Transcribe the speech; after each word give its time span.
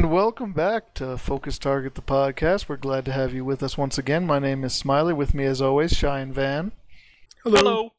And 0.00 0.10
welcome 0.10 0.54
back 0.54 0.94
to 0.94 1.18
Focus 1.18 1.58
Target, 1.58 1.94
the 1.94 2.00
podcast. 2.00 2.70
We're 2.70 2.78
glad 2.78 3.04
to 3.04 3.12
have 3.12 3.34
you 3.34 3.44
with 3.44 3.62
us 3.62 3.76
once 3.76 3.98
again. 3.98 4.26
My 4.26 4.38
name 4.38 4.64
is 4.64 4.72
Smiley. 4.72 5.12
With 5.12 5.34
me, 5.34 5.44
as 5.44 5.60
always, 5.60 5.92
Shine 5.92 6.32
Van. 6.32 6.72
Hello. 7.44 7.90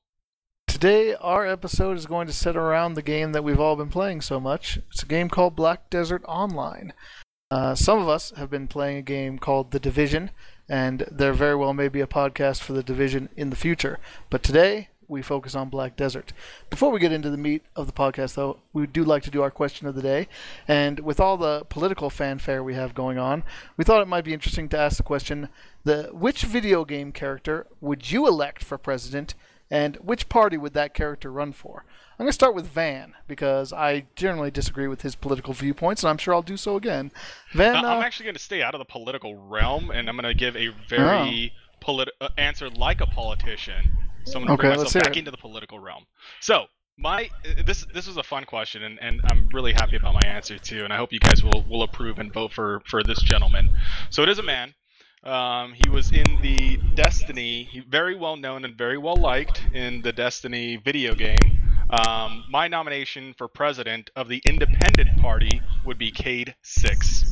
Today, 0.65 1.13
our 1.13 1.45
episode 1.45 1.99
is 1.99 2.07
going 2.07 2.25
to 2.25 2.33
set 2.33 2.57
around 2.57 2.95
the 2.95 3.03
game 3.03 3.33
that 3.33 3.43
we've 3.43 3.59
all 3.59 3.75
been 3.75 3.89
playing 3.89 4.21
so 4.21 4.39
much. 4.39 4.79
It's 4.89 5.03
a 5.03 5.05
game 5.05 5.29
called 5.29 5.55
Black 5.55 5.91
Desert 5.91 6.23
Online. 6.27 6.93
Uh, 7.51 7.75
some 7.75 7.99
of 7.99 8.09
us 8.09 8.33
have 8.35 8.49
been 8.49 8.67
playing 8.67 8.97
a 8.97 9.03
game 9.03 9.37
called 9.37 9.69
The 9.69 9.79
Division, 9.79 10.31
and 10.67 11.05
there 11.11 11.33
very 11.33 11.55
well 11.55 11.75
may 11.75 11.87
be 11.87 12.01
a 12.01 12.07
podcast 12.07 12.61
for 12.61 12.73
The 12.73 12.81
Division 12.81 13.29
in 13.35 13.51
the 13.51 13.55
future. 13.55 13.99
But 14.31 14.41
today, 14.41 14.89
we 15.11 15.21
focus 15.21 15.53
on 15.53 15.69
Black 15.69 15.95
Desert. 15.95 16.33
Before 16.69 16.89
we 16.89 16.99
get 16.99 17.11
into 17.11 17.29
the 17.29 17.37
meat 17.37 17.63
of 17.75 17.85
the 17.85 17.93
podcast, 17.93 18.33
though, 18.35 18.59
we 18.73 18.87
do 18.87 19.03
like 19.03 19.21
to 19.23 19.29
do 19.29 19.43
our 19.43 19.51
question 19.51 19.85
of 19.87 19.93
the 19.93 20.01
day. 20.01 20.27
And 20.67 21.01
with 21.01 21.19
all 21.19 21.37
the 21.37 21.65
political 21.69 22.09
fanfare 22.09 22.63
we 22.63 22.73
have 22.73 22.95
going 22.95 23.19
on, 23.19 23.43
we 23.77 23.83
thought 23.83 24.01
it 24.01 24.07
might 24.07 24.23
be 24.23 24.33
interesting 24.33 24.69
to 24.69 24.79
ask 24.79 24.97
the 24.97 25.03
question: 25.03 25.49
the 25.83 26.09
which 26.13 26.43
video 26.43 26.85
game 26.85 27.11
character 27.11 27.67
would 27.79 28.11
you 28.11 28.27
elect 28.27 28.63
for 28.63 28.77
president, 28.77 29.35
and 29.69 29.97
which 29.97 30.29
party 30.29 30.57
would 30.57 30.73
that 30.73 30.93
character 30.93 31.31
run 31.31 31.51
for? 31.51 31.85
I'm 32.13 32.25
going 32.25 32.29
to 32.29 32.33
start 32.33 32.53
with 32.53 32.67
Van 32.67 33.13
because 33.27 33.73
I 33.73 34.05
generally 34.15 34.51
disagree 34.51 34.87
with 34.87 35.01
his 35.01 35.15
political 35.15 35.53
viewpoints, 35.53 36.03
and 36.03 36.09
I'm 36.09 36.17
sure 36.19 36.35
I'll 36.35 36.43
do 36.43 36.55
so 36.57 36.75
again. 36.75 37.11
Van, 37.53 37.75
Uh, 37.77 37.81
uh, 37.81 37.95
I'm 37.95 38.03
actually 38.03 38.25
going 38.25 38.35
to 38.35 38.41
stay 38.41 38.61
out 38.61 38.75
of 38.75 38.79
the 38.79 38.85
political 38.85 39.35
realm, 39.35 39.89
and 39.89 40.07
I'm 40.07 40.15
going 40.15 40.31
to 40.31 40.37
give 40.37 40.55
a 40.55 40.67
very 40.87 41.51
politi- 41.81 42.11
uh, 42.21 42.29
answer 42.37 42.69
like 42.69 43.01
a 43.01 43.07
politician. 43.07 43.97
So 44.25 44.39
I'm 44.39 44.45
going 44.45 44.53
to 44.53 44.53
Okay, 44.53 44.67
bring 44.67 44.77
let's 44.77 44.93
myself 44.93 44.95
back 44.95 45.15
it. 45.15 45.17
into 45.17 45.31
the 45.31 45.37
political 45.37 45.79
realm. 45.79 46.05
So 46.39 46.65
my 46.97 47.29
this 47.65 47.85
this 47.93 48.07
was 48.07 48.17
a 48.17 48.23
fun 48.23 48.45
question, 48.45 48.83
and, 48.83 48.99
and 49.01 49.21
I'm 49.25 49.49
really 49.51 49.73
happy 49.73 49.95
about 49.95 50.13
my 50.13 50.21
answer 50.25 50.57
too, 50.57 50.83
and 50.83 50.93
I 50.93 50.97
hope 50.97 51.11
you 51.13 51.19
guys 51.19 51.43
will 51.43 51.63
will 51.69 51.83
approve 51.83 52.19
and 52.19 52.31
vote 52.33 52.53
for 52.53 52.81
for 52.85 53.03
this 53.03 53.21
gentleman. 53.21 53.69
So 54.09 54.23
it 54.23 54.29
is 54.29 54.39
a 54.39 54.43
man. 54.43 54.73
Um, 55.23 55.73
he 55.73 55.89
was 55.89 56.11
in 56.11 56.39
the 56.41 56.77
Destiny, 56.95 57.83
very 57.87 58.15
well 58.15 58.37
known 58.37 58.65
and 58.65 58.75
very 58.77 58.97
well 58.97 59.15
liked 59.17 59.61
in 59.73 60.01
the 60.01 60.11
Destiny 60.11 60.77
video 60.77 61.13
game. 61.15 61.37
Um, 61.89 62.45
my 62.49 62.67
nomination 62.67 63.33
for 63.37 63.47
president 63.47 64.09
of 64.15 64.27
the 64.29 64.41
Independent 64.45 65.17
Party 65.17 65.61
would 65.85 65.97
be 65.97 66.11
Cayde 66.11 66.55
Six, 66.63 67.25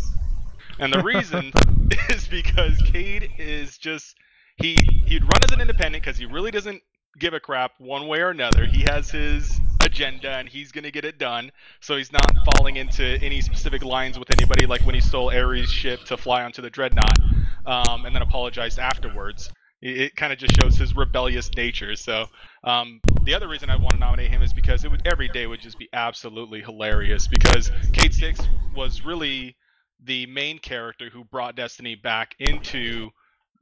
and 0.80 0.92
the 0.94 1.02
reason 1.04 1.52
is 2.10 2.28
because 2.28 2.82
Cayde 2.84 3.30
is 3.38 3.78
just 3.78 4.16
he 4.62 4.76
he'd 5.06 5.24
run 5.24 5.44
as 5.44 5.52
an 5.52 5.62
independent 5.62 6.04
because 6.04 6.18
he 6.18 6.26
really 6.26 6.52
doesn't 6.52 6.82
give 7.18 7.34
a 7.34 7.40
crap 7.40 7.72
one 7.80 8.08
way 8.08 8.20
or 8.20 8.30
another. 8.30 8.66
He 8.66 8.82
has 8.84 9.10
his 9.10 9.60
agenda 9.84 10.32
and 10.32 10.48
he's 10.48 10.72
gonna 10.72 10.92
get 10.92 11.06
it 11.06 11.18
done. 11.18 11.52
So 11.82 11.98
he's 11.98 12.12
not 12.12 12.32
falling 12.54 12.76
into 12.78 13.04
any 13.22 13.42
specific 13.42 13.84
lines 13.84 14.20
with 14.20 14.32
anybody, 14.32 14.66
like 14.66 14.86
when 14.86 14.96
he 14.96 15.02
stole 15.02 15.32
Ares' 15.32 15.70
ship 15.70 16.04
to 16.06 16.18
fly 16.18 16.44
onto 16.44 16.62
the 16.62 16.70
dreadnought, 16.70 17.18
um, 17.66 18.06
and 18.06 18.16
then 18.16 18.22
apologized 18.22 18.80
afterwards. 18.80 19.52
It, 19.82 19.98
it 19.98 20.16
kind 20.16 20.34
of 20.34 20.40
just 20.40 20.60
shows 20.60 20.76
his 20.76 20.96
rebellious 20.96 21.50
nature. 21.56 21.96
So 21.96 22.26
um, 22.64 23.00
the 23.24 23.34
other 23.34 23.48
reason 23.48 23.70
I 23.70 23.76
want 23.76 23.94
to 23.96 24.00
nominate 24.00 24.30
him 24.30 24.42
is 24.42 24.54
because 24.54 24.84
it 24.84 24.92
would 24.92 25.06
every 25.06 25.30
day 25.30 25.48
would 25.48 25.62
just 25.62 25.80
be 25.80 25.90
absolutely 25.94 26.62
hilarious. 26.62 27.28
Because 27.28 27.72
Cayde 27.94 28.14
Six 28.14 28.40
was 28.76 29.04
really 29.04 29.56
the 30.04 30.26
main 30.28 30.60
character 30.60 31.10
who 31.10 31.24
brought 31.26 31.56
Destiny 31.56 31.96
back 31.96 32.36
into 32.40 33.10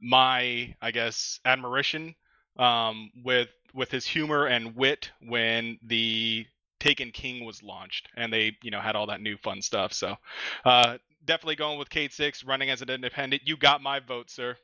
my, 0.00 0.74
I 0.80 0.90
guess, 0.90 1.40
admiration 1.44 2.14
um, 2.58 3.10
with 3.24 3.48
with 3.74 3.90
his 3.90 4.06
humor 4.06 4.46
and 4.46 4.74
wit 4.74 5.10
when 5.20 5.78
the 5.82 6.46
Taken 6.80 7.10
King 7.10 7.44
was 7.44 7.62
launched, 7.62 8.08
and 8.16 8.32
they 8.32 8.56
you 8.62 8.70
know 8.70 8.80
had 8.80 8.96
all 8.96 9.06
that 9.06 9.20
new 9.20 9.36
fun 9.36 9.62
stuff. 9.62 9.92
So 9.92 10.16
uh, 10.64 10.98
definitely 11.24 11.56
going 11.56 11.78
with 11.78 11.90
Cayde 11.90 12.12
Six, 12.12 12.44
running 12.44 12.70
as 12.70 12.82
an 12.82 12.90
independent. 12.90 13.42
You 13.44 13.56
got 13.56 13.82
my 13.82 14.00
vote, 14.00 14.30
sir. 14.30 14.56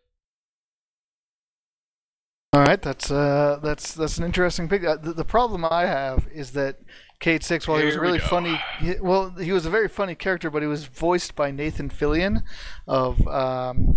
All 2.53 2.61
right, 2.61 2.81
that's 2.81 3.11
uh, 3.11 3.59
that's 3.63 3.95
that's 3.95 4.17
an 4.19 4.25
interesting 4.25 4.69
pick. 4.69 4.85
Uh, 4.85 4.97
the, 4.97 5.13
the 5.13 5.25
problem 5.25 5.65
I 5.65 5.87
have 5.87 6.29
is 6.33 6.53
that 6.53 6.77
Cayde 7.19 7.43
Six, 7.43 7.67
while 7.67 7.79
he 7.79 7.87
was 7.87 7.95
a 7.95 7.99
Here 7.99 8.03
we 8.03 8.07
really 8.07 8.21
funny, 8.21 8.61
he, 8.79 8.95
well, 9.01 9.31
he 9.31 9.51
was 9.51 9.67
a 9.67 9.71
very 9.71 9.89
funny 9.89 10.15
character, 10.15 10.51
but 10.51 10.63
he 10.63 10.69
was 10.69 10.85
voiced 10.85 11.35
by 11.35 11.51
Nathan 11.51 11.91
Fillion 11.91 12.45
of 12.87 13.27
um, 13.27 13.97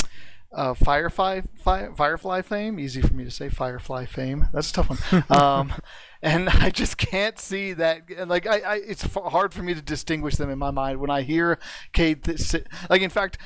uh, 0.53 0.73
Firefly 0.73 1.41
Fi- 1.55 1.89
Firefly 1.95 2.41
fame. 2.41 2.79
Easy 2.79 3.01
for 3.01 3.13
me 3.13 3.23
to 3.23 3.31
say, 3.31 3.49
Firefly 3.49 4.05
fame. 4.05 4.47
That's 4.53 4.69
a 4.69 4.73
tough 4.73 4.89
one. 5.11 5.23
um, 5.29 5.73
and 6.21 6.49
I 6.49 6.69
just 6.69 6.97
can't 6.97 7.39
see 7.39 7.73
that. 7.73 8.27
Like, 8.27 8.47
I, 8.47 8.59
I 8.59 8.75
it's 8.75 9.03
f- 9.03 9.23
hard 9.25 9.53
for 9.53 9.63
me 9.63 9.73
to 9.73 9.81
distinguish 9.81 10.35
them 10.35 10.49
in 10.49 10.59
my 10.59 10.71
mind 10.71 10.99
when 10.99 11.09
I 11.09 11.21
hear 11.21 11.59
Cayde. 11.93 12.23
Th- 12.23 12.63
like, 12.89 13.01
in 13.01 13.09
fact, 13.09 13.37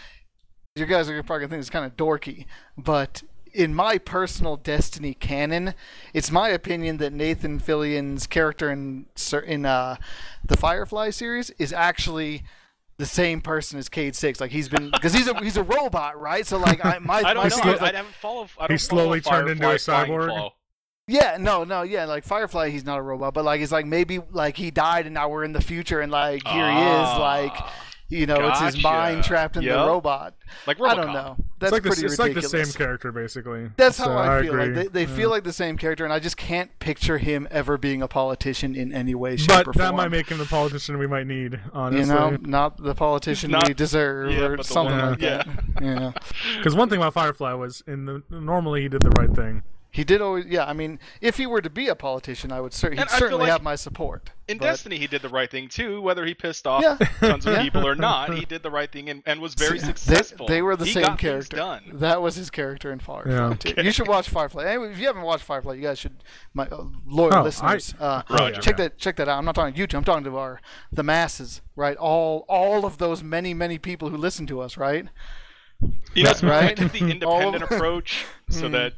you 0.75 0.85
guys 0.85 1.09
are 1.09 1.23
probably 1.23 1.41
gonna 1.41 1.50
think 1.50 1.62
it's 1.62 1.69
kind 1.69 1.85
of 1.85 1.97
dorky, 1.97 2.45
but 2.78 3.23
in 3.53 3.75
my 3.75 3.97
personal 3.97 4.56
Destiny 4.56 5.13
canon, 5.13 5.73
it's 6.13 6.31
my 6.31 6.50
opinion 6.50 6.97
that 6.97 7.12
Nathan 7.13 7.59
Fillion's 7.59 8.28
character 8.28 8.72
in 8.72 9.07
in 9.45 9.66
uh, 9.66 9.97
the 10.45 10.57
Firefly 10.57 11.09
series 11.09 11.50
is 11.51 11.73
actually 11.73 12.44
the 12.97 13.06
same 13.06 13.41
person 13.41 13.79
as 13.79 13.90
Cayde 13.90 14.16
Six. 14.16 14.40
Like 14.40 14.52
he's 14.52 14.69
been 14.69 14.91
because 14.91 15.13
he's 15.13 15.28
a 15.28 15.38
he's 15.44 15.57
a 15.57 15.63
robot, 15.63 16.19
right? 16.19 16.46
So 16.46 16.57
like 16.57 16.84
I 16.85 17.00
my 17.00 17.16
I 17.25 17.34
don't 17.34 17.44
know. 17.50 17.57
thing 17.57 17.68
I, 17.68 17.72
like, 17.72 17.81
I 17.94 17.97
haven't 17.97 18.13
followed. 18.16 18.50
I 18.59 18.63
He 18.63 18.68
don't 18.69 18.81
follow 18.81 19.03
slowly 19.03 19.22
turned 19.22 19.50
into 19.50 19.69
a 19.69 19.75
cyborg? 19.75 20.28
flow. 20.28 20.50
yeah, 21.07 21.38
no, 21.40 21.63
no, 21.63 21.81
yeah, 21.81 22.06
like 22.06 22.24
Firefly, 22.24 22.69
he's 22.69 22.85
not 22.85 23.00
a 23.00 23.01
robot, 23.01 23.34
but 23.34 23.44
like 23.44 23.59
it's 23.62 23.72
like 23.72 23.85
maybe 23.85 24.19
like 24.31 24.56
he 24.57 24.72
died 24.72 25.06
and 25.06 25.13
now 25.16 25.30
we're 25.30 25.44
in 25.44 25.53
the 25.53 25.62
future 25.62 26.00
and 26.00 26.12
like 26.12 26.46
here 26.47 26.69
he 26.72 26.78
is, 26.78 26.84
Ah, 26.85 27.18
like 27.19 27.53
you 28.11 28.25
know, 28.27 28.35
it's 28.49 28.59
his 28.59 28.83
mind 28.83 29.23
trapped 29.23 29.55
in 29.57 29.63
the 29.63 29.72
robot. 29.72 30.35
like 30.67 30.79
I 30.81 30.94
don't 30.95 31.07
RoboCop. 31.07 31.13
know. 31.13 31.35
It's 31.39 31.47
That's 31.59 31.72
like, 31.72 31.83
the, 31.83 31.89
pretty 31.89 32.05
it's 32.05 32.19
like 32.19 32.33
the 32.33 32.41
same 32.41 32.66
character, 32.73 33.11
basically. 33.11 33.69
That's 33.77 33.97
So 33.97 34.05
how 34.05 34.17
I 34.17 34.41
feel. 34.41 34.55
Like 34.55 34.73
they, 34.73 34.88
they 34.88 35.01
Yeah. 35.05 35.16
feel 35.16 35.29
like 35.29 35.44
the 35.44 35.53
same 35.53 35.77
character, 35.77 36.03
and 36.03 36.11
I 36.13 36.19
just 36.19 36.35
can't 36.38 36.77
picture 36.79 37.19
him 37.19 37.47
ever 37.51 37.77
being 37.77 38.01
a 38.01 38.07
politician 38.07 38.75
in 38.75 38.91
any 38.91 39.16
way, 39.16 39.38
shape, 39.38 39.47
But 39.47 39.67
or 39.67 39.73
that 39.73 39.83
form. 39.88 39.95
might 39.97 40.09
make 40.11 40.27
him 40.29 40.39
the 40.39 40.45
politician 40.45 40.97
we 40.97 41.07
might 41.07 41.27
need, 41.27 41.59
Honestly, 41.71 42.01
you 42.01 42.05
know, 42.19 42.38
not 42.41 42.77
the 42.83 42.95
politician 42.95 43.51
Not- 43.51 43.67
we 43.67 43.73
deserve, 43.73 44.31
yeah, 44.33 44.39
or 44.45 44.63
something 44.63 44.97
one- 44.97 45.11
like 45.11 45.21
yeah. 45.21 45.44
that. 45.44 45.81
Yeah, 45.81 46.11
Because 46.57 46.75
one 46.81 46.89
thing 46.89 46.97
about 47.00 47.13
Firefly 47.13 47.53
was, 47.53 47.83
in 47.88 48.05
the 48.05 48.23
normally 48.29 48.81
he 48.81 48.89
did 48.89 49.03
the 49.03 49.11
right 49.11 49.33
thing. 49.33 49.63
He 49.91 50.03
did 50.06 50.22
always. 50.22 50.46
Yeah, 50.46 50.66
I 50.66 50.74
mean, 50.74 51.00
if 51.19 51.35
he 51.38 51.46
were 51.46 51.62
to 51.62 51.69
be 51.69 51.88
a 51.90 51.96
politician, 51.96 52.52
I 52.52 52.62
would 52.62 52.74
cer- 52.74 52.91
he'd 52.91 53.00
I 53.00 53.07
certainly 53.07 53.44
like 53.44 53.52
have 53.52 53.62
my 53.62 53.75
support. 53.75 54.31
In 54.47 54.57
but- 54.57 54.66
Destiny, 54.66 54.97
he 54.97 55.06
did 55.07 55.22
the 55.22 55.29
right 55.29 55.50
thing 55.52 55.68
too. 55.68 56.02
Whether 56.02 56.25
he 56.25 56.34
pissed 56.34 56.66
off 56.66 56.81
Yeah. 56.81 56.96
tons 57.19 57.46
of 57.46 57.53
Yeah. 57.53 57.62
people 57.63 57.85
or 57.88 57.96
not, 57.96 58.34
he 58.34 58.46
did 58.46 58.63
the 58.63 58.72
right 58.72 58.90
thing 58.91 59.09
and, 59.09 59.22
and 59.25 59.40
was 59.41 59.53
very 59.53 59.80
See, 59.80 59.85
successful. 59.85 60.47
They, 60.47 60.56
they 60.56 60.62
were 60.62 60.75
the 60.75 60.85
he 60.85 60.94
same 60.94 61.03
got 61.03 61.19
character. 61.19 61.57
done. 61.57 61.84
That 61.94 62.22
was 62.22 62.35
his 62.35 62.50
character 62.50 62.91
in 62.91 63.00
Firefly 63.00 63.31
Yeah. 63.34 63.53
too. 63.56 63.81
You 63.84 63.91
should 63.91 64.07
watch 64.07 64.30
Firefly. 64.30 64.66
Anyway, 64.66 64.91
if 64.91 65.00
you 65.00 65.07
haven't 65.07 65.24
watched 65.24 65.44
Firefly, 65.44 65.74
you 65.75 65.81
guys 65.81 66.00
should. 66.00 66.24
My 66.53 66.68
uh, 66.68 66.84
loyal 67.06 67.34
Oh, 67.35 67.44
listeners, 67.44 67.94
uh, 68.00 68.24
Roger. 68.30 68.62
check 68.62 68.78
that 68.78 68.97
check 68.97 69.16
that 69.18 69.28
out. 69.28 69.38
I'm 69.38 69.46
not 69.46 69.56
talking 69.56 69.74
to 69.74 69.88
YouTube. 69.88 69.97
I'm 69.97 70.03
talking 70.03 70.24
to 70.25 70.38
our 70.38 70.62
the 70.91 71.03
masses, 71.03 71.62
right? 71.75 71.97
All 71.97 72.46
all 72.47 72.85
of 72.85 72.97
those 72.97 73.22
many 73.24 73.53
many 73.53 73.78
people 73.78 74.09
who 74.09 74.18
listen 74.18 74.47
to 74.47 74.62
us, 74.62 74.78
right? 74.78 75.07
You 76.13 76.24
know, 76.24 76.30
That's 76.30 76.44
right. 76.44 76.75
the 76.78 76.84
All 77.25 77.38
of- 77.40 77.44
independent 77.56 77.63
approach 77.63 78.25
so 78.50 78.63
Mm. 78.69 78.72
that 78.74 78.94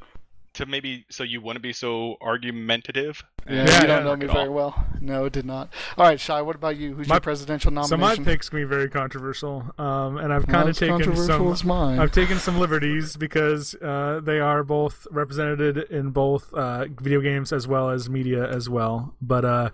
to 0.56 0.66
maybe 0.66 1.06
so 1.10 1.24
you 1.24 1.42
wouldn't 1.42 1.64
be 1.64 1.74
so 1.74 2.18
argumentative. 2.22 3.24
Yeah, 3.48 3.56
Yeah, 3.56 3.62
you 3.82 3.88
don't 3.88 3.90
yeah. 3.90 4.00
know 4.04 4.16
me 4.16 4.26
very 4.28 4.50
well. 4.50 4.86
No, 5.02 5.26
it 5.26 5.34
did 5.34 5.46
not. 5.46 5.70
All 5.98 6.06
right, 6.06 6.20
Shy. 6.20 6.42
What 6.42 6.56
about 6.56 6.78
you? 6.78 6.94
Who's 6.96 7.08
My- 7.08 7.16
your 7.16 7.22
presidential 7.22 7.84
So 7.86 7.98
my 7.98 8.16
pick's 8.16 8.50
gonna 8.50 8.64
be 8.64 8.70
very 8.70 8.90
controversial, 8.90 9.74
um, 9.78 10.18
and 10.18 10.32
I've 10.32 10.48
kind 10.48 10.70
of 10.70 10.78
taken 10.78 11.16
some. 11.16 11.48
as 11.52 11.64
mine. 11.64 12.00
I've 12.00 12.12
taken 12.12 12.38
some 12.38 12.60
liberties 12.60 13.18
because 13.18 13.76
uh, 13.76 14.22
they 14.24 14.40
are 14.40 14.64
both 14.64 15.08
represented 15.12 15.78
in 15.90 16.12
both 16.12 16.54
uh, 16.54 16.86
video 17.02 17.20
games 17.22 17.52
as 17.52 17.68
well 17.68 17.90
as 17.90 18.10
media 18.10 18.48
as 18.50 18.70
well. 18.70 19.16
But 19.22 19.44
uh, 19.46 19.70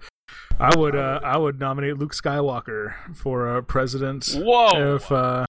I 0.60 0.76
would 0.76 0.96
uh, 0.96 1.20
I 1.24 1.38
would 1.38 1.60
nominate 1.60 1.98
Luke 1.98 2.14
Skywalker 2.14 2.94
for 3.16 3.48
uh, 3.58 3.62
president 3.62 4.30
Whoa! 4.36 4.96
if 4.96 5.12
uh, 5.12 5.46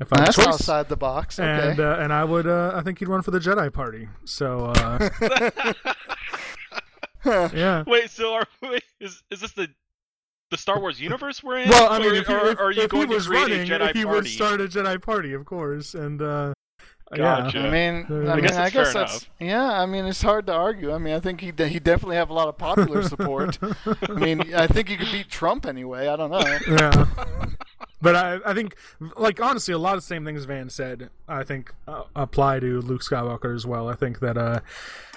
if 0.00 0.12
I 0.12 0.18
had 0.18 0.26
That's 0.28 0.36
choice. 0.36 0.46
outside 0.46 0.88
the 0.88 0.96
box. 0.96 1.38
Okay. 1.38 1.70
And 1.70 1.80
uh, 1.80 1.98
and 2.00 2.12
I 2.12 2.24
would 2.24 2.46
uh, 2.46 2.72
I 2.74 2.80
think 2.82 2.98
he'd 2.98 3.08
run 3.08 3.22
for 3.22 3.30
the 3.30 3.38
Jedi 3.40 3.72
Party. 3.72 4.08
So 4.24 4.72
uh, 4.76 5.08
yeah. 7.54 7.84
Wait, 7.86 8.10
so 8.10 8.34
are 8.34 8.46
wait, 8.62 8.82
is 9.00 9.22
is 9.30 9.40
this 9.40 9.52
the 9.52 9.68
the 10.50 10.56
Star 10.56 10.80
Wars 10.80 11.00
universe 11.00 11.42
we're 11.42 11.58
in? 11.58 11.68
Well, 11.68 11.90
I 11.92 11.98
mean, 11.98 12.10
or, 12.10 12.14
if, 12.14 12.26
he, 12.26 12.32
or 12.34 12.50
if, 12.50 12.58
are 12.58 12.70
you 12.72 12.82
if 12.82 12.90
going 12.90 13.08
he 13.08 13.14
was 13.14 13.24
to 13.24 13.30
create 13.30 13.42
running, 13.42 13.60
a 13.60 13.64
Jedi 13.78 13.94
he 13.94 14.04
party? 14.04 14.16
would 14.16 14.26
start 14.26 14.60
a 14.60 14.64
Jedi 14.68 15.00
Party, 15.02 15.32
of 15.32 15.44
course. 15.44 15.94
And 15.94 16.20
uh, 16.20 16.54
Gotcha. 17.14 17.58
yeah, 17.58 17.66
I 17.66 17.70
mean, 17.70 18.06
Uh, 18.10 18.14
I, 18.28 18.32
I 18.32 18.34
mean, 18.36 18.44
guess 18.44 18.52
I 18.52 18.56
that's 18.62 18.72
guess 18.74 18.92
fair 18.92 19.02
that's 19.02 19.26
yeah. 19.38 19.80
I 19.80 19.86
mean, 19.86 20.06
it's 20.06 20.22
hard 20.22 20.46
to 20.46 20.52
argue. 20.52 20.92
I 20.92 20.98
mean, 20.98 21.14
I 21.14 21.20
think 21.20 21.40
he 21.40 21.52
he 21.66 21.78
definitely 21.78 22.16
have 22.16 22.30
a 22.30 22.34
lot 22.34 22.48
of 22.48 22.56
popular 22.58 23.02
support. 23.02 23.58
I 24.08 24.12
mean, 24.12 24.54
I 24.54 24.66
think 24.66 24.88
he 24.88 24.96
could 24.96 25.12
beat 25.12 25.28
Trump 25.28 25.66
anyway. 25.66 26.08
I 26.08 26.16
don't 26.16 26.30
know. 26.30 26.58
yeah. 26.68 27.06
but 28.02 28.16
I, 28.16 28.38
I 28.44 28.54
think, 28.54 28.76
like 29.16 29.40
honestly, 29.40 29.74
a 29.74 29.78
lot 29.78 29.94
of 29.94 30.00
the 30.00 30.06
same 30.06 30.24
things 30.24 30.44
Van 30.44 30.70
said, 30.70 31.10
I 31.28 31.44
think 31.44 31.72
uh, 31.86 32.04
apply 32.16 32.60
to 32.60 32.80
Luke 32.80 33.02
Skywalker 33.02 33.54
as 33.54 33.66
well. 33.66 33.88
I 33.88 33.94
think 33.94 34.20
that, 34.20 34.38
uh, 34.38 34.60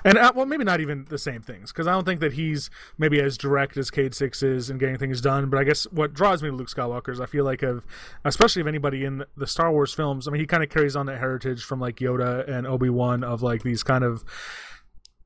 and 0.03 0.17
uh, 0.17 0.33
well, 0.35 0.45
maybe 0.45 0.63
not 0.63 0.81
even 0.81 1.05
the 1.09 1.17
same 1.17 1.41
things 1.41 1.71
because 1.71 1.87
I 1.87 1.91
don't 1.91 2.03
think 2.03 2.19
that 2.19 2.33
he's 2.33 2.69
maybe 2.97 3.21
as 3.21 3.37
direct 3.37 3.77
as 3.77 3.89
Cayde 3.89 4.13
Six 4.13 4.43
is 4.43 4.69
in 4.69 4.77
getting 4.77 4.97
things 4.97 5.21
done. 5.21 5.49
But 5.49 5.59
I 5.59 5.63
guess 5.63 5.85
what 5.91 6.13
draws 6.13 6.43
me 6.43 6.49
to 6.49 6.55
Luke 6.55 6.69
Skywalker 6.69 7.09
is 7.09 7.21
I 7.21 7.25
feel 7.25 7.45
like 7.45 7.63
of, 7.63 7.85
especially 8.25 8.61
if 8.61 8.67
anybody 8.67 9.05
in 9.05 9.23
the 9.37 9.47
Star 9.47 9.71
Wars 9.71 9.93
films, 9.93 10.27
I 10.27 10.31
mean, 10.31 10.41
he 10.41 10.47
kind 10.47 10.63
of 10.63 10.69
carries 10.69 10.95
on 10.95 11.05
that 11.05 11.19
heritage 11.19 11.63
from 11.63 11.79
like 11.79 11.97
Yoda 11.97 12.47
and 12.49 12.67
Obi 12.67 12.89
Wan 12.89 13.23
of 13.23 13.41
like 13.41 13.63
these 13.63 13.83
kind 13.83 14.03
of 14.03 14.23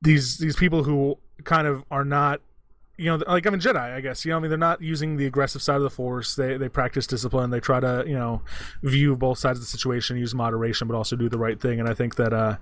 these 0.00 0.38
these 0.38 0.56
people 0.56 0.84
who 0.84 1.18
kind 1.44 1.66
of 1.66 1.84
are 1.90 2.04
not 2.04 2.40
you 2.98 3.06
know, 3.06 3.24
like 3.28 3.46
I'm 3.46 3.54
a 3.54 3.58
Jedi, 3.58 3.76
I 3.78 4.00
guess. 4.00 4.24
You 4.24 4.32
know, 4.32 4.36
I 4.36 4.40
mean, 4.40 4.50
they're 4.50 4.58
not 4.58 4.82
using 4.82 5.16
the 5.16 5.26
aggressive 5.26 5.62
side 5.62 5.76
of 5.76 5.82
the 5.82 5.90
Force. 5.90 6.34
They 6.34 6.56
they 6.56 6.68
practice 6.68 7.06
discipline. 7.06 7.50
They 7.50 7.60
try 7.60 7.80
to, 7.80 8.04
you 8.06 8.14
know, 8.18 8.42
view 8.82 9.16
both 9.16 9.38
sides 9.38 9.58
of 9.58 9.64
the 9.64 9.70
situation, 9.70 10.18
use 10.18 10.34
moderation, 10.34 10.88
but 10.88 10.96
also 10.96 11.14
do 11.16 11.28
the 11.28 11.38
right 11.38 11.60
thing. 11.60 11.78
And 11.80 11.88
I 11.88 11.94
think 11.94 12.16
that, 12.16 12.32
uh, 12.32 12.56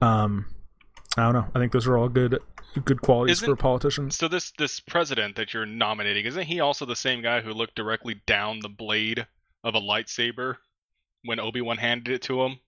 um, 0.00 0.46
I 1.18 1.22
don't 1.24 1.34
know. 1.34 1.46
I 1.54 1.58
think 1.58 1.72
those 1.72 1.86
are 1.88 1.98
all 1.98 2.08
good 2.08 2.38
good 2.84 3.02
qualities 3.02 3.38
Isn't- 3.38 3.48
for 3.48 3.56
politicians. 3.56 4.16
So 4.16 4.28
this 4.28 4.52
this 4.52 4.78
president 4.78 5.34
that 5.36 5.52
you're 5.52 5.66
nominating 5.66 6.24
isn't 6.24 6.44
he 6.46 6.60
also 6.60 6.86
the 6.86 6.94
same 6.96 7.20
guy 7.20 7.40
who 7.40 7.52
looked 7.52 7.74
directly 7.74 8.20
down 8.26 8.60
the 8.60 8.68
blade 8.68 9.26
of 9.64 9.74
a 9.74 9.80
lightsaber 9.80 10.56
when 11.24 11.40
Obi 11.40 11.60
Wan 11.60 11.78
handed 11.78 12.14
it 12.14 12.22
to 12.22 12.40
him, 12.42 12.60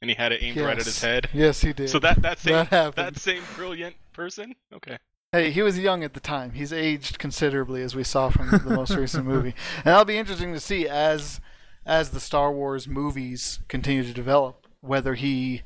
and 0.00 0.08
he 0.08 0.14
had 0.14 0.30
it 0.32 0.42
aimed 0.42 0.56
right 0.58 0.78
at 0.78 0.84
his 0.84 1.02
head? 1.02 1.28
Yes, 1.32 1.60
he 1.60 1.72
did. 1.72 1.90
So 1.90 1.98
that 1.98 2.22
that 2.22 2.38
same 2.46 2.66
That 2.70 2.94
that 2.94 3.16
same 3.18 3.42
brilliant 3.56 3.96
person. 4.12 4.54
Okay. 4.72 4.98
Hey, 5.32 5.52
he 5.52 5.62
was 5.62 5.78
young 5.78 6.02
at 6.02 6.14
the 6.14 6.20
time. 6.20 6.54
He's 6.54 6.72
aged 6.72 7.20
considerably, 7.20 7.82
as 7.82 7.94
we 7.94 8.02
saw 8.02 8.30
from 8.30 8.50
the 8.50 8.74
most 8.74 8.96
recent 8.96 9.26
movie, 9.28 9.54
and 9.76 9.84
that'll 9.84 10.04
be 10.04 10.18
interesting 10.18 10.52
to 10.54 10.60
see 10.60 10.88
as 10.88 11.40
as 11.86 12.10
the 12.10 12.18
Star 12.18 12.52
Wars 12.52 12.88
movies 12.88 13.60
continue 13.68 14.02
to 14.02 14.12
develop 14.12 14.66
whether 14.80 15.14
he, 15.14 15.62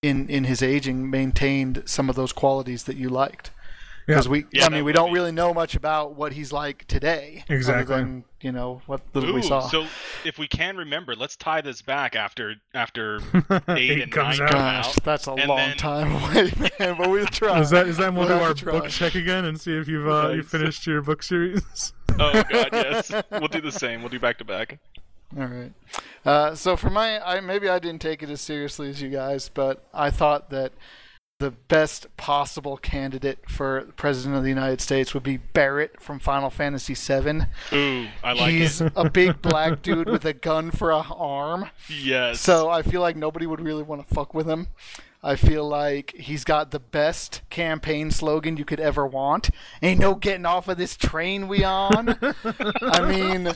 in 0.00 0.28
in 0.28 0.44
his 0.44 0.62
aging, 0.62 1.10
maintained 1.10 1.82
some 1.86 2.08
of 2.08 2.14
those 2.14 2.32
qualities 2.32 2.84
that 2.84 2.96
you 2.96 3.08
liked. 3.08 3.50
Because 4.08 4.28
we, 4.28 4.46
Yeah, 4.52 4.66
I 4.66 4.68
mean, 4.70 4.84
we 4.84 4.92
don't 4.92 5.10
be- 5.10 5.14
really 5.14 5.30
know 5.32 5.52
much 5.54 5.76
about 5.76 6.14
what 6.16 6.32
he's 6.32 6.50
like 6.50 6.86
today, 6.88 7.44
Exactly. 7.48 7.94
Other 7.94 8.02
than 8.04 8.24
you 8.40 8.50
know 8.52 8.80
what 8.86 9.02
little 9.14 9.34
we 9.34 9.42
saw. 9.42 9.60
so 9.68 9.86
if 10.24 10.38
we 10.38 10.48
can 10.48 10.76
remember, 10.78 11.14
let's 11.14 11.36
tie 11.36 11.60
this 11.60 11.82
back 11.82 12.16
after 12.16 12.54
after 12.72 13.20
eight, 13.68 14.00
and 14.02 14.10
comes 14.10 14.38
nine 14.38 14.48
out. 14.48 14.52
Gosh, 14.52 14.96
out. 14.96 15.04
that's 15.04 15.26
a 15.26 15.32
and 15.32 15.46
long 15.48 15.56
then- 15.58 15.76
time 15.76 16.12
away, 16.32 16.50
man. 16.80 16.96
But 16.96 17.10
we'll 17.10 17.26
try. 17.26 17.60
Is 17.60 17.70
that 17.70 17.86
is 17.86 17.98
that 17.98 18.14
when 18.14 18.16
we'll 18.16 18.28
do 18.28 18.34
We'll 18.34 18.44
our 18.44 18.54
try. 18.54 18.72
book 18.72 18.88
check 18.88 19.14
again 19.14 19.44
and 19.44 19.60
see 19.60 19.76
if 19.76 19.86
you've 19.86 20.08
uh, 20.08 20.30
you 20.30 20.42
finished 20.42 20.86
your 20.86 21.02
book 21.02 21.22
series? 21.22 21.92
Oh 22.18 22.32
god, 22.48 22.68
yes. 22.72 23.12
We'll 23.30 23.48
do 23.48 23.60
the 23.60 23.70
same. 23.72 24.00
We'll 24.00 24.08
do 24.08 24.18
back 24.18 24.38
to 24.38 24.44
back. 24.44 24.78
All 25.38 25.44
right. 25.44 25.72
Uh, 26.24 26.54
so 26.54 26.74
for 26.74 26.88
my, 26.88 27.20
I 27.22 27.40
maybe 27.40 27.68
I 27.68 27.78
didn't 27.78 28.00
take 28.00 28.22
it 28.22 28.30
as 28.30 28.40
seriously 28.40 28.88
as 28.88 29.02
you 29.02 29.10
guys, 29.10 29.50
but 29.52 29.86
I 29.92 30.08
thought 30.10 30.48
that 30.48 30.72
the 31.38 31.50
best 31.52 32.08
possible 32.16 32.76
candidate 32.76 33.38
for 33.48 33.82
president 33.96 34.34
of 34.36 34.42
the 34.42 34.48
United 34.48 34.80
States 34.80 35.14
would 35.14 35.22
be 35.22 35.36
Barret 35.36 36.00
from 36.02 36.18
Final 36.18 36.50
Fantasy 36.50 36.94
VII. 36.94 37.42
Ooh, 37.72 38.08
I 38.24 38.32
like 38.32 38.50
He's 38.50 38.80
it. 38.80 38.92
a 38.96 39.08
big 39.08 39.40
black 39.42 39.80
dude 39.80 40.08
with 40.08 40.24
a 40.24 40.32
gun 40.32 40.72
for 40.72 40.90
a 40.90 40.96
arm, 40.98 41.70
Yes. 41.88 42.40
so 42.40 42.68
I 42.68 42.82
feel 42.82 43.00
like 43.00 43.14
nobody 43.16 43.46
would 43.46 43.60
really 43.60 43.84
want 43.84 44.06
to 44.06 44.12
fuck 44.14 44.34
with 44.34 44.48
him. 44.48 44.66
I 45.22 45.36
feel 45.36 45.66
like 45.68 46.12
he's 46.16 46.42
got 46.42 46.72
the 46.72 46.80
best 46.80 47.42
campaign 47.50 48.10
slogan 48.10 48.56
you 48.56 48.64
could 48.64 48.80
ever 48.80 49.06
want. 49.06 49.50
Ain't 49.80 50.00
no 50.00 50.16
getting 50.16 50.46
off 50.46 50.66
of 50.66 50.76
this 50.76 50.96
train 50.96 51.46
we 51.46 51.62
on. 51.62 52.16
I 52.82 53.06
mean, 53.08 53.52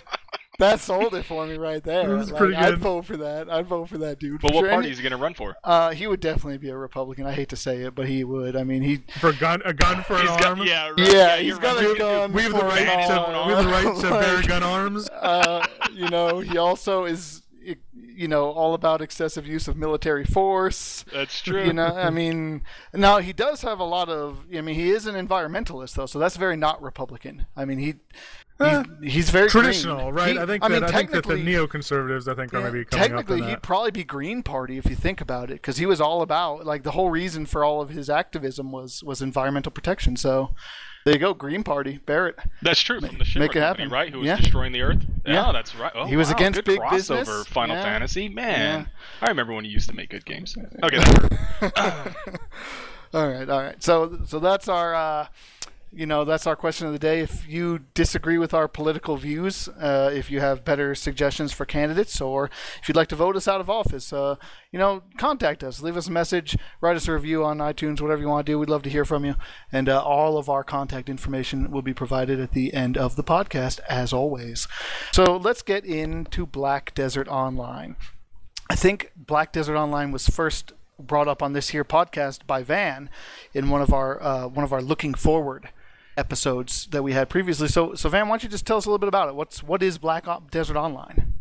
that 0.63 0.81
sold 0.81 1.15
it 1.15 1.25
for 1.25 1.47
me 1.47 1.57
right 1.57 1.83
there. 1.85 2.17
That's 2.17 2.31
Like, 2.31 2.39
pretty 2.39 2.55
I'd 2.57 2.79
vote 2.79 3.05
for 3.05 3.17
that. 3.19 3.51
I'd 3.51 3.67
vote 3.67 3.89
for 3.89 3.99
that 3.99 4.19
dude. 4.19 4.41
but 4.41 4.49
for 4.51 4.55
what 4.57 4.63
sure. 4.63 4.71
party 4.71 4.91
is 4.91 4.97
he 4.99 5.03
gonna 5.03 5.17
run 5.17 5.35
for? 5.35 5.57
Uh, 5.63 5.91
he 5.91 6.07
would 6.07 6.21
definitely 6.21 6.59
be 6.59 6.69
a 6.71 6.77
Republican. 6.77 7.27
I 7.27 7.33
hate 7.33 7.49
to 7.51 7.57
say 7.57 7.83
it, 7.83 7.95
but 7.95 8.09
he 8.09 8.25
would. 8.25 8.57
I 8.57 8.65
mean, 8.65 8.83
he. 8.83 9.03
for 9.21 9.31
a 9.31 9.35
gun, 9.37 9.63
a 9.65 9.73
gun 9.75 10.03
for 10.05 10.15
an 10.15 10.23
He's 10.23 10.31
arm. 10.47 10.63
yeah, 10.65 10.89
right, 10.89 10.99
Yeah, 10.99 11.37
you're 11.37 11.55
he's 11.55 11.59
got 11.59 11.77
right. 11.77 11.95
a 11.95 11.99
gun. 11.99 12.33
we 12.33 12.43
have 12.43 12.53
the 12.53 12.59
for 12.59 12.65
right 12.67 12.87
an 12.89 13.09
to 13.09 13.45
we 13.47 13.53
have 13.55 13.65
the 13.65 13.71
right 13.71 13.97
to 14.01 14.11
bear 14.21 14.43
gun 14.43 14.63
arms. 14.63 15.09
uh, 15.11 15.67
you 15.93 16.09
know, 16.09 16.41
he 16.41 16.57
also 16.59 17.05
is, 17.05 17.43
you 17.95 18.27
know, 18.29 18.51
all 18.51 18.75
about 18.75 19.01
excessive 19.01 19.47
use 19.47 19.69
of 19.69 19.77
military 19.77 20.25
force. 20.25 21.05
That's 21.13 21.41
true. 21.41 21.65
You 21.65 21.73
know, 21.73 21.87
I 21.87 22.11
mean, 22.11 22.63
now 22.93 23.19
he 23.19 23.33
does 23.33 23.63
have 23.63 23.79
a 23.81 23.85
lot 23.85 24.09
of. 24.09 24.45
I 24.55 24.61
mean, 24.61 24.75
he 24.75 24.91
is 24.91 25.07
an 25.07 25.15
environmentalist 25.15 25.95
though, 25.95 26.07
so 26.07 26.19
that's 26.19 26.37
very 26.37 26.57
not 26.57 26.83
Republican. 26.83 27.47
I 27.57 27.65
mean, 27.65 27.79
he. 27.79 27.95
He's, 29.01 29.13
he's 29.15 29.31
very 29.31 29.49
green. 29.49 29.65
Traditional, 29.65 30.13
right? 30.13 30.33
He- 30.35 30.39
I 30.39 30.47
think 30.47 30.65
I 30.65 30.69
that 30.69 30.75
mean, 30.75 30.85
I 30.85 30.93
think 30.93 31.11
that 31.11 31.25
the 31.25 31.37
technically- 31.37 31.53
neoconservatives, 31.53 32.29
I 32.31 32.35
think, 32.35 32.53
are 32.55 32.59
Yeah, 32.61 32.65
maybe 32.71 32.85
coming 32.85 33.05
up 33.05 33.09
technically, 33.09 33.41
he'd 33.43 33.51
that. 33.57 33.63
probably 33.63 33.91
be 33.91 34.05
Green 34.05 34.43
Party 34.43 34.79
if 34.79 34.87
you 34.87 34.97
think 34.97 35.21
about 35.21 35.51
it, 35.51 35.55
because 35.55 35.77
he 35.79 35.87
was 35.87 36.01
all 36.01 36.23
about 36.23 36.65
like 36.67 36.83
the 36.83 36.93
whole 36.93 37.11
reason 37.11 37.47
for 37.47 37.65
all 37.65 37.81
of 37.81 37.91
his 37.91 38.09
activism 38.11 38.73
was 38.73 39.03
was 39.05 39.21
environmental 39.23 39.73
protection. 39.73 40.17
So 40.17 40.55
there 41.05 41.15
you 41.15 41.19
go, 41.21 41.35
Green 41.35 41.65
Party, 41.65 41.99
Barret. 41.99 42.37
That's 42.63 42.81
true 42.81 43.01
from 43.01 43.19
the 43.19 43.25
make 43.25 43.27
it 43.27 43.35
Company, 43.35 43.61
happen. 43.61 43.89
right? 43.91 44.13
Who 44.13 44.19
was 44.21 44.27
Yeah. 44.27 44.37
destroying 44.37 44.71
the 44.73 44.83
Earth? 44.83 45.05
Yeah. 45.27 45.49
Oh, 45.49 45.53
that's 45.53 45.75
right. 45.75 45.91
Oh, 45.95 46.07
He 46.07 46.17
was 46.17 46.29
wow, 46.29 46.37
against 46.37 46.59
good 46.59 46.65
big 46.65 46.79
crossover, 46.81 46.91
business. 47.25 47.47
Final 47.49 47.75
Yeah. 47.77 47.83
Fantasy. 47.83 48.29
Man, 48.29 48.81
Yeah. 48.83 48.87
I 49.21 49.29
remember 49.29 49.53
when 49.53 49.65
he 49.65 49.71
used 49.71 49.89
to 49.89 49.97
make 49.97 50.11
good 50.11 50.25
games. 50.25 50.57
Okay, 50.85 50.99
that 50.99 52.15
all 53.15 53.29
right, 53.29 53.49
all 53.49 53.61
right. 53.61 53.83
So 53.83 54.21
so 54.27 54.39
that's 54.39 54.69
our. 54.69 54.95
Uh, 54.95 55.27
you 55.95 56.07
know 56.07 56.25
that's 56.25 56.47
our 56.47 56.57
question 56.57 56.87
of 56.87 56.93
the 56.93 56.99
day. 56.99 57.21
If 57.21 57.47
you 57.49 57.81
disagree 57.95 58.39
with 58.39 58.55
our 58.55 58.67
political 58.67 59.17
views, 59.17 59.69
uh, 59.69 60.11
if 60.13 60.31
you 60.31 60.41
have 60.41 60.65
better 60.65 60.95
suggestions 60.95 61.53
for 61.53 61.67
candidates, 61.67 62.21
or 62.21 62.51
if 62.81 62.89
you'd 62.89 62.97
like 62.97 63.09
to 63.09 63.17
vote 63.17 63.37
us 63.37 63.47
out 63.47 63.61
of 63.61 63.69
office, 63.69 64.13
uh, 64.13 64.37
you 64.71 64.79
know, 64.79 65.03
contact 65.19 65.63
us, 65.63 65.83
leave 65.83 65.97
us 65.97 66.09
a 66.09 66.13
message, 66.13 66.57
write 66.81 66.97
us 66.97 67.09
a 67.09 67.13
review 67.13 67.45
on 67.45 67.59
iTunes, 67.59 68.01
whatever 68.01 68.23
you 68.23 68.29
want 68.29 68.47
to 68.47 68.53
do. 68.53 68.59
We'd 68.59 68.71
love 68.71 68.83
to 68.83 68.91
hear 68.91 69.05
from 69.05 69.25
you, 69.25 69.35
and 69.71 69.89
uh, 69.89 70.03
all 70.03 70.39
of 70.39 70.49
our 70.49 70.65
contact 70.65 71.11
information 71.11 71.71
will 71.71 71.83
be 71.83 71.95
provided 71.95 72.41
at 72.41 72.53
the 72.53 72.73
end 72.73 72.97
of 72.97 73.17
the 73.17 73.25
podcast, 73.25 73.79
as 73.89 74.13
always. 74.13 74.67
So 75.13 75.37
let's 75.37 75.63
get 75.63 75.85
into 75.85 76.47
Black 76.47 76.95
Desert 76.95 77.29
Online. 77.29 77.97
I 78.71 78.77
think 78.77 79.13
Black 79.15 79.53
Desert 79.53 79.77
Online 79.77 80.11
was 80.11 80.27
first 80.29 80.73
brought 80.99 81.29
up 81.29 81.43
on 81.43 81.53
this 81.53 81.71
here 81.71 81.85
podcast 81.85 82.47
by 82.47 82.63
Van 82.63 83.11
in 83.53 83.69
one 83.69 83.83
of 83.83 83.93
our 83.93 84.23
uh, 84.23 84.47
one 84.47 84.65
of 84.65 84.73
our 84.73 84.81
looking 84.81 85.13
forward 85.15 85.69
episodes 86.17 86.87
that 86.91 87.03
we 87.03 87.13
had 87.13 87.29
previously. 87.29 87.69
So, 87.69 87.95
so 87.95 88.09
Van, 88.09 88.29
why 88.29 88.35
don't 88.35 88.43
you 88.43 88.49
just 88.49 88.67
tell 88.67 88.77
us 88.77 88.85
a 88.87 88.89
little 88.89 88.99
bit 88.99 89.09
about 89.09 89.29
it? 89.29 89.35
What's 89.35 89.63
what 89.63 89.83
is 89.83 89.99
Black 89.99 90.29
Op- 90.29 90.51
Desert 90.51 90.77
Online? 90.77 91.35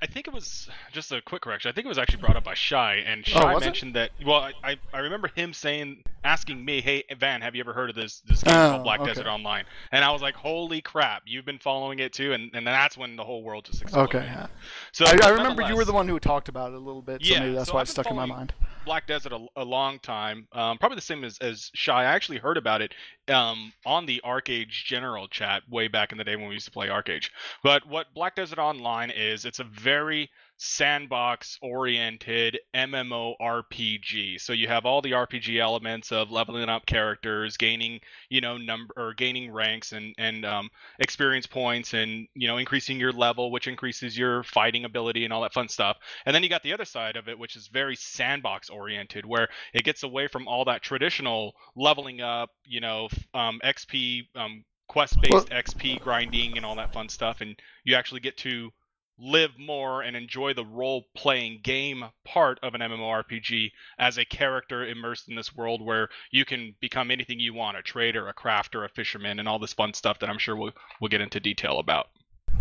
I 0.00 0.06
think 0.06 0.28
it 0.28 0.34
was 0.34 0.68
just 0.92 1.10
a 1.10 1.20
quick 1.20 1.42
correction. 1.42 1.68
I 1.70 1.72
think 1.72 1.84
it 1.86 1.88
was 1.88 1.98
actually 1.98 2.20
brought 2.20 2.36
up 2.36 2.44
by 2.44 2.54
Shy, 2.54 3.02
and 3.04 3.24
Oh, 3.28 3.30
Shy 3.30 3.56
it? 3.56 3.60
mentioned 3.60 3.96
that. 3.96 4.10
Well, 4.24 4.36
I, 4.38 4.52
I, 4.62 4.76
I 4.92 4.98
remember 5.00 5.28
him 5.34 5.52
saying, 5.52 6.04
asking 6.22 6.64
me, 6.64 6.80
"Hey 6.80 7.02
Van, 7.18 7.40
have 7.40 7.56
you 7.56 7.60
ever 7.60 7.72
heard 7.72 7.90
of 7.90 7.96
this 7.96 8.20
this 8.20 8.44
game 8.44 8.54
Oh, 8.54 8.70
called 8.70 8.84
Black 8.84 9.00
okay. 9.00 9.08
Desert 9.10 9.26
Online?" 9.26 9.64
And 9.90 10.04
I 10.04 10.12
was 10.12 10.22
like, 10.22 10.34
"Holy 10.36 10.80
crap, 10.80 11.22
you've 11.26 11.44
been 11.46 11.58
following 11.58 11.98
it 11.98 12.12
too!" 12.12 12.32
And 12.32 12.50
and 12.54 12.64
that's 12.64 12.96
when 12.96 13.16
the 13.16 13.24
whole 13.24 13.42
world 13.42 13.64
just 13.64 13.82
exploded. 13.82 14.14
Okay, 14.14 14.24
Yeah. 14.26 14.46
So 14.92 15.04
I, 15.04 15.18
I 15.24 15.30
remember 15.30 15.62
you 15.62 15.74
were 15.74 15.84
the 15.84 15.92
one 15.92 16.06
who 16.06 16.20
talked 16.20 16.48
about 16.48 16.70
it 16.72 16.76
a 16.76 16.80
little 16.80 17.02
bit, 17.02 17.24
so 17.24 17.32
Yeah, 17.32 17.40
maybe 17.40 17.54
that's 17.56 17.68
so 17.70 17.74
why 17.74 17.80
I've 17.80 17.88
it 17.88 17.90
stuck 17.90 18.08
in 18.08 18.14
my 18.14 18.26
mind. 18.26 18.52
Black 18.88 19.06
Desert 19.06 19.34
a, 19.34 19.46
a 19.54 19.64
long 19.64 19.98
time. 19.98 20.48
Um, 20.50 20.78
probably 20.78 20.96
the 20.96 21.02
same 21.02 21.22
as, 21.22 21.36
as 21.42 21.70
Shy. 21.74 22.00
I 22.00 22.04
actually 22.04 22.38
heard 22.38 22.56
about 22.56 22.80
it 22.80 22.94
um, 23.28 23.70
on 23.84 24.06
the 24.06 24.22
ArcheAge 24.24 24.70
General 24.86 25.28
chat 25.28 25.62
way 25.68 25.88
back 25.88 26.10
in 26.10 26.16
the 26.16 26.24
day 26.24 26.36
when 26.36 26.48
we 26.48 26.54
used 26.54 26.64
to 26.64 26.70
play 26.72 26.88
ArcheAge. 26.88 27.28
But 27.62 27.86
what 27.86 28.06
Black 28.14 28.34
Desert 28.34 28.58
Online 28.58 29.10
is, 29.10 29.44
it's 29.44 29.58
a 29.58 29.64
very 29.64 30.30
sandbox 30.58 31.56
oriented 31.62 32.58
MMORPG. 32.74 34.40
So 34.40 34.52
you 34.52 34.66
have 34.66 34.84
all 34.84 35.00
the 35.00 35.12
RPG 35.12 35.60
elements 35.60 36.10
of 36.10 36.32
leveling 36.32 36.68
up 36.68 36.84
characters, 36.84 37.56
gaining, 37.56 38.00
you 38.28 38.40
know, 38.40 38.56
number 38.56 38.92
or 38.96 39.14
gaining 39.14 39.52
ranks 39.52 39.92
and 39.92 40.14
and 40.18 40.44
um, 40.44 40.68
experience 40.98 41.46
points 41.46 41.94
and, 41.94 42.26
you 42.34 42.48
know, 42.48 42.58
increasing 42.58 42.98
your 42.98 43.12
level, 43.12 43.52
which 43.52 43.68
increases 43.68 44.18
your 44.18 44.42
fighting 44.42 44.84
ability 44.84 45.24
and 45.24 45.32
all 45.32 45.42
that 45.42 45.54
fun 45.54 45.68
stuff. 45.68 45.96
And 46.26 46.34
then 46.34 46.42
you 46.42 46.48
got 46.48 46.64
the 46.64 46.72
other 46.72 46.84
side 46.84 47.16
of 47.16 47.28
it, 47.28 47.38
which 47.38 47.54
is 47.54 47.68
very 47.68 47.94
sandbox 47.94 48.68
oriented, 48.68 49.24
where 49.24 49.48
it 49.72 49.84
gets 49.84 50.02
away 50.02 50.26
from 50.26 50.48
all 50.48 50.64
that 50.64 50.82
traditional 50.82 51.54
leveling 51.76 52.20
up, 52.20 52.50
you 52.64 52.80
know, 52.80 53.08
um, 53.32 53.60
XP, 53.64 54.26
um, 54.34 54.64
quest 54.88 55.20
based 55.20 55.50
XP 55.50 56.00
grinding 56.00 56.56
and 56.56 56.66
all 56.66 56.74
that 56.74 56.92
fun 56.92 57.08
stuff. 57.08 57.42
And 57.42 57.54
you 57.84 57.94
actually 57.94 58.20
get 58.20 58.36
to 58.38 58.72
live 59.18 59.58
more 59.58 60.02
and 60.02 60.16
enjoy 60.16 60.54
the 60.54 60.64
role 60.64 61.06
playing 61.14 61.60
game 61.62 62.04
part 62.24 62.58
of 62.62 62.74
an 62.74 62.80
MMORPG 62.80 63.72
as 63.98 64.16
a 64.16 64.24
character 64.24 64.86
immersed 64.86 65.28
in 65.28 65.34
this 65.34 65.54
world 65.54 65.82
where 65.82 66.08
you 66.30 66.44
can 66.44 66.74
become 66.80 67.10
anything 67.10 67.40
you 67.40 67.52
want 67.52 67.76
a 67.76 67.82
trader, 67.82 68.28
a 68.28 68.34
crafter, 68.34 68.84
a 68.84 68.88
fisherman, 68.88 69.38
and 69.38 69.48
all 69.48 69.58
this 69.58 69.72
fun 69.72 69.94
stuff 69.94 70.20
that 70.20 70.30
I'm 70.30 70.38
sure 70.38 70.56
we'll, 70.56 70.72
we'll 71.00 71.08
get 71.08 71.20
into 71.20 71.40
detail 71.40 71.78
about. 71.78 72.08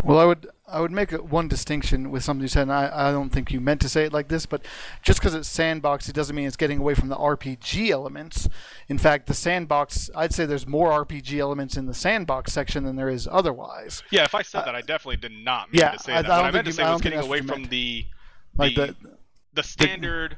Well, 0.04 0.20
I 0.20 0.26
would 0.26 0.48
I 0.70 0.82
would 0.82 0.92
make 0.92 1.12
one 1.12 1.48
distinction 1.48 2.12
with 2.12 2.24
something 2.24 2.42
you 2.42 2.48
said, 2.50 2.64
and 2.64 2.74
I, 2.74 2.90
I 3.10 3.12
don't 3.12 3.30
think 3.30 3.52
you 3.52 3.62
meant 3.62 3.80
to 3.82 3.90
say 3.90 4.04
it 4.04 4.12
like 4.14 4.28
this, 4.28 4.46
but 4.46 4.66
just 5.02 5.20
because 5.20 5.34
it's 5.34 5.48
sandbox, 5.48 6.10
it 6.10 6.14
doesn't 6.16 6.36
mean 6.36 6.46
it's 6.46 6.58
getting 6.58 6.80
away 6.80 6.94
from 6.94 7.08
the 7.08 7.16
RPG 7.16 7.90
elements. 7.90 8.50
In 8.90 8.98
fact, 8.98 9.28
the 9.28 9.34
sandbox, 9.34 10.10
I'd 10.14 10.34
say 10.34 10.46
there's 10.46 10.68
more 10.68 10.92
RPG 11.06 11.40
elements 11.40 11.78
in 11.78 11.86
the 11.86 11.94
sandbox 11.94 12.52
section 12.52 12.84
than 12.84 12.96
there 12.98 13.08
is 13.10 13.28
otherwise. 13.32 14.04
Yeah, 14.12 14.26
if 14.26 14.36
I 14.36 14.42
said 14.42 14.64
uh, 14.64 14.66
that, 14.66 14.76
I 14.76 14.82
definitely 14.82 15.18
did 15.18 15.32
not 15.32 15.72
mean 15.72 15.80
yeah, 15.80 15.92
to 15.92 16.00
say 16.00 16.14
I- 16.14 16.22
that. 16.22 16.32
I 16.32 16.38
What 16.42 16.46
I 16.48 16.52
meant 16.52 16.66
to 16.68 16.74
say 16.74 16.84
I 16.84 16.92
was 16.94 17.02
getting 17.02 17.20
away 17.20 17.40
from 17.40 17.62
meant. 17.62 17.70
the 17.70 18.06
Like 18.58 18.76
the, 18.76 18.88
the 19.02 19.18
the 19.54 19.64
standard 19.64 20.36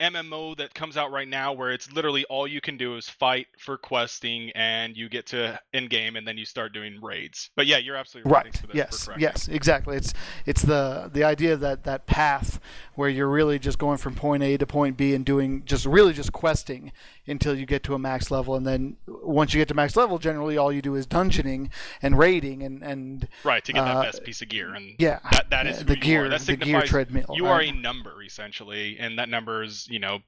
MMO 0.00 0.56
that 0.56 0.74
comes 0.74 0.96
out 0.96 1.12
right 1.12 1.28
now, 1.28 1.52
where 1.52 1.70
it's 1.72 1.90
literally 1.92 2.24
all 2.26 2.46
you 2.46 2.60
can 2.60 2.76
do 2.76 2.96
is 2.96 3.08
fight 3.08 3.46
for 3.58 3.76
questing, 3.76 4.50
and 4.54 4.96
you 4.96 5.08
get 5.08 5.26
to 5.26 5.58
end 5.72 5.90
game, 5.90 6.16
and 6.16 6.26
then 6.26 6.36
you 6.36 6.44
start 6.44 6.72
doing 6.72 7.00
raids. 7.02 7.50
But 7.56 7.66
yeah, 7.66 7.78
you're 7.78 7.96
absolutely 7.96 8.32
right. 8.32 8.44
Right. 8.44 8.74
Yes. 8.74 9.08
Yes. 9.18 9.48
Exactly. 9.48 9.96
It's 9.96 10.12
it's 10.46 10.62
the 10.62 11.10
the 11.12 11.24
idea 11.24 11.56
that 11.56 11.84
that 11.84 12.06
path 12.06 12.60
where 12.94 13.08
you're 13.08 13.28
really 13.28 13.58
just 13.58 13.78
going 13.78 13.98
from 13.98 14.14
point 14.14 14.42
A 14.42 14.56
to 14.56 14.66
point 14.66 14.96
B 14.96 15.14
and 15.14 15.24
doing 15.24 15.62
just 15.64 15.86
really 15.86 16.12
just 16.12 16.32
questing 16.32 16.92
until 17.26 17.54
you 17.58 17.66
get 17.66 17.82
to 17.84 17.94
a 17.94 17.98
max 17.98 18.30
level, 18.30 18.54
and 18.54 18.66
then 18.66 18.96
once 19.06 19.54
you 19.54 19.60
get 19.60 19.68
to 19.68 19.74
max 19.74 19.96
level, 19.96 20.18
generally 20.18 20.56
all 20.58 20.72
you 20.72 20.82
do 20.82 20.94
is 20.94 21.06
dungeoning 21.06 21.70
and 22.02 22.18
raiding 22.18 22.62
and 22.62 22.82
and 22.82 23.28
Right 23.44 23.64
to 23.64 23.72
get 23.72 23.84
that 23.84 23.96
Uh, 23.96 24.02
best 24.02 24.24
piece 24.24 24.42
of 24.42 24.48
gear, 24.48 24.74
and 24.74 24.94
yeah, 24.98 25.20
that 25.32 25.50
that 25.50 25.66
is 25.66 25.84
the 25.84 25.96
gear. 25.96 26.28
That 26.28 26.40
the 26.42 26.56
gear 26.56 26.82
treadmill. 26.82 27.26
you 27.34 27.46
are 27.46 27.58
right? 27.58 27.72
a 27.72 27.76
number 27.76 28.22
essentially, 28.22 28.98
and 28.98 29.18
that 29.18 29.28
number 29.28 29.62
is 29.62 29.86
you 29.88 29.98
know 29.98 30.20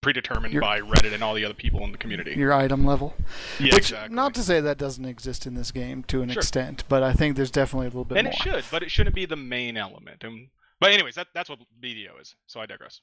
predetermined 0.00 0.52
You're- 0.52 0.64
by 0.66 0.80
Reddit 0.80 1.14
and 1.14 1.24
all 1.24 1.32
the 1.34 1.46
other 1.46 1.54
people 1.54 1.82
in 1.82 1.90
the 1.90 1.96
community. 1.98 2.34
your 2.34 2.52
item 2.52 2.84
level. 2.84 3.16
Yeah, 3.58 3.74
Which 3.74 3.90
exactly. 3.90 4.14
not 4.14 4.34
to 4.34 4.42
say 4.42 4.60
that 4.60 4.76
doesn't 4.76 5.06
exist 5.06 5.46
in 5.46 5.54
this 5.54 5.70
game 5.70 6.04
to 6.04 6.20
an 6.20 6.28
Sure. 6.28 6.40
extent, 6.40 6.84
but 6.90 7.02
I 7.02 7.14
think 7.14 7.36
there's 7.36 7.50
definitely 7.50 7.86
a 7.86 7.88
little 7.88 8.04
bit 8.04 8.18
and 8.18 8.26
more. 8.26 8.32
it 8.32 8.36
should, 8.38 8.64
but 8.70 8.82
it 8.82 8.90
shouldn't 8.90 9.14
be 9.16 9.24
the 9.24 9.36
main 9.36 9.78
element. 9.78 10.22
And 10.22 10.48
but 10.78 10.92
anyways, 10.92 11.14
that 11.14 11.28
that's 11.32 11.48
what 11.48 11.58
BDO 11.80 12.20
is. 12.20 12.34
So 12.46 12.60
I 12.60 12.66
digress. 12.66 13.00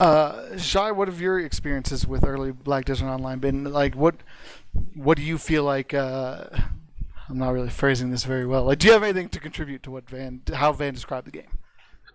Uh, 0.00 0.56
Shai, 0.58 0.90
what 0.90 1.08
have 1.08 1.20
your 1.20 1.38
experiences 1.38 2.06
with 2.06 2.24
early 2.24 2.50
Black 2.50 2.84
Desert 2.84 3.06
Online 3.06 3.38
been 3.38 3.72
like? 3.72 3.94
What 3.94 4.16
what 4.94 5.16
do 5.16 5.22
you 5.22 5.38
feel 5.38 5.62
like? 5.62 5.94
Uh, 5.94 6.46
I'm 7.28 7.38
not 7.38 7.50
really 7.50 7.70
phrasing 7.70 8.10
this 8.10 8.24
very 8.24 8.44
well. 8.44 8.64
Like, 8.64 8.78
do 8.78 8.88
you 8.88 8.92
have 8.92 9.02
anything 9.02 9.28
to 9.30 9.40
contribute 9.40 9.82
to 9.84 9.90
what 9.90 10.10
Van, 10.10 10.42
how 10.52 10.72
Van 10.72 10.92
described 10.92 11.26
the 11.26 11.30
game? 11.30 11.58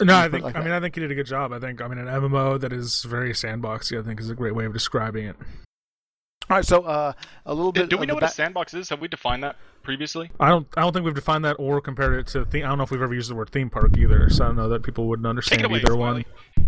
No, 0.02 0.16
I 0.16 0.30
think 0.30 0.44
like 0.44 0.56
I 0.56 0.62
mean. 0.62 0.72
I 0.72 0.80
think 0.80 0.96
you 0.96 1.02
did 1.02 1.12
a 1.12 1.16
good 1.16 1.26
job. 1.26 1.52
I 1.52 1.60
think 1.60 1.82
I 1.82 1.88
mean 1.88 2.00
an 2.00 2.08
MMO 2.08 2.60
that 2.60 2.74
is 2.74 3.04
very 3.04 3.32
sandboxy. 3.32 4.00
I 4.00 4.06
think 4.06 4.20
is 4.20 4.30
a 4.30 4.36
great 4.36 4.56
way 4.56 4.66
of 4.66 4.74
describing 4.74 5.28
it. 5.28 5.36
All 6.50 6.58
right, 6.58 6.66
so 6.66 6.84
uh, 6.84 7.14
a 7.46 7.54
little 7.54 7.72
bit. 7.72 7.90
do 7.90 7.98
we 7.98 8.06
know 8.06 8.14
the 8.14 8.22
what 8.22 8.24
a 8.24 8.30
sandbox 8.30 8.74
is? 8.74 8.90
Have 8.90 9.02
we 9.02 9.08
defined 9.08 9.44
that 9.44 9.56
previously? 9.84 10.32
I 10.40 10.50
don't 10.50 10.68
I 10.76 10.82
don't 10.82 10.94
think 10.94 11.06
we've 11.06 11.16
defined 11.16 11.46
that 11.46 11.58
or 11.60 11.80
compared 11.80 12.14
it 12.20 12.28
to. 12.28 12.44
The, 12.44 12.64
I 12.64 12.68
don't 12.68 12.78
know 12.78 12.84
if 12.84 12.92
we've 12.92 13.02
ever 13.02 13.14
used 13.14 13.30
the 13.30 13.36
word 13.36 13.52
theme 13.52 13.70
park 13.70 13.98
either. 13.98 14.30
So 14.30 14.44
I 14.44 14.48
don't 14.48 14.56
know 14.56 14.70
that 14.70 14.84
people 14.84 15.08
wouldn't 15.08 15.28
understand 15.28 15.64
away, 15.64 15.80
either 15.80 15.94
Smiley. 15.94 16.26
one. 16.58 16.68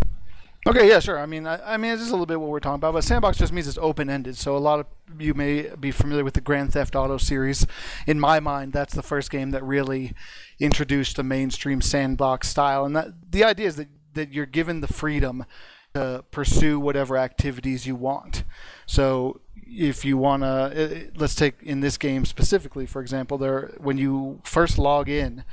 Okay, 0.68 0.88
yeah, 0.88 1.00
sure. 1.00 1.18
I 1.18 1.26
mean, 1.26 1.48
I, 1.48 1.74
I 1.74 1.78
mean, 1.78 1.92
it's 1.92 2.02
just 2.02 2.12
a 2.12 2.14
little 2.14 2.28
bit 2.28 2.40
what 2.40 2.50
we're 2.50 2.60
talking 2.60 2.76
about, 2.76 2.94
but 2.94 3.04
sandbox 3.04 3.38
just 3.38 3.52
means 3.52 3.68
it's 3.68 3.80
open-ended. 3.80 4.38
So 4.38 4.56
a 4.56 4.60
lot 4.60 4.80
of 4.80 4.86
you 5.20 5.34
may 5.34 5.70
be 5.80 5.90
familiar 5.90 6.24
with 6.24 6.36
the 6.36 6.42
Grand 6.42 6.72
Theft 6.74 6.96
Auto 6.96 7.18
series. 7.18 7.66
In 8.06 8.20
my 8.20 8.40
mind, 8.40 8.72
that's 8.72 8.94
the 8.94 9.02
first 9.02 9.32
game 9.32 9.50
that 9.52 9.64
really 9.64 10.14
introduced 10.60 11.16
the 11.16 11.24
mainstream 11.24 11.82
sandbox 11.82 12.48
style, 12.48 12.86
and 12.86 12.96
that 12.96 13.32
the 13.32 13.44
idea 13.44 13.68
is 13.68 13.76
that 13.78 13.88
that 14.14 14.34
you're 14.34 14.46
given 14.46 14.82
the 14.82 14.88
freedom 14.88 15.46
to 15.94 16.24
pursue 16.32 16.80
whatever 16.80 17.18
activities 17.18 17.88
you 17.88 17.96
want. 17.96 18.44
So 18.86 19.42
if 19.56 20.06
you 20.06 20.18
want 20.18 20.44
to, 20.44 21.10
let's 21.16 21.34
take 21.34 21.64
in 21.64 21.80
this 21.80 21.98
game 21.98 22.26
specifically, 22.26 22.86
for 22.86 23.02
example, 23.02 23.38
there 23.38 23.74
when 23.78 23.98
you 23.98 24.42
first 24.44 24.78
log 24.78 25.10
in 25.10 25.44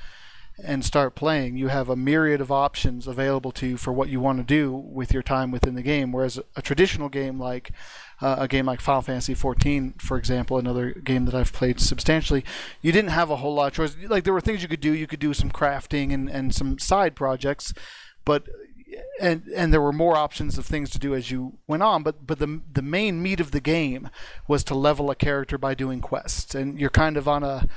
and 0.62 0.84
start 0.84 1.14
playing, 1.14 1.56
you 1.56 1.68
have 1.68 1.88
a 1.88 1.96
myriad 1.96 2.40
of 2.40 2.50
options 2.50 3.06
available 3.06 3.52
to 3.52 3.66
you 3.66 3.76
for 3.76 3.92
what 3.92 4.08
you 4.08 4.20
want 4.20 4.38
to 4.38 4.44
do 4.44 4.72
with 4.72 5.12
your 5.12 5.22
time 5.22 5.50
within 5.50 5.74
the 5.74 5.82
game. 5.82 6.10
Whereas 6.10 6.40
a 6.56 6.62
traditional 6.62 7.08
game 7.08 7.38
like 7.38 7.70
uh, 8.20 8.36
a 8.40 8.48
game 8.48 8.66
like 8.66 8.80
Final 8.80 9.02
Fantasy 9.02 9.34
XIV, 9.34 10.02
for 10.02 10.16
example, 10.16 10.58
another 10.58 10.90
game 10.90 11.24
that 11.26 11.34
I've 11.34 11.52
played 11.52 11.80
substantially, 11.80 12.44
you 12.82 12.90
didn't 12.90 13.10
have 13.10 13.30
a 13.30 13.36
whole 13.36 13.54
lot 13.54 13.68
of 13.68 13.72
choice. 13.74 13.96
Like 14.08 14.24
there 14.24 14.32
were 14.32 14.40
things 14.40 14.62
you 14.62 14.68
could 14.68 14.80
do. 14.80 14.92
You 14.92 15.06
could 15.06 15.20
do 15.20 15.32
some 15.32 15.50
crafting 15.50 16.12
and, 16.12 16.28
and 16.28 16.52
some 16.52 16.78
side 16.78 17.14
projects, 17.14 17.72
but 18.24 18.48
and 19.20 19.46
and 19.54 19.72
there 19.72 19.80
were 19.80 19.92
more 19.92 20.16
options 20.16 20.58
of 20.58 20.66
things 20.66 20.90
to 20.90 20.98
do 20.98 21.14
as 21.14 21.30
you 21.30 21.58
went 21.68 21.82
on. 21.82 22.02
But 22.02 22.26
but 22.26 22.40
the 22.40 22.60
the 22.72 22.82
main 22.82 23.22
meat 23.22 23.38
of 23.38 23.52
the 23.52 23.60
game 23.60 24.10
was 24.48 24.64
to 24.64 24.74
level 24.74 25.10
a 25.10 25.14
character 25.14 25.56
by 25.56 25.74
doing 25.74 26.00
quests, 26.00 26.54
and 26.54 26.80
you're 26.80 26.90
kind 26.90 27.16
of 27.16 27.28
on 27.28 27.44
a 27.44 27.68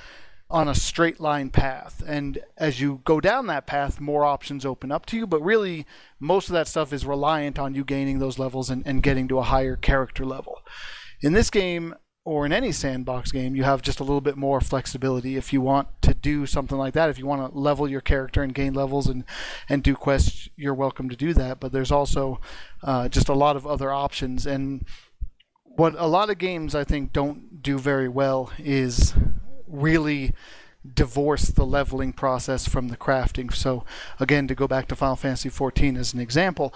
on 0.51 0.67
a 0.67 0.75
straight 0.75 1.20
line 1.20 1.50
path. 1.50 2.03
And 2.05 2.39
as 2.58 2.79
you 2.79 3.01
go 3.05 3.20
down 3.20 3.48
that 3.48 3.65
path, 3.65 4.00
more 4.00 4.25
options 4.25 4.65
open 4.65 4.91
up 4.91 5.05
to 5.08 5.17
you. 5.17 5.25
But 5.25 5.41
really, 5.41 5.86
most 6.20 6.50
of 6.50 6.53
that 6.53 6.67
stuff 6.67 6.93
is 6.93 7.05
reliant 7.05 7.58
on 7.58 7.74
you 7.74 7.84
gaining 7.84 8.20
those 8.20 8.38
levels 8.38 8.70
and, 8.70 8.86
and 8.86 9.01
getting 9.01 9.27
to 9.29 9.39
a 9.39 9.43
higher 9.43 9.75
character 9.75 10.25
level. 10.25 10.62
In 11.22 11.34
this 11.34 11.50
game, 11.50 11.96
or 12.24 12.46
in 12.46 12.53
any 12.53 12.72
sandbox 12.72 13.31
game, 13.31 13.55
you 13.55 13.63
have 13.63 13.81
just 13.81 14.00
a 14.00 14.03
little 14.03 14.22
bit 14.22 14.38
more 14.38 14.62
flexibility. 14.62 15.38
If 15.38 15.51
you 15.51 15.60
want 15.60 15.88
to 16.03 16.13
do 16.13 16.46
something 16.46 16.77
like 16.77 16.93
that, 16.93 17.10
if 17.10 17.17
you 17.17 17.25
want 17.25 17.51
to 17.51 17.58
level 17.58 17.88
your 17.89 18.01
character 18.01 18.43
and 18.43 18.53
gain 18.53 18.74
levels 18.74 19.08
and, 19.08 19.24
and 19.67 19.81
do 19.81 19.96
quests, 19.96 20.48
you're 20.55 20.75
welcome 20.75 21.10
to 21.10 21.15
do 21.15 21.34
that. 21.34 21.60
But 21.60 21.72
there's 21.72 21.91
also 21.91 22.39
uh, 22.84 23.10
just 23.10 23.27
a 23.27 23.34
lot 23.34 23.55
of 23.55 23.65
other 23.65 23.91
options. 23.91 24.46
And 24.46 24.86
what 25.63 25.96
a 25.98 26.05
lot 26.05 26.29
of 26.29 26.38
games 26.38 26.75
I 26.75 26.84
think 26.84 27.12
don't 27.12 27.63
do 27.63 27.79
very 27.79 28.08
well 28.08 28.51
is 28.60 29.15
really 29.72 30.34
divorce 30.96 31.46
the 31.46 31.66
leveling 31.66 32.12
process 32.12 32.68
from 32.68 32.88
the 32.88 32.98
crafting. 32.98 33.54
So 33.54 33.84
again, 34.20 34.48
to 34.48 34.56
go 34.56 34.68
back 34.68 34.88
to 34.88 34.96
Final 34.96 35.16
Fantasy 35.16 35.50
XIV 35.50 35.98
as 35.98 36.13
an 36.13 36.20
example, 36.20 36.74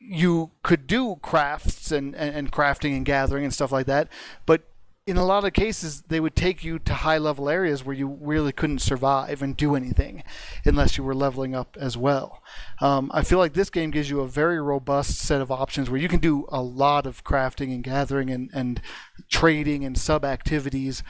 you 0.00 0.50
could 0.62 0.86
do 0.86 1.16
crafts 1.22 1.92
and, 1.92 2.14
and, 2.16 2.34
and 2.34 2.52
crafting 2.52 2.96
and 2.96 3.06
gathering 3.06 3.44
and 3.44 3.54
stuff 3.54 3.70
like 3.70 3.86
that, 3.86 4.08
but 4.44 4.62
in 5.06 5.18
a 5.18 5.24
lot 5.24 5.44
of 5.44 5.52
cases, 5.52 6.02
they 6.08 6.18
would 6.18 6.34
take 6.34 6.64
you 6.64 6.78
to 6.78 6.94
high 6.94 7.18
level 7.18 7.50
areas 7.50 7.84
where 7.84 7.94
you 7.94 8.18
really 8.22 8.52
couldn't 8.52 8.78
survive 8.78 9.42
and 9.42 9.54
do 9.54 9.74
anything 9.74 10.22
unless 10.64 10.96
you 10.96 11.04
were 11.04 11.14
leveling 11.14 11.54
up 11.54 11.76
as 11.78 11.94
well. 11.94 12.42
Um, 12.80 13.10
I 13.12 13.22
feel 13.22 13.38
like 13.38 13.52
this 13.52 13.68
game 13.68 13.90
gives 13.90 14.08
you 14.08 14.20
a 14.20 14.28
very 14.28 14.60
robust 14.62 15.18
set 15.18 15.42
of 15.42 15.50
options 15.50 15.90
where 15.90 16.00
you 16.00 16.08
can 16.08 16.20
do 16.20 16.46
a 16.48 16.62
lot 16.62 17.04
of 17.04 17.22
crafting 17.22 17.74
and 17.74 17.84
gathering 17.84 18.30
and, 18.30 18.48
and 18.54 18.80
trading 19.28 19.84
and 19.84 19.98
sub 19.98 20.24
activities 20.24 21.02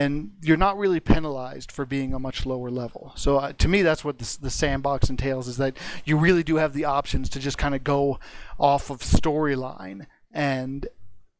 and 0.00 0.32
you're 0.40 0.56
not 0.56 0.78
really 0.78 0.98
penalized 0.98 1.70
for 1.70 1.84
being 1.84 2.14
a 2.14 2.18
much 2.18 2.46
lower 2.46 2.70
level. 2.70 3.12
So 3.16 3.36
uh, 3.36 3.52
to 3.52 3.68
me, 3.68 3.82
that's 3.82 4.02
what 4.02 4.18
this, 4.18 4.36
the 4.36 4.50
sandbox 4.50 5.10
entails: 5.10 5.46
is 5.46 5.58
that 5.58 5.76
you 6.06 6.16
really 6.16 6.42
do 6.42 6.56
have 6.56 6.72
the 6.72 6.86
options 6.86 7.28
to 7.28 7.38
just 7.38 7.58
kind 7.58 7.74
of 7.74 7.84
go 7.84 8.18
off 8.58 8.88
of 8.88 9.00
storyline 9.00 10.06
and 10.32 10.88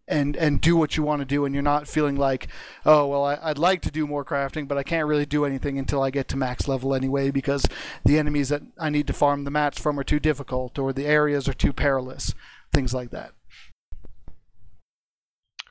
and 0.06 0.36
and 0.36 0.60
do 0.60 0.76
what 0.76 0.96
you 0.98 1.02
want 1.02 1.20
to 1.20 1.24
do, 1.24 1.46
and 1.46 1.54
you're 1.54 1.62
not 1.62 1.88
feeling 1.88 2.16
like, 2.16 2.48
oh 2.84 3.06
well, 3.06 3.24
I, 3.24 3.38
I'd 3.40 3.58
like 3.58 3.80
to 3.82 3.90
do 3.90 4.06
more 4.06 4.26
crafting, 4.26 4.68
but 4.68 4.76
I 4.76 4.82
can't 4.82 5.08
really 5.08 5.26
do 5.26 5.46
anything 5.46 5.78
until 5.78 6.02
I 6.02 6.10
get 6.10 6.28
to 6.28 6.36
max 6.36 6.68
level 6.68 6.94
anyway 6.94 7.30
because 7.30 7.66
the 8.04 8.18
enemies 8.18 8.50
that 8.50 8.62
I 8.78 8.90
need 8.90 9.06
to 9.06 9.14
farm 9.14 9.44
the 9.44 9.50
mats 9.50 9.80
from 9.80 9.98
are 9.98 10.04
too 10.04 10.20
difficult, 10.20 10.78
or 10.78 10.92
the 10.92 11.06
areas 11.06 11.48
are 11.48 11.54
too 11.54 11.72
perilous, 11.72 12.34
things 12.74 12.92
like 12.92 13.10
that. 13.10 13.32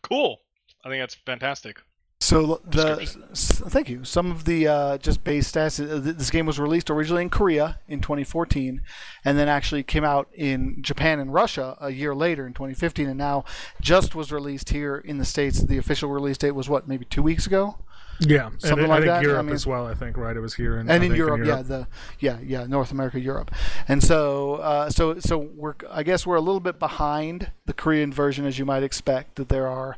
Cool. 0.01 0.39
I 0.83 0.89
think 0.89 1.03
that's 1.03 1.15
fantastic. 1.15 1.81
So 2.29 2.61
the 2.63 2.99
s- 3.31 3.61
thank 3.69 3.89
you. 3.89 4.03
Some 4.03 4.29
of 4.31 4.45
the 4.45 4.67
uh, 4.67 4.97
just 4.99 5.23
base 5.23 5.51
stats. 5.51 5.79
uh, 5.79 5.99
This 5.99 6.29
game 6.29 6.45
was 6.45 6.59
released 6.59 6.89
originally 6.89 7.23
in 7.23 7.29
Korea 7.29 7.79
in 7.87 8.01
2014, 8.01 8.81
and 9.25 9.37
then 9.37 9.47
actually 9.47 9.83
came 9.83 10.03
out 10.03 10.27
in 10.33 10.81
Japan 10.81 11.19
and 11.19 11.33
Russia 11.33 11.75
a 11.81 11.89
year 11.89 12.13
later 12.13 12.45
in 12.45 12.53
2015, 12.53 13.07
and 13.07 13.17
now 13.17 13.45
just 13.81 14.13
was 14.13 14.31
released 14.31 14.69
here 14.69 14.97
in 14.97 15.17
the 15.17 15.25
states. 15.25 15.61
The 15.63 15.77
official 15.77 16.09
release 16.09 16.37
date 16.37 16.51
was 16.51 16.69
what, 16.69 16.87
maybe 16.87 17.05
two 17.05 17.23
weeks 17.23 17.47
ago? 17.47 17.77
Yeah, 18.21 18.49
Something 18.57 18.85
I, 18.85 18.87
like 18.87 18.97
I 18.97 19.01
think 19.01 19.05
that, 19.07 19.19
I 19.19 19.21
Europe 19.21 19.45
mean- 19.45 19.55
as 19.55 19.65
well. 19.65 19.87
I 19.87 19.93
think 19.93 20.17
right. 20.17 20.35
It 20.35 20.41
was 20.41 20.53
here 20.53 20.77
in, 20.77 20.89
I 20.89 20.95
and 20.95 21.03
in 21.03 21.15
Europe, 21.15 21.41
yeah, 21.45 21.61
the 21.61 21.87
yeah, 22.19 22.37
yeah, 22.43 22.65
North 22.65 22.91
America, 22.91 23.19
Europe, 23.19 23.51
and 23.87 24.03
so 24.03 24.55
uh, 24.55 24.89
so 24.89 25.19
so 25.19 25.37
we're 25.37 25.75
I 25.89 26.03
guess 26.03 26.27
we're 26.27 26.35
a 26.35 26.41
little 26.41 26.59
bit 26.59 26.79
behind 26.79 27.51
the 27.65 27.73
Korean 27.73 28.11
version, 28.11 28.45
as 28.45 28.59
you 28.59 28.65
might 28.65 28.83
expect. 28.83 29.35
That 29.35 29.47
there 29.47 29.67
are 29.67 29.97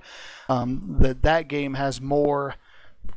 um, 0.50 0.98
that 1.00 1.24
that 1.24 1.48
game 1.48 1.74
has 1.76 2.00
more 2.00 2.56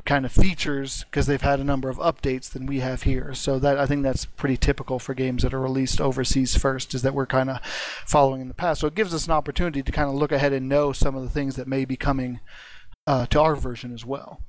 kind 0.06 0.26
of 0.26 0.32
features 0.32 1.04
because 1.10 1.26
they've 1.26 1.40
had 1.42 1.60
a 1.60 1.64
number 1.64 1.88
of 1.88 1.96
updates 1.98 2.50
than 2.50 2.66
we 2.66 2.80
have 2.80 3.02
here. 3.02 3.34
So 3.34 3.58
that 3.58 3.78
I 3.78 3.86
think 3.86 4.02
that's 4.02 4.24
pretty 4.24 4.56
typical 4.56 4.98
for 4.98 5.12
games 5.14 5.42
that 5.42 5.52
are 5.54 5.60
released 5.60 6.00
overseas 6.00 6.56
first, 6.56 6.94
is 6.94 7.02
that 7.02 7.14
we're 7.14 7.26
kind 7.26 7.50
of 7.50 7.58
following 8.06 8.40
in 8.40 8.48
the 8.48 8.54
past. 8.54 8.80
So 8.80 8.86
it 8.86 8.94
gives 8.94 9.12
us 9.12 9.26
an 9.26 9.32
opportunity 9.32 9.82
to 9.82 9.92
kind 9.92 10.08
of 10.08 10.14
look 10.14 10.32
ahead 10.32 10.52
and 10.54 10.68
know 10.68 10.92
some 10.92 11.14
of 11.14 11.22
the 11.22 11.28
things 11.30 11.56
that 11.56 11.68
may 11.68 11.84
be 11.84 11.96
coming 11.96 12.40
uh, 13.06 13.26
to 13.26 13.40
our 13.40 13.54
version 13.54 13.92
as 13.92 14.04
well. 14.06 14.40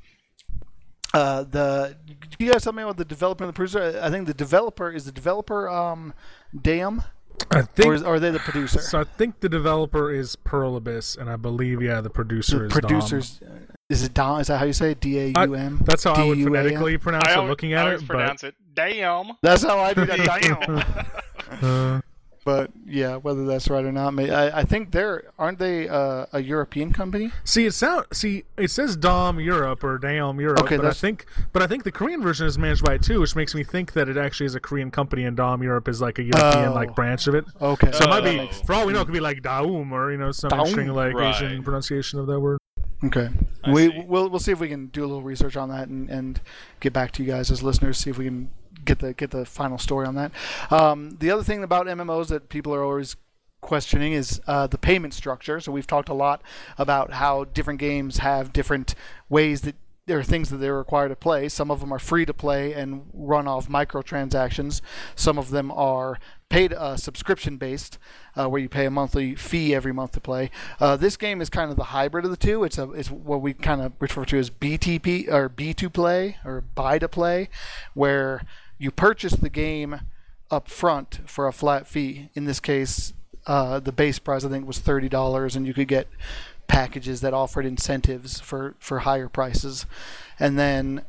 Uh, 1.15 1.43
the 1.43 1.95
can 2.19 2.45
you 2.45 2.51
guys 2.51 2.63
tell 2.63 2.73
me 2.73 2.83
about 2.83 2.97
the 2.97 3.05
developer 3.05 3.43
and 3.45 3.49
the 3.49 3.55
producer? 3.55 3.99
I 4.03 4.09
think 4.09 4.27
the 4.27 4.33
developer 4.33 4.91
is 4.91 5.05
the 5.05 5.13
developer 5.13 5.69
um, 5.69 6.13
Dam, 6.59 7.03
I 7.51 7.61
think 7.61 7.87
or, 7.87 7.93
is, 7.93 8.03
or 8.03 8.15
are 8.15 8.19
they 8.19 8.31
the 8.31 8.39
producer? 8.39 8.79
so. 8.81 8.99
I 8.99 9.05
think 9.05 9.39
the 9.39 9.47
developer 9.47 10.11
is 10.11 10.35
Pearl 10.35 10.75
Abyss, 10.75 11.15
and 11.15 11.29
I 11.29 11.37
believe 11.37 11.81
yeah, 11.81 12.01
the 12.01 12.09
producer 12.09 12.59
the 12.59 12.65
is 12.65 12.71
Dom. 12.73 12.81
producers. 12.81 13.39
Is 13.89 14.03
it 14.03 14.13
Dom? 14.13 14.41
Is 14.41 14.47
that 14.47 14.57
how 14.57 14.65
you 14.65 14.73
say 14.73 14.91
it? 14.91 14.99
D 14.99 15.17
A 15.19 15.45
U 15.45 15.53
M? 15.55 15.81
That's 15.85 16.03
how 16.03 16.13
I 16.13 16.23
would 16.25 16.35
D-U-A-M? 16.35 16.53
phonetically 16.53 16.97
pronounce 16.97 17.27
I 17.27 17.31
it 17.31 17.37
always, 17.37 17.49
looking 17.49 17.73
I 17.75 17.77
at 17.77 17.85
always 17.85 18.01
it, 18.01 18.07
pronounce 18.09 18.43
it. 18.43 18.55
Damn. 18.73 19.31
That's 19.41 19.63
how 19.63 19.79
I 19.79 19.93
do 19.93 20.05
that. 20.05 20.17
Damn. 21.61 21.95
uh, 21.97 22.01
But 22.45 22.69
yeah, 22.85 23.15
whether 23.15 23.43
that's 23.47 23.69
right 23.69 23.83
or 23.83 23.91
not, 23.91 24.13
may, 24.13 24.29
I, 24.29 24.59
I 24.59 24.63
think 24.65 24.91
they're 24.91 25.23
aren't 25.39 25.57
they 25.57 25.89
uh, 25.89 26.27
a 26.31 26.39
European 26.41 26.93
company? 26.93 27.31
see, 27.43 27.65
it 27.65 27.71
sound 27.73 28.05
see 28.13 28.43
it 28.55 28.69
says 28.69 28.95
Dom 28.95 29.39
Europe 29.39 29.83
or 29.83 29.97
Dam 29.97 30.39
Europe, 30.39 30.59
Okay, 30.59 30.77
but 30.77 30.85
I 30.85 30.91
think 30.91 31.25
but 31.53 31.63
I 31.63 31.67
think 31.67 31.83
the 31.85 31.91
Korean 31.91 32.21
version 32.21 32.45
is 32.45 32.59
managed 32.59 32.83
by 32.85 32.93
it 32.93 33.01
too, 33.01 33.19
which 33.19 33.35
makes 33.35 33.55
me 33.55 33.63
think 33.63 33.93
that 33.93 34.07
it 34.07 34.15
actually 34.15 34.45
is 34.45 34.53
a 34.53 34.59
Korean 34.59 34.91
company 34.91 35.25
and 35.25 35.35
Dom 35.35 35.63
Europe 35.63 35.87
is 35.87 36.01
like 36.01 36.19
a 36.19 36.23
European 36.23 36.69
Oh. 36.69 36.73
like 36.75 36.93
branch 36.95 37.25
of 37.25 37.33
it. 37.33 37.45
Okay, 37.59 37.91
So 37.91 38.03
it 38.03 38.09
might 38.09 38.19
Oh. 38.23 38.31
be, 38.31 38.37
That 38.37 38.65
for 38.67 38.73
all 38.75 38.85
we 38.85 38.93
know, 38.93 39.01
it 39.01 39.05
could 39.05 39.13
be 39.13 39.19
like 39.19 39.41
Daum 39.41 39.91
or 39.91 40.11
you 40.11 40.19
know 40.19 40.31
some 40.31 40.51
Daum. 40.51 40.59
interesting 40.67 40.89
like 40.93 41.15
Right. 41.15 41.33
Asian 41.33 41.63
pronunciation 41.63 42.19
of 42.19 42.27
that 42.27 42.39
word. 42.39 42.59
Okay, 43.03 43.27
I 43.63 43.71
we 43.71 43.89
see. 43.89 44.03
we'll 44.07 44.29
we'll 44.29 44.39
see 44.39 44.51
if 44.51 44.59
we 44.59 44.69
can 44.69 44.85
do 44.87 45.01
a 45.01 45.07
little 45.07 45.23
research 45.23 45.57
on 45.57 45.69
that 45.69 45.87
and, 45.87 46.09
and 46.11 46.39
get 46.79 46.93
back 46.93 47.11
to 47.13 47.23
you 47.23 47.31
guys 47.31 47.49
as 47.49 47.63
listeners. 47.63 47.97
See 47.97 48.11
if 48.11 48.19
we 48.19 48.25
can 48.25 48.49
get 48.85 48.99
the 48.99 49.13
get 49.13 49.31
the 49.31 49.45
final 49.45 49.77
story 49.77 50.05
on 50.05 50.15
that. 50.15 50.31
Um, 50.71 51.17
the 51.19 51.31
other 51.31 51.43
thing 51.43 51.63
about 51.63 51.87
MMOs 51.87 52.27
that 52.27 52.49
people 52.49 52.73
are 52.73 52.83
always 52.83 53.15
questioning 53.61 54.13
is 54.13 54.39
uh, 54.47 54.67
the 54.67 54.77
payment 54.77 55.13
structure. 55.13 55.59
So 55.59 55.71
we've 55.71 55.87
talked 55.87 56.09
a 56.09 56.13
lot 56.13 56.41
about 56.77 57.13
how 57.13 57.45
different 57.45 57.79
games 57.79 58.19
have 58.19 58.53
different 58.53 58.95
ways 59.27 59.61
that 59.61 59.75
there 60.07 60.19
are 60.19 60.23
things 60.23 60.49
that 60.49 60.57
they're 60.57 60.77
required 60.77 61.09
to 61.09 61.15
play. 61.15 61.49
Some 61.49 61.71
of 61.71 61.79
them 61.79 61.91
are 61.91 61.99
free 61.99 62.25
to 62.25 62.33
play 62.33 62.73
and 62.73 63.09
run 63.11 63.47
off 63.47 63.67
microtransactions. 63.67 64.81
Some 65.15 65.39
of 65.39 65.49
them 65.49 65.71
are 65.71 66.19
paid 66.47 66.73
uh, 66.73 66.95
subscription 66.95 67.57
based, 67.57 67.97
uh, 68.35 68.47
where 68.47 68.61
you 68.61 68.69
pay 68.69 68.85
a 68.85 68.91
monthly 68.91 69.33
fee 69.33 69.73
every 69.73 69.91
month 69.91 70.11
to 70.11 70.21
play. 70.21 70.51
Uh, 70.79 70.95
this 70.95 71.17
game 71.17 71.41
is 71.41 71.49
kind 71.49 71.71
of 71.71 71.77
the 71.77 71.85
hybrid 71.85 72.23
of 72.23 72.29
the 72.29 72.37
two. 72.37 72.63
It's 72.63 72.77
a 72.77 72.91
it's 72.91 73.09
what 73.09 73.41
we 73.41 73.53
kind 73.53 73.81
of 73.81 73.93
refer 73.99 74.25
to 74.25 74.37
as 74.37 74.51
BTP 74.51 75.27
or 75.31 75.49
B2 75.49 75.91
play 75.91 76.37
or 76.45 76.61
buy 76.61 76.99
to 76.99 77.09
play, 77.09 77.49
where 77.95 78.45
you 78.77 78.91
purchase 78.91 79.33
the 79.33 79.49
game 79.49 80.01
up 80.51 80.69
front 80.69 81.21
for 81.25 81.47
a 81.47 81.53
flat 81.53 81.87
fee. 81.87 82.29
In 82.33 82.45
this 82.45 82.59
case, 82.59 83.13
uh, 83.47 83.79
the 83.79 83.91
base 83.91 84.19
price 84.19 84.43
I 84.43 84.49
think 84.49 84.67
was 84.67 84.79
thirty 84.79 85.09
dollars, 85.09 85.55
and 85.55 85.65
you 85.67 85.73
could 85.73 85.87
get 85.87 86.07
packages 86.67 87.21
that 87.21 87.33
offered 87.33 87.65
incentives 87.65 88.39
for 88.39 88.75
for 88.79 88.99
higher 88.99 89.29
prices, 89.29 89.85
and 90.39 90.57
then 90.57 91.03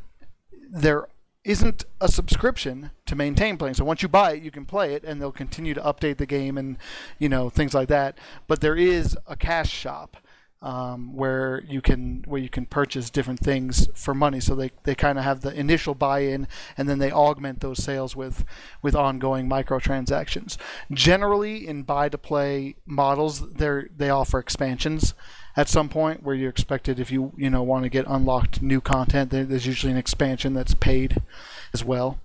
there 0.70 1.06
isn't 1.44 1.84
a 2.00 2.08
subscription 2.08 2.90
to 3.06 3.14
maintain 3.14 3.56
playing. 3.56 3.74
So 3.74 3.84
once 3.84 4.02
you 4.02 4.08
buy 4.08 4.32
it, 4.32 4.42
you 4.42 4.50
can 4.50 4.66
play 4.66 4.94
it, 4.94 5.04
and 5.04 5.20
they'll 5.20 5.30
continue 5.30 5.74
to 5.74 5.80
update 5.80 6.16
the 6.16 6.26
game 6.26 6.58
and 6.58 6.76
you 7.18 7.28
know 7.28 7.48
things 7.48 7.72
like 7.72 7.88
that. 7.88 8.18
But 8.46 8.60
there 8.60 8.76
is 8.76 9.16
a 9.26 9.36
cash 9.36 9.70
shop 9.70 10.16
um, 10.62 11.14
where 11.14 11.62
you 11.68 11.80
can 11.80 12.24
where 12.26 12.40
you 12.40 12.48
can 12.48 12.66
purchase 12.66 13.10
different 13.10 13.40
things 13.40 13.88
for 13.94 14.14
money. 14.14 14.40
So 14.40 14.54
they, 14.54 14.70
they 14.84 14.94
kind 14.94 15.18
of 15.18 15.24
have 15.24 15.42
the 15.42 15.52
initial 15.58 15.94
buy-in, 15.94 16.48
and 16.76 16.88
then 16.88 16.98
they 16.98 17.12
augment 17.12 17.60
those 17.60 17.82
sales 17.82 18.16
with 18.16 18.44
with 18.82 18.94
ongoing 18.94 19.48
microtransactions. 19.48 20.56
Generally, 20.90 21.66
in 21.66 21.82
buy-to-play 21.82 22.76
models, 22.86 23.52
they 23.52 23.82
they 23.96 24.10
offer 24.10 24.38
expansions 24.38 25.14
at 25.56 25.68
some 25.68 25.88
point 25.88 26.22
where 26.22 26.34
you're 26.34 26.50
expected 26.50 26.98
if 26.98 27.10
you 27.10 27.32
you 27.36 27.50
know 27.50 27.62
want 27.62 27.84
to 27.84 27.90
get 27.90 28.06
unlocked 28.08 28.62
new 28.62 28.80
content. 28.80 29.30
There's 29.30 29.66
usually 29.66 29.92
an 29.92 29.98
expansion 29.98 30.54
that's 30.54 30.74
paid 30.74 31.22
as 31.72 31.84
well. 31.84 32.18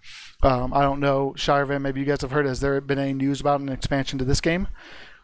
Um, 0.43 0.73
I 0.73 0.81
don't 0.81 1.00
know, 1.00 1.35
Shirevan. 1.38 1.81
Maybe 1.81 2.00
you 2.00 2.05
guys 2.05 2.21
have 2.21 2.31
heard. 2.31 2.45
Has 2.45 2.61
there 2.61 2.79
been 2.81 2.97
any 2.97 3.13
news 3.13 3.39
about 3.41 3.61
an 3.61 3.69
expansion 3.69 4.17
to 4.19 4.25
this 4.25 4.41
game, 4.41 4.67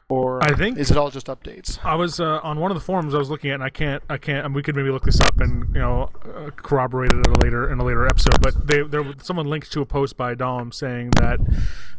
or 0.09 0.41
I 0.43 0.53
think- 0.53 0.77
is 0.77 0.89
it 0.89 0.97
all 0.97 1.09
just 1.11 1.27
updates? 1.27 1.79
I 1.83 1.95
was 1.95 2.19
uh, 2.19 2.39
on 2.43 2.59
one 2.59 2.71
of 2.71 2.75
the 2.75 2.81
forums 2.83 3.13
I 3.13 3.17
was 3.17 3.29
looking 3.29 3.51
at, 3.51 3.55
and 3.55 3.63
I 3.63 3.69
can't, 3.69 4.01
I 4.09 4.17
can't. 4.17 4.45
And 4.45 4.55
we 4.55 4.63
could 4.63 4.75
maybe 4.75 4.89
look 4.89 5.03
this 5.03 5.19
up 5.19 5.39
and 5.41 5.67
you 5.75 5.81
know 5.81 6.09
uh, 6.25 6.49
corroborate 6.51 7.11
it 7.11 7.19
at 7.19 7.27
a 7.27 7.33
later 7.43 7.69
in 7.69 7.79
a 7.79 7.83
later 7.83 8.05
episode. 8.05 8.39
But 8.41 8.67
they, 8.67 8.81
there, 8.83 9.03
someone 9.21 9.47
linked 9.47 9.71
to 9.73 9.81
a 9.81 9.85
post 9.85 10.15
by 10.15 10.33
Dom 10.35 10.71
saying 10.71 11.11
that 11.11 11.39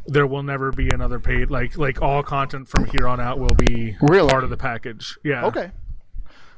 there 0.07 0.27
will 0.27 0.43
never 0.43 0.73
be 0.73 0.89
another 0.89 1.21
paid, 1.21 1.51
like, 1.51 1.77
like 1.77 2.01
all 2.01 2.23
content 2.23 2.67
from 2.67 2.87
here 2.87 3.07
on 3.07 3.21
out 3.21 3.39
will 3.39 3.55
be 3.55 3.95
Really? 4.01 4.29
part 4.31 4.43
of 4.43 4.49
the 4.49 4.57
package. 4.57 5.19
Yeah. 5.23 5.45
Okay. 5.45 5.71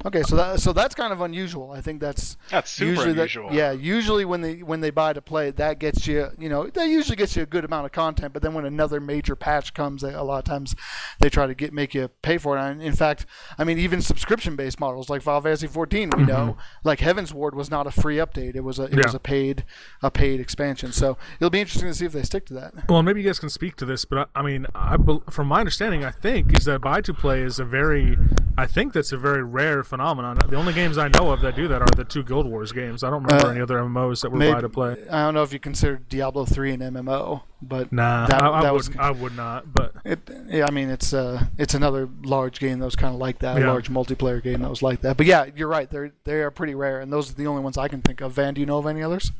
Okay, 0.06 0.22
so 0.22 0.36
that 0.36 0.60
so 0.60 0.72
that's 0.72 0.94
kind 0.94 1.12
of 1.12 1.20
unusual. 1.20 1.72
I 1.72 1.80
think 1.80 2.00
that's 2.00 2.36
That's 2.50 2.70
super 2.70 2.90
usually 2.90 3.10
unusual. 3.10 3.48
That, 3.48 3.54
yeah, 3.54 3.72
usually 3.72 4.24
when 4.24 4.40
they 4.40 4.62
when 4.62 4.80
they 4.80 4.90
buy 4.90 5.12
to 5.12 5.20
play, 5.20 5.50
that 5.50 5.78
gets 5.78 6.06
you 6.06 6.28
you 6.38 6.48
know 6.48 6.68
that 6.68 6.88
usually 6.88 7.16
gets 7.16 7.36
you 7.36 7.42
a 7.42 7.46
good 7.46 7.64
amount 7.64 7.86
of 7.86 7.92
content. 7.92 8.32
But 8.32 8.42
then 8.42 8.54
when 8.54 8.64
another 8.64 9.00
major 9.00 9.36
patch 9.36 9.74
comes, 9.74 10.02
they, 10.02 10.12
a 10.12 10.22
lot 10.22 10.38
of 10.38 10.44
times 10.44 10.74
they 11.18 11.28
try 11.28 11.46
to 11.46 11.54
get 11.54 11.72
make 11.74 11.94
you 11.94 12.08
pay 12.22 12.38
for 12.38 12.56
it. 12.56 12.60
And 12.60 12.82
in 12.82 12.94
fact, 12.94 13.26
I 13.58 13.64
mean 13.64 13.78
even 13.78 14.00
subscription 14.00 14.56
based 14.56 14.80
models 14.80 15.10
like 15.10 15.22
Final 15.22 15.42
Fantasy 15.42 15.66
14, 15.66 16.10
we 16.10 16.22
mm-hmm. 16.22 16.26
know 16.26 16.56
like 16.82 17.00
Heavensward 17.00 17.52
was 17.52 17.70
not 17.70 17.86
a 17.86 17.90
free 17.90 18.16
update; 18.16 18.56
it 18.56 18.64
was 18.64 18.78
a 18.78 18.84
it 18.84 18.96
was 18.96 19.14
a 19.14 19.20
paid 19.20 19.64
a 20.02 20.10
paid 20.10 20.40
expansion. 20.40 20.92
So 20.92 21.18
it'll 21.38 21.50
be 21.50 21.60
interesting 21.60 21.88
to 21.88 21.94
see 21.94 22.06
if 22.06 22.12
they 22.12 22.22
stick 22.22 22.46
to 22.46 22.54
that. 22.54 22.88
Well, 22.88 23.02
maybe 23.02 23.20
you 23.20 23.26
guys 23.26 23.38
can 23.38 23.50
speak 23.50 23.76
to 23.76 23.84
this, 23.84 24.06
but 24.06 24.30
I, 24.34 24.40
I 24.40 24.42
mean, 24.42 24.66
I, 24.74 24.96
from 25.28 25.48
my 25.48 25.60
understanding, 25.60 26.04
I 26.04 26.10
think 26.10 26.56
is 26.56 26.64
that 26.64 26.80
buy 26.80 27.02
to 27.02 27.12
play 27.12 27.42
is 27.42 27.58
a 27.58 27.64
very, 27.64 28.16
I 28.56 28.66
think 28.66 28.92
that's 28.92 29.12
a 29.12 29.18
very 29.18 29.42
rare 29.42 29.82
phenomenon. 29.90 30.38
The 30.48 30.56
only 30.56 30.72
games 30.72 30.96
I 30.96 31.08
know 31.08 31.30
of 31.30 31.42
that 31.42 31.54
do 31.54 31.68
that 31.68 31.82
are 31.82 31.94
the 31.94 32.04
two 32.04 32.22
Guild 32.22 32.46
Wars 32.46 32.72
games. 32.72 33.04
I 33.04 33.10
don't 33.10 33.22
remember 33.22 33.48
Uh, 33.48 33.50
any 33.50 33.60
other 33.60 33.78
MMOs 33.78 34.22
that 34.22 34.30
were 34.30 34.38
Maybe- 34.38 34.54
buy 34.54 34.60
to 34.62 34.68
play. 34.70 34.96
I 35.10 35.22
don't 35.24 35.34
know 35.34 35.42
if 35.42 35.52
you 35.52 35.58
consider 35.58 35.96
Diablo 35.96 36.46
3 36.46 36.72
an 36.72 36.80
MMO, 36.80 37.42
but 37.60 37.92
Nah, 37.92 38.26
that, 38.28 38.42
I, 38.42 38.48
I 38.50 38.62
that 38.62 38.72
would, 38.72 38.88
was 38.88 38.90
I 38.98 39.10
would 39.10 39.36
not. 39.36 39.74
But 39.74 39.92
It, 40.04 40.20
yeah, 40.48 40.66
I 40.66 40.70
mean, 40.70 40.88
it's 40.88 41.12
uh, 41.12 41.44
it's 41.58 41.74
another 41.74 42.08
large 42.24 42.58
game 42.60 42.78
that 42.78 42.84
was 42.86 42.96
kind 42.96 43.12
of 43.14 43.20
like 43.20 43.40
that, 43.40 43.60
a 43.60 43.66
large 43.66 43.90
multiplayer 43.90 44.42
game 44.42 44.62
that 44.62 44.70
was 44.70 44.80
like 44.82 45.02
that. 45.02 45.18
But 45.18 45.26
yeah, 45.26 45.44
you're 45.54 45.68
right; 45.68 45.90
they're 45.90 46.12
they 46.24 46.40
are 46.40 46.50
pretty 46.50 46.74
rare, 46.74 47.00
and 47.00 47.12
those 47.12 47.30
are 47.30 47.34
the 47.34 47.46
only 47.46 47.62
ones 47.62 47.76
I 47.76 47.88
can 47.88 48.00
think 48.00 48.20
of. 48.22 48.32
Van, 48.32 48.54
do 48.54 48.60
you 48.60 48.66
know 48.66 48.78
of 48.78 48.86
any 48.86 49.02
others? 49.02 49.32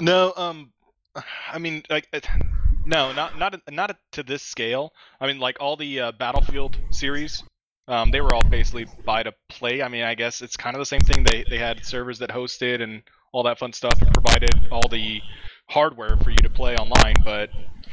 No, 0.00 0.32
um, 0.36 0.72
I 1.52 1.58
mean, 1.58 1.82
like, 1.88 2.08
it, 2.12 2.26
no, 2.84 3.12
not 3.12 3.38
not 3.38 3.60
not 3.70 3.96
to 4.12 4.22
this 4.22 4.42
scale. 4.42 4.92
I 5.20 5.26
mean, 5.26 5.38
like 5.38 5.56
all 5.60 5.76
the 5.76 6.00
uh, 6.00 6.12
Battlefield 6.12 6.76
series, 6.90 7.42
um, 7.88 8.10
they 8.10 8.20
were 8.20 8.34
all 8.34 8.42
basically 8.42 8.86
buy 9.04 9.22
to 9.22 9.32
play. 9.48 9.82
I 9.82 9.88
mean, 9.88 10.02
I 10.04 10.14
guess 10.14 10.42
it's 10.42 10.56
kind 10.56 10.74
of 10.74 10.80
the 10.80 10.86
same 10.86 11.02
thing. 11.02 11.24
They 11.24 11.44
they 11.48 11.58
had 11.58 11.84
servers 11.84 12.18
that 12.20 12.30
hosted 12.30 12.82
and 12.82 13.02
all 13.32 13.42
that 13.44 13.58
fun 13.58 13.72
stuff, 13.72 14.00
and 14.00 14.12
provided 14.12 14.68
all 14.70 14.88
the 14.88 15.20
hardware 15.68 16.16
for 16.22 16.30
you 16.30 16.38
to 16.38 16.50
play 16.50 16.76
online, 16.76 17.16
but 17.24 17.50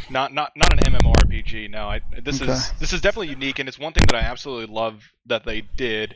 not 0.10 0.34
not 0.34 0.52
not 0.56 0.72
an 0.74 0.94
MMORPG. 0.94 1.70
No, 1.70 1.88
I, 1.90 2.02
this 2.24 2.42
Okay. 2.42 2.52
is 2.52 2.72
this 2.80 2.94
is 2.94 3.02
definitely 3.02 3.30
unique, 3.30 3.60
and 3.60 3.68
it's 3.70 3.80
one 3.80 3.94
thing 3.94 4.06
that 4.08 4.16
I 4.16 4.22
absolutely 4.22 4.74
love 4.74 5.02
that 5.26 5.46
they 5.46 5.62
did. 5.62 6.16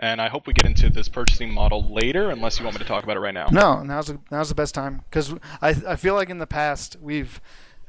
And 0.00 0.22
I 0.22 0.28
hope 0.28 0.46
we 0.46 0.52
get 0.52 0.64
into 0.64 0.90
this 0.90 1.08
purchasing 1.08 1.52
model 1.52 1.92
later, 1.92 2.30
unless 2.30 2.60
you 2.60 2.64
want 2.64 2.76
me 2.76 2.78
to 2.78 2.88
talk 2.88 3.02
about 3.02 3.16
it 3.16 3.20
right 3.20 3.34
now. 3.34 3.48
No, 3.50 3.82
now's 3.82 4.06
the, 4.06 4.20
now's 4.30 4.48
the 4.48 4.54
best 4.54 4.72
time 4.72 5.02
because 5.10 5.34
I 5.60 5.70
I 5.88 5.96
feel 5.96 6.14
like 6.14 6.30
in 6.30 6.38
the 6.38 6.46
past 6.46 6.96
we've 7.00 7.40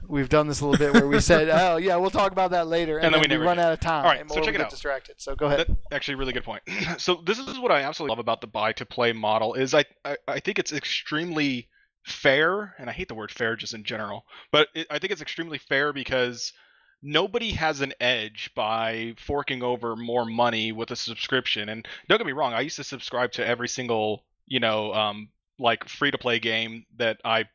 we've 0.07 0.29
done 0.29 0.47
this 0.47 0.61
a 0.61 0.67
little 0.67 0.77
bit 0.77 0.93
where 0.93 1.07
we 1.07 1.19
said, 1.19 1.49
oh 1.51 1.77
yeah, 1.77 1.95
we'll 1.97 2.09
talk 2.09 2.31
about 2.31 2.51
that 2.51 2.67
later, 2.67 2.97
and, 2.97 3.05
And 3.07 3.15
then 3.15 3.29
we 3.29 3.37
we 3.37 3.45
run 3.45 3.57
do. 3.57 3.63
out 3.63 3.73
of 3.73 3.79
time. 3.79 4.05
All 4.05 4.11
right, 4.11 4.27
so 4.27 4.35
check 4.35 4.43
we 4.43 4.49
it 4.49 4.51
get 4.53 4.61
out. 4.61 4.69
distracted. 4.69 5.15
So 5.17 5.35
go 5.35 5.47
ahead. 5.47 5.67
That, 5.67 5.77
actually, 5.91 6.15
really 6.15 6.33
good 6.33 6.43
point. 6.43 6.63
so 6.97 7.21
this 7.25 7.39
is 7.39 7.59
what 7.59 7.71
I 7.71 7.81
absolutely 7.81 8.11
love 8.11 8.19
about 8.19 8.41
the 8.41 8.47
buy 8.47 8.73
to 8.73 8.85
play 8.85 9.13
model 9.13 9.53
is 9.53 9.73
I, 9.73 9.85
I 10.05 10.17
I 10.27 10.39
think 10.39 10.59
it's 10.59 10.73
extremely 10.73 11.67
fair, 12.05 12.75
and 12.79 12.89
I 12.89 12.93
hate 12.93 13.07
the 13.07 13.15
word 13.15 13.31
fair 13.31 13.55
just 13.55 13.73
in 13.73 13.83
general, 13.83 14.25
but 14.51 14.69
it, 14.73 14.87
I 14.89 14.99
think 14.99 15.11
it's 15.11 15.21
extremely 15.21 15.57
fair 15.57 15.93
because 15.93 16.53
nobody 17.01 17.51
has 17.51 17.81
an 17.81 17.93
edge 17.99 18.51
by 18.55 19.15
forking 19.17 19.63
over 19.63 19.95
more 19.95 20.25
money 20.25 20.71
with 20.71 20.91
a 20.91 20.95
subscription. 20.95 21.69
And 21.69 21.87
don't 22.07 22.17
get 22.17 22.27
me 22.27 22.33
wrong, 22.33 22.53
I 22.53 22.61
used 22.61 22.75
to 22.75 22.83
subscribe 22.83 23.31
to 23.33 23.45
every 23.45 23.67
single 23.67 24.23
you 24.47 24.59
know 24.59 24.93
um, 24.93 25.29
like 25.59 25.87
free 25.87 26.11
to 26.11 26.17
play 26.17 26.39
game 26.39 26.85
that 26.97 27.19
I 27.23 27.45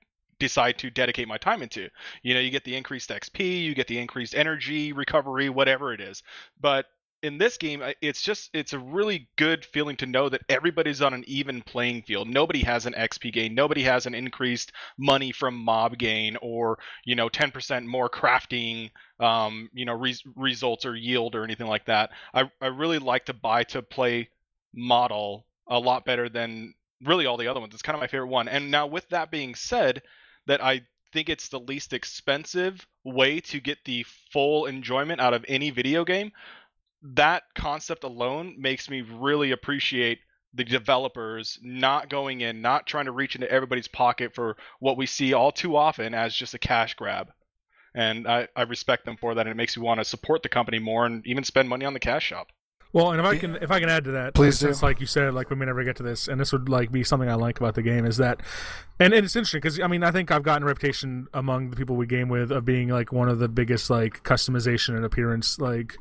decide 0.44 0.76
to 0.78 0.90
dedicate 0.90 1.26
my 1.26 1.38
time 1.38 1.62
into. 1.62 1.88
You 2.22 2.34
know, 2.34 2.40
you 2.40 2.50
get 2.50 2.64
the 2.64 2.76
increased 2.76 3.08
XP, 3.08 3.62
you 3.62 3.74
get 3.74 3.86
the 3.86 3.98
increased 3.98 4.34
energy 4.34 4.92
recovery, 4.92 5.48
whatever 5.48 5.94
it 5.94 6.02
is. 6.02 6.22
But 6.60 6.84
in 7.22 7.38
this 7.38 7.56
game, 7.56 7.82
it's 8.02 8.20
just 8.20 8.50
it's 8.52 8.74
a 8.74 8.78
really 8.78 9.26
good 9.36 9.64
feeling 9.64 9.96
to 9.96 10.04
know 10.04 10.28
that 10.28 10.42
everybody's 10.50 11.00
on 11.00 11.14
an 11.14 11.24
even 11.26 11.62
playing 11.62 12.02
field. 12.02 12.28
Nobody 12.28 12.60
has 12.60 12.84
an 12.84 12.92
XP 12.92 13.32
gain. 13.32 13.54
Nobody 13.54 13.82
has 13.84 14.04
an 14.04 14.14
increased 14.14 14.72
money 14.98 15.32
from 15.32 15.54
mob 15.56 15.96
gain 15.96 16.36
or 16.42 16.78
you 17.06 17.14
know 17.14 17.30
10% 17.30 17.86
more 17.86 18.10
crafting 18.10 18.90
um, 19.20 19.70
you 19.72 19.86
know 19.86 19.94
res- 19.94 20.22
results 20.36 20.84
or 20.84 20.94
yield 20.94 21.34
or 21.34 21.44
anything 21.44 21.66
like 21.66 21.86
that. 21.86 22.10
I 22.34 22.50
I 22.60 22.66
really 22.66 22.98
like 22.98 23.24
the 23.24 23.32
buy 23.32 23.62
to 23.64 23.80
play 23.80 24.28
model 24.74 25.46
a 25.66 25.78
lot 25.78 26.04
better 26.04 26.28
than 26.28 26.74
really 27.02 27.24
all 27.24 27.38
the 27.38 27.48
other 27.48 27.60
ones. 27.60 27.72
It's 27.72 27.82
kind 27.82 27.96
of 27.96 28.00
my 28.00 28.06
favorite 28.06 28.28
one. 28.28 28.48
And 28.48 28.70
now 28.70 28.86
with 28.86 29.08
that 29.08 29.30
being 29.30 29.54
said, 29.54 30.02
that 30.46 30.62
I 30.62 30.82
think 31.12 31.28
it's 31.28 31.48
the 31.48 31.60
least 31.60 31.92
expensive 31.92 32.86
way 33.04 33.40
to 33.40 33.60
get 33.60 33.78
the 33.84 34.04
full 34.32 34.66
enjoyment 34.66 35.20
out 35.20 35.34
of 35.34 35.44
any 35.48 35.70
video 35.70 36.04
game. 36.04 36.32
That 37.02 37.44
concept 37.54 38.04
alone 38.04 38.56
makes 38.58 38.90
me 38.90 39.02
really 39.02 39.52
appreciate 39.52 40.20
the 40.54 40.64
developers 40.64 41.58
not 41.62 42.08
going 42.08 42.40
in, 42.40 42.62
not 42.62 42.86
trying 42.86 43.06
to 43.06 43.12
reach 43.12 43.34
into 43.34 43.50
everybody's 43.50 43.88
pocket 43.88 44.34
for 44.34 44.56
what 44.78 44.96
we 44.96 45.06
see 45.06 45.32
all 45.32 45.52
too 45.52 45.76
often 45.76 46.14
as 46.14 46.34
just 46.34 46.54
a 46.54 46.58
cash 46.58 46.94
grab. 46.94 47.32
And 47.94 48.26
I, 48.26 48.48
I 48.56 48.62
respect 48.62 49.04
them 49.04 49.16
for 49.16 49.34
that, 49.34 49.42
and 49.42 49.50
it 49.50 49.56
makes 49.56 49.76
me 49.76 49.82
want 49.82 50.00
to 50.00 50.04
support 50.04 50.42
the 50.42 50.48
company 50.48 50.78
more 50.78 51.06
and 51.06 51.24
even 51.26 51.44
spend 51.44 51.68
money 51.68 51.84
on 51.84 51.94
the 51.94 52.00
cash 52.00 52.24
shop. 52.24 52.48
Well, 52.94 53.10
and 53.10 53.20
if 53.20 53.26
I 53.26 53.36
can 53.36 53.56
if 53.56 53.72
I 53.72 53.80
can 53.80 53.88
add 53.88 54.04
to 54.04 54.12
that, 54.12 54.34
Please 54.34 54.56
since 54.56 54.80
like 54.80 55.00
you 55.00 55.06
said, 55.06 55.34
like 55.34 55.50
we 55.50 55.56
may 55.56 55.66
never 55.66 55.82
get 55.82 55.96
to 55.96 56.04
this, 56.04 56.28
and 56.28 56.40
this 56.40 56.52
would 56.52 56.68
like 56.68 56.92
be 56.92 57.02
something 57.02 57.28
I 57.28 57.34
like 57.34 57.58
about 57.58 57.74
the 57.74 57.82
game 57.82 58.06
is 58.06 58.18
that, 58.18 58.40
and, 59.00 59.12
and 59.12 59.24
it's 59.24 59.34
interesting 59.34 59.60
because 59.60 59.80
I 59.80 59.88
mean 59.88 60.04
I 60.04 60.12
think 60.12 60.30
I've 60.30 60.44
gotten 60.44 60.62
a 60.62 60.66
reputation 60.66 61.26
among 61.34 61.70
the 61.70 61.76
people 61.76 61.96
we 61.96 62.06
game 62.06 62.28
with 62.28 62.52
of 62.52 62.64
being 62.64 62.88
like 62.88 63.12
one 63.12 63.28
of 63.28 63.40
the 63.40 63.48
biggest 63.48 63.90
like 63.90 64.22
customization 64.22 64.94
and 64.94 65.04
appearance 65.04 65.58
like 65.58 65.96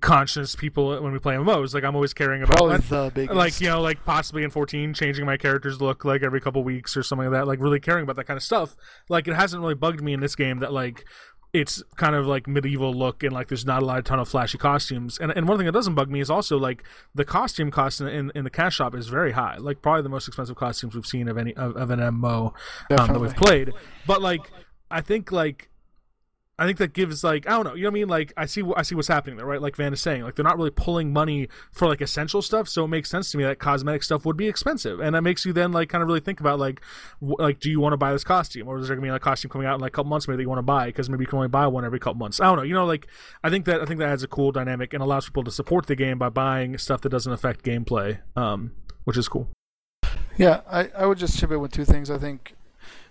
conscious 0.00 0.56
people 0.56 1.00
when 1.00 1.12
we 1.12 1.18
play 1.18 1.36
MMOs. 1.36 1.72
Like 1.72 1.84
I'm 1.84 1.94
always 1.94 2.12
caring 2.12 2.42
about 2.42 2.56
Probably 2.56 2.76
the 2.76 3.12
biggest. 3.14 3.36
like 3.36 3.60
you 3.62 3.68
know 3.68 3.80
like 3.80 4.04
possibly 4.04 4.42
in 4.42 4.50
14 4.50 4.92
changing 4.92 5.24
my 5.24 5.38
character's 5.38 5.80
look 5.80 6.04
like 6.04 6.22
every 6.22 6.40
couple 6.40 6.62
weeks 6.64 6.96
or 6.96 7.02
something 7.02 7.30
like 7.30 7.38
that 7.38 7.46
like 7.46 7.60
really 7.60 7.80
caring 7.80 8.02
about 8.02 8.16
that 8.16 8.24
kind 8.24 8.36
of 8.36 8.42
stuff 8.42 8.76
like 9.08 9.28
it 9.28 9.34
hasn't 9.34 9.62
really 9.62 9.74
bugged 9.74 10.02
me 10.02 10.12
in 10.12 10.20
this 10.20 10.34
game 10.34 10.58
that 10.58 10.72
like 10.72 11.06
it's 11.54 11.84
kind 11.94 12.16
of 12.16 12.26
like 12.26 12.48
medieval 12.48 12.92
look 12.92 13.22
and 13.22 13.32
like 13.32 13.46
there's 13.46 13.64
not 13.64 13.80
a 13.80 13.86
lot 13.86 13.98
of 13.98 14.04
ton 14.04 14.18
of 14.18 14.28
flashy 14.28 14.58
costumes. 14.58 15.18
And, 15.18 15.30
and 15.30 15.46
one 15.46 15.56
thing 15.56 15.66
that 15.66 15.72
doesn't 15.72 15.94
bug 15.94 16.10
me 16.10 16.20
is 16.20 16.28
also 16.28 16.58
like 16.58 16.82
the 17.14 17.24
costume 17.24 17.70
cost 17.70 18.00
in, 18.00 18.32
in, 18.34 18.42
the 18.42 18.50
cash 18.50 18.74
shop 18.74 18.92
is 18.94 19.06
very 19.06 19.32
high 19.32 19.56
like 19.58 19.80
probably 19.80 20.02
the 20.02 20.08
most 20.08 20.26
expensive 20.26 20.56
costumes 20.56 20.96
we've 20.96 21.06
seen 21.06 21.28
of 21.28 21.38
any 21.38 21.54
of, 21.54 21.76
of 21.76 21.90
an 21.90 22.00
mo 22.14 22.52
um, 22.98 23.12
that 23.12 23.20
we've 23.20 23.36
played. 23.36 23.72
But 24.04 24.20
like 24.20 24.50
I 24.90 25.00
think 25.00 25.30
like 25.30 25.70
I 26.56 26.66
think 26.66 26.78
that 26.78 26.92
gives 26.92 27.24
like 27.24 27.48
I 27.48 27.50
don't 27.50 27.64
know, 27.64 27.74
you 27.74 27.82
know 27.82 27.88
what 27.88 27.92
I 27.92 28.00
mean? 28.00 28.08
Like 28.08 28.32
I 28.36 28.46
see 28.46 28.62
I 28.76 28.82
see 28.82 28.94
what's 28.94 29.08
happening 29.08 29.36
there, 29.36 29.46
right? 29.46 29.60
Like 29.60 29.74
Van 29.74 29.92
is 29.92 30.00
saying, 30.00 30.22
like 30.22 30.36
they're 30.36 30.44
not 30.44 30.56
really 30.56 30.70
pulling 30.70 31.12
money 31.12 31.48
for 31.72 31.88
like 31.88 32.00
essential 32.00 32.42
stuff, 32.42 32.68
so 32.68 32.84
it 32.84 32.88
makes 32.88 33.10
sense 33.10 33.32
to 33.32 33.38
me 33.38 33.44
that 33.44 33.58
cosmetic 33.58 34.04
stuff 34.04 34.24
would 34.24 34.36
be 34.36 34.46
expensive, 34.46 35.00
and 35.00 35.16
that 35.16 35.22
makes 35.22 35.44
you 35.44 35.52
then 35.52 35.72
like 35.72 35.88
kind 35.88 36.02
of 36.02 36.06
really 36.06 36.20
think 36.20 36.38
about 36.38 36.60
like 36.60 36.80
like 37.20 37.58
do 37.58 37.70
you 37.70 37.80
want 37.80 37.92
to 37.92 37.96
buy 37.96 38.12
this 38.12 38.22
costume, 38.22 38.68
or 38.68 38.78
is 38.78 38.86
there 38.86 38.96
gonna 38.96 39.04
be 39.04 39.10
like, 39.10 39.20
a 39.20 39.24
costume 39.24 39.50
coming 39.50 39.66
out 39.66 39.74
in 39.74 39.80
like 39.80 39.92
a 39.92 39.96
couple 39.96 40.10
months 40.10 40.28
maybe 40.28 40.36
that 40.36 40.42
you 40.42 40.48
want 40.48 40.60
to 40.60 40.62
buy 40.62 40.86
because 40.86 41.10
maybe 41.10 41.22
you 41.22 41.26
can 41.26 41.38
only 41.38 41.48
buy 41.48 41.66
one 41.66 41.84
every 41.84 41.98
couple 41.98 42.18
months. 42.18 42.40
I 42.40 42.44
don't 42.44 42.56
know, 42.56 42.62
you 42.62 42.74
know, 42.74 42.86
like 42.86 43.08
I 43.42 43.50
think 43.50 43.64
that 43.64 43.80
I 43.80 43.84
think 43.84 43.98
that 43.98 44.08
adds 44.08 44.22
a 44.22 44.28
cool 44.28 44.52
dynamic 44.52 44.94
and 44.94 45.02
allows 45.02 45.26
people 45.26 45.42
to 45.44 45.50
support 45.50 45.86
the 45.86 45.96
game 45.96 46.18
by 46.18 46.28
buying 46.28 46.78
stuff 46.78 47.00
that 47.00 47.08
doesn't 47.08 47.32
affect 47.32 47.64
gameplay, 47.64 48.20
um, 48.36 48.72
which 49.02 49.16
is 49.16 49.28
cool. 49.28 49.48
Yeah, 50.36 50.60
I, 50.70 50.90
I 50.96 51.06
would 51.06 51.18
just 51.18 51.38
chip 51.38 51.50
in 51.50 51.60
with 51.60 51.72
two 51.72 51.84
things. 51.84 52.10
I 52.10 52.18
think 52.18 52.54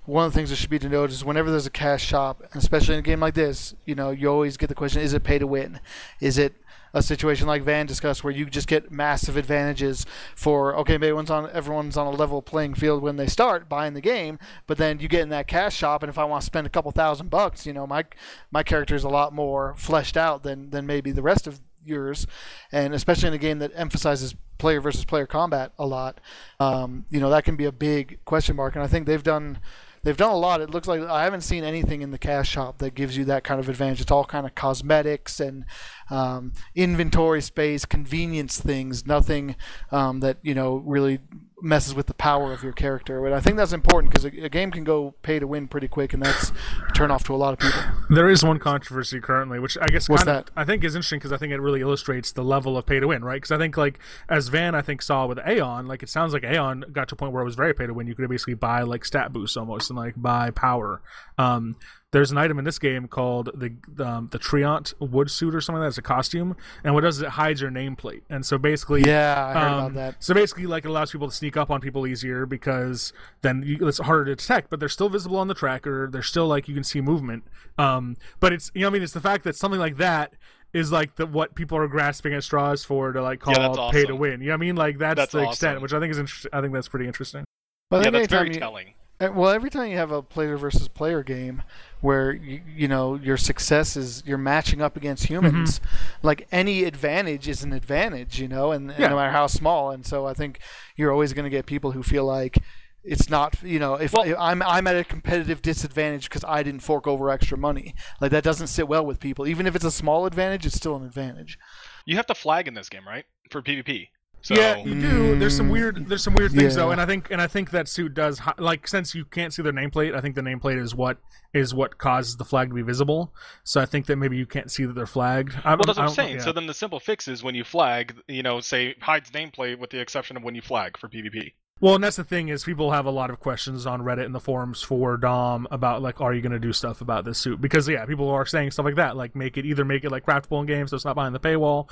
one 0.06 0.26
of 0.26 0.34
the 0.34 0.38
things 0.38 0.50
that 0.50 0.58
should 0.58 0.70
be 0.70 0.80
to 0.80 0.89
note 0.89 1.12
is 1.12 1.24
whenever 1.24 1.50
there's 1.50 1.66
a 1.66 1.72
cash 1.72 2.04
shop, 2.04 2.42
and 2.52 2.62
especially 2.62 2.96
in 2.96 3.00
a 3.00 3.04
game 3.04 3.20
like 3.20 3.36
this, 3.36 3.74
you 3.86 3.96
know, 3.96 4.12
you 4.12 4.28
always 4.28 4.58
get 4.58 4.68
the 4.68 4.76
question: 4.76 5.02
Is 5.02 5.13
it 5.13 5.24
pay 5.24 5.39
to 5.39 5.48
win? 5.48 5.80
Is 6.20 6.38
it 6.38 6.56
a 6.94 7.02
situation 7.02 7.48
like 7.48 7.63
Van 7.63 7.86
discussed 7.86 8.24
where 8.24 8.34
you 8.34 8.46
just 8.46 8.68
get 8.68 8.92
massive 8.92 9.36
advantages 9.36 10.06
for 10.36 10.76
okay, 10.76 10.94
maybe 10.94 11.08
everyone's 11.08 11.32
on 11.32 11.50
everyone's 11.52 11.98
on 11.98 12.08
a 12.08 12.12
level 12.12 12.42
playing 12.42 12.76
field 12.76 13.02
when 13.02 13.16
they 13.16 13.28
start 13.28 13.68
buying 13.68 13.94
the 13.94 14.02
game, 14.02 14.38
but 14.68 14.78
then 14.78 15.00
you 15.00 15.08
get 15.08 15.22
in 15.22 15.30
that 15.30 15.48
cash 15.48 15.76
shop, 15.76 16.04
and 16.04 16.10
if 16.10 16.18
I 16.18 16.24
want 16.26 16.42
to 16.42 16.46
spend 16.46 16.68
a 16.68 16.70
couple 16.70 16.92
thousand 16.92 17.30
bucks, 17.30 17.66
you 17.66 17.74
know, 17.74 17.88
my 17.88 18.06
my 18.52 18.62
character 18.62 18.96
is 18.96 19.04
a 19.04 19.10
lot 19.10 19.34
more 19.34 19.74
fleshed 19.78 20.18
out 20.18 20.44
than 20.44 20.70
than 20.70 20.86
maybe 20.86 21.12
the 21.12 21.24
rest 21.24 21.48
of 21.48 21.60
yours, 21.86 22.28
and 22.72 22.94
especially 22.94 23.30
in 23.30 23.34
a 23.34 23.39
game 23.39 23.60
that 23.60 23.72
emphasizes 23.74 24.36
player 24.60 24.80
versus 24.80 25.04
player 25.04 25.26
combat 25.26 25.72
a 25.80 25.86
lot, 25.86 26.22
um, 26.60 27.06
you 27.10 27.20
know 27.20 27.30
that 27.30 27.44
can 27.44 27.56
be 27.56 27.66
a 27.66 27.72
big 27.72 28.20
question 28.26 28.56
mark. 28.56 28.76
And 28.76 28.84
I 28.84 28.88
think 28.88 29.08
they've 29.08 29.24
done 29.24 29.60
they've 30.04 30.18
done 30.18 30.32
a 30.32 30.38
lot. 30.38 30.62
It 30.62 30.70
looks 30.70 30.88
like 30.88 31.02
I 31.02 31.24
haven't 31.24 31.42
seen 31.42 31.63
anything 31.63 32.02
in 32.02 32.12
the 32.12 32.18
cash 32.18 32.50
shop 32.50 32.78
that 32.80 32.94
gives 32.94 33.18
you 33.18 33.26
that 33.26 33.44
kind 33.44 33.60
of 33.60 33.70
advantage. 33.70 34.02
It's 34.02 34.12
all 34.12 34.26
kind 34.26 34.46
of 34.46 34.56
cosmetics 34.56 35.39
and 35.39 35.66
um, 36.10 36.54
inventory 36.76 37.42
space, 37.42 37.86
convenience 37.86 38.60
things. 38.60 39.06
Nothing 39.06 39.56
um, 39.92 40.20
that 40.20 40.38
you 40.42 40.54
know 40.54 40.78
really 40.78 41.20
messes 41.63 41.95
with 41.95 42.08
the 42.08 42.13
power 42.13 42.52
of 42.52 42.62
your 42.62 42.73
character. 42.73 43.21
But 43.21 43.34
I 43.34 43.39
think 43.39 43.58
that's 43.58 43.73
important 43.73 44.12
because 44.12 44.26
a, 44.26 44.45
a 44.45 44.49
game 44.49 44.69
can 44.69 44.84
go 44.84 45.15
pay 45.21 45.39
to 45.39 45.47
win 45.47 45.67
pretty 45.67 45.88
quick, 45.88 46.13
and 46.13 46.21
that's 46.21 46.52
a 46.52 46.91
turn 46.93 47.10
off 47.10 47.23
to 47.26 47.34
a 47.34 47.38
lot 47.38 47.54
of 47.54 47.60
people. 47.60 47.80
There 48.10 48.30
is 48.30 48.43
one 48.43 48.60
controversy 48.60 49.19
currently, 49.19 49.60
which 49.60 49.78
I 49.82 49.88
guess 49.88 50.10
What's 50.10 50.26
kinda. 50.26 50.45
I 50.56 50.65
think 50.65 50.84
is 50.84 50.95
interesting 50.95 51.19
because 51.19 51.32
I 51.32 51.38
think 51.38 51.54
it 51.54 51.60
really 51.60 51.82
illustrates 51.82 52.34
the 52.34 52.43
level 52.43 52.78
of 52.78 52.86
pay 52.86 52.99
to 52.99 53.08
win, 53.08 53.23
right? 53.23 53.38
Because 53.38 53.52
I 53.52 53.58
think 53.58 53.78
like 53.78 53.99
as 54.30 54.49
Van 54.49 54.76
I 54.76 54.82
think 54.82 55.02
saw 55.02 55.26
with 55.26 55.38
Aion, 55.39 55.88
like 55.88 56.04
it 56.04 56.10
sounds 56.10 56.34
like 56.34 56.43
Aion 56.43 56.91
got 56.91 57.08
to 57.10 57.15
a 57.15 57.17
point 57.17 57.32
where 57.32 57.41
it 57.41 57.45
was 57.45 57.56
very 57.56 57.73
pay 57.73 57.88
to 57.88 57.93
win. 57.93 58.08
You 58.08 58.15
could 58.15 58.30
basically 58.30 58.56
buy 58.56 58.82
like 58.82 59.06
stat 59.06 59.32
boosts 59.32 59.56
almost 59.56 59.89
and 59.89 59.97
like 59.97 60.13
buy 60.17 60.52
power. 60.52 61.02
Um, 61.38 61.78
there's 62.13 62.32
an 62.32 62.38
item 62.38 62.60
in 62.60 62.63
this 62.63 62.78
game 62.78 63.08
called 63.08 63.49
the 63.56 63.73
um, 64.06 64.30
the 64.32 64.38
Treant 64.38 64.93
wood 64.99 65.32
suit 65.32 65.54
or 65.56 65.60
something 65.60 65.80
like 65.82 65.86
that. 65.86 65.89
It's 65.89 65.97
a 65.97 66.04
costume, 66.04 66.56
and 66.84 66.93
what 66.93 67.04
it 67.04 67.08
does 67.08 67.17
is 67.17 67.23
it 67.23 67.30
hides 67.30 67.60
your 67.60 67.71
nameplate. 67.71 68.21
And 68.30 68.45
so 68.45 68.60
basically, 68.60 69.04
Yeah, 69.04 69.45
I 69.47 69.54
heard 69.54 69.67
um, 69.67 69.73
about 69.80 69.93
that. 69.95 70.15
So 70.23 70.36
basically, 70.36 70.67
like 70.67 70.86
it 70.86 70.89
allows 70.89 71.12
people 71.12 71.28
to 71.28 71.36
sneak 71.36 71.58
up 71.58 71.71
on 71.71 71.82
people 71.82 72.06
easier 72.06 72.45
because 72.45 73.13
then 73.41 73.63
you, 73.65 73.88
it's 73.88 73.97
harder 73.97 74.26
to 74.26 74.36
detect, 74.36 74.69
but 74.69 74.80
they're 74.80 74.89
still 74.89 75.10
visible 75.10 75.38
on 75.38 75.47
the 75.47 75.56
tracker. 75.56 76.08
They're 76.10 76.21
still 76.21 76.47
like 76.47 76.67
you 76.67 76.76
can 76.76 76.84
see 76.84 77.02
movement. 77.02 77.45
Um, 77.80 78.15
but 78.39 78.54
it's 78.54 78.71
you 78.76 78.82
know 78.82 78.88
I 78.88 78.91
mean 78.91 79.02
it's 79.02 79.13
the 79.13 79.19
fact 79.19 79.43
that 79.45 79.56
something 79.56 79.80
like 79.80 79.97
that 79.97 80.36
is 80.71 80.91
like 80.91 81.15
the 81.15 81.26
what 81.26 81.56
people 81.56 81.80
are 81.80 81.88
grasping 81.88 82.36
at 82.36 82.43
straws 82.43 82.86
for 82.86 83.12
to 83.12 83.23
like 83.23 83.39
call 83.39 83.56
Yeah, 83.56 83.69
that's 83.76 83.91
pay 83.91 84.06
to 84.06 84.15
win. 84.15 84.39
You 84.39 84.47
know 84.47 84.54
what 84.54 84.58
I 84.58 84.65
mean? 84.65 84.76
Like 84.76 84.99
that's, 84.99 85.17
That's 85.17 85.32
the 85.32 85.49
extent, 85.49 85.82
which 85.82 85.93
I 85.93 85.99
think 85.99 86.12
is 86.12 86.19
interesting. 86.19 86.52
I 86.54 86.62
think 86.62 86.73
that's 86.73 86.89
pretty 86.89 87.08
interesting. 87.08 87.43
But 87.89 88.04
yeah, 88.04 88.12
that's 88.12 88.28
very 88.28 88.41
anytime 88.49 88.54
you- 88.54 88.60
telling. 88.60 88.93
Uh, 89.19 89.32
Well, 89.34 89.52
every 89.52 89.69
time 89.69 89.89
you 89.91 89.97
have 89.97 90.12
a 90.12 90.21
player 90.23 90.58
versus 90.58 90.88
player 90.88 91.23
game 91.23 91.62
where 92.04 92.34
you, 92.34 92.60
you 92.68 92.88
know 92.88 93.16
your 93.16 93.38
success 93.38 93.96
is 93.96 94.24
you're 94.26 94.38
matching 94.38 94.82
up 94.82 94.98
against 94.98 95.24
mm-hmm. 95.24 95.46
humans, 95.46 95.80
like 96.22 96.46
any 96.52 96.84
advantage 96.84 97.48
is 97.48 97.63
an 97.63 97.72
advantage, 97.72 98.42
you 98.42 98.48
know, 98.50 98.74
and, 98.74 98.92
and 98.92 99.00
Yeah. 99.00 99.08
no 99.08 99.16
matter 99.16 99.32
how 99.32 99.48
small. 99.48 99.89
And 99.89 100.06
so 100.06 100.26
I 100.26 100.34
think 100.34 100.60
you're 100.98 101.13
always 101.13 101.32
going 101.32 101.46
to 101.46 101.50
get 101.50 101.66
people 101.66 101.94
who 101.94 102.04
feel 102.04 102.26
like 102.26 102.58
it's 103.06 103.30
not, 103.30 103.56
you 103.63 103.80
know, 103.80 103.96
if, 103.96 104.12
Well- 104.12 104.26
if 104.26 104.36
I'm 104.38 104.62
I'm 104.62 104.86
at 104.86 104.98
a 104.98 105.06
competitive 105.06 105.62
disadvantage 105.62 106.28
because 106.30 106.44
I 106.46 106.62
didn't 106.62 106.82
fork 106.82 107.08
over 107.08 107.30
extra 107.30 107.58
money, 107.58 107.96
like 108.20 108.32
that 108.32 108.44
doesn't 108.44 108.68
sit 108.68 108.89
well 108.89 109.06
with 109.06 109.22
people. 109.22 109.48
Even 109.48 109.66
if 109.66 109.74
it's 109.74 109.86
a 109.86 109.92
small 109.92 110.26
advantage, 110.26 110.66
it's 110.66 110.76
still 110.76 110.98
an 110.98 111.06
advantage. 111.06 111.58
You 112.06 112.18
have 112.18 112.28
to 112.28 112.36
flag 112.36 112.68
in 112.68 112.74
this 112.74 112.89
game, 112.89 113.08
right? 113.08 113.24
For 113.50 113.62
PvP. 113.62 114.10
So 114.44 114.56
yeah, 114.56 114.76
you 114.84 115.00
do. 115.00 115.40
There's 115.40 115.56
some 115.56 115.70
Mm, 115.70 115.72
weird. 115.72 116.06
There's 116.10 116.22
some 116.22 116.34
weird 116.34 116.52
things 116.52 116.76
though, 116.76 116.92
and 116.92 117.00
I 117.00 117.06
think 117.06 117.32
and 117.32 117.42
I 117.42 117.48
think 117.48 117.72
that 117.72 117.88
suit 117.88 118.14
does 118.14 118.40
hi- 118.40 118.54
like 118.58 118.88
since 118.90 119.16
you 119.16 119.24
can't 119.24 119.54
see 119.54 119.62
their 119.62 119.72
nameplate. 119.72 120.14
I 120.14 120.20
think 120.20 120.36
the 120.36 120.42
nameplate 120.42 120.78
is 120.78 120.94
what 120.94 121.18
is 121.54 121.74
what 121.74 121.98
causes 121.98 122.36
the 122.36 122.44
flag 122.44 122.68
to 122.70 122.76
be 122.76 122.82
visible. 122.82 123.34
So 123.64 123.80
I 123.80 123.86
think 123.86 124.06
that 124.08 124.18
maybe 124.18 124.36
you 124.38 124.46
can't 124.46 124.70
see 124.70 124.84
that 124.86 124.94
they're 124.96 125.06
flagged. 125.08 125.56
I, 125.64 125.76
Well, 125.76 125.86
that's 125.86 125.98
what 125.98 126.08
I'm 126.10 126.14
saying. 126.14 126.36
yeah. 126.36 126.42
So 126.44 126.52
then 126.52 126.68
the 126.68 126.74
simple 126.74 127.00
fix 127.00 127.28
is 127.30 127.42
when 127.42 127.56
you 127.56 127.64
flag, 127.64 128.16
you 128.28 128.44
know, 128.44 128.60
say 128.60 128.96
hides 129.00 129.32
nameplate 129.32 129.80
with 129.80 129.92
the 129.92 130.00
exception 130.02 130.36
of 130.36 130.44
when 130.44 130.56
you 130.56 130.62
flag 130.62 130.98
for 130.98 131.08
PvP. 131.08 131.54
Well, 131.80 131.96
and 131.96 132.04
that's 132.04 132.16
the 132.16 132.24
thing 132.24 132.48
is 132.48 132.64
people 132.64 132.92
have 132.92 133.06
a 133.06 133.12
lot 133.12 133.30
of 133.30 133.40
questions 133.42 133.86
on 133.86 134.02
Reddit 134.04 134.26
and 134.26 134.34
the 134.34 134.40
forums 134.40 134.82
for 134.82 135.18
Dom 135.18 135.68
about 135.70 136.02
like, 136.02 136.22
are 136.22 136.34
you 136.34 136.42
going 136.42 136.54
to 136.54 136.60
do 136.60 136.72
stuff 136.72 137.02
about 137.02 137.26
this 137.26 137.38
suit? 137.40 137.60
Because 137.60 137.90
yeah, 137.90 138.06
people 138.06 138.30
are 138.30 138.46
saying 138.46 138.72
stuff 138.72 138.86
like 138.86 138.96
that, 138.96 139.18
like 139.18 139.36
make 139.36 139.58
it 139.58 139.66
either 139.66 139.84
make 139.84 140.04
it 140.06 140.12
like 140.12 140.26
craftable 140.26 140.60
in 140.62 140.66
game 140.66 140.88
so 140.88 140.96
it's 140.96 141.04
not 141.04 141.16
behind 141.16 141.36
the 141.36 141.40
paywall, 141.42 141.90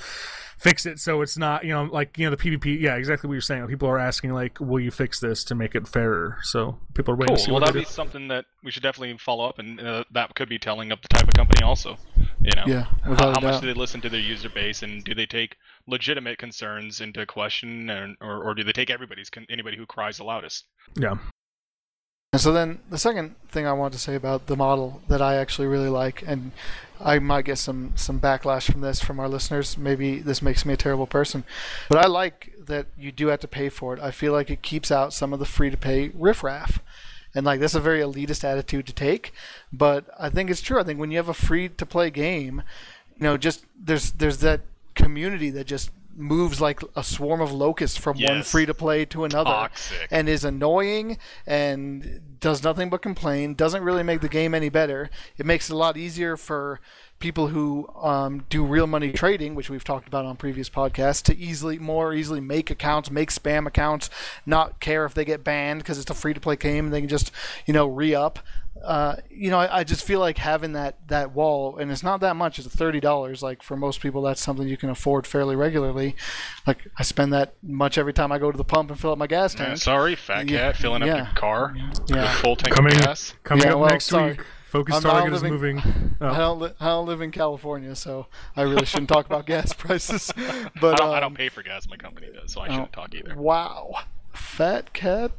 fix 0.62 0.86
it 0.86 1.00
so 1.00 1.21
it's 1.24 1.38
not 1.39 1.63
you 1.65 1.74
know 1.74 1.84
like 1.91 2.17
you 2.17 2.26
know 2.30 2.36
the 2.36 2.38
PvP. 2.38 2.80
Yeah, 2.80 2.95
exactly 2.95 3.28
what 3.28 3.34
you're 3.34 3.41
saying. 3.41 3.67
People 3.67 3.88
are 3.89 3.97
asking 3.97 4.32
like, 4.34 4.60
will 4.60 4.80
you 4.80 4.91
fix 4.91 5.19
this 5.19 5.43
to 5.45 5.56
make 5.56 5.76
it 5.76 5.88
fairer? 5.88 6.38
So 6.43 6.78
people 6.93 7.13
are 7.13 7.17
waiting 7.17 7.36
to 7.36 7.41
see 7.41 7.47
Cool. 7.47 7.56
Well, 7.56 7.62
what 7.62 7.67
that'd 7.67 7.82
be 7.82 7.86
do. 7.86 7.91
something 7.91 8.28
that 8.28 8.45
we 8.63 8.71
should 8.71 8.84
definitely 8.84 9.17
follow 9.17 9.45
up, 9.50 9.60
and 9.60 9.80
uh, 9.82 10.04
that 10.12 10.36
could 10.36 10.50
be 10.50 10.60
telling 10.60 10.91
of 10.91 11.02
the 11.02 11.08
type 11.08 11.28
of 11.28 11.34
company 11.34 11.63
also. 11.63 11.97
You 12.43 12.56
know, 12.56 12.63
Yeah, 12.65 12.84
how, 13.04 13.10
without 13.10 13.34
how 13.34 13.47
a 13.47 13.52
much 13.52 13.62
do 13.62 13.67
they 13.67 13.74
listen 13.74 14.02
to 14.02 14.10
their 14.10 14.19
user 14.19 14.50
base, 14.50 14.82
and 14.84 15.04
do 15.04 15.13
they 15.13 15.26
take 15.26 15.58
legitimate 15.88 16.38
concerns 16.39 17.00
into 17.02 17.24
question, 17.26 17.89
and, 17.89 18.17
or, 18.21 18.43
or 18.43 18.54
do 18.56 18.63
they 18.63 18.71
take 18.71 18.89
everybody's 18.89 19.30
con- 19.30 19.45
anybody 19.50 19.78
who 19.78 19.86
cries 19.86 20.17
the 20.17 20.24
loudest? 20.24 20.65
Yeah. 21.00 21.17
And 22.34 22.39
so 22.39 22.54
then 22.54 22.80
the 22.89 22.98
second 22.98 23.36
thing 23.50 23.67
I 23.67 23.74
want 23.74 23.91
to 23.91 24.00
say 24.00 24.15
about 24.15 24.48
the 24.48 24.56
model 24.56 25.02
that 25.10 25.22
I 25.22 25.36
actually 25.36 25.67
really 25.67 25.89
like, 25.89 26.24
and 26.26 26.54
I 26.98 27.20
might 27.20 27.44
get 27.44 27.58
some 27.58 27.91
some 27.98 28.22
backlash 28.22 28.72
from 28.72 28.80
this 28.80 29.02
from 29.02 29.20
our 29.20 29.28
listeners. 29.28 29.78
Maybe 29.78 30.20
this 30.20 30.41
makes 30.41 30.65
me 30.65 30.74
a 30.74 30.78
terrible 30.78 31.08
person, 31.08 31.44
but 31.89 31.98
I 31.98 32.08
like 32.08 32.54
that 32.58 32.86
you 32.98 33.12
do 33.12 33.28
have 33.28 33.41
to 33.41 33.50
pay 33.50 33.67
for 33.67 33.94
it. 33.94 34.00
I 34.00 34.12
feel 34.12 34.32
like 34.32 34.50
it 34.50 34.62
keeps 34.62 34.91
out 34.91 35.12
some 35.12 35.34
of 35.34 35.39
the 35.39 35.46
free 35.46 35.70
to 35.72 35.76
pay 35.76 36.12
riffraff. 36.13 36.80
And 37.36 37.46
like 37.46 37.60
that's 37.60 37.76
a 37.76 37.82
very 37.82 38.00
elitist 38.00 38.46
attitude 38.46 38.88
to 38.88 38.94
take, 38.94 39.34
but 39.74 40.06
I 40.17 40.30
think 40.30 40.50
it's 40.50 40.62
true. 40.62 40.80
I 40.80 40.84
think 40.84 41.02
when 41.02 41.12
you 41.12 41.17
have 41.17 41.28
a 41.28 41.34
free 41.34 41.67
to 41.67 41.86
play 41.86 42.12
game, 42.12 42.63
you 43.17 43.24
know, 43.24 43.36
just 43.36 43.65
there's 43.78 44.13
there's 44.13 44.38
that 44.38 44.62
community 44.96 45.50
that 45.50 45.67
just 45.67 45.91
moves 46.15 46.60
like 46.60 46.82
a 46.95 47.04
swarm 47.04 47.41
of 47.41 47.52
locusts 47.52 47.97
from 47.97 48.17
one 48.19 48.43
free 48.43 48.65
to 48.65 48.74
play 48.74 49.06
to 49.06 49.24
another 49.24 49.50
Toxic. 49.50 50.08
and 50.12 50.28
is 50.28 50.43
annoying 50.43 51.17
and 51.47 52.21
does 52.39 52.63
nothing 52.63 52.89
but 52.89 53.02
complain 53.02 53.54
doesn't 53.54 53.84
really 53.84 54.04
make 54.04 54.21
the 54.21 54.30
game 54.30 54.54
any 54.54 54.69
better. 54.69 55.10
It 55.38 55.45
makes 55.45 55.69
it 55.69 55.74
a 55.74 55.78
lot 55.78 55.97
easier 55.97 56.38
for 56.38 56.80
people 57.19 57.47
who 57.47 57.88
um, 58.02 58.45
do 58.50 58.65
real 58.65 58.88
money 58.88 59.12
trading 59.12 59.54
which 59.56 59.69
we've 59.69 59.84
talked 59.84 60.08
about 60.08 60.26
on 60.26 60.36
previous 60.36 60.69
podcasts 60.69 61.21
to 61.21 61.38
easily 61.38 61.78
more 61.78 62.13
easily 62.13 62.41
make 62.41 62.71
accounts 62.71 63.12
make 63.12 63.30
spam 63.30 63.67
accounts 63.67 64.10
not 64.45 64.80
care 64.80 65.06
if 65.06 65.13
they 65.13 65.24
get 65.24 65.43
banned 65.43 65.80
because 65.80 66.00
it's 66.00 66.10
a 66.10 66.15
free 66.15 66.34
to 66.34 66.39
play 66.39 66.56
game 66.56 66.86
and 66.86 66.93
they 66.93 67.00
can 67.00 67.08
just 67.08 67.32
you 67.67 67.74
know 67.74 67.86
re-up 67.86 68.39
uh, 68.84 69.15
you 69.29 69.49
know, 69.51 69.60
I, 69.60 69.79
I 69.79 69.84
just 69.84 70.03
feel 70.03 70.19
like 70.19 70.38
having 70.38 70.73
that, 70.73 71.07
that 71.07 71.34
wall, 71.34 71.77
and 71.77 71.91
it's 71.91 72.01
not 72.03 72.19
that 72.21 72.36
much. 72.36 72.57
It's 72.57 72.67
thirty 72.67 72.99
dollars. 72.99 73.43
Like 73.43 73.62
for 73.62 73.75
most 73.77 74.01
people, 74.01 74.21
that's 74.23 74.41
something 74.41 74.67
you 74.67 74.77
can 74.77 74.89
afford 74.89 75.27
fairly 75.27 75.55
regularly. 75.55 76.15
Like 76.65 76.88
I 76.97 77.03
spend 77.03 77.31
that 77.34 77.53
much 77.62 77.97
every 77.97 78.13
time 78.13 78.31
I 78.31 78.39
go 78.39 78.51
to 78.51 78.57
the 78.57 78.63
pump 78.63 78.89
and 78.89 78.99
fill 78.99 79.12
up 79.12 79.17
my 79.17 79.27
gas 79.27 79.53
tank. 79.53 79.77
sorry, 79.77 80.15
fat 80.15 80.49
Yeah, 80.49 80.71
cat, 80.71 80.77
filling 80.77 81.03
yeah. 81.03 81.13
up 81.15 81.27
your 81.27 81.36
car 81.36 81.73
Yeah. 82.07 82.21
with 82.23 82.31
full 82.41 82.55
tank 82.55 82.73
Coming 82.75 82.95
of 82.95 83.01
gas. 83.01 83.34
coming 83.43 83.65
Yeah, 83.65 83.73
up 83.73 83.79
well, 83.79 83.89
next 83.89 84.05
sorry. 84.05 84.31
week. 84.31 84.45
Focus 84.65 84.95
I'm 84.95 85.03
not 85.03 85.12
Target 85.12 85.34
is 85.34 85.41
living- 85.43 85.53
moving. 85.53 86.15
I 86.21 86.27
Oh. 86.29 86.34
don't 86.38 86.60
li- 86.62 86.73
I 86.79 86.86
don't 86.86 87.05
live 87.05 87.21
in 87.21 87.31
California, 87.31 87.93
so 87.93 88.27
I 88.55 88.62
really 88.62 88.86
shouldn't 88.86 89.10
talk 89.10 89.25
about 89.25 89.45
gas 89.45 89.73
prices. 89.77 90.31
But 90.36 90.93
I 90.93 90.95
don't, 90.95 91.10
I 91.10 91.15
um, 91.17 91.21
don't 91.21 91.34
pay 91.36 91.49
for 91.49 91.62
gas. 91.62 91.88
My 91.89 91.97
company 91.97 92.29
does, 92.34 92.53
so 92.53 92.62
I 92.62 92.69
shouldn't 92.69 92.93
talk 92.93 93.13
either. 93.13 93.36
Wow, 93.36 93.95
fat 94.34 94.93
cat 94.93 95.31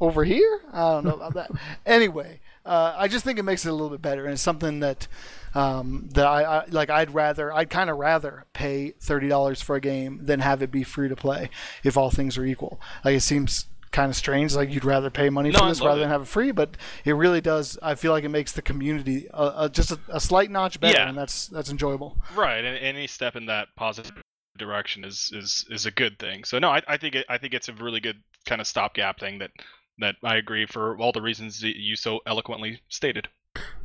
over 0.00 0.22
here? 0.24 0.60
I 0.72 0.78
don't 0.92 1.04
know 1.04 1.14
about 1.16 1.34
that. 1.34 1.50
anyway, 1.84 2.38
uh, 2.66 2.94
I 2.98 3.08
just 3.08 3.24
think 3.24 3.38
it 3.38 3.44
makes 3.44 3.64
it 3.64 3.70
a 3.70 3.72
little 3.72 3.90
bit 3.90 4.02
better, 4.02 4.24
and 4.24 4.32
it's 4.34 4.42
something 4.42 4.80
that 4.80 5.06
um, 5.54 6.08
that 6.12 6.26
I, 6.26 6.42
I 6.42 6.64
like. 6.68 6.90
I'd 6.90 7.14
rather, 7.14 7.52
I'd 7.52 7.70
kind 7.70 7.88
of 7.90 7.96
rather 7.96 8.44
pay 8.52 8.90
thirty 9.00 9.28
dollars 9.28 9.62
for 9.62 9.76
a 9.76 9.80
game 9.80 10.20
than 10.22 10.40
have 10.40 10.62
it 10.62 10.70
be 10.70 10.82
free 10.82 11.08
to 11.08 11.16
play. 11.16 11.48
If 11.84 11.96
all 11.96 12.10
things 12.10 12.36
are 12.36 12.44
equal, 12.44 12.80
like 13.04 13.14
it 13.16 13.20
seems 13.20 13.66
kind 13.92 14.10
of 14.10 14.16
strange. 14.16 14.54
Like 14.54 14.70
you'd 14.70 14.84
rather 14.84 15.08
pay 15.08 15.30
money 15.30 15.50
No, 15.50 15.60
for 15.60 15.68
this 15.68 15.80
rather 15.80 15.98
it. 15.98 16.02
than 16.02 16.10
have 16.10 16.22
it 16.22 16.28
free, 16.28 16.50
but 16.50 16.76
it 17.04 17.12
really 17.12 17.40
does. 17.40 17.78
I 17.82 17.94
feel 17.94 18.12
like 18.12 18.24
it 18.24 18.28
makes 18.30 18.52
the 18.52 18.60
community 18.62 19.28
uh, 19.30 19.36
uh, 19.54 19.68
just 19.68 19.92
a, 19.92 19.98
a 20.08 20.20
slight 20.20 20.50
notch 20.50 20.78
better, 20.80 20.92
Yeah. 20.98 21.08
and 21.08 21.16
that's 21.16 21.46
that's 21.46 21.70
enjoyable. 21.70 22.18
Right, 22.34 22.64
and 22.64 22.76
any 22.78 23.06
step 23.06 23.36
in 23.36 23.46
that 23.46 23.68
positive 23.76 24.12
direction 24.58 25.04
is 25.04 25.30
is 25.32 25.64
is 25.70 25.86
a 25.86 25.90
good 25.90 26.18
thing. 26.18 26.44
So 26.44 26.58
no, 26.58 26.68
I, 26.70 26.82
I 26.88 26.96
think 26.98 27.14
it, 27.14 27.26
I 27.28 27.38
think 27.38 27.54
it's 27.54 27.68
a 27.68 27.72
really 27.74 28.00
good 28.00 28.22
kind 28.44 28.60
of 28.60 28.66
stopgap 28.66 29.18
thing 29.20 29.38
that 29.38 29.50
that 29.98 30.16
I 30.22 30.36
agree 30.36 30.66
for 30.66 30.96
all 30.98 31.12
the 31.12 31.22
reasons 31.22 31.60
that 31.60 31.76
you 31.80 31.96
so 31.96 32.20
eloquently 32.26 32.80
stated. 32.88 33.28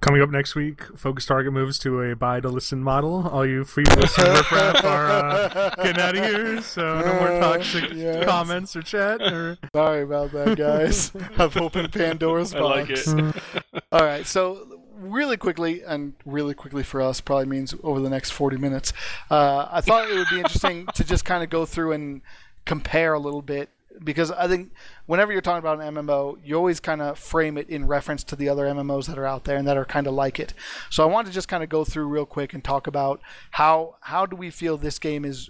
Coming 0.02 0.22
up 0.22 0.30
next 0.30 0.56
week, 0.56 0.84
Focus 0.98 1.26
Target 1.26 1.54
moves 1.54 1.78
to 1.80 2.02
a 2.02 2.16
buy 2.16 2.40
to 2.42 2.50
listen 2.50 2.84
model. 2.84 3.28
All 3.30 3.46
you 3.46 3.64
free 3.64 3.86
listen 3.86 4.26
riffraff 4.26 4.84
are 4.84 5.10
uh, 5.10 5.70
getting 5.82 6.02
out 6.02 6.18
of 6.18 6.24
here, 6.26 6.62
so 6.62 7.00
no 7.00 7.14
more 7.20 7.40
toxic 7.40 7.92
Yes. 7.94 8.26
comments 8.26 8.76
or 8.76 8.82
chat. 8.82 9.22
Or... 9.22 9.58
Sorry 9.74 10.02
about 10.02 10.32
that, 10.32 10.58
guys. 10.58 11.12
I've 11.38 11.56
opened 11.56 11.92
Pandora's 11.94 12.54
I 12.54 12.60
box. 12.60 13.08
like 13.08 13.36
it. 13.36 13.84
All 13.92 14.04
right, 14.04 14.26
so 14.26 14.82
really 14.98 15.38
quickly, 15.38 15.84
and 15.84 16.14
really 16.26 16.54
quickly 16.56 16.84
for 16.84 17.02
us 17.02 17.22
probably 17.22 17.46
means 17.46 17.74
over 17.84 18.00
the 18.02 18.10
next 18.10 18.32
40 18.32 18.58
minutes. 18.58 18.92
Uh, 19.30 19.68
I 19.72 19.82
thought 19.82 20.10
it 20.10 20.16
would 20.18 20.30
be 20.30 20.38
interesting 20.40 20.88
to 20.96 21.04
just 21.04 21.24
kind 21.26 21.44
of 21.44 21.50
go 21.50 21.66
through 21.66 21.94
and 21.94 22.22
compare 22.66 23.14
a 23.14 23.20
little 23.20 23.42
bit 23.42 23.70
because 24.04 24.32
I 24.32 24.48
think 24.48 24.72
whenever 25.06 25.32
you're 25.32 25.42
talking 25.42 25.60
about 25.60 25.82
an 25.82 25.96
MMO, 25.96 26.38
you 26.44 26.56
always 26.56 26.80
kind 26.80 27.02
of 27.02 27.18
frame 27.18 27.58
it 27.58 27.70
in 27.70 27.88
reference 27.88 28.24
to 28.26 28.36
the 28.36 28.50
other 28.50 28.66
MMOs 28.66 29.08
that 29.08 29.18
are 29.18 29.26
out 29.26 29.46
there 29.46 29.58
and 29.58 29.68
that 29.68 29.78
are 29.78 29.86
kind 29.86 30.08
of 30.08 30.14
like 30.14 30.40
it. 30.40 30.54
So 30.90 31.04
I 31.04 31.06
wanted 31.08 31.30
to 31.30 31.34
just 31.34 31.48
kind 31.48 31.64
of 31.64 31.70
go 31.70 31.84
through 31.84 32.06
real 32.06 32.26
quick 32.26 32.54
and 32.54 32.64
talk 32.64 32.88
about 32.88 33.22
how 33.52 33.96
how 34.02 34.26
do 34.26 34.36
we 34.36 34.50
feel 34.50 34.78
this 34.78 35.00
game 35.00 35.26
is 35.26 35.50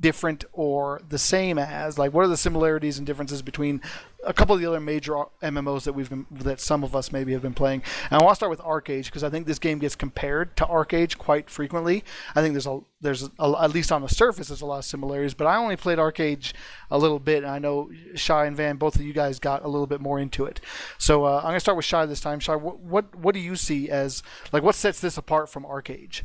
different 0.00 0.44
or 0.52 1.00
the 1.08 1.18
same 1.18 1.58
as 1.58 1.98
like 1.98 2.12
what 2.12 2.24
are 2.24 2.28
the 2.28 2.36
similarities 2.36 2.98
and 2.98 3.06
differences 3.06 3.42
between 3.42 3.80
a 4.24 4.32
couple 4.32 4.54
of 4.54 4.60
the 4.60 4.66
other 4.66 4.80
major 4.80 5.12
MMOs 5.42 5.84
that 5.84 5.92
we've 5.92 6.10
been 6.10 6.26
that 6.30 6.60
some 6.60 6.82
of 6.82 6.96
us 6.96 7.12
maybe 7.12 7.32
have 7.32 7.42
been 7.42 7.54
playing. 7.54 7.82
And 8.10 8.20
I 8.20 8.24
want 8.24 8.32
to 8.32 8.36
start 8.36 8.50
with 8.50 8.60
ArcheAge 8.60 9.06
because 9.06 9.22
I 9.22 9.30
think 9.30 9.46
this 9.46 9.60
game 9.60 9.78
gets 9.78 9.94
compared 9.94 10.56
to 10.56 10.64
ArcheAge 10.64 11.18
quite 11.18 11.48
frequently. 11.48 12.02
I 12.34 12.42
think 12.42 12.54
there's 12.54 12.66
a 12.66 12.80
there's 13.00 13.30
a, 13.38 13.54
at 13.60 13.70
least 13.70 13.92
on 13.92 14.02
the 14.02 14.08
surface 14.08 14.48
there's 14.48 14.60
a 14.60 14.66
lot 14.66 14.78
of 14.78 14.84
similarities, 14.84 15.34
but 15.34 15.46
I 15.46 15.56
only 15.56 15.76
played 15.76 15.98
ArcheAge 15.98 16.52
a 16.90 16.98
little 16.98 17.20
bit, 17.20 17.44
and 17.44 17.52
I 17.52 17.60
know 17.60 17.90
Shy 18.16 18.46
and 18.46 18.56
Van, 18.56 18.76
both 18.76 18.96
of 18.96 19.02
you 19.02 19.12
guys 19.12 19.38
got 19.38 19.64
a 19.64 19.68
little 19.68 19.86
bit 19.86 20.00
more 20.00 20.18
into 20.18 20.44
it. 20.44 20.60
So 20.98 21.24
uh, 21.24 21.38
I'm 21.38 21.50
gonna 21.50 21.60
start 21.60 21.76
with 21.76 21.86
Shy 21.86 22.04
this 22.06 22.20
time. 22.20 22.40
Shy, 22.40 22.56
what, 22.56 22.80
what 22.80 23.14
what 23.14 23.34
do 23.34 23.40
you 23.40 23.54
see 23.54 23.88
as 23.88 24.22
like 24.52 24.64
what 24.64 24.74
sets 24.74 25.00
this 25.00 25.16
apart 25.16 25.48
from 25.48 25.64
ArcheAge? 25.64 26.22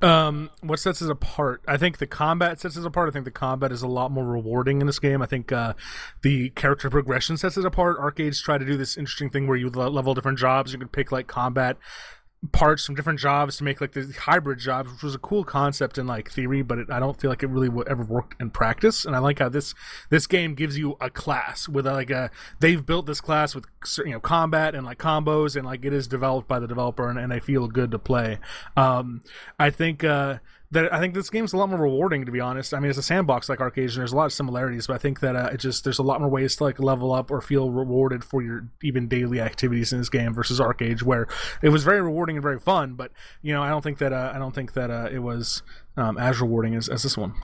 Um, 0.00 0.50
what 0.60 0.78
sets 0.78 1.02
it 1.02 1.10
apart? 1.10 1.62
I 1.66 1.76
think 1.76 1.98
the 1.98 2.06
combat 2.06 2.60
sets 2.60 2.76
it 2.76 2.86
apart. 2.86 3.08
I 3.08 3.12
think 3.12 3.24
the 3.24 3.32
combat 3.32 3.72
is 3.72 3.82
a 3.82 3.88
lot 3.88 4.12
more 4.12 4.24
rewarding 4.24 4.80
in 4.80 4.86
this 4.86 5.00
game. 5.00 5.20
I 5.22 5.26
think 5.26 5.50
uh, 5.50 5.74
the 6.22 6.50
character 6.50 6.88
progression 6.88 7.36
sets 7.36 7.56
it 7.56 7.64
apart. 7.64 7.98
ArcheAge's 7.98 8.40
try 8.40 8.58
to 8.58 8.64
do 8.64 8.76
this 8.76 8.96
interesting 8.96 9.28
thing 9.28 9.48
where 9.48 9.56
you 9.56 9.68
level 9.68 10.14
different 10.14 10.38
jobs. 10.38 10.72
You 10.72 10.78
can 10.78 10.88
pick 10.88 11.10
like 11.10 11.26
combat 11.26 11.78
parts 12.52 12.84
from 12.84 12.94
different 12.94 13.18
jobs 13.18 13.56
to 13.56 13.64
make 13.64 13.80
like 13.80 13.92
the 13.92 14.14
hybrid 14.20 14.60
jobs, 14.60 14.92
which 14.92 15.02
was 15.02 15.14
a 15.14 15.18
cool 15.18 15.42
concept 15.42 15.98
in 15.98 16.06
like 16.06 16.30
theory, 16.30 16.62
but 16.62 16.78
it, 16.78 16.90
I 16.90 17.00
don't 17.00 17.20
feel 17.20 17.30
like 17.30 17.42
it 17.42 17.48
really 17.48 17.68
ever 17.88 18.04
worked 18.04 18.40
in 18.40 18.50
practice. 18.50 19.04
And 19.04 19.16
I 19.16 19.18
like 19.18 19.40
how 19.40 19.48
this 19.48 19.74
this 20.10 20.26
game 20.26 20.54
gives 20.54 20.78
you 20.78 20.96
a 21.00 21.10
class 21.10 21.68
with 21.68 21.86
like 21.86 22.10
a 22.10 22.30
they've 22.60 22.84
built 22.84 23.06
this 23.06 23.20
class 23.20 23.54
with 23.54 23.64
you 23.98 24.12
know 24.12 24.20
combat 24.20 24.74
and 24.74 24.86
like 24.86 24.98
combos 24.98 25.56
and 25.56 25.66
like 25.66 25.84
it 25.84 25.92
is 25.92 26.06
developed 26.06 26.46
by 26.46 26.58
the 26.60 26.68
developer 26.68 27.08
and, 27.08 27.18
and 27.18 27.32
I 27.32 27.40
feel 27.40 27.66
good 27.66 27.90
to 27.90 27.98
play. 27.98 28.38
Um, 28.76 29.22
I 29.58 29.70
think. 29.70 30.04
Uh, 30.04 30.38
that 30.70 30.92
I 30.92 31.00
think 31.00 31.14
this 31.14 31.30
game's 31.30 31.52
a 31.52 31.56
lot 31.56 31.70
more 31.70 31.78
rewarding, 31.78 32.26
to 32.26 32.32
be 32.32 32.40
honest. 32.40 32.74
I 32.74 32.80
mean, 32.80 32.90
it's 32.90 32.98
a 32.98 33.02
sandbox 33.02 33.48
like 33.48 33.58
ArcheAge, 33.58 33.90
and 33.90 33.96
there's 33.98 34.12
a 34.12 34.16
lot 34.16 34.26
of 34.26 34.32
similarities, 34.32 34.86
but 34.86 34.94
I 34.94 34.98
think 34.98 35.20
that 35.20 35.34
uh, 35.34 35.50
it 35.52 35.58
just 35.58 35.84
there's 35.84 35.98
a 35.98 36.02
lot 36.02 36.20
more 36.20 36.28
ways 36.28 36.56
to 36.56 36.64
like 36.64 36.78
level 36.78 37.12
up 37.12 37.30
or 37.30 37.40
feel 37.40 37.70
rewarded 37.70 38.24
for 38.24 38.42
your 38.42 38.68
even 38.82 39.08
daily 39.08 39.40
activities 39.40 39.92
in 39.92 39.98
this 39.98 40.10
game 40.10 40.34
versus 40.34 40.60
ArcheAge, 40.60 41.02
where 41.02 41.26
it 41.62 41.70
was 41.70 41.84
very 41.84 42.02
rewarding 42.02 42.36
and 42.36 42.42
very 42.42 42.58
fun. 42.58 42.94
But 42.94 43.12
you 43.40 43.54
know, 43.54 43.62
I 43.62 43.70
don't 43.70 43.82
think 43.82 43.98
that 43.98 44.12
uh, 44.12 44.32
I 44.34 44.38
don't 44.38 44.54
think 44.54 44.74
that 44.74 44.90
uh, 44.90 45.08
it 45.10 45.20
was 45.20 45.62
um, 45.96 46.18
as 46.18 46.40
rewarding 46.40 46.74
as, 46.74 46.88
as 46.88 47.02
this 47.02 47.16
one. 47.16 47.34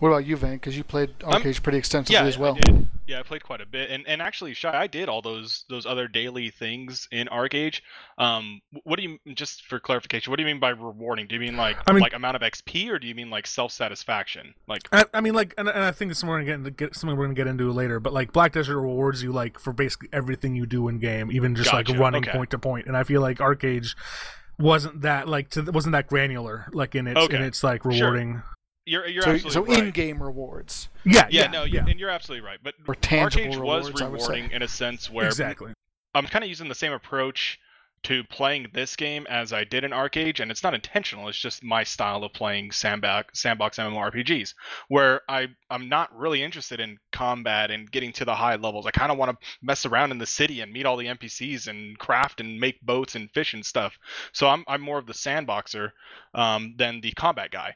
What 0.00 0.08
about 0.08 0.26
you, 0.26 0.36
Van? 0.36 0.54
Because 0.54 0.76
you 0.76 0.84
played 0.84 1.18
ArcheAge 1.20 1.62
pretty 1.62 1.78
extensively 1.78 2.14
Yeah, 2.14 2.26
as 2.26 2.38
well. 2.38 2.54
I 2.56 2.60
did. 2.60 2.87
Yeah, 3.08 3.20
I 3.20 3.22
played 3.22 3.42
quite 3.42 3.62
a 3.62 3.66
bit, 3.66 3.90
and 3.90 4.06
and 4.06 4.20
actually, 4.20 4.52
Shy, 4.52 4.70
I 4.70 4.86
did 4.86 5.08
all 5.08 5.22
those 5.22 5.64
those 5.70 5.86
other 5.86 6.08
daily 6.08 6.50
things 6.50 7.08
in 7.10 7.26
ArcheAge. 7.28 7.80
Um, 8.18 8.60
what 8.84 8.96
do 8.98 9.02
you 9.02 9.18
just 9.34 9.64
for 9.64 9.80
clarification? 9.80 10.30
What 10.30 10.36
do 10.36 10.42
you 10.42 10.46
mean 10.46 10.60
by 10.60 10.68
rewarding? 10.68 11.26
Do 11.26 11.34
you 11.34 11.40
mean 11.40 11.56
like 11.56 11.78
I 11.86 11.92
mean- 11.92 12.02
like 12.02 12.12
amount 12.12 12.36
of 12.36 12.42
XP, 12.42 12.90
or 12.90 12.98
do 12.98 13.06
you 13.06 13.14
mean 13.14 13.30
like 13.30 13.46
self 13.46 13.72
satisfaction? 13.72 14.52
Like 14.68 14.82
I, 14.92 15.06
I 15.14 15.22
mean, 15.22 15.32
like, 15.32 15.54
and, 15.56 15.70
and 15.70 15.84
I 15.84 15.90
think 15.90 16.10
this 16.10 16.22
we're 16.22 16.34
gonna 16.34 16.44
get, 16.44 16.54
into, 16.56 16.70
get 16.70 16.94
something 16.94 17.16
we're 17.16 17.24
gonna 17.24 17.34
get 17.34 17.46
into 17.46 17.72
later. 17.72 17.98
But 17.98 18.12
like, 18.12 18.34
Black 18.34 18.52
Desert 18.52 18.78
rewards 18.78 19.22
you 19.22 19.32
like 19.32 19.58
for 19.58 19.72
basically 19.72 20.10
everything 20.12 20.54
you 20.54 20.66
do 20.66 20.86
in 20.88 20.98
game, 20.98 21.32
even 21.32 21.54
just 21.54 21.70
Gotcha, 21.70 21.92
like 21.92 21.98
running 21.98 22.24
okay. 22.24 22.32
point 22.32 22.50
to 22.50 22.58
point. 22.58 22.88
And 22.88 22.94
I 22.94 23.04
feel 23.04 23.22
like 23.22 23.38
ArcheAge 23.38 23.96
wasn't 24.58 25.00
that 25.00 25.26
like 25.26 25.48
to, 25.50 25.62
wasn't 25.62 25.92
that 25.92 26.08
granular 26.08 26.66
like 26.74 26.94
in 26.94 27.06
its 27.06 27.26
in 27.32 27.40
its 27.40 27.64
like 27.64 27.82
Sure. 27.90 28.44
Rewarding. 28.88 28.92
you're 28.92 29.06
you're 29.08 29.22
So, 29.22 29.30
absolutely 29.48 29.74
so 29.74 29.80
right. 29.80 29.84
in-game 29.88 30.22
rewards. 30.22 30.88
Yeah, 31.04 31.26
yeah, 31.30 31.42
yeah, 31.42 31.50
no, 31.50 31.64
yeah, 31.64 31.84
and 31.88 31.98
you're 32.00 32.10
absolutely 32.10 32.46
right. 32.46 32.58
But 32.62 32.74
Or 32.86 32.94
tangible 32.94 33.44
ArcheAge 33.46 33.54
rewards, 33.60 33.92
was 33.92 34.02
I 34.02 34.08
would 34.08 34.20
say. 34.20 34.26
rewarding 34.26 34.50
in 34.52 34.62
a 34.62 34.68
sense 34.68 35.10
where 35.10 35.26
exactly. 35.26 35.72
I'm 36.14 36.26
kind 36.26 36.42
of 36.44 36.48
using 36.48 36.68
the 36.68 36.74
same 36.74 36.92
approach 36.92 37.58
to 38.04 38.22
playing 38.24 38.68
this 38.72 38.94
game 38.94 39.26
as 39.28 39.52
I 39.52 39.64
did 39.64 39.82
in 39.82 39.90
ArcheAge, 39.90 40.38
and 40.38 40.52
it's 40.52 40.62
not 40.62 40.72
intentional. 40.72 41.28
It's 41.28 41.36
just 41.36 41.64
my 41.64 41.82
style 41.82 42.22
of 42.22 42.32
playing 42.32 42.70
sandbox 42.70 43.40
sandbox 43.40 43.76
MMORPGs, 43.76 44.54
where 44.86 45.22
I 45.28 45.48
I'm 45.68 45.88
not 45.88 46.16
really 46.16 46.42
interested 46.42 46.78
in 46.78 46.98
combat 47.10 47.72
and 47.72 47.90
getting 47.90 48.12
to 48.12 48.24
the 48.24 48.36
high 48.36 48.54
levels. 48.54 48.86
I 48.86 48.92
kind 48.92 49.10
of 49.10 49.18
want 49.18 49.32
to 49.32 49.46
mess 49.62 49.84
around 49.84 50.12
in 50.12 50.18
the 50.18 50.26
city 50.26 50.60
and 50.60 50.72
meet 50.72 50.86
all 50.86 50.96
the 50.96 51.06
NPCs 51.08 51.66
and 51.66 51.98
craft 51.98 52.40
and 52.40 52.60
make 52.60 52.80
boats 52.82 53.16
and 53.16 53.30
fish 53.32 53.52
and 53.52 53.66
stuff. 53.66 53.98
So 54.32 54.48
I'm 54.48 54.64
I'm 54.68 54.80
more 54.80 54.98
of 54.98 55.06
the 55.06 55.12
sandboxer 55.12 55.90
um, 56.34 56.74
than 56.78 57.00
the 57.00 57.10
combat 57.12 57.50
guy. 57.50 57.74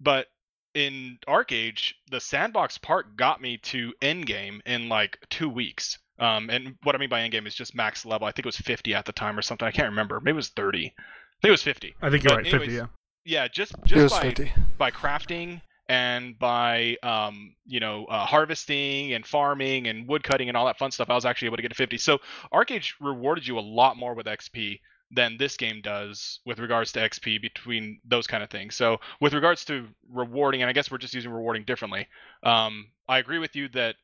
But 0.00 0.26
in 0.74 1.18
ArcheAge, 1.28 1.94
the 2.10 2.20
sandbox 2.20 2.78
part 2.78 3.16
got 3.16 3.40
me 3.40 3.58
to 3.58 3.92
endgame 4.02 4.60
in 4.66 4.88
like 4.88 5.18
two 5.30 5.48
weeks. 5.48 5.98
Um, 6.18 6.50
and 6.50 6.76
what 6.82 6.94
I 6.94 6.98
mean 6.98 7.08
by 7.08 7.26
endgame 7.26 7.46
is 7.46 7.54
just 7.54 7.74
max 7.74 8.04
level. 8.04 8.26
I 8.26 8.30
think 8.30 8.46
it 8.46 8.46
was 8.46 8.56
50 8.56 8.94
at 8.94 9.04
the 9.04 9.12
time 9.12 9.38
or 9.38 9.42
something. 9.42 9.66
I 9.66 9.70
can't 9.72 9.88
remember. 9.88 10.20
Maybe 10.20 10.32
it 10.32 10.36
was 10.36 10.48
30. 10.50 10.86
I 10.86 10.90
think 11.42 11.48
it 11.48 11.50
was 11.50 11.62
50. 11.62 11.94
I 12.00 12.10
think 12.10 12.24
you're 12.24 12.30
But 12.30 12.44
right. 12.44 12.50
Fifty. 12.50 12.72
Yeah. 12.74 12.86
Yeah, 13.24 13.48
just 13.48 13.74
just 13.84 14.14
by 14.14 14.22
50. 14.22 14.52
by 14.78 14.90
crafting 14.90 15.60
and 15.88 16.38
by 16.38 16.96
um, 17.02 17.54
you 17.66 17.80
know 17.80 18.04
uh, 18.06 18.24
harvesting 18.24 19.12
and 19.12 19.26
farming 19.26 19.86
and 19.88 20.08
wood 20.08 20.22
cutting 20.22 20.48
and 20.48 20.56
all 20.56 20.66
that 20.66 20.78
fun 20.78 20.90
stuff, 20.90 21.10
I 21.10 21.14
was 21.14 21.24
actually 21.24 21.46
able 21.46 21.56
to 21.56 21.62
get 21.62 21.70
to 21.70 21.74
50. 21.76 21.98
So 21.98 22.18
ArcheAge 22.52 22.94
rewarded 23.00 23.46
you 23.46 23.58
a 23.58 23.60
lot 23.60 23.96
more 23.96 24.14
with 24.14 24.26
XP 24.26 24.80
than 25.12 25.36
this 25.36 25.56
game 25.56 25.80
does 25.82 26.40
with 26.46 26.58
regards 26.58 26.92
to 26.92 27.00
XP 27.00 27.40
between 27.40 28.00
those 28.04 28.26
kind 28.26 28.42
of 28.42 28.50
things. 28.50 28.74
So 28.74 28.98
with 29.20 29.34
regards 29.34 29.64
to 29.66 29.86
rewarding, 30.10 30.62
and 30.62 30.68
I 30.70 30.72
guess 30.72 30.90
we're 30.90 30.98
just 30.98 31.14
using 31.14 31.30
rewarding 31.30 31.64
differently. 31.64 32.08
Um, 32.42 32.86
I 33.08 33.18
agree 33.18 33.38
with 33.38 33.54
you 33.54 33.68
that 33.70 33.96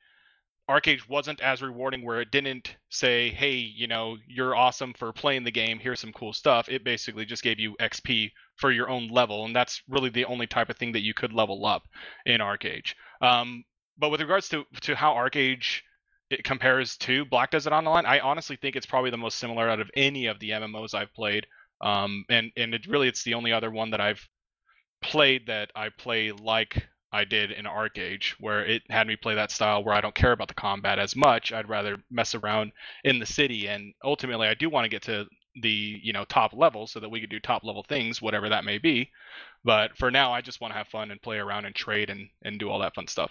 ArcheAge 0.68 1.08
wasn't 1.08 1.40
as 1.40 1.62
rewarding 1.62 2.04
where 2.04 2.20
it 2.20 2.30
didn't 2.30 2.76
say, 2.90 3.30
hey, 3.30 3.54
you 3.54 3.86
know, 3.86 4.18
you're 4.26 4.54
awesome 4.54 4.92
for 4.92 5.12
playing 5.12 5.44
the 5.44 5.50
game, 5.50 5.78
here's 5.78 6.00
some 6.00 6.12
cool 6.12 6.34
stuff. 6.34 6.68
It 6.68 6.84
basically 6.84 7.24
just 7.24 7.42
gave 7.42 7.58
you 7.58 7.74
XP 7.80 8.32
for 8.56 8.70
your 8.70 8.90
own 8.90 9.08
level, 9.08 9.46
and 9.46 9.56
that's 9.56 9.82
really 9.88 10.10
the 10.10 10.26
only 10.26 10.46
type 10.46 10.68
of 10.68 10.76
thing 10.76 10.92
that 10.92 11.02
you 11.02 11.14
could 11.14 11.32
level 11.32 11.64
up 11.64 11.88
in 12.26 12.42
ArcheAge. 12.42 12.94
Um, 13.22 13.64
but 13.96 14.10
with 14.10 14.20
regards 14.20 14.48
to, 14.50 14.64
to 14.82 14.94
how 14.94 15.14
ArcheAge 15.14 15.80
it 16.30 16.44
compares 16.44 16.96
to 16.98 17.24
Black 17.24 17.50
Desert 17.50 17.72
Online, 17.72 18.06
I 18.06 18.20
honestly 18.20 18.56
think 18.56 18.76
it's 18.76 18.86
probably 18.86 19.10
the 19.10 19.16
most 19.16 19.38
similar 19.38 19.68
out 19.68 19.80
of 19.80 19.90
any 19.96 20.26
of 20.26 20.38
the 20.38 20.50
MMOs 20.50 20.94
I've 20.94 21.12
played. 21.14 21.46
Um, 21.80 22.24
and 22.28 22.50
and 22.56 22.74
it 22.74 22.86
really 22.86 23.08
it's 23.08 23.22
the 23.22 23.34
only 23.34 23.52
other 23.52 23.70
one 23.70 23.90
that 23.90 24.00
I've 24.00 24.26
played 25.00 25.46
that 25.46 25.70
I 25.74 25.90
play 25.90 26.32
like 26.32 26.86
I 27.12 27.24
did 27.24 27.52
in 27.52 27.64
ArcheAge, 27.64 28.34
where 28.40 28.64
it 28.64 28.82
had 28.90 29.06
me 29.06 29.16
play 29.16 29.34
that 29.36 29.50
style 29.50 29.82
where 29.82 29.94
I 29.94 30.00
don't 30.00 30.14
care 30.14 30.32
about 30.32 30.48
the 30.48 30.54
combat 30.54 30.98
as 30.98 31.16
much. 31.16 31.52
I'd 31.52 31.68
rather 31.68 31.96
mess 32.10 32.34
around 32.34 32.72
in 33.04 33.18
the 33.18 33.26
city, 33.26 33.66
and 33.68 33.94
ultimately, 34.04 34.48
I 34.48 34.54
do 34.54 34.68
want 34.68 34.84
to 34.84 34.90
get 34.90 35.02
to 35.02 35.26
the 35.62 36.00
you 36.02 36.12
know 36.12 36.24
top 36.24 36.52
level 36.52 36.86
so 36.86 37.00
that 37.00 37.08
we 37.08 37.20
could 37.20 37.30
do 37.30 37.40
top 37.40 37.64
level 37.64 37.84
things, 37.88 38.20
whatever 38.20 38.48
that 38.50 38.64
may 38.64 38.78
be. 38.78 39.10
But 39.64 39.96
for 39.96 40.10
now, 40.10 40.32
I 40.32 40.40
just 40.40 40.60
want 40.60 40.72
to 40.72 40.78
have 40.78 40.88
fun 40.88 41.10
and 41.10 41.22
play 41.22 41.38
around 41.38 41.64
and 41.64 41.74
trade 41.74 42.10
and 42.10 42.28
and 42.42 42.58
do 42.58 42.68
all 42.68 42.80
that 42.80 42.94
fun 42.94 43.06
stuff. 43.06 43.30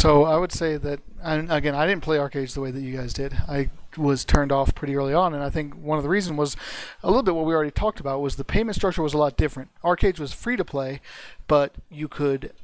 So 0.00 0.24
I 0.24 0.38
would 0.38 0.50
say 0.50 0.78
that, 0.78 1.00
and 1.22 1.52
again, 1.52 1.74
I 1.74 1.86
didn't 1.86 2.02
play 2.02 2.16
ArcheAge's 2.16 2.54
the 2.54 2.62
way 2.62 2.70
that 2.70 2.80
you 2.80 2.96
guys 2.96 3.12
did. 3.12 3.34
I 3.46 3.68
was 3.98 4.24
turned 4.24 4.50
off 4.50 4.74
pretty 4.74 4.96
early 4.96 5.12
on, 5.12 5.34
and 5.34 5.42
I 5.42 5.50
think 5.50 5.74
one 5.74 5.98
of 5.98 6.02
the 6.04 6.08
reasons 6.08 6.38
was 6.38 6.56
a 7.02 7.08
little 7.08 7.22
bit 7.22 7.34
what 7.34 7.44
we 7.44 7.52
already 7.52 7.70
talked 7.70 8.00
about 8.00 8.22
was 8.22 8.36
the 8.36 8.44
payment 8.44 8.76
structure 8.76 9.02
was 9.02 9.12
a 9.12 9.18
lot 9.18 9.36
different. 9.36 9.68
ArcheAge's 9.84 10.18
was 10.18 10.32
free 10.32 10.56
to 10.56 10.64
play, 10.64 11.02
but 11.48 11.74
you 11.90 12.08
could 12.08 12.54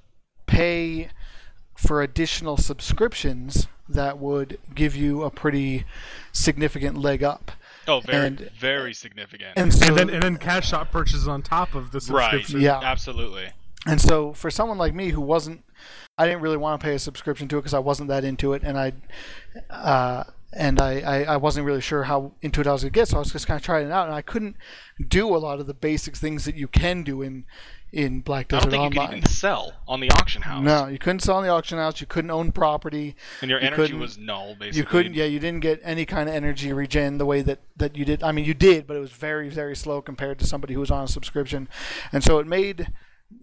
pay 0.46 1.11
for 1.77 2.01
additional 2.01 2.57
subscriptions 2.57 3.68
that 3.87 4.18
would 4.18 4.59
give 4.75 4.96
you 4.96 5.22
a 5.22 5.31
pretty 5.31 5.85
significant 6.33 6.96
leg 6.96 7.22
up. 7.22 7.51
Oh, 7.87 8.01
very, 8.01 8.27
And- 8.29 8.51
very 8.59 8.94
significant. 8.94 9.51
And 9.57 9.75
so, 9.75 9.88
and 9.88 9.96
then 9.99 10.09
and 10.09 10.22
then 10.22 10.37
cash 10.38 10.70
shop 10.70 10.90
purchases 10.90 11.29
on 11.29 11.42
top 11.42 11.75
of 11.75 11.90
the 11.90 12.01
right. 12.11 12.49
Yeah. 12.49 12.81
Absolutely. 12.83 13.51
And 13.87 14.01
so 14.01 14.33
for 14.33 14.51
someone 14.51 14.79
like 14.79 14.94
me 14.94 15.11
who 15.11 15.20
wasn't, 15.20 15.62
I 16.18 16.26
didn't 16.26 16.40
really 16.40 16.57
want 16.57 16.81
to 16.81 16.85
pay 16.85 16.94
a 16.94 16.98
subscription 16.98 17.46
to 17.48 17.59
it 17.59 17.61
because 17.61 17.74
I 17.74 17.79
wasn't 17.79 18.09
that 18.09 18.24
into 18.24 18.55
it, 18.55 18.62
and 18.62 18.79
I, 18.79 18.92
uh, 19.68 20.24
and 20.52 20.81
I, 20.81 21.00
I, 21.00 21.22
I 21.24 21.37
wasn't 21.37 21.66
really 21.66 21.83
sure 21.83 22.05
how 22.05 22.33
into 22.40 22.61
it 22.62 22.66
I 22.66 22.72
was 22.72 22.83
gonna 22.83 22.90
get, 22.90 23.09
so 23.09 23.16
I 23.16 23.20
was 23.20 23.33
just 23.33 23.46
kind 23.46 23.59
of 23.61 23.64
trying 23.64 23.87
it 23.87 23.92
out, 23.92 24.07
and 24.07 24.14
I 24.14 24.22
couldn't 24.22 24.57
do 25.07 25.35
a 25.35 25.38
lot 25.38 25.61
of 25.61 25.66
the 25.66 25.74
basic 25.74 26.16
things 26.16 26.46
that 26.46 26.55
you 26.55 26.68
can 26.68 27.02
do 27.02 27.20
in 27.22 27.44
in 27.92 28.20
Black 28.20 28.52
I 28.52 28.57
Desert 28.57 28.70
don't 28.70 28.81
think 28.83 28.94
you 28.94 29.00
Online. 29.00 29.09
could 29.09 29.16
even 29.18 29.31
sell 29.31 29.72
on 29.87 30.00
the 30.00 30.11
auction 30.11 30.42
house. 30.42 30.62
no, 30.62 30.87
you 30.87 30.98
couldn't 30.98 31.20
sell 31.20 31.37
on 31.37 31.44
the 31.44 31.48
auction 31.50 31.79
house. 31.79 32.00
You 32.00 32.07
couldn't 32.07 32.31
own 32.31 32.50
property. 32.50 33.14
And 33.40 33.50
your 33.50 33.61
you 33.61 33.66
energy 33.66 33.94
was 33.94 34.18
null, 34.18 34.55
basically. 34.59 34.79
You 34.79 34.85
couldn't. 34.85 35.14
Yeah, 35.14 35.24
you 35.24 35.38
didn't 35.38 35.61
get 35.61 35.81
any 35.85 36.05
kind 36.05 36.29
of 36.29 36.35
energy 36.35 36.72
regen 36.72 37.18
the 37.18 37.26
way 37.26 37.42
that 37.42 37.61
that 37.76 37.96
you 37.96 38.05
did. 38.05 38.22
I 38.22 38.33
mean, 38.33 38.44
you 38.44 38.55
did, 38.55 38.87
but 38.87 38.96
it 38.96 39.00
was 39.00 39.12
very 39.12 39.48
very 39.50 39.76
slow 39.76 40.00
compared 40.02 40.38
to 40.40 40.46
somebody 40.46 40.74
who 40.74 40.81
was 40.81 40.90
on 40.90 41.05
a 41.05 41.09
subscription, 41.09 41.68
and 42.12 42.24
so 42.24 42.38
it 42.38 42.46
made 42.46 42.88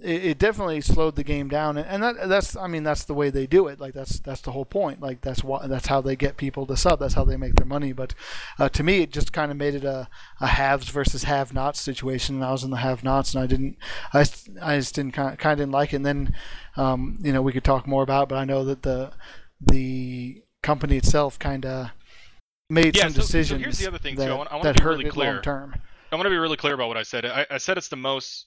it, 0.02 0.26
it 0.26 0.38
definitely 0.38 0.82
slowed 0.82 1.15
the 1.15 1.24
game 1.24 1.48
down. 1.50 1.78
And, 1.78 1.88
and 1.88 2.04
that 2.04 2.30
that's 2.30 2.56
I 2.56 2.67
mean 2.67 2.84
that's 2.84 3.04
the 3.04 3.13
way 3.13 3.30
they 3.30 3.46
do 3.48 3.67
it. 3.67 3.80
Like 3.80 3.93
that's 3.93 4.19
that's 4.19 4.41
the 4.41 4.52
whole 4.52 4.65
point. 4.65 5.02
Like 5.02 5.22
that's 5.22 5.43
what 5.43 5.67
that's 5.69 5.88
how 5.88 6.02
they 6.02 6.15
get 6.15 6.38
people 6.38 6.65
to 6.67 6.78
sub. 6.78 7.00
That's 7.00 7.15
how 7.15 7.24
they 7.26 7.38
make 7.38 7.56
their 7.56 7.65
money. 7.65 7.93
But 7.93 8.13
uh, 8.60 8.69
to 8.69 8.84
me, 8.84 9.00
it 9.02 9.12
just 9.12 9.34
kind 9.34 9.52
of 9.52 9.58
made 9.58 9.76
it 9.76 9.84
a, 9.84 10.08
a 10.39 10.48
haves 10.48 10.89
versus 10.89 11.24
have-nots 11.24 11.82
situation. 11.82 12.36
And 12.36 12.46
I 12.46 12.52
was 12.52 12.63
in 12.63 12.69
the 12.72 12.78
have-nots, 12.78 13.34
and 13.34 13.43
I 13.43 13.48
didn't 13.48 13.78
I, 14.13 14.26
I 14.62 14.78
just 14.78 14.96
didn't 14.96 15.12
kind 15.13 15.34
of, 15.34 15.38
kind 15.38 15.54
of 15.54 15.60
didn't 15.60 15.74
like 15.74 15.93
it. 15.93 15.98
And 15.98 16.06
then 16.06 16.36
um, 16.78 17.17
you 17.22 17.34
know 17.34 17.41
we 17.41 17.52
could 17.52 17.63
talk 17.65 17.88
more 17.88 18.04
about, 18.04 18.24
it, 18.24 18.30
but 18.30 18.38
I 18.38 18.46
know 18.46 18.63
that 18.65 18.84
the 18.84 19.12
the 19.62 20.43
company 20.62 20.98
itself 20.98 21.38
kind 21.39 21.65
of 21.65 21.89
made 22.69 22.96
Yeah, 22.96 23.04
some 23.04 23.12
so- 23.13 23.22
so 23.22 23.26
decisions 23.28 23.62
here's 23.62 23.80
the 23.80 23.88
other 23.88 23.98
thing, 23.98 24.15
that, 24.15 24.28
too. 24.28 24.34
I 24.34 24.46
I 24.46 24.56
wanna 24.56 24.74
be 24.74 24.80
hurt 24.80 24.98
really 24.98 25.10
clear. 25.10 25.34
long 25.34 25.41
term. 25.41 25.76
I 26.12 26.15
want 26.15 26.28
to 26.28 26.30
be 26.30 26.38
really 26.38 26.58
clear 26.58 26.76
about 26.76 26.89
what 26.89 26.98
I 26.98 27.02
said. 27.02 27.26
I, 27.26 27.46
I 27.50 27.58
said 27.58 27.76
it's 27.78 27.88
the 27.88 27.96
most 27.96 28.46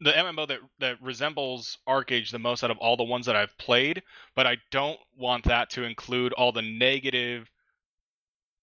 the 0.00 0.12
MMO 0.12 0.48
that 0.48 0.60
that 0.78 1.02
resembles 1.02 1.78
ArcheAge 1.88 2.30
the 2.30 2.38
most 2.38 2.64
out 2.64 2.70
of 2.70 2.78
all 2.78 2.96
the 2.96 3.04
ones 3.04 3.26
that 3.26 3.36
I've 3.36 3.56
played, 3.58 4.02
but 4.34 4.46
I 4.46 4.56
don't 4.70 4.98
want 5.16 5.44
that 5.44 5.70
to 5.70 5.84
include 5.84 6.32
all 6.32 6.52
the 6.52 6.62
negative 6.62 7.50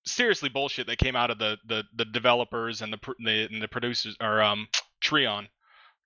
seriously 0.06 0.50
bullshit 0.50 0.88
that 0.88 0.98
came 0.98 1.16
out 1.16 1.32
of 1.32 1.38
the 1.38 1.58
the, 1.66 1.84
the 1.96 2.06
developers 2.06 2.82
and 2.82 2.92
the, 2.94 3.16
the 3.20 3.48
and 3.52 3.62
the 3.62 3.68
producers 3.68 4.16
or 4.22 4.42
um 4.42 4.68
Trion 5.02 5.48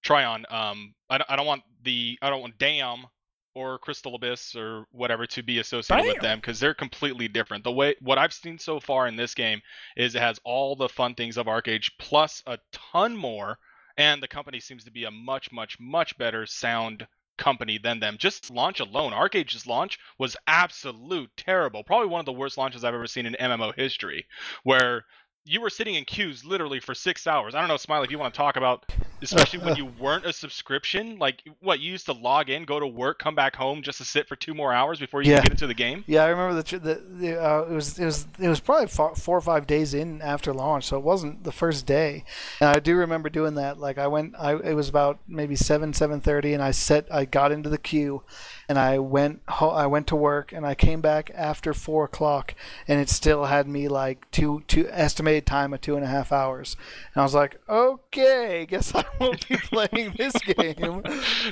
Tryon 0.03 0.45
um 0.49 0.93
I 1.09 1.19
don't, 1.19 1.29
I 1.31 1.35
don't 1.35 1.45
want 1.45 1.63
the 1.83 2.17
I 2.21 2.29
don't 2.29 2.41
want 2.41 2.57
Daum 2.57 3.05
or 3.53 3.77
Crystal 3.79 4.15
Abyss 4.15 4.55
or 4.55 4.85
whatever 4.91 5.25
to 5.27 5.43
be 5.43 5.59
associated 5.59 6.07
with 6.07 6.21
them 6.21 6.39
because 6.39 6.59
they're 6.59 6.73
completely 6.73 7.27
different. 7.27 7.63
The 7.63 7.71
way 7.71 7.95
what 7.99 8.17
I've 8.17 8.33
seen 8.33 8.57
so 8.57 8.79
far 8.79 9.07
in 9.07 9.15
this 9.15 9.33
game 9.33 9.61
is 9.97 10.15
it 10.15 10.21
has 10.21 10.39
all 10.43 10.75
the 10.75 10.89
fun 10.89 11.15
things 11.15 11.37
of 11.37 11.47
ArcheAge 11.47 11.91
plus 11.99 12.43
a 12.47 12.59
ton 12.71 13.15
more, 13.15 13.57
and 14.01 14.23
the 14.23 14.27
company 14.27 14.59
seems 14.59 14.83
to 14.83 14.91
be 14.91 15.03
a 15.03 15.11
much, 15.11 15.51
much, 15.51 15.79
much 15.79 16.17
better 16.17 16.47
sound 16.47 17.07
company 17.37 17.77
than 17.77 17.99
them. 17.99 18.17
Just 18.17 18.49
launch 18.49 18.79
alone, 18.79 19.11
ArcheAge's 19.11 19.67
launch 19.67 19.99
was 20.17 20.35
absolute 20.47 21.29
terrible. 21.37 21.83
Probably 21.83 22.07
one 22.07 22.19
of 22.19 22.25
the 22.25 22.33
worst 22.33 22.57
launches 22.57 22.83
I've 22.83 22.95
ever 22.95 23.05
seen 23.05 23.27
in 23.27 23.35
MMO 23.39 23.75
history, 23.75 24.25
where 24.63 25.05
you 25.45 25.59
were 25.59 25.69
sitting 25.69 25.95
in 25.95 26.05
queues 26.05 26.45
literally 26.45 26.79
for 26.79 26.93
six 26.93 27.25
hours. 27.25 27.55
I 27.55 27.59
don't 27.59 27.67
know, 27.67 27.77
Smiley, 27.77 28.05
if 28.05 28.11
you 28.11 28.19
want 28.19 28.33
to 28.33 28.37
talk 28.37 28.57
about, 28.57 28.91
especially 29.23 29.59
when 29.59 29.75
you 29.75 29.85
weren't 29.99 30.25
a 30.25 30.31
subscription, 30.31 31.17
like 31.17 31.41
what 31.61 31.79
you 31.79 31.91
used 31.91 32.05
to 32.05 32.13
log 32.13 32.49
in, 32.49 32.63
go 32.63 32.79
to 32.79 32.85
work, 32.85 33.17
come 33.17 33.33
back 33.33 33.55
home 33.55 33.81
just 33.81 33.97
to 33.97 34.05
sit 34.05 34.27
for 34.27 34.35
two 34.35 34.53
more 34.53 34.71
hours 34.71 34.99
before 34.99 35.21
you 35.23 35.31
Yeah. 35.31 35.37
can 35.37 35.43
get 35.45 35.51
into 35.53 35.67
the 35.67 35.73
game. 35.73 36.03
Yeah, 36.05 36.25
I 36.25 36.27
remember 36.27 36.61
the, 36.61 36.77
the, 36.79 36.95
the 36.95 37.43
uh, 37.43 37.61
it 37.63 37.73
was 37.73 37.97
it 37.97 38.05
was 38.05 38.27
it 38.39 38.47
was 38.47 38.59
probably 38.59 38.87
four, 38.87 39.15
four 39.15 39.37
or 39.37 39.41
five 39.41 39.65
days 39.65 39.93
in 39.95 40.21
after 40.21 40.53
launch, 40.53 40.85
so 40.85 40.97
it 40.97 41.03
wasn't 41.03 41.43
the 41.43 41.51
first 41.51 41.85
day. 41.87 42.23
And 42.59 42.69
I 42.69 42.79
do 42.79 42.95
remember 42.95 43.29
doing 43.29 43.55
that. 43.55 43.79
Like 43.79 43.97
I 43.97 44.07
went, 44.07 44.35
I 44.37 44.53
it 44.57 44.73
was 44.73 44.89
about 44.89 45.19
maybe 45.27 45.55
seven 45.55 45.93
seven 45.93 46.21
thirty, 46.21 46.53
and 46.53 46.61
I 46.61 46.69
set 46.71 47.07
I 47.11 47.25
got 47.25 47.51
into 47.51 47.69
the 47.69 47.79
queue, 47.79 48.23
and 48.71 48.79
I 48.79 48.99
went 48.99 49.41
ho- 49.49 49.71
I 49.71 49.85
went 49.85 50.07
to 50.07 50.15
work, 50.15 50.53
and 50.53 50.65
I 50.65 50.75
came 50.75 51.01
back 51.01 51.29
after 51.35 51.73
four 51.73 52.05
o'clock, 52.05 52.55
and 52.87 53.01
it 53.01 53.09
still 53.09 53.45
had 53.45 53.67
me 53.67 53.89
like 53.89 54.31
two 54.31 54.63
two 54.67 54.87
estimated 54.89 55.45
time 55.45 55.73
of 55.73 55.81
two 55.81 55.95
and 55.97 56.05
a 56.05 56.07
half 56.07 56.31
hours, 56.31 56.77
and 57.13 57.19
I 57.21 57.23
was 57.25 57.33
like, 57.35 57.59
okay, 57.67 58.65
guess 58.69 58.95
I 58.95 59.03
won't 59.19 59.45
be 59.49 59.57
playing 59.57 60.13
this 60.17 60.33
game. 60.41 61.03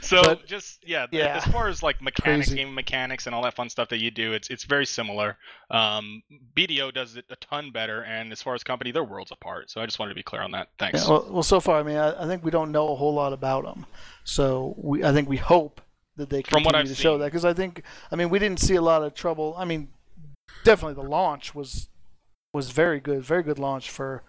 So 0.02 0.22
But- 0.24 0.46
just 0.46 0.80
yeah, 0.88 1.08
yeah. 1.12 1.42
as 1.46 1.52
far 1.52 1.68
as 1.68 1.84
like 1.84 2.02
mechanics, 2.02 2.48
Crazy. 2.48 2.64
game 2.64 2.74
mechanics, 2.74 3.26
and 3.26 3.36
all 3.36 3.44
that 3.44 3.56
fun 3.56 3.70
stuff 3.70 3.90
that 3.90 4.00
you 4.00 4.12
do, 4.12 4.32
it's 4.32 4.50
it's 4.50 4.64
very 4.64 4.86
similar. 4.86 5.38
Um, 5.72 6.24
BDO 6.56 6.94
does 6.94 7.18
it 7.18 7.26
a 7.30 7.36
ton 7.36 7.72
better, 7.72 8.02
and 8.04 8.32
as 8.32 8.42
far 8.42 8.56
as 8.56 8.64
company, 8.64 8.92
they're 8.92 9.04
worlds 9.04 9.32
apart. 9.32 9.70
So 9.70 9.82
I 9.82 9.86
just 9.86 10.00
wanted 10.00 10.12
to 10.12 10.16
be 10.16 10.24
clear 10.24 10.42
on 10.42 10.52
that. 10.52 10.70
Thanks. 10.80 11.04
Yeah, 11.04 11.10
well, 11.10 11.28
well, 11.30 11.44
so 11.44 11.60
far, 11.60 11.80
I 11.80 11.84
mean, 11.84 11.98
I, 11.98 12.24
I 12.24 12.28
think 12.28 12.44
we 12.46 12.52
don't 12.52 12.72
know 12.72 12.90
a 12.94 12.96
whole 12.96 13.14
lot 13.14 13.34
about 13.34 13.66
them. 13.66 13.86
So 14.24 14.74
we, 14.78 15.04
I 15.04 15.12
think 15.12 15.28
we 15.28 15.38
hope 15.38 15.82
that 16.20 16.30
they 16.30 16.42
From 16.44 16.64
continue 16.64 16.66
what 16.68 16.76
I've 16.76 16.88
to 16.88 16.96
show 16.96 17.14
seen. 17.14 17.20
that 17.22 17.26
because 17.26 17.44
I 17.46 17.54
think, 17.54 17.82
I 18.12 18.16
mean, 18.16 18.30
we 18.30 18.38
didn't 18.40 18.60
see 18.60 18.76
a 18.76 18.82
lot 18.82 19.02
of 19.04 19.14
trouble. 19.16 19.56
I 19.58 19.66
mean, 19.66 19.90
definitely 20.64 21.02
the 21.02 21.10
launch 21.10 21.56
was 21.56 21.90
was 22.54 22.72
very 22.72 23.00
good, 23.00 23.24
very 23.24 23.44
good 23.44 23.60
launch 23.60 23.90
for 23.90 24.24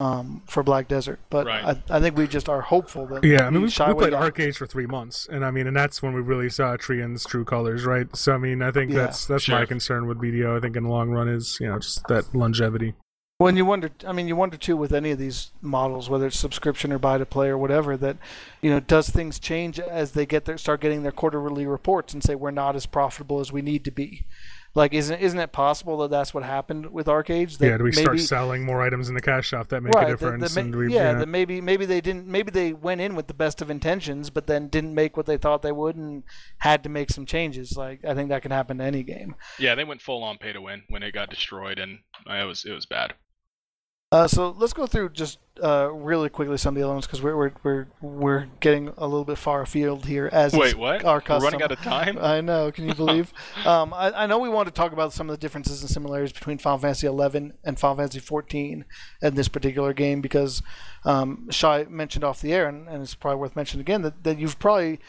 um 0.00 0.42
for 0.46 0.62
Black 0.62 0.86
Desert. 0.88 1.18
But 1.28 1.46
Right. 1.46 1.64
I, 1.90 1.96
I 1.96 2.00
think 2.00 2.16
we 2.16 2.26
just 2.28 2.48
are 2.48 2.60
hopeful 2.60 3.06
that 3.08 3.24
Yeah, 3.24 3.46
I 3.46 3.50
mean, 3.50 3.62
we, 3.62 3.66
we 3.68 3.94
played 3.94 4.10
down. 4.12 4.22
arcades 4.22 4.56
for 4.56 4.66
three 4.66 4.86
months, 4.86 5.26
and 5.30 5.44
I 5.44 5.50
mean, 5.50 5.66
and 5.66 5.76
that's 5.76 6.00
when 6.02 6.12
we 6.14 6.20
really 6.20 6.48
saw 6.50 6.76
Trion's 6.76 7.24
true 7.24 7.44
colors, 7.44 7.84
right? 7.84 8.06
So, 8.16 8.32
I 8.32 8.38
mean, 8.38 8.62
I 8.62 8.70
think 8.70 8.90
Yeah, 8.92 8.98
that's 9.06 9.26
that's 9.26 9.44
sure. 9.44 9.58
my 9.58 9.66
concern 9.66 10.06
with 10.06 10.18
BDO. 10.18 10.56
I 10.56 10.60
think 10.60 10.76
in 10.76 10.84
the 10.84 10.88
long 10.90 11.10
run 11.10 11.28
is 11.28 11.58
you 11.60 11.66
know 11.68 11.78
just 11.80 12.06
that 12.08 12.32
longevity. 12.34 12.94
When 13.40 13.56
you 13.56 13.64
wonder, 13.64 13.90
I 14.04 14.10
mean, 14.10 14.26
you 14.26 14.34
wonder 14.34 14.56
too 14.56 14.76
with 14.76 14.92
any 14.92 15.12
of 15.12 15.18
these 15.20 15.52
models, 15.62 16.10
whether 16.10 16.26
it's 16.26 16.36
subscription 16.36 16.92
or 16.92 16.98
buy 16.98 17.18
to 17.18 17.24
play 17.24 17.46
or 17.46 17.56
whatever, 17.56 17.96
that 17.96 18.16
you 18.60 18.68
know, 18.68 18.80
does 18.80 19.10
things 19.10 19.38
change 19.38 19.78
as 19.78 20.10
they 20.10 20.26
get 20.26 20.44
their 20.44 20.58
start 20.58 20.80
getting 20.80 21.04
their 21.04 21.12
quarterly 21.12 21.64
reports 21.64 22.12
and 22.12 22.20
say 22.20 22.34
we're 22.34 22.50
not 22.50 22.74
as 22.74 22.86
profitable 22.86 23.38
as 23.38 23.52
we 23.52 23.62
need 23.62 23.84
to 23.84 23.92
be? 23.92 24.26
Like, 24.74 24.92
isn't 24.92 25.20
isn't 25.20 25.38
it 25.38 25.52
possible 25.52 25.98
that 25.98 26.10
that's 26.10 26.34
what 26.34 26.42
happened 26.42 26.90
with 26.90 27.06
arcades? 27.06 27.58
That 27.58 27.68
yeah, 27.68 27.76
do 27.76 27.84
we 27.84 27.92
start 27.92 28.18
selling 28.18 28.66
more 28.66 28.82
items 28.82 29.08
in 29.08 29.14
the 29.14 29.20
cash 29.20 29.46
shop 29.46 29.68
that 29.68 29.84
make 29.84 29.94
right, 29.94 30.08
a 30.08 30.10
difference? 30.10 30.52
that 30.52 30.60
ma- 30.60 30.66
and 30.66 30.74
we, 30.74 30.92
yeah, 30.92 31.06
you 31.06 31.12
know, 31.12 31.18
that 31.20 31.28
maybe 31.28 31.60
maybe 31.60 31.86
they 31.86 32.00
didn't 32.00 32.26
maybe 32.26 32.50
they 32.50 32.72
went 32.72 33.00
in 33.00 33.14
with 33.14 33.28
the 33.28 33.34
best 33.34 33.62
of 33.62 33.70
intentions, 33.70 34.30
but 34.30 34.48
then 34.48 34.66
didn't 34.66 34.96
make 34.96 35.16
what 35.16 35.26
they 35.26 35.36
thought 35.36 35.62
they 35.62 35.70
would 35.70 35.94
and 35.94 36.24
had 36.58 36.82
to 36.82 36.88
make 36.88 37.10
some 37.10 37.24
changes. 37.24 37.76
Like 37.76 38.04
I 38.04 38.14
think 38.14 38.30
that 38.30 38.42
can 38.42 38.50
happen 38.50 38.78
to 38.78 38.84
any 38.84 39.04
game. 39.04 39.36
yeah, 39.60 39.76
they 39.76 39.84
went 39.84 40.02
full 40.02 40.24
on 40.24 40.38
pay 40.38 40.52
to 40.52 40.60
win 40.60 40.82
when 40.88 41.04
it 41.04 41.12
got 41.12 41.30
destroyed, 41.30 41.78
and 41.78 42.00
uh, 42.28 42.34
it 42.34 42.44
was 42.44 42.64
it 42.64 42.72
was 42.72 42.84
bad. 42.84 43.14
Uh, 44.10 44.26
so 44.26 44.54
let's 44.56 44.72
go 44.72 44.86
through 44.86 45.10
just 45.10 45.38
uh, 45.62 45.90
really 45.92 46.30
quickly 46.30 46.56
some 46.56 46.74
of 46.74 46.80
the 46.80 46.88
ones 46.88 47.06
because 47.06 47.20
we're, 47.20 47.36
we're 47.36 47.52
we're 47.62 47.86
we're 48.00 48.46
getting 48.60 48.88
a 48.96 49.06
little 49.06 49.24
bit 49.24 49.36
far 49.36 49.60
afield 49.60 50.06
here. 50.06 50.30
As 50.32 50.54
Wait, 50.54 50.76
what? 50.76 51.04
Our 51.04 51.22
We're 51.28 51.40
running 51.40 51.62
out 51.62 51.72
of 51.72 51.80
time. 51.80 52.16
I 52.20 52.40
know. 52.40 52.72
Can 52.72 52.88
you 52.88 52.94
believe? 52.94 53.34
um, 53.66 53.92
I, 53.92 54.22
I 54.22 54.26
know 54.26 54.38
we 54.38 54.48
want 54.48 54.66
to 54.66 54.72
talk 54.72 54.92
about 54.92 55.12
some 55.12 55.28
of 55.28 55.34
the 55.34 55.40
differences 55.40 55.82
and 55.82 55.90
similarities 55.90 56.32
between 56.32 56.56
Final 56.56 56.78
Fantasy 56.78 57.06
XI 57.06 57.52
and 57.64 57.78
Final 57.78 57.96
Fantasy 57.96 58.20
XIV 58.20 58.84
in 59.20 59.34
this 59.34 59.48
particular 59.48 59.92
game 59.92 60.22
because 60.22 60.62
um, 61.04 61.46
Shai 61.50 61.84
mentioned 61.84 62.24
off 62.24 62.40
the 62.40 62.54
air, 62.54 62.66
and, 62.66 62.88
and 62.88 63.02
it's 63.02 63.14
probably 63.14 63.40
worth 63.40 63.56
mentioning 63.56 63.82
again 63.82 64.00
that, 64.00 64.24
that 64.24 64.38
you've 64.38 64.58
probably 64.58 65.00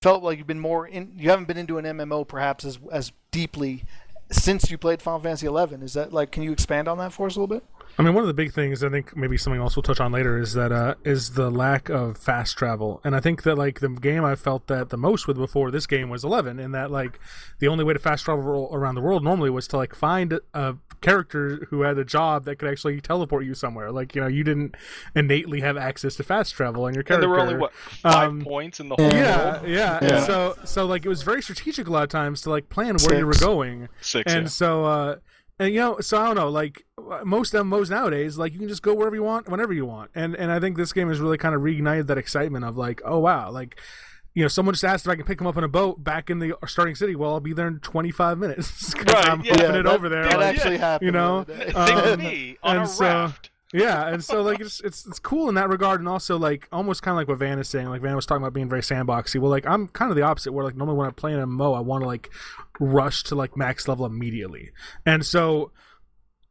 felt 0.00 0.22
like 0.22 0.38
you've 0.38 0.46
been 0.46 0.58
more 0.58 0.86
in. 0.86 1.12
You 1.18 1.28
haven't 1.28 1.48
been 1.48 1.58
into 1.58 1.76
an 1.76 1.84
MMO 1.84 2.26
perhaps 2.26 2.64
as 2.64 2.78
as 2.90 3.12
deeply 3.30 3.84
since 4.30 4.70
you 4.70 4.78
played 4.78 5.02
Final 5.02 5.20
Fantasy 5.20 5.46
XI. 5.46 5.84
Is 5.84 5.92
that 5.92 6.14
like? 6.14 6.32
Can 6.32 6.42
you 6.42 6.52
expand 6.52 6.88
on 6.88 6.96
that 6.96 7.12
for 7.12 7.26
us 7.26 7.36
a 7.36 7.40
little 7.40 7.54
bit? 7.58 7.64
I 7.98 8.02
mean, 8.02 8.12
one 8.12 8.22
of 8.22 8.28
the 8.28 8.34
big 8.34 8.52
things 8.52 8.84
I 8.84 8.90
think 8.90 9.16
maybe 9.16 9.38
something 9.38 9.60
else 9.60 9.74
we'll 9.74 9.82
touch 9.82 10.00
on 10.00 10.12
later 10.12 10.38
is 10.38 10.52
that 10.52 10.70
uh, 10.70 10.96
is 11.04 11.30
the 11.30 11.50
lack 11.50 11.88
of 11.88 12.18
fast 12.18 12.56
travel, 12.58 13.00
and 13.04 13.16
I 13.16 13.20
think 13.20 13.42
that 13.44 13.56
like 13.56 13.80
the 13.80 13.88
game 13.88 14.22
I 14.24 14.34
felt 14.34 14.66
that 14.66 14.90
the 14.90 14.98
most 14.98 15.26
with 15.26 15.38
before 15.38 15.70
this 15.70 15.86
game 15.86 16.10
was 16.10 16.22
Eleven, 16.22 16.58
in 16.58 16.72
that 16.72 16.90
like 16.90 17.18
the 17.58 17.68
only 17.68 17.84
way 17.84 17.94
to 17.94 17.98
fast 17.98 18.26
travel 18.26 18.68
around 18.70 18.96
the 18.96 19.00
world 19.00 19.24
normally 19.24 19.48
was 19.48 19.66
to 19.68 19.78
like 19.78 19.94
find 19.94 20.38
a 20.52 20.74
character 21.00 21.66
who 21.70 21.82
had 21.82 21.96
a 21.96 22.04
job 22.04 22.44
that 22.44 22.56
could 22.56 22.68
actually 22.70 23.00
teleport 23.00 23.44
you 23.46 23.54
somewhere. 23.54 23.90
Like 23.90 24.14
you 24.14 24.20
know, 24.20 24.26
you 24.26 24.44
didn't 24.44 24.76
innately 25.14 25.60
have 25.60 25.78
access 25.78 26.16
to 26.16 26.22
fast 26.22 26.54
travel 26.54 26.84
on 26.84 26.92
your 26.92 27.02
character. 27.02 27.26
and 27.26 27.34
character. 27.34 27.50
there 27.52 27.58
were 27.58 27.60
only 27.60 27.60
what 27.60 27.72
five 27.74 28.28
Um, 28.28 28.42
points 28.42 28.78
in 28.78 28.90
the 28.90 28.96
whole 28.96 29.10
Yeah, 29.10 29.52
world. 29.60 29.68
yeah, 29.68 29.98
Yeah. 30.02 30.16
And 30.18 30.26
so 30.26 30.54
so 30.64 30.84
like 30.84 31.06
it 31.06 31.08
was 31.08 31.22
very 31.22 31.40
strategic 31.42 31.86
a 31.86 31.90
lot 31.90 32.02
of 32.02 32.10
times 32.10 32.42
to 32.42 32.50
like 32.50 32.68
plan 32.68 32.96
where 33.06 33.18
you 33.18 33.26
were 33.26 33.32
going 33.40 33.88
Six. 34.02 34.30
and 34.30 34.42
yeah. 34.44 34.48
so 34.48 34.84
uh 34.84 35.16
and 35.58 35.72
you 35.72 35.80
know 35.80 35.98
so 36.00 36.18
i 36.20 36.26
don't 36.26 36.36
know 36.36 36.48
like 36.48 36.84
most 37.24 37.52
MMOs 37.54 37.88
nowadays 37.90 38.36
like 38.36 38.52
you 38.52 38.58
can 38.58 38.68
just 38.68 38.82
go 38.82 38.94
wherever 38.94 39.14
you 39.16 39.22
want 39.22 39.48
whenever 39.48 39.72
you 39.72 39.86
want 39.86 40.10
and 40.14 40.34
and 40.34 40.50
i 40.50 40.58
think 40.60 40.76
this 40.76 40.92
game 40.92 41.08
has 41.08 41.20
really 41.20 41.38
kind 41.38 41.54
of 41.54 41.60
reignited 41.62 42.06
that 42.08 42.18
excitement 42.18 42.64
of 42.64 42.76
like 42.76 43.00
oh 43.04 43.18
wow 43.18 43.50
like 43.50 43.80
you 44.34 44.42
know, 44.42 44.48
someone 44.48 44.74
just 44.74 44.84
asked 44.84 45.06
if 45.06 45.10
I 45.10 45.16
can 45.16 45.24
pick 45.24 45.38
them 45.38 45.46
up 45.46 45.56
in 45.56 45.64
a 45.64 45.68
boat 45.68 46.04
back 46.04 46.28
in 46.28 46.40
the 46.40 46.52
starting 46.66 46.94
city. 46.94 47.16
Well, 47.16 47.32
I'll 47.32 47.40
be 47.40 47.54
there 47.54 47.68
in 47.68 47.78
25 47.80 48.36
minutes 48.36 48.92
because 48.94 49.14
Right, 49.14 49.28
I'm 49.30 49.40
yeah. 49.40 49.52
hoofing 49.54 49.70
Yeah, 49.72 49.78
it 49.78 49.82
that- 49.84 49.86
over 49.86 50.08
there. 50.10 50.24
That 50.24 50.38
like, 50.38 50.56
actually 50.58 50.76
happened. 50.76 51.06
you 51.06 51.12
know, 51.12 51.44
the 51.44 51.74
other 51.74 51.94
day. 51.94 52.02
Think 52.02 52.06
Um, 52.06 52.18
me 52.18 52.58
on 52.62 52.76
and 52.76 52.84
a 52.84 52.86
so- 52.86 53.04
raft. 53.06 53.50
Yeah, 53.74 54.08
and 54.08 54.22
so 54.22 54.42
like 54.42 54.60
it's 54.60 54.80
it's 54.80 55.06
it's 55.06 55.18
cool 55.18 55.48
in 55.48 55.56
that 55.56 55.68
regard, 55.68 56.00
and 56.00 56.08
also 56.08 56.38
like 56.38 56.68
almost 56.70 57.02
kind 57.02 57.12
of 57.12 57.18
like 57.18 57.28
what 57.28 57.38
Van 57.38 57.58
is 57.58 57.68
saying. 57.68 57.88
Like 57.88 58.00
Van 58.00 58.14
was 58.14 58.24
talking 58.24 58.42
about 58.42 58.52
being 58.52 58.68
very 58.68 58.80
sandboxy. 58.80 59.40
Well, 59.40 59.50
like 59.50 59.66
I'm 59.66 59.88
kind 59.88 60.10
of 60.10 60.16
the 60.16 60.22
opposite, 60.22 60.52
where 60.52 60.64
like 60.64 60.76
normally 60.76 60.96
when 60.98 61.08
I 61.08 61.10
play 61.10 61.32
an 61.34 61.40
MMO, 61.40 61.76
I 61.76 61.80
want 61.80 62.02
to 62.02 62.06
like 62.06 62.30
rush 62.78 63.24
to 63.24 63.34
like 63.34 63.56
max 63.56 63.88
level 63.88 64.06
immediately, 64.06 64.70
and 65.04 65.26
so 65.26 65.72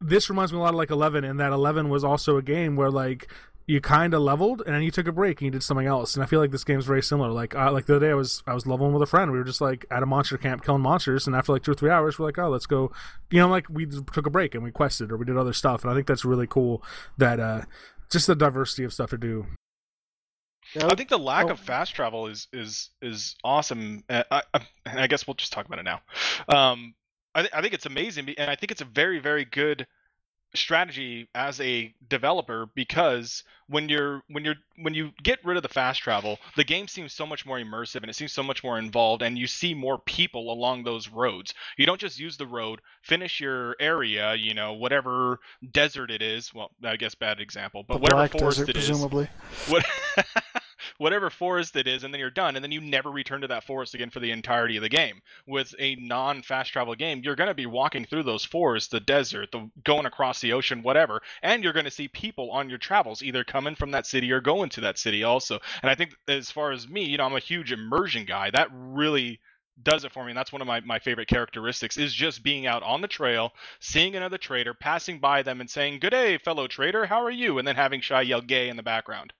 this 0.01 0.29
reminds 0.29 0.51
me 0.51 0.59
a 0.59 0.61
lot 0.61 0.73
of 0.73 0.75
like 0.75 0.91
11, 0.91 1.23
and 1.23 1.39
that 1.39 1.53
11 1.53 1.89
was 1.89 2.03
also 2.03 2.37
a 2.37 2.41
game 2.41 2.75
where 2.75 2.91
like 2.91 3.31
you 3.67 3.81
kind 3.81 4.13
of 4.13 4.21
leveled 4.21 4.61
and 4.65 4.75
then 4.75 4.83
you 4.83 4.91
took 4.91 5.07
a 5.07 5.11
break 5.11 5.39
and 5.41 5.45
you 5.45 5.51
did 5.51 5.63
something 5.63 5.87
else 5.87 6.13
and 6.15 6.23
i 6.23 6.27
feel 6.27 6.39
like 6.39 6.51
this 6.51 6.63
game's 6.63 6.85
very 6.85 7.01
similar 7.01 7.31
like 7.31 7.55
uh, 7.55 7.71
like 7.71 7.85
the 7.87 7.95
other 7.95 8.05
day 8.05 8.11
i 8.11 8.15
was 8.15 8.43
i 8.45 8.53
was 8.53 8.67
leveling 8.67 8.93
with 8.93 9.01
a 9.01 9.07
friend 9.07 9.31
we 9.31 9.37
were 9.39 9.43
just 9.43 9.59
like 9.61 9.85
at 9.89 10.03
a 10.03 10.05
monster 10.05 10.37
camp 10.37 10.63
killing 10.63 10.81
monsters 10.83 11.25
and 11.25 11.35
after 11.35 11.51
like 11.51 11.63
two 11.63 11.71
or 11.71 11.75
three 11.75 11.89
hours 11.89 12.19
we're 12.19 12.25
like 12.27 12.37
oh 12.37 12.49
let's 12.49 12.67
go 12.67 12.91
you 13.31 13.39
know 13.39 13.47
like 13.47 13.67
we 13.69 13.85
took 13.87 14.27
a 14.27 14.29
break 14.29 14.53
and 14.53 14.63
we 14.63 14.69
quested 14.71 15.11
or 15.11 15.17
we 15.17 15.25
did 15.25 15.35
other 15.37 15.53
stuff 15.53 15.83
and 15.83 15.91
i 15.91 15.95
think 15.95 16.05
that's 16.05 16.23
really 16.23 16.45
cool 16.47 16.83
that 17.17 17.39
uh 17.39 17.61
just 18.11 18.27
the 18.27 18.35
diversity 18.35 18.83
of 18.83 18.93
stuff 18.93 19.09
to 19.09 19.17
do 19.17 19.47
I 20.81 20.95
think 20.95 21.09
the 21.09 21.19
lack 21.19 21.45
Oh. 21.45 21.49
of 21.51 21.59
fast 21.59 21.95
travel 21.95 22.27
is 22.27 22.47
is 22.51 22.89
is 23.01 23.35
awesome. 23.43 24.03
Uh, 24.09 24.23
I, 24.31 24.41
I, 24.53 24.59
I 25.03 25.07
guess 25.07 25.25
we'll 25.27 25.35
just 25.35 25.53
talk 25.53 25.65
about 25.67 25.79
it 25.79 25.83
now. 25.85 26.01
Um, 26.49 26.95
I, 27.33 27.41
th- 27.41 27.53
I 27.53 27.61
think 27.61 27.73
it's 27.75 27.85
amazing, 27.85 28.29
and 28.37 28.49
I 28.49 28.55
think 28.55 28.71
it's 28.71 28.81
a 28.81 28.85
very 28.85 29.19
very 29.19 29.45
good 29.45 29.85
strategy 30.55 31.27
as 31.35 31.59
a 31.61 31.93
developer 32.09 32.67
because 32.75 33.43
when 33.67 33.89
you're 33.89 34.21
when 34.29 34.45
you're 34.45 34.55
when 34.77 34.93
you 34.93 35.11
get 35.23 35.43
rid 35.43 35.57
of 35.57 35.63
the 35.63 35.69
fast 35.69 36.01
travel 36.01 36.37
the 36.55 36.63
game 36.63 36.87
seems 36.87 37.13
so 37.13 37.25
much 37.25 37.45
more 37.45 37.57
immersive 37.57 37.97
and 37.97 38.09
it 38.09 38.15
seems 38.15 38.31
so 38.31 38.43
much 38.43 38.63
more 38.63 38.77
involved 38.77 39.21
and 39.21 39.37
you 39.37 39.47
see 39.47 39.73
more 39.73 39.97
people 39.97 40.51
along 40.51 40.83
those 40.83 41.09
roads. 41.09 41.53
You 41.77 41.85
don't 41.85 41.99
just 41.99 42.19
use 42.19 42.37
the 42.37 42.47
road 42.47 42.81
finish 43.01 43.39
your 43.39 43.75
area 43.79 44.35
you 44.35 44.53
know 44.53 44.73
whatever 44.73 45.39
desert 45.71 46.11
it 46.11 46.21
is. 46.21 46.53
Well 46.53 46.71
i 46.83 46.95
guess 46.95 47.15
bad 47.15 47.39
example 47.39 47.83
but 47.87 47.95
the 47.95 47.99
whatever 48.01 48.27
forest 48.27 48.59
Desert, 48.59 48.69
it 48.69 48.77
is. 48.77 48.87
presumably. 48.87 49.27
what 49.67 49.85
whatever 50.97 51.29
forest 51.29 51.75
it 51.75 51.87
is 51.87 52.03
and 52.03 52.13
then 52.13 52.19
you're 52.19 52.29
done 52.29 52.55
and 52.55 52.63
then 52.63 52.71
you 52.71 52.81
never 52.81 53.11
return 53.11 53.41
to 53.41 53.47
that 53.47 53.63
forest 53.63 53.93
again 53.93 54.09
for 54.09 54.19
the 54.19 54.31
entirety 54.31 54.77
of 54.77 54.83
the 54.83 54.89
game. 54.89 55.21
With 55.47 55.73
a 55.79 55.95
non 55.95 56.41
fast 56.41 56.71
travel 56.71 56.95
game 56.95 57.21
you're 57.23 57.35
going 57.35 57.49
to 57.49 57.53
be 57.53 57.65
walking 57.65 58.05
through 58.05 58.23
those 58.23 58.45
forests 58.45 58.89
the 58.89 58.99
desert 58.99 59.51
the 59.51 59.69
going 59.83 60.05
across 60.05 60.39
the 60.39 60.53
ocean 60.53 60.83
whatever 60.83 61.21
and 61.41 61.63
you're 61.63 61.73
going 61.73 61.85
to 61.85 61.91
see 61.91 62.07
people 62.07 62.51
on 62.51 62.69
your 62.69 62.77
travels 62.77 63.21
either 63.21 63.43
coming 63.43 63.75
from 63.75 63.91
that 63.91 64.05
city 64.05 64.31
or 64.31 64.41
going 64.41 64.69
to 64.69 64.81
that 64.81 64.97
city 64.97 65.23
also. 65.23 65.59
And 65.81 65.89
i 65.89 65.95
think 65.95 66.15
as 66.27 66.51
far 66.51 66.71
as 66.71 66.87
me 66.87 67.03
you 67.03 67.17
know 67.17 67.25
i'm 67.25 67.35
a 67.35 67.39
huge 67.39 67.71
immersion 67.71 68.25
guy. 68.25 68.49
That 68.51 68.69
really 68.71 69.39
does 69.83 70.05
it 70.05 70.13
for 70.13 70.23
me 70.23 70.31
and 70.31 70.37
that's 70.37 70.53
one 70.53 70.61
of 70.61 70.67
my, 70.67 70.79
my 70.81 70.99
favorite 70.99 71.27
characteristics 71.27 71.97
is 71.97 72.13
just 72.13 72.43
being 72.43 72.65
out 72.65 72.81
on 72.83 73.01
the 73.01 73.07
trail 73.09 73.51
seeing 73.81 74.15
another 74.15 74.37
trader 74.37 74.73
passing 74.73 75.19
by 75.19 75.43
them 75.43 75.59
and 75.59 75.69
saying 75.69 75.99
good 75.99 76.11
day 76.11 76.37
fellow 76.37 76.67
trader 76.67 77.05
how 77.05 77.21
are 77.21 77.31
you? 77.31 77.57
and 77.57 77.67
then 77.67 77.75
having 77.75 77.99
shy 77.99 78.21
yell 78.21 78.41
gay 78.41 78.69
in 78.69 78.77
the 78.77 78.83
background. 78.83 79.33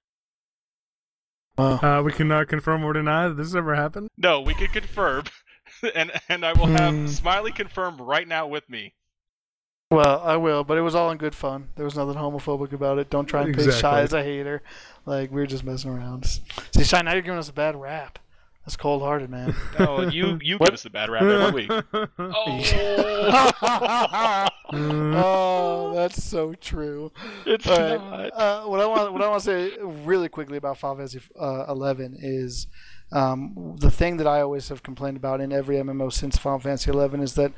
Uh 1.58 2.02
we 2.04 2.12
can 2.12 2.32
uh, 2.32 2.44
confirm 2.46 2.84
or 2.84 2.94
deny 2.94 3.28
that 3.28 3.36
this 3.36 3.48
has 3.48 3.56
ever 3.56 3.76
happened 3.76 4.10
No, 4.18 4.42
we 4.42 4.54
can 4.54 4.68
confirm, 4.68 5.24
and 5.96 6.12
and 6.30 6.46
I 6.46 6.54
will 6.54 6.68
have 6.68 6.94
Hmm. 6.94 7.08
Smiley 7.08 7.52
confirm 7.52 7.98
right 8.02 8.28
now 8.28 8.48
with 8.48 8.70
me. 8.70 8.94
Well, 9.92 10.20
I 10.24 10.36
will, 10.38 10.64
but 10.64 10.80
it 10.80 10.82
was 10.82 10.96
all 10.96 11.12
in 11.12 11.18
good 11.20 11.36
fun. 11.36 11.70
There 11.76 11.86
was 11.86 11.96
nothing 11.96 12.16
homophobic 12.16 12.74
about 12.74 12.98
it. 12.98 13.12
Don't 13.12 13.28
try 13.28 13.44
and 13.44 13.54
paint 13.56 13.68
Exactly. 13.68 13.82
Shy 13.82 14.02
as 14.02 14.14
a 14.14 14.24
hater. 14.24 14.64
Like 15.06 15.30
we 15.32 15.40
were 15.42 15.46
just 15.48 15.64
messing 15.64 15.92
around. 15.92 16.26
See, 16.74 16.84
Shy, 16.84 17.02
now 17.04 17.14
you're 17.14 17.22
giving 17.22 17.38
us 17.40 17.50
a 17.50 17.54
bad 17.54 17.76
rap. 17.80 18.18
That's 18.66 18.76
cold 18.76 19.04
hearted, 19.04 19.30
man. 19.30 19.54
Oh, 19.78 20.02
you 20.10 20.40
you 20.42 20.58
What? 20.58 20.70
give 20.70 20.74
us 20.74 20.84
the 20.84 20.90
bad 20.90 21.12
rap 21.12 21.22
every 21.22 21.68
week. 21.68 21.70
Oh, 22.18 24.48
oh, 24.74 25.94
that's 25.96 26.24
so 26.24 26.54
true. 26.54 27.12
it's 27.46 27.68
All 27.68 27.80
right. 27.80 28.32
not. 28.32 28.34
Uh, 28.34 28.64
what 28.66 28.80
I 28.80 28.86
want, 28.86 29.14
what 29.14 29.22
I 29.22 29.28
want 29.30 29.44
to 29.44 29.46
say 29.46 29.78
really 29.82 30.30
quickly 30.30 30.58
about 30.58 30.78
Final 30.78 30.98
Fantasy 30.98 31.22
uh, 31.40 31.66
11 31.70 32.18
is 32.20 32.68
um, 33.12 33.76
the 33.80 33.92
thing 33.92 34.18
that 34.18 34.28
I 34.28 34.42
always 34.42 34.70
have 34.70 34.84
complained 34.84 35.18
about 35.18 35.42
in 35.42 35.52
every 35.52 35.78
MMO 35.78 36.12
since 36.12 36.38
Final 36.38 36.60
Fantasy 36.60 36.92
11 36.92 37.22
is 37.22 37.36
that 37.36 37.52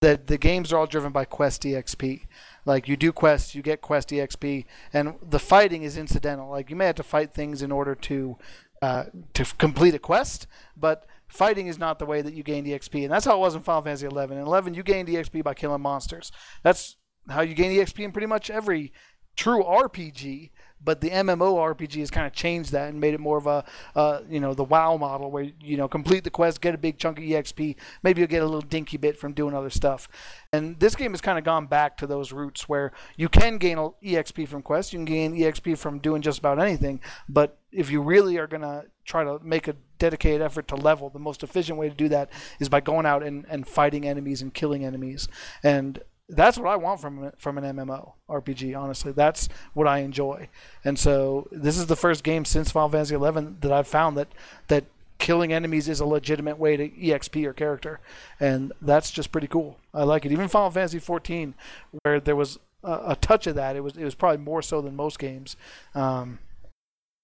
that 0.00 0.28
the 0.28 0.38
games 0.38 0.72
are 0.72 0.78
all 0.78 0.86
driven 0.86 1.12
by 1.12 1.26
quest 1.26 1.62
exp. 1.62 2.22
Like 2.64 2.88
you 2.88 2.96
do 2.96 3.12
quests, 3.12 3.54
you 3.54 3.60
get 3.62 3.82
quest 3.82 4.08
exp, 4.08 4.64
and 4.92 5.14
the 5.22 5.38
fighting 5.38 5.82
is 5.82 5.98
incidental. 5.98 6.48
Like 6.48 6.70
you 6.70 6.76
may 6.76 6.86
have 6.86 6.94
to 6.96 7.02
fight 7.02 7.34
things 7.34 7.60
in 7.60 7.70
order 7.70 7.94
to 7.94 8.38
uh, 8.82 9.04
to 9.34 9.44
complete 9.58 9.94
a 9.94 9.98
quest, 9.98 10.46
but 10.76 11.04
fighting 11.30 11.68
is 11.68 11.78
not 11.78 11.98
the 11.98 12.06
way 12.06 12.22
that 12.22 12.34
you 12.34 12.42
gain 12.42 12.64
exp, 12.66 13.02
and 13.02 13.10
that's 13.10 13.24
how 13.24 13.36
it 13.36 13.40
was 13.40 13.54
in 13.54 13.62
Final 13.62 13.82
Fantasy 13.82 14.06
11. 14.06 14.36
In 14.36 14.46
11, 14.46 14.74
you 14.74 14.82
gained 14.82 15.08
exp 15.08 15.42
by 15.42 15.54
killing 15.54 15.80
monsters. 15.80 16.30
That's 16.62 16.96
how 17.28 17.42
you 17.42 17.54
gain 17.54 17.78
exp 17.78 17.98
in 17.98 18.12
pretty 18.12 18.26
much 18.26 18.50
every 18.50 18.92
true 19.36 19.62
RPG, 19.62 20.50
but 20.84 21.00
the 21.00 21.10
MMO 21.10 21.54
RPG 21.74 22.00
has 22.00 22.10
kind 22.10 22.26
of 22.26 22.32
changed 22.32 22.72
that 22.72 22.88
and 22.88 23.00
made 23.00 23.14
it 23.14 23.20
more 23.20 23.36
of 23.36 23.46
a, 23.46 23.64
uh, 23.94 24.20
you 24.28 24.40
know, 24.40 24.54
the 24.54 24.64
WoW 24.64 24.96
model 24.96 25.30
where 25.30 25.48
you 25.60 25.76
know 25.76 25.88
complete 25.88 26.24
the 26.24 26.30
quest, 26.30 26.60
get 26.60 26.74
a 26.74 26.78
big 26.78 26.98
chunk 26.98 27.18
of 27.18 27.24
exp, 27.24 27.76
maybe 28.02 28.20
you'll 28.20 28.28
get 28.28 28.42
a 28.42 28.46
little 28.46 28.60
dinky 28.60 28.96
bit 28.96 29.18
from 29.18 29.32
doing 29.32 29.54
other 29.54 29.70
stuff. 29.70 30.08
And 30.52 30.78
this 30.80 30.94
game 30.94 31.12
has 31.12 31.20
kind 31.20 31.38
of 31.38 31.44
gone 31.44 31.66
back 31.66 31.96
to 31.98 32.06
those 32.06 32.32
roots 32.32 32.68
where 32.68 32.92
you 33.16 33.28
can 33.28 33.58
gain 33.58 33.76
exp 33.76 34.48
from 34.48 34.62
quests, 34.62 34.92
you 34.92 34.98
can 34.98 35.04
gain 35.04 35.34
exp 35.34 35.76
from 35.78 35.98
doing 35.98 36.22
just 36.22 36.38
about 36.38 36.58
anything, 36.58 37.00
but 37.28 37.58
if 37.72 37.90
you 37.90 38.02
really 38.02 38.36
are 38.38 38.46
gonna 38.46 38.84
try 39.04 39.24
to 39.24 39.38
make 39.42 39.68
a 39.68 39.76
dedicated 39.98 40.40
effort 40.40 40.66
to 40.68 40.76
level, 40.76 41.10
the 41.10 41.18
most 41.18 41.42
efficient 41.42 41.78
way 41.78 41.88
to 41.88 41.94
do 41.94 42.08
that 42.08 42.30
is 42.58 42.68
by 42.68 42.80
going 42.80 43.06
out 43.06 43.22
and, 43.22 43.44
and 43.48 43.68
fighting 43.68 44.06
enemies 44.06 44.42
and 44.42 44.54
killing 44.54 44.84
enemies. 44.84 45.28
And 45.62 46.02
that's 46.30 46.58
what 46.58 46.68
I 46.68 46.76
want 46.76 47.00
from 47.00 47.32
from 47.38 47.58
an 47.58 47.76
MMO 47.76 48.12
RPG. 48.28 48.76
Honestly, 48.78 49.12
that's 49.12 49.48
what 49.74 49.86
I 49.86 49.98
enjoy. 49.98 50.48
And 50.84 50.98
so 50.98 51.48
this 51.50 51.76
is 51.76 51.86
the 51.86 51.96
first 51.96 52.24
game 52.24 52.44
since 52.44 52.70
Final 52.70 52.88
Fantasy 52.88 53.16
XI 53.16 53.54
that 53.60 53.72
I've 53.72 53.88
found 53.88 54.16
that 54.16 54.28
that 54.68 54.84
killing 55.18 55.52
enemies 55.52 55.88
is 55.88 56.00
a 56.00 56.06
legitimate 56.06 56.58
way 56.58 56.76
to 56.76 56.88
exp 56.88 57.40
your 57.40 57.52
character, 57.52 58.00
and 58.38 58.72
that's 58.80 59.10
just 59.10 59.32
pretty 59.32 59.46
cool. 59.46 59.78
I 59.92 60.04
like 60.04 60.24
it. 60.24 60.32
Even 60.32 60.48
Final 60.48 60.70
Fantasy 60.70 60.98
XIV, 60.98 61.54
where 62.02 62.20
there 62.20 62.36
was 62.36 62.58
a, 62.82 63.00
a 63.08 63.16
touch 63.16 63.46
of 63.46 63.54
that, 63.56 63.76
it 63.76 63.80
was 63.80 63.96
it 63.96 64.04
was 64.04 64.14
probably 64.14 64.38
more 64.38 64.62
so 64.62 64.80
than 64.80 64.96
most 64.96 65.18
games. 65.18 65.56
Um, 65.94 66.38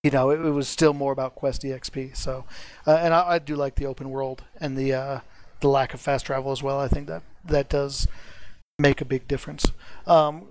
you 0.03 0.11
know, 0.11 0.31
it, 0.31 0.41
it 0.41 0.51
was 0.51 0.69
still 0.69 0.93
more 0.93 1.13
about 1.13 1.35
quest 1.35 1.63
exp. 1.63 2.17
So, 2.17 2.45
uh, 2.87 2.97
and 2.97 3.13
I, 3.13 3.29
I 3.33 3.39
do 3.39 3.57
like 3.57 3.75
the 3.75 3.87
open 3.87 4.11
world 4.11 4.45
and 4.61 4.77
the 4.77 4.93
uh, 4.93 5.21
the 5.61 5.69
lack 5.69 5.95
of 5.95 6.01
fast 6.01 6.27
travel 6.27 6.53
as 6.53 6.63
well. 6.63 6.79
I 6.79 6.89
think 6.89 7.09
that 7.09 7.23
that 7.45 7.69
does 7.69 8.07
make 8.79 9.01
a 9.01 9.05
big 9.05 9.27
difference. 9.27 9.73
Um, 10.07 10.49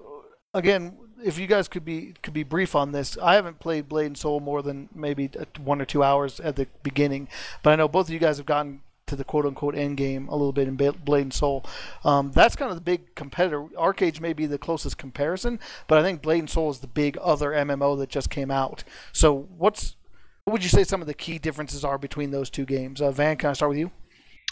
again, 0.54 0.98
if 1.24 1.38
you 1.40 1.48
guys 1.48 1.68
could 1.68 1.86
be 1.86 2.14
could 2.22 2.34
be 2.34 2.44
brief 2.44 2.76
on 2.76 2.92
this, 2.92 3.18
I 3.18 3.36
haven't 3.36 3.60
played 3.60 3.88
Blade 3.88 4.08
and 4.08 4.18
Soul 4.18 4.40
more 4.40 4.62
than 4.62 4.90
maybe 4.94 5.30
one 5.60 5.82
or 5.82 5.86
two 5.86 6.04
hours 6.04 6.40
at 6.40 6.56
the 6.56 6.68
beginning, 6.84 7.28
but 7.64 7.72
I 7.72 7.76
know 7.76 7.88
both 7.88 8.08
of 8.08 8.14
you 8.14 8.20
guys 8.20 8.38
have 8.38 8.46
gotten 8.46 8.82
to 9.08 9.16
the 9.16 9.24
quote 9.24 9.46
unquote 9.46 9.76
end 9.76 9.98
game 9.98 10.28
a 10.28 10.36
little 10.36 10.52
bit 10.52 10.68
in 10.68 10.76
Blade 10.76 11.22
and 11.22 11.34
Soul. 11.34 11.66
Um, 12.04 12.32
that's 12.32 12.56
kind 12.56 12.70
of 12.70 12.78
the 12.78 12.82
big 12.82 13.14
competitor. 13.16 13.64
ArcheAge 13.78 14.20
may 14.20 14.34
be 14.34 14.46
the 14.46 14.58
closest 14.58 14.98
comparison, 14.98 15.60
but 15.88 15.98
I 16.00 16.02
think 16.02 16.22
Blade 16.22 16.40
and 16.40 16.50
Soul 16.50 16.72
is 16.72 16.80
the 16.80 16.88
big 16.88 17.18
other 17.22 17.52
MMO 17.52 17.98
that 18.00 18.10
just 18.10 18.30
came 18.30 18.52
out. 18.52 18.84
So 19.14 19.48
what's 19.58 19.96
what 20.44 20.54
would 20.54 20.64
you 20.64 20.70
say 20.70 20.84
some 20.84 21.02
of 21.02 21.08
the 21.08 21.14
key 21.14 21.40
differences 21.40 21.84
are 21.84 21.98
between 21.98 22.32
those 22.32 22.50
two 22.50 22.66
games? 22.66 23.02
Uh, 23.02 23.12
Van, 23.12 23.38
can 23.38 23.50
I 23.50 23.54
start 23.54 23.70
with 23.70 23.80
you? 23.80 23.92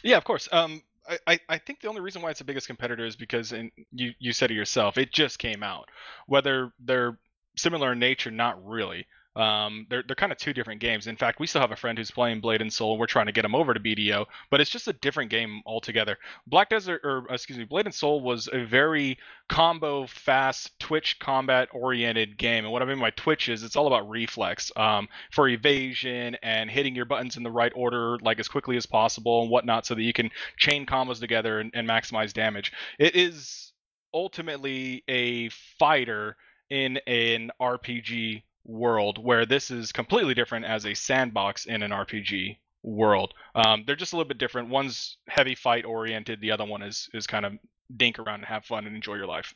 Yeah, 0.03 0.17
of 0.17 0.24
course. 0.24 0.49
Um, 0.51 0.82
I, 1.28 1.39
I, 1.49 1.58
think 1.58 1.82
the 1.82 1.89
only 1.89 2.01
reason 2.01 2.22
why 2.22 2.30
it's 2.30 2.39
the 2.39 2.45
biggest 2.45 2.68
competitor 2.68 3.06
is 3.06 3.16
because, 3.16 3.51
and 3.51 3.72
you, 3.91 4.14
you 4.20 4.32
said 4.32 4.51
it 4.51 4.56
yourself, 4.56 4.97
it 4.97 5.12
just 5.12 5.38
came 5.39 5.64
out. 5.64 5.89
Whether 6.28 6.72
they're 6.80 7.18
similar 7.58 7.91
in 7.91 7.99
nature, 7.99 8.32
not 8.32 8.66
really. 8.66 9.06
Um, 9.36 9.88
they're 9.90 10.04
they're 10.06 10.16
kind 10.16 10.32
of 10.32 10.38
two 10.38 10.54
different 10.54 10.80
games. 10.80 11.08
In 11.08 11.16
fact, 11.16 11.40
we 11.40 11.48
still 11.48 11.62
have 11.62 11.72
a 11.72 11.76
friend 11.76 11.98
who's 11.98 12.12
playing 12.12 12.42
Blade 12.42 12.62
and 12.62 12.72
Soul. 12.72 12.98
We're 12.98 13.08
trying 13.08 13.26
to 13.26 13.32
get 13.32 13.46
him 13.46 13.56
over 13.56 13.74
to 13.74 13.80
BDO, 13.80 14.26
but 14.52 14.62
it's 14.62 14.70
just 14.70 14.88
a 14.88 14.94
different 14.94 15.32
game 15.32 15.62
altogether. 15.66 16.18
Black 16.46 16.70
Desert, 16.70 17.02
or 17.04 17.26
excuse 17.30 17.58
me, 17.58 17.66
Blade 17.66 17.86
and 17.86 17.96
Soul 17.96 18.22
was 18.22 18.48
a 18.52 18.64
very 18.64 19.18
combo, 19.50 20.06
fast, 20.06 20.78
twitch 20.80 21.18
combat 21.20 21.70
oriented 21.72 22.38
game. 22.38 22.64
And 22.64 22.72
what 22.72 22.82
I 22.82 22.86
mean 22.86 23.00
by 23.00 23.10
twitch 23.12 23.50
is 23.50 23.64
it's 23.64 23.76
all 23.76 23.88
about 23.88 24.10
reflex 24.10 24.72
um, 24.76 25.08
for 25.32 25.48
evasion 25.48 26.38
and 26.44 26.70
hitting 26.70 26.96
your 26.96 27.06
buttons 27.06 27.36
in 27.38 27.44
the 27.44 27.52
right 27.52 27.72
order, 27.76 28.18
like 28.22 28.40
as 28.40 28.48
quickly 28.48 28.78
as 28.78 28.86
possible 28.86 29.42
and 29.42 29.50
whatnot, 29.50 29.86
so 29.86 29.96
that 29.96 30.04
you 30.04 30.14
can 30.14 30.30
chain 30.58 30.86
combos 30.86 31.20
together 31.20 31.60
and, 31.60 31.72
and 31.74 31.88
maximize 31.88 32.34
damage. 32.34 32.72
It 33.00 33.16
is 33.16 33.74
ultimately 34.14 35.04
a 35.08 35.50
fighter 35.50 36.38
in 36.70 36.98
an 37.08 37.52
RPG 37.60 38.44
world, 38.66 39.24
where 39.24 39.45
this 39.45 39.72
is 39.72 39.91
completely 39.91 40.34
different 40.34 40.66
as 40.66 40.86
a 40.86 40.93
sandbox 40.93 41.66
in 41.66 41.84
an 41.84 41.91
RPG 41.91 42.57
world. 42.84 43.34
Um, 43.55 43.84
they're 43.86 43.95
just 43.95 44.14
a 44.14 44.16
little 44.18 44.28
bit 44.28 44.38
different. 44.38 44.70
One's 44.70 45.18
heavy 45.28 45.55
fight 45.55 45.86
oriented, 45.86 46.41
the 46.41 46.51
other 46.51 46.66
one 46.66 46.82
is 46.82 47.09
is 47.14 47.28
kind 47.28 47.45
of 47.45 47.53
dink 47.95 48.20
around 48.20 48.36
and 48.36 48.45
have 48.45 48.66
fun 48.66 48.86
and 48.86 48.95
enjoy 48.95 49.16
your 49.16 49.28
life. 49.28 49.53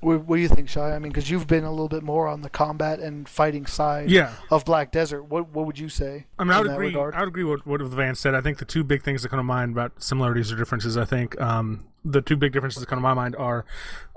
What, 0.00 0.26
what 0.26 0.36
do 0.36 0.42
you 0.42 0.48
think, 0.48 0.68
Shy? 0.68 0.94
I 0.94 0.98
mean, 0.98 1.10
because 1.10 1.30
you've 1.30 1.46
been 1.46 1.64
a 1.64 1.70
little 1.70 1.88
bit 1.88 2.02
more 2.02 2.28
on 2.28 2.42
the 2.42 2.50
combat 2.50 3.00
and 3.00 3.26
fighting 3.28 3.64
side 3.64 4.10
Yeah, 4.10 4.34
of 4.50 4.64
Black 4.64 4.92
Desert. 4.92 5.24
What 5.24 5.48
what 5.48 5.66
would 5.66 5.78
you 5.78 5.88
say? 5.88 6.26
I 6.38 6.44
mean, 6.44 6.52
I 6.52 6.58
would 6.60 6.68
that 6.68 6.74
agree. 6.74 6.88
regard? 6.88 7.14
I 7.14 7.20
would 7.20 7.28
agree 7.28 7.44
with 7.44 7.66
what 7.66 7.80
Van 7.80 8.14
said. 8.14 8.34
I 8.34 8.40
think 8.42 8.58
the 8.58 8.64
two 8.66 8.84
big 8.84 9.02
things 9.02 9.22
that 9.22 9.30
come 9.30 9.38
to 9.38 9.42
mind 9.42 9.72
about 9.72 10.02
similarities 10.02 10.52
or 10.52 10.56
differences. 10.56 10.96
I 10.96 11.06
think 11.06 11.40
um, 11.40 11.86
the 12.06 12.22
two 12.22 12.36
big 12.36 12.52
differences 12.52 12.80
that 12.80 12.86
come 12.86 12.98
to 12.98 13.02
my 13.02 13.14
mind 13.14 13.34
are, 13.36 13.64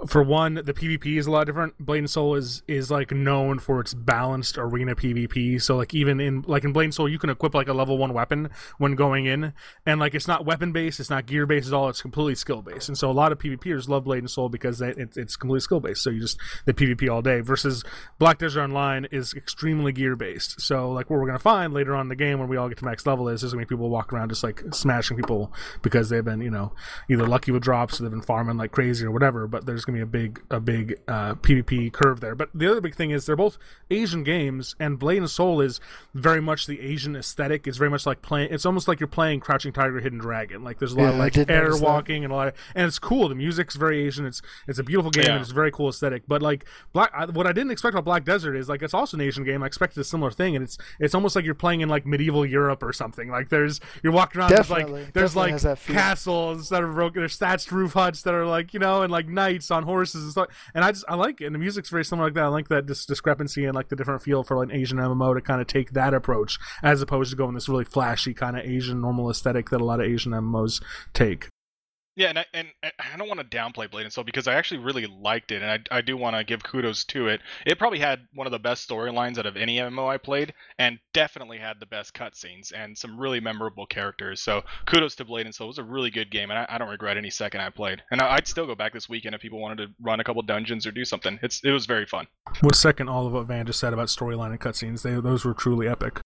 for 0.07 0.23
one, 0.23 0.55
the 0.55 0.73
PvP 0.73 1.17
is 1.17 1.27
a 1.27 1.31
lot 1.31 1.45
different. 1.45 1.77
Blade 1.79 1.99
and 1.99 2.09
Soul 2.09 2.35
is 2.35 2.63
is 2.67 2.89
like 2.89 3.11
known 3.11 3.59
for 3.59 3.81
its 3.81 3.93
balanced 3.93 4.57
arena 4.57 4.95
PvP. 4.95 5.61
So 5.61 5.75
like 5.75 5.93
even 5.93 6.21
in 6.21 6.43
like 6.47 6.63
in 6.63 6.71
Blade 6.71 6.85
and 6.85 6.93
Soul, 6.93 7.09
you 7.09 7.19
can 7.19 7.29
equip 7.29 7.53
like 7.53 7.67
a 7.67 7.73
level 7.73 7.97
one 7.97 8.13
weapon 8.13 8.49
when 8.77 8.95
going 8.95 9.25
in, 9.25 9.53
and 9.85 9.99
like 9.99 10.15
it's 10.15 10.27
not 10.27 10.45
weapon 10.45 10.71
based, 10.71 10.99
it's 10.99 11.09
not 11.09 11.25
gear 11.25 11.45
based 11.45 11.67
at 11.67 11.73
all. 11.73 11.89
It's 11.89 12.01
completely 12.01 12.35
skill 12.35 12.61
based. 12.61 12.87
And 12.87 12.97
so 12.97 13.09
a 13.09 13.13
lot 13.13 13.31
of 13.31 13.39
PvPers 13.39 13.89
love 13.89 14.05
Blade 14.05 14.19
and 14.19 14.29
Soul 14.29 14.47
because 14.47 14.81
it, 14.81 15.17
it's 15.17 15.35
completely 15.35 15.61
skill 15.61 15.79
based. 15.79 16.01
So 16.01 16.11
you 16.11 16.21
just 16.21 16.39
the 16.65 16.73
PvP 16.73 17.11
all 17.11 17.21
day. 17.21 17.41
Versus 17.41 17.83
Black 18.19 18.37
Desert 18.37 18.61
Online 18.61 19.05
is 19.11 19.33
extremely 19.33 19.91
gear 19.91 20.15
based. 20.15 20.61
So 20.61 20.91
like 20.91 21.09
what 21.09 21.19
we're 21.19 21.27
gonna 21.27 21.39
find 21.39 21.73
later 21.73 21.95
on 21.95 22.01
in 22.05 22.09
the 22.09 22.15
game 22.15 22.39
when 22.39 22.47
we 22.47 22.57
all 22.57 22.69
get 22.69 22.77
to 22.77 22.85
max 22.85 23.05
level 23.05 23.27
is 23.27 23.41
there's 23.41 23.53
gonna 23.53 23.65
be 23.65 23.69
people 23.69 23.89
walk 23.89 24.13
around 24.13 24.29
just 24.29 24.43
like 24.43 24.63
smashing 24.71 25.17
people 25.17 25.51
because 25.81 26.09
they've 26.09 26.23
been 26.23 26.41
you 26.41 26.51
know 26.51 26.71
either 27.09 27.27
lucky 27.27 27.51
with 27.51 27.63
drops 27.79 27.99
or 27.99 28.03
they've 28.03 28.11
been 28.11 28.21
farming 28.21 28.57
like 28.57 28.71
crazy 28.71 29.05
or 29.05 29.11
whatever. 29.11 29.47
But 29.47 29.65
there's 29.65 29.85
gonna 29.85 29.97
be 29.97 30.01
a 30.03 30.05
big 30.05 30.41
a 30.49 30.59
big 30.59 30.99
uh, 31.07 31.35
PvP 31.35 31.91
curve 31.91 32.19
there. 32.19 32.35
But 32.35 32.49
the 32.53 32.69
other 32.69 32.81
big 32.81 32.95
thing 32.95 33.11
is 33.11 33.25
they're 33.25 33.35
both 33.35 33.57
Asian 33.89 34.23
games, 34.23 34.75
and 34.79 34.99
Blade 34.99 35.17
and 35.19 35.29
Soul 35.29 35.61
is 35.61 35.79
very 36.13 36.41
much 36.41 36.65
the 36.67 36.79
Asian 36.81 37.15
aesthetic. 37.15 37.67
It's 37.67 37.77
very 37.77 37.89
much 37.89 38.05
like 38.05 38.21
playing. 38.21 38.49
It's 38.51 38.65
almost 38.65 38.87
like 38.87 38.99
you're 38.99 39.07
playing 39.07 39.39
Crouching 39.39 39.71
Tiger, 39.73 39.99
Hidden 39.99 40.19
Dragon. 40.19 40.63
Like 40.63 40.79
there's 40.79 40.93
a 40.93 40.95
lot 40.97 41.03
Yeah, 41.03 41.09
of 41.11 41.17
like 41.19 41.37
air 41.37 41.45
notice 41.63 41.79
that. 41.79 41.85
walking 41.85 42.23
and 42.23 42.33
a 42.33 42.35
lot 42.35 42.47
of, 42.49 42.53
and 42.75 42.85
it's 42.87 42.99
cool. 42.99 43.29
The 43.29 43.35
music's 43.35 43.75
very 43.75 44.05
Asian. 44.05 44.25
It's 44.25 44.41
it's 44.67 44.79
a 44.79 44.83
beautiful 44.83 45.11
game 45.11 45.25
Yeah. 45.25 45.33
and 45.33 45.41
it's 45.41 45.51
a 45.51 45.55
very 45.55 45.71
cool 45.71 45.89
aesthetic. 45.89 46.23
But 46.27 46.41
like 46.41 46.65
Black, 46.93 47.11
I, 47.13 47.25
what 47.25 47.47
I 47.47 47.51
didn't 47.53 47.71
expect 47.71 47.93
about 47.93 48.05
Black 48.05 48.25
Desert 48.25 48.55
is 48.55 48.69
like 48.69 48.81
it's 48.81 48.93
also 48.93 49.17
an 49.17 49.21
Asian 49.21 49.43
game. 49.43 49.63
I 49.63 49.67
expected 49.67 49.99
a 49.99 50.03
similar 50.03 50.31
thing, 50.31 50.55
and 50.55 50.63
it's 50.63 50.77
it's 50.99 51.15
almost 51.15 51.35
like 51.35 51.45
you're 51.45 51.55
playing 51.55 51.81
in 51.81 51.89
like 51.89 52.05
medieval 52.05 52.45
Europe 52.45 52.83
or 52.83 52.93
something. 52.93 53.29
Like 53.29 53.49
there's 53.49 53.79
you're 54.03 54.13
walking 54.13 54.41
around. 54.41 54.49
Definitely. 54.51 54.83
There's 54.93 55.03
like 55.05 55.13
there's 55.13 55.33
Definitely 55.33 55.51
has 55.51 55.65
like 55.65 55.77
feel. 55.77 55.95
castles 55.95 56.69
that 56.69 56.83
are 56.83 56.91
broken. 56.91 57.21
There's 57.21 57.37
roof 57.71 57.93
huts 57.93 58.21
that 58.23 58.33
are 58.33 58.45
like 58.45 58.73
you 58.73 58.79
know 58.79 59.01
and 59.01 59.11
like 59.11 59.27
knights 59.27 59.71
on 59.71 59.83
horses 59.83 60.23
and 60.23 60.31
stuff. 60.31 60.47
And 60.73 60.83
I 60.83 60.91
just 60.91 61.05
I 61.07 61.15
like 61.15 61.41
it. 61.41 61.45
And 61.45 61.55
the 61.55 61.59
music's 61.59 61.89
very 61.89 62.05
similar 62.05 62.27
like 62.27 62.35
that. 62.35 62.43
I 62.43 62.47
like 62.47 62.67
that 62.69 62.85
dis- 62.85 63.05
discrepancy 63.05 63.65
and 63.65 63.75
like 63.75 63.89
the 63.89 63.95
different 63.95 64.21
feel 64.21 64.43
for 64.43 64.57
like 64.57 64.69
an 64.69 64.75
Asian 64.75 64.97
MMO 64.97 65.35
to 65.35 65.41
kind 65.41 65.61
of 65.61 65.67
take 65.67 65.91
that 65.91 66.13
approach 66.13 66.57
as 66.83 67.01
opposed 67.01 67.31
to 67.31 67.37
going 67.37 67.53
this 67.53 67.69
really 67.69 67.85
flashy 67.85 68.33
kind 68.33 68.57
of 68.57 68.65
Asian 68.65 69.01
normal 69.01 69.29
aesthetic 69.29 69.69
that 69.69 69.81
a 69.81 69.85
lot 69.85 69.99
of 69.99 70.05
Asian 70.05 70.31
MMOs 70.31 70.81
take. 71.13 71.47
Yeah, 72.19 72.27
and 72.27 72.39
I, 72.39 72.45
and 72.53 72.67
I 72.83 73.15
don't 73.15 73.29
want 73.29 73.39
to 73.39 73.57
downplay 73.57 73.89
Blade 73.89 74.03
and 74.03 74.11
Soul 74.11 74.25
because 74.25 74.45
I 74.45 74.55
actually 74.55 74.81
really 74.81 75.07
liked 75.07 75.53
it, 75.53 75.61
and 75.61 75.71
I, 75.89 75.99
I 75.99 76.01
do 76.01 76.17
want 76.17 76.35
to 76.35 76.43
give 76.43 76.61
kudos 76.61 77.05
to 77.05 77.29
it. 77.29 77.39
It 77.65 77.79
probably 77.79 77.99
had 77.99 78.27
one 78.33 78.45
of 78.45 78.51
the 78.51 78.59
best 78.59 78.89
storylines 78.89 79.37
out 79.37 79.45
of 79.45 79.55
any 79.55 79.77
MMO 79.77 80.05
I 80.09 80.17
played, 80.17 80.53
and 80.77 80.99
definitely 81.13 81.59
had 81.59 81.79
the 81.79 81.85
best 81.85 82.13
cutscenes 82.13 82.73
and 82.75 82.97
some 82.97 83.17
really 83.17 83.39
memorable 83.39 83.85
characters. 83.85 84.41
So 84.41 84.63
kudos 84.85 85.15
to 85.15 85.23
Blade 85.23 85.45
and 85.45 85.55
Soul. 85.55 85.67
It 85.67 85.69
was 85.69 85.77
a 85.77 85.83
really 85.85 86.09
good 86.09 86.29
game, 86.29 86.49
and 86.49 86.59
I, 86.59 86.65
I 86.67 86.77
don't 86.77 86.89
regret 86.89 87.15
any 87.15 87.29
second 87.29 87.61
I 87.61 87.69
played. 87.69 88.03
And 88.11 88.21
I, 88.21 88.35
I'd 88.35 88.47
still 88.47 88.67
go 88.67 88.75
back 88.75 88.91
this 88.91 89.07
weekend 89.07 89.33
if 89.33 89.39
people 89.39 89.61
wanted 89.61 89.77
to 89.77 89.87
run 90.01 90.19
a 90.19 90.25
couple 90.25 90.41
dungeons 90.41 90.85
or 90.85 90.91
do 90.91 91.05
something. 91.05 91.39
It's 91.41 91.63
it 91.63 91.71
was 91.71 91.85
very 91.85 92.05
fun. 92.05 92.27
We'll 92.61 92.73
second 92.73 93.07
all 93.07 93.27
of 93.27 93.31
what 93.31 93.47
Van 93.47 93.65
just 93.65 93.79
said 93.79 93.93
about 93.93 94.09
storyline 94.09 94.49
and 94.49 94.59
cutscenes. 94.59 95.03
They 95.03 95.13
those 95.21 95.45
were 95.45 95.53
truly 95.53 95.87
epic. 95.87 96.19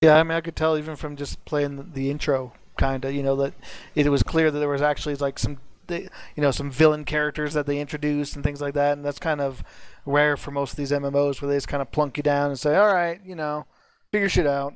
Yeah, 0.00 0.16
I 0.16 0.22
mean, 0.22 0.36
I 0.36 0.42
could 0.42 0.54
tell 0.54 0.78
even 0.78 0.94
from 0.94 1.16
just 1.16 1.44
playing 1.44 1.74
the, 1.74 1.82
the 1.82 2.08
intro, 2.08 2.52
kind 2.78 3.04
of, 3.04 3.12
you 3.12 3.22
know, 3.22 3.36
that 3.36 3.52
it 3.94 4.08
was 4.08 4.22
clear 4.22 4.50
that 4.50 4.58
there 4.58 4.68
was 4.68 4.80
actually 4.80 5.16
like 5.16 5.38
some, 5.38 5.58
you 5.90 6.08
know, 6.38 6.50
some 6.50 6.70
villain 6.70 7.04
characters 7.04 7.52
that 7.52 7.66
they 7.66 7.78
introduced 7.78 8.34
and 8.34 8.42
things 8.42 8.62
like 8.62 8.74
that, 8.74 8.96
and 8.96 9.04
that's 9.04 9.18
kind 9.18 9.42
of 9.42 9.62
rare 10.06 10.36
for 10.38 10.50
most 10.50 10.70
of 10.70 10.76
these 10.76 10.92
MMOs 10.92 11.42
where 11.42 11.50
they 11.50 11.56
just 11.56 11.68
kind 11.68 11.82
of 11.82 11.92
plunk 11.92 12.16
you 12.16 12.22
down 12.22 12.48
and 12.48 12.58
say, 12.58 12.74
all 12.76 12.92
right, 12.94 13.20
you 13.24 13.34
know, 13.34 13.66
figure 14.10 14.28
shit 14.30 14.46
out. 14.46 14.74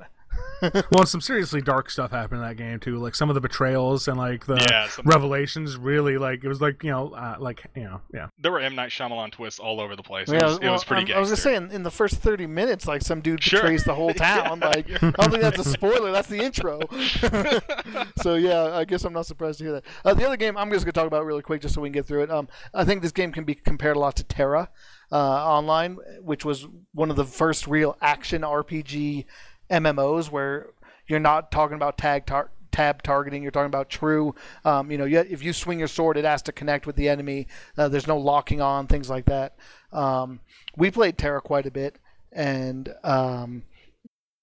Well, 0.92 1.06
some 1.06 1.20
seriously 1.20 1.60
dark 1.60 1.90
stuff 1.90 2.12
happened 2.12 2.40
in 2.40 2.46
that 2.46 2.56
game 2.56 2.78
too. 2.78 2.96
Like 2.98 3.16
some 3.16 3.28
of 3.28 3.34
the 3.34 3.40
betrayals 3.40 4.06
and 4.06 4.16
like 4.16 4.46
the 4.46 4.54
Yeah, 4.70 4.88
revelations. 5.04 5.76
Really, 5.76 6.18
like 6.18 6.44
it 6.44 6.48
was 6.48 6.60
like 6.60 6.84
you 6.84 6.90
know, 6.92 7.08
uh, 7.14 7.34
like 7.40 7.64
you 7.74 7.82
know, 7.82 8.00
yeah. 8.14 8.28
There 8.38 8.52
were 8.52 8.60
M 8.60 8.76
Night 8.76 8.90
Shyamalan 8.90 9.32
twists 9.32 9.58
all 9.58 9.80
over 9.80 9.96
the 9.96 10.04
place. 10.04 10.28
Yeah, 10.30 10.42
it 10.42 10.44
was, 10.44 10.58
it 10.58 10.68
was 10.68 10.84
pretty 10.84 11.12
I'm- 11.12 11.16
I 11.16 11.20
was 11.20 11.30
just 11.30 11.42
gangster. 11.42 11.66
saying, 11.66 11.74
in 11.74 11.82
the 11.82 11.90
first 11.90 12.14
30 12.16 12.46
minutes, 12.46 12.86
like 12.86 13.02
some 13.02 13.20
dude 13.20 13.42
Sure. 13.42 13.60
betrays 13.60 13.82
the 13.82 13.94
whole 13.94 14.14
town. 14.14 14.60
Yeah, 14.60 14.68
like, 14.68 14.88
you're 14.88 14.98
I 15.02 15.10
don't 15.10 15.30
think 15.32 15.42
that's 15.42 15.58
a 15.58 15.64
spoiler. 15.64 16.12
That's 16.12 16.28
the 16.28 16.38
intro. 16.40 16.78
so 18.22 18.34
yeah, 18.36 18.76
I 18.76 18.84
guess 18.84 19.04
I'm 19.04 19.12
not 19.12 19.26
surprised 19.26 19.58
to 19.58 19.64
hear 19.64 19.72
that. 19.72 19.84
Uh, 20.04 20.14
the 20.14 20.24
other 20.24 20.36
game 20.36 20.56
I'm 20.56 20.70
just 20.70 20.84
gonna 20.84 20.92
talk 20.92 21.06
about 21.06 21.24
really 21.24 21.42
quick, 21.42 21.62
just 21.62 21.74
so 21.74 21.80
we 21.80 21.88
can 21.88 21.94
get 21.94 22.06
through 22.06 22.22
it. 22.22 22.30
Um, 22.30 22.48
I 22.72 22.84
think 22.84 23.02
this 23.02 23.12
game 23.12 23.32
can 23.32 23.42
be 23.44 23.54
compared 23.56 23.96
a 23.96 24.00
lot 24.00 24.14
to 24.16 24.24
TERA 24.24 24.68
uh, 25.10 25.16
Online, 25.16 25.96
which 26.20 26.44
was 26.44 26.66
one 26.92 27.10
of 27.10 27.16
the 27.16 27.24
first 27.24 27.66
real 27.66 27.96
action 28.00 28.42
RPG 28.42 29.24
MMOs 29.70 30.30
where 30.30 30.68
you're 31.06 31.20
not 31.20 31.50
talking 31.50 31.76
about 31.76 31.98
tag 31.98 32.26
tar- 32.26 32.50
tab 32.72 33.02
targeting. 33.02 33.42
You're 33.42 33.52
talking 33.52 33.66
about 33.66 33.90
true. 33.90 34.34
Um, 34.64 34.90
you 34.90 34.98
know, 34.98 35.04
you, 35.04 35.20
if 35.20 35.42
you 35.42 35.52
swing 35.52 35.78
your 35.78 35.88
sword, 35.88 36.16
it 36.16 36.24
has 36.24 36.42
to 36.42 36.52
connect 36.52 36.86
with 36.86 36.96
the 36.96 37.08
enemy. 37.08 37.46
Uh, 37.76 37.88
there's 37.88 38.06
no 38.06 38.18
locking 38.18 38.60
on 38.60 38.86
things 38.86 39.08
like 39.08 39.26
that. 39.26 39.56
Um, 39.92 40.40
we 40.76 40.90
played 40.90 41.18
TERA 41.18 41.42
quite 41.42 41.66
a 41.66 41.70
bit, 41.70 41.98
and 42.32 42.92
um, 43.04 43.64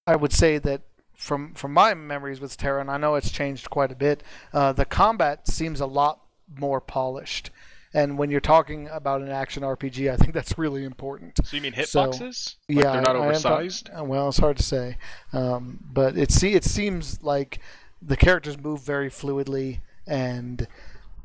I 0.06 0.16
would 0.16 0.32
say 0.32 0.58
that 0.60 0.82
from 1.16 1.54
from 1.54 1.74
my 1.74 1.94
memories 1.94 2.40
with 2.40 2.56
TERA, 2.56 2.80
and 2.80 2.90
I 2.90 2.98
know 2.98 3.16
it's 3.16 3.32
changed 3.32 3.70
quite 3.70 3.92
a 3.92 3.96
bit. 3.96 4.24
Uh, 4.54 4.72
the 4.72 4.86
combat 4.86 5.48
seems 5.48 5.82
a 5.82 5.86
lot 5.86 6.22
more 6.56 6.80
polished. 6.80 7.50
And 7.94 8.18
when 8.20 8.30
you're 8.30 8.40
talking 8.40 8.88
about 8.90 9.22
an 9.22 9.30
action 9.30 9.64
RPG, 9.64 10.12
I 10.12 10.16
think 10.18 10.34
that's 10.34 10.58
really 10.58 10.84
important. 10.86 11.40
So 11.44 11.56
you 11.58 11.62
mean 11.62 11.74
So, 11.86 12.06
hitboxes? 12.08 12.56
Like 12.70 12.84
yeah, 12.84 12.92
they're 12.94 13.02
not 13.02 13.16
I- 13.16 13.20
I 13.20 13.24
am 13.24 13.30
oversized. 13.30 13.90
uh, 13.98 14.04
well, 14.04 14.30
it's 14.30 14.38
hard 14.38 14.58
to 14.58 14.64
say, 14.64 14.98
um, 15.34 15.80
but 15.92 16.18
it 16.18 16.32
see 16.32 16.54
it 16.54 16.64
seems 16.64 17.22
like 17.24 17.60
the 18.02 18.16
characters 18.16 18.58
move 18.58 18.82
very 18.82 19.10
fluidly, 19.10 19.80
and 20.08 20.68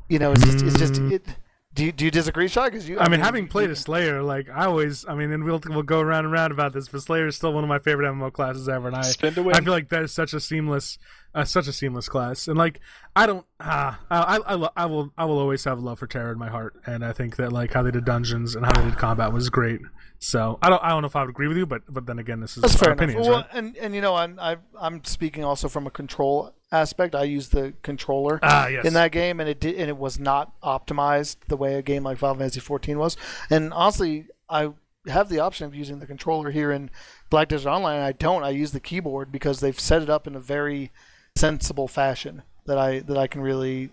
you 0.09 0.17
know, 0.19 0.31
it's 0.31 0.43
just 0.43 0.65
it's 0.65 0.77
just 0.79 0.93
Mm. 0.95 1.11
it. 1.11 1.25
Do 1.73 1.83
you, 1.83 1.91
do 1.91 2.05
you 2.05 2.11
disagree, 2.11 2.47
Shai? 2.47 2.69
Because 2.69 2.87
you, 2.87 2.97
I 2.99 3.09
mean, 3.09 3.19
having 3.19 3.49
played 3.49 3.69
a 3.69 3.75
Slayer, 3.75 4.23
like 4.23 4.47
I 4.49 4.63
always, 4.65 5.05
I 5.09 5.13
mean, 5.13 5.29
and 5.33 5.43
we'll 5.43 5.61
we'll 5.67 5.83
go 5.83 5.99
around 5.99 6.23
and 6.23 6.31
round 6.31 6.53
about 6.53 6.71
this, 6.71 6.87
but 6.87 7.01
Slayer 7.01 7.27
is 7.27 7.35
still 7.35 7.51
one 7.51 7.65
of 7.65 7.67
my 7.67 7.79
favorite 7.79 8.07
MMO 8.07 8.31
classes 8.31 8.69
ever, 8.69 8.87
and 8.87 8.95
I 8.95 9.01
Spin 9.01 9.33
to 9.33 9.43
win. 9.43 9.55
I 9.55 9.59
feel 9.61 9.73
like 9.73 9.89
that 9.89 10.03
is 10.03 10.13
such 10.13 10.33
a 10.33 10.39
seamless, 10.39 10.97
uh, 11.35 11.43
such 11.45 11.67
a 11.67 11.73
seamless 11.73 12.09
class, 12.09 12.47
and 12.47 12.57
like 12.57 12.79
I 13.15 13.25
don't, 13.27 13.45
ah, 13.59 13.99
I 14.09 14.37
I, 14.37 14.69
I 14.77 14.85
will 14.87 15.13
I 15.17 15.25
will 15.25 15.37
always 15.37 15.63
have 15.65 15.79
love 15.79 15.99
for 15.99 16.07
TERA 16.07 16.31
in 16.31 16.39
my 16.39 16.49
heart, 16.49 16.75
and 16.87 17.05
I 17.05 17.11
think 17.13 17.35
that 17.35 17.51
like 17.51 17.73
how 17.73 17.83
they 17.83 17.91
did 17.91 18.05
dungeons 18.05 18.55
and 18.55 18.65
how 18.65 18.73
they 18.73 18.85
did 18.89 18.97
combat 18.97 19.31
was 19.33 19.49
great. 19.49 19.81
So 20.17 20.57
I 20.61 20.69
don't 20.69 20.81
I 20.83 20.89
don't 20.89 21.01
know 21.01 21.07
if 21.07 21.15
I 21.15 21.21
would 21.21 21.29
agree 21.29 21.47
with 21.47 21.57
you, 21.57 21.65
but 21.65 21.81
but 21.87 22.05
then 22.07 22.17
again, 22.19 22.39
this 22.39 22.55
is 22.57 22.61
That's 22.61 22.75
fair 22.75 22.91
opinions, 22.93 23.27
Well, 23.27 23.39
right? 23.41 23.47
and 23.53 23.75
and 23.77 23.93
you 23.93 24.01
know, 24.01 24.15
I'm 24.15 24.39
I, 24.39 24.57
I'm 24.79 25.03
speaking 25.03 25.43
also 25.43 25.67
from 25.67 25.85
a 25.85 25.91
control 25.91 26.55
aspect. 26.71 27.13
I 27.13 27.23
use 27.23 27.49
the 27.49 27.73
controller 27.83 28.39
Ah, 28.41 28.67
yes. 28.67 28.85
in 28.85 28.93
that 28.93 29.11
game, 29.11 29.39
and 29.39 29.47
it 29.49 29.59
did, 29.59 29.75
and 29.75 29.89
it 29.89 29.97
was 29.97 30.17
not 30.17 30.59
optimized 30.61 31.35
the 31.47 31.57
way 31.57 31.75
a 31.75 31.81
game 31.81 32.03
like 32.03 32.17
Final 32.17 32.37
Fantasy 32.37 32.59
14 32.61 32.97
was. 32.97 33.17
And 33.49 33.73
honestly, 33.73 34.27
I 34.49 34.69
have 35.07 35.29
the 35.29 35.39
option 35.39 35.67
of 35.67 35.75
using 35.75 35.99
the 35.99 36.07
controller 36.07 36.49
here 36.49 36.71
in 36.71 36.89
Black 37.29 37.49
Desert 37.49 37.69
Online. 37.69 37.99
I 38.01 38.11
don't. 38.13 38.43
I 38.43 38.49
use 38.49 38.71
the 38.71 38.79
keyboard 38.79 39.31
because 39.31 39.59
they've 39.59 39.79
set 39.79 40.01
it 40.01 40.09
up 40.09 40.25
in 40.27 40.35
a 40.35 40.39
very 40.39 40.91
sensible 41.35 41.87
fashion 41.87 42.43
that 42.65 42.77
I 42.77 42.99
that 42.99 43.17
I 43.17 43.27
can 43.27 43.41
really 43.41 43.89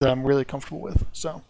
that 0.00 0.10
I'm 0.10 0.24
really 0.24 0.44
comfortable 0.44 0.80
with. 0.80 1.04
So. 1.12 1.42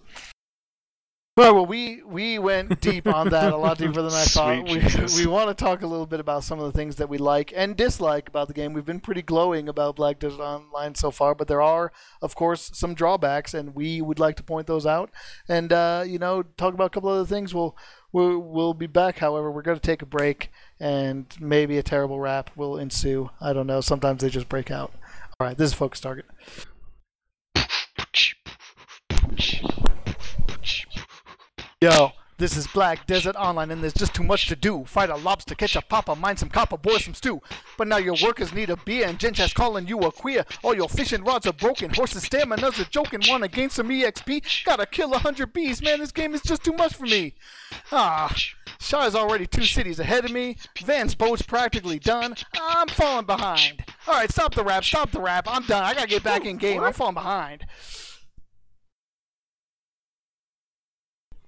Well, 1.34 1.55
well, 1.55 1.64
we 1.64 2.03
we 2.03 2.38
went 2.38 2.82
deep 2.82 3.07
on 3.07 3.30
that 3.30 3.55
a 3.55 3.57
lot 3.57 3.78
deeper 3.78 4.03
than 4.03 4.12
I 4.12 4.24
thought. 4.24 4.68
Sweet 4.68 4.70
We, 4.70 4.80
Jesus. 4.82 5.18
we 5.18 5.26
want 5.26 5.49
to 5.49 5.55
talk 5.64 5.80
a 5.80 5.86
little 5.86 6.05
bit 6.05 6.20
about 6.20 6.45
some 6.45 6.61
of 6.61 6.70
the 6.70 6.78
things 6.78 6.97
that 6.97 7.09
we 7.09 7.16
like 7.16 7.55
and 7.57 7.74
dislike 7.74 8.28
about 8.28 8.49
the 8.49 8.55
game. 8.55 8.74
We've 8.74 8.84
been 8.84 9.01
pretty 9.01 9.22
glowing 9.22 9.66
about 9.66 9.97
Black 9.97 10.18
Desert 10.18 10.43
Online 10.43 10.95
so 10.95 11.11
far, 11.11 11.34
but 11.34 11.49
there 11.49 11.62
are, 11.62 11.90
of 12.20 12.34
course, 12.34 12.70
some 12.74 12.93
drawbacks, 12.93 13.55
and 13.55 13.74
we 13.74 14.03
would 14.03 14.18
like 14.18 14.36
to 14.36 14.43
point 14.43 14.66
those 14.66 14.84
out. 14.84 15.11
And 15.49 15.72
uh, 15.72 16.05
you 16.07 16.18
know, 16.18 16.43
talk 16.43 16.74
about 16.74 16.88
a 16.88 16.90
couple 16.90 17.09
other 17.09 17.24
things. 17.24 17.55
We'll 17.55 17.74
we'll, 18.12 18.38
we'll 18.38 18.74
be 18.74 18.86
back. 18.86 19.16
However, 19.16 19.51
we're 19.51 19.62
going 19.62 19.78
to 19.78 19.86
take 19.86 20.03
a 20.03 20.07
break, 20.07 20.51
and 20.78 21.34
maybe 21.40 21.78
a 21.78 21.82
terrible 21.82 22.20
rap 22.20 22.51
will 22.57 22.76
ensue. 22.76 23.30
I 23.40 23.55
don't 23.55 23.66
know. 23.66 23.80
Sometimes 23.80 24.20
they 24.20 24.28
just 24.28 24.51
break 24.51 24.70
out. 24.70 24.93
All 25.40 25.46
right, 25.46 25.56
this 25.56 25.70
is 25.70 25.74
Focus 25.74 26.00
Target. 26.00 26.26
Yo, 31.80 32.12
this 32.38 32.56
is 32.56 32.66
Black 32.68 33.06
Desert 33.08 33.34
Online, 33.34 33.72
and 33.72 33.82
there's 33.82 33.92
just 33.92 34.14
too 34.14 34.22
much 34.22 34.46
to 34.48 34.54
do. 34.54 34.84
Fight 34.84 35.10
a 35.10 35.16
lobster, 35.16 35.56
catch 35.56 35.74
a 35.74 35.82
papa, 35.82 36.14
mine 36.14 36.36
some 36.36 36.48
copper, 36.48 36.76
boil 36.76 37.00
some 37.00 37.14
stew. 37.14 37.40
But 37.76 37.88
now 37.88 37.96
your 37.96 38.14
workers 38.22 38.52
need 38.52 38.70
a 38.70 38.76
beer, 38.76 39.06
and 39.08 39.18
Gentiles 39.18 39.52
calling 39.52 39.88
you 39.88 39.98
a 40.00 40.12
queer. 40.12 40.44
All 40.62 40.76
your 40.76 40.88
fishing 40.88 41.24
rods 41.24 41.46
are 41.46 41.52
broken, 41.52 41.90
horses' 41.92 42.22
stamina's 42.22 42.78
a 42.78 42.84
joke, 42.84 43.12
and 43.14 43.24
wanna 43.28 43.48
gain 43.48 43.70
some 43.70 43.88
EXP. 43.88 44.64
Gotta 44.64 44.86
kill 44.86 45.12
a 45.12 45.18
hundred 45.18 45.52
bees, 45.52 45.82
man. 45.82 45.98
This 45.98 46.12
game 46.12 46.34
is 46.34 46.42
just 46.42 46.62
too 46.62 46.72
much 46.72 46.94
for 46.94 47.06
me. 47.06 47.34
Ah, 47.90 48.32
Shaw's 48.80 49.14
already 49.14 49.46
two 49.46 49.64
cities 49.64 49.98
ahead 49.98 50.24
of 50.24 50.30
me. 50.32 50.56
Van's 50.84 51.14
boat's 51.14 51.42
practically 51.42 51.98
done. 51.98 52.34
I'm 52.60 52.88
falling 52.88 53.26
behind. 53.26 53.84
All 54.07 54.14
right, 54.14 54.30
stop 54.30 54.55
the 54.55 54.64
rap, 54.64 54.84
stop 54.84 55.11
the 55.12 55.20
rap. 55.20 55.46
I'm 55.48 55.64
done. 55.64 55.82
I 55.82 55.94
gotta 55.94 56.09
get 56.09 56.24
back 56.24 56.44
in 56.44 56.57
game. 56.57 56.82
I'm 56.82 56.92
falling 56.92 57.14
behind. 57.14 57.66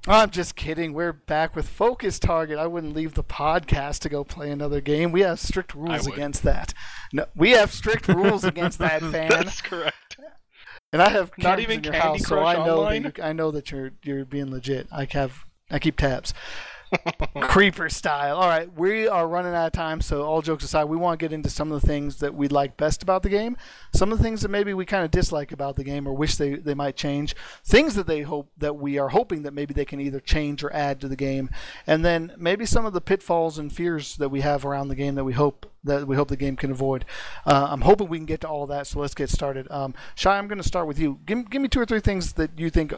I'm 0.07 0.31
just 0.31 0.55
kidding. 0.55 0.93
We're 0.93 1.15
back 1.15 1.57
with 1.57 1.67
Focus 1.67 2.19
Target. 2.19 2.59
I 2.59 2.67
wouldn't 2.67 2.95
leave 2.95 3.15
the 3.15 3.25
podcast 3.25 4.01
to 4.01 4.11
go 4.11 4.23
play 4.23 4.51
another 4.51 4.83
game. 4.83 5.13
We 5.13 5.23
have 5.23 5.41
strict 5.41 5.75
rules 5.75 6.07
against 6.07 6.43
that. 6.43 6.75
No, 7.13 7.25
we 7.35 7.53
have 7.53 7.73
strict 7.73 8.07
rules 8.09 8.45
against 8.45 8.79
that, 8.81 9.01
fan. 9.13 9.31
That's 9.31 9.63
correct. 9.63 10.19
And 10.93 11.01
I 11.01 11.09
have 11.09 11.33
Not 11.39 11.59
even 11.59 11.79
in 11.79 11.85
your 11.85 11.95
Candy 11.95 12.19
house, 12.19 12.29
so 12.29 12.45
I 12.45 12.55
know 12.67 12.81
Online? 12.81 13.03
that 13.05 13.19
you, 13.19 13.25
I 13.25 13.33
know 13.33 13.51
that 13.51 13.71
you're 13.71 13.93
you're 14.05 14.25
being 14.27 14.51
legit. 14.51 14.87
I 14.93 15.09
have 15.11 15.45
I 15.71 15.79
keep 15.79 15.97
tabs. 15.97 16.35
Creeper 17.41 17.89
style. 17.89 18.37
All 18.37 18.49
right, 18.49 18.73
we 18.77 19.09
are 19.09 19.27
running 19.27 19.55
out 19.55 19.67
of 19.67 19.73
time, 19.73 20.01
so 20.01 20.23
all 20.23 20.43
jokes 20.43 20.65
aside, 20.65 20.85
we 20.85 20.97
want 20.97 21.19
to 21.19 21.25
get 21.25 21.33
into 21.33 21.51
some 21.51 21.71
of 21.73 21.81
the 21.81 21.87
things 21.87 22.17
that 22.19 22.35
we 22.35 22.49
like 22.49 22.77
best 22.77 23.03
about 23.03 23.23
the 23.23 23.29
game, 23.29 23.57
some 23.95 24.13
of 24.13 24.19
the 24.19 24.25
things 24.25 24.43
that 24.43 24.51
maybe 24.51 24.75
we 24.75 24.85
kind 24.85 25.05
of 25.05 25.11
dislike 25.11 25.53
about 25.53 25.77
the 25.77 25.85
game 25.85 26.07
or 26.07 26.13
wish 26.13 26.37
they, 26.37 26.55
they 26.55 26.75
might 26.75 26.97
change, 26.97 27.35
things 27.65 27.95
that 27.95 28.07
they 28.07 28.23
hope 28.23 28.51
that 28.57 28.77
we 28.77 28.99
are 28.99 29.09
hoping 29.09 29.43
that 29.43 29.55
maybe 29.55 29.75
they 29.75 29.85
can 29.85 30.01
either 30.01 30.21
change 30.21 30.63
or 30.65 30.73
add 30.73 31.01
to 31.01 31.09
the 31.09 31.17
game, 31.17 31.51
and 31.87 32.05
then 32.05 32.33
maybe 32.37 32.67
some 32.67 32.87
of 32.87 32.93
the 32.93 33.01
pitfalls 33.01 33.59
and 33.59 33.73
fears 33.73 34.17
that 34.17 34.29
we 34.29 34.41
have 34.41 34.65
around 34.65 34.89
the 34.89 34.95
game 34.95 35.15
that 35.15 35.25
we 35.25 35.33
hope 35.33 35.71
that 35.85 36.07
we 36.07 36.17
hope 36.17 36.29
the 36.29 36.37
game 36.37 36.57
can 36.57 36.71
avoid. 36.71 37.05
Uh, 37.45 37.69
I'm 37.71 37.83
hoping 37.83 38.09
we 38.09 38.19
can 38.19 38.27
get 38.27 38.41
to 38.41 38.49
all 38.49 38.67
that, 38.67 38.87
so 38.87 39.01
let's 39.01 39.15
get 39.15 39.29
started. 39.29 39.71
Um, 39.71 39.95
I'm 40.25 40.49
going 40.49 40.61
to 40.61 40.67
start 40.67 40.87
with 40.87 40.99
you. 40.99 41.21
Give, 41.27 41.49
give 41.51 41.61
me 41.61 41.69
two 41.69 41.81
or 41.81 41.87
three 41.87 42.01
things 42.01 42.33
that 42.35 42.59
you 42.59 42.71
think 42.71 42.95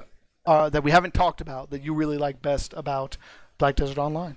uh, 0.47 0.69
that 0.71 0.85
we 0.85 0.93
haven't 0.93 1.13
talked 1.13 1.41
about 1.41 1.71
that 1.71 1.83
you 1.83 1.93
really 1.93 2.17
like 2.17 2.41
best 2.41 2.73
about 2.77 3.17
Black 3.59 3.77
Desert 3.77 3.99
Online. 3.99 4.37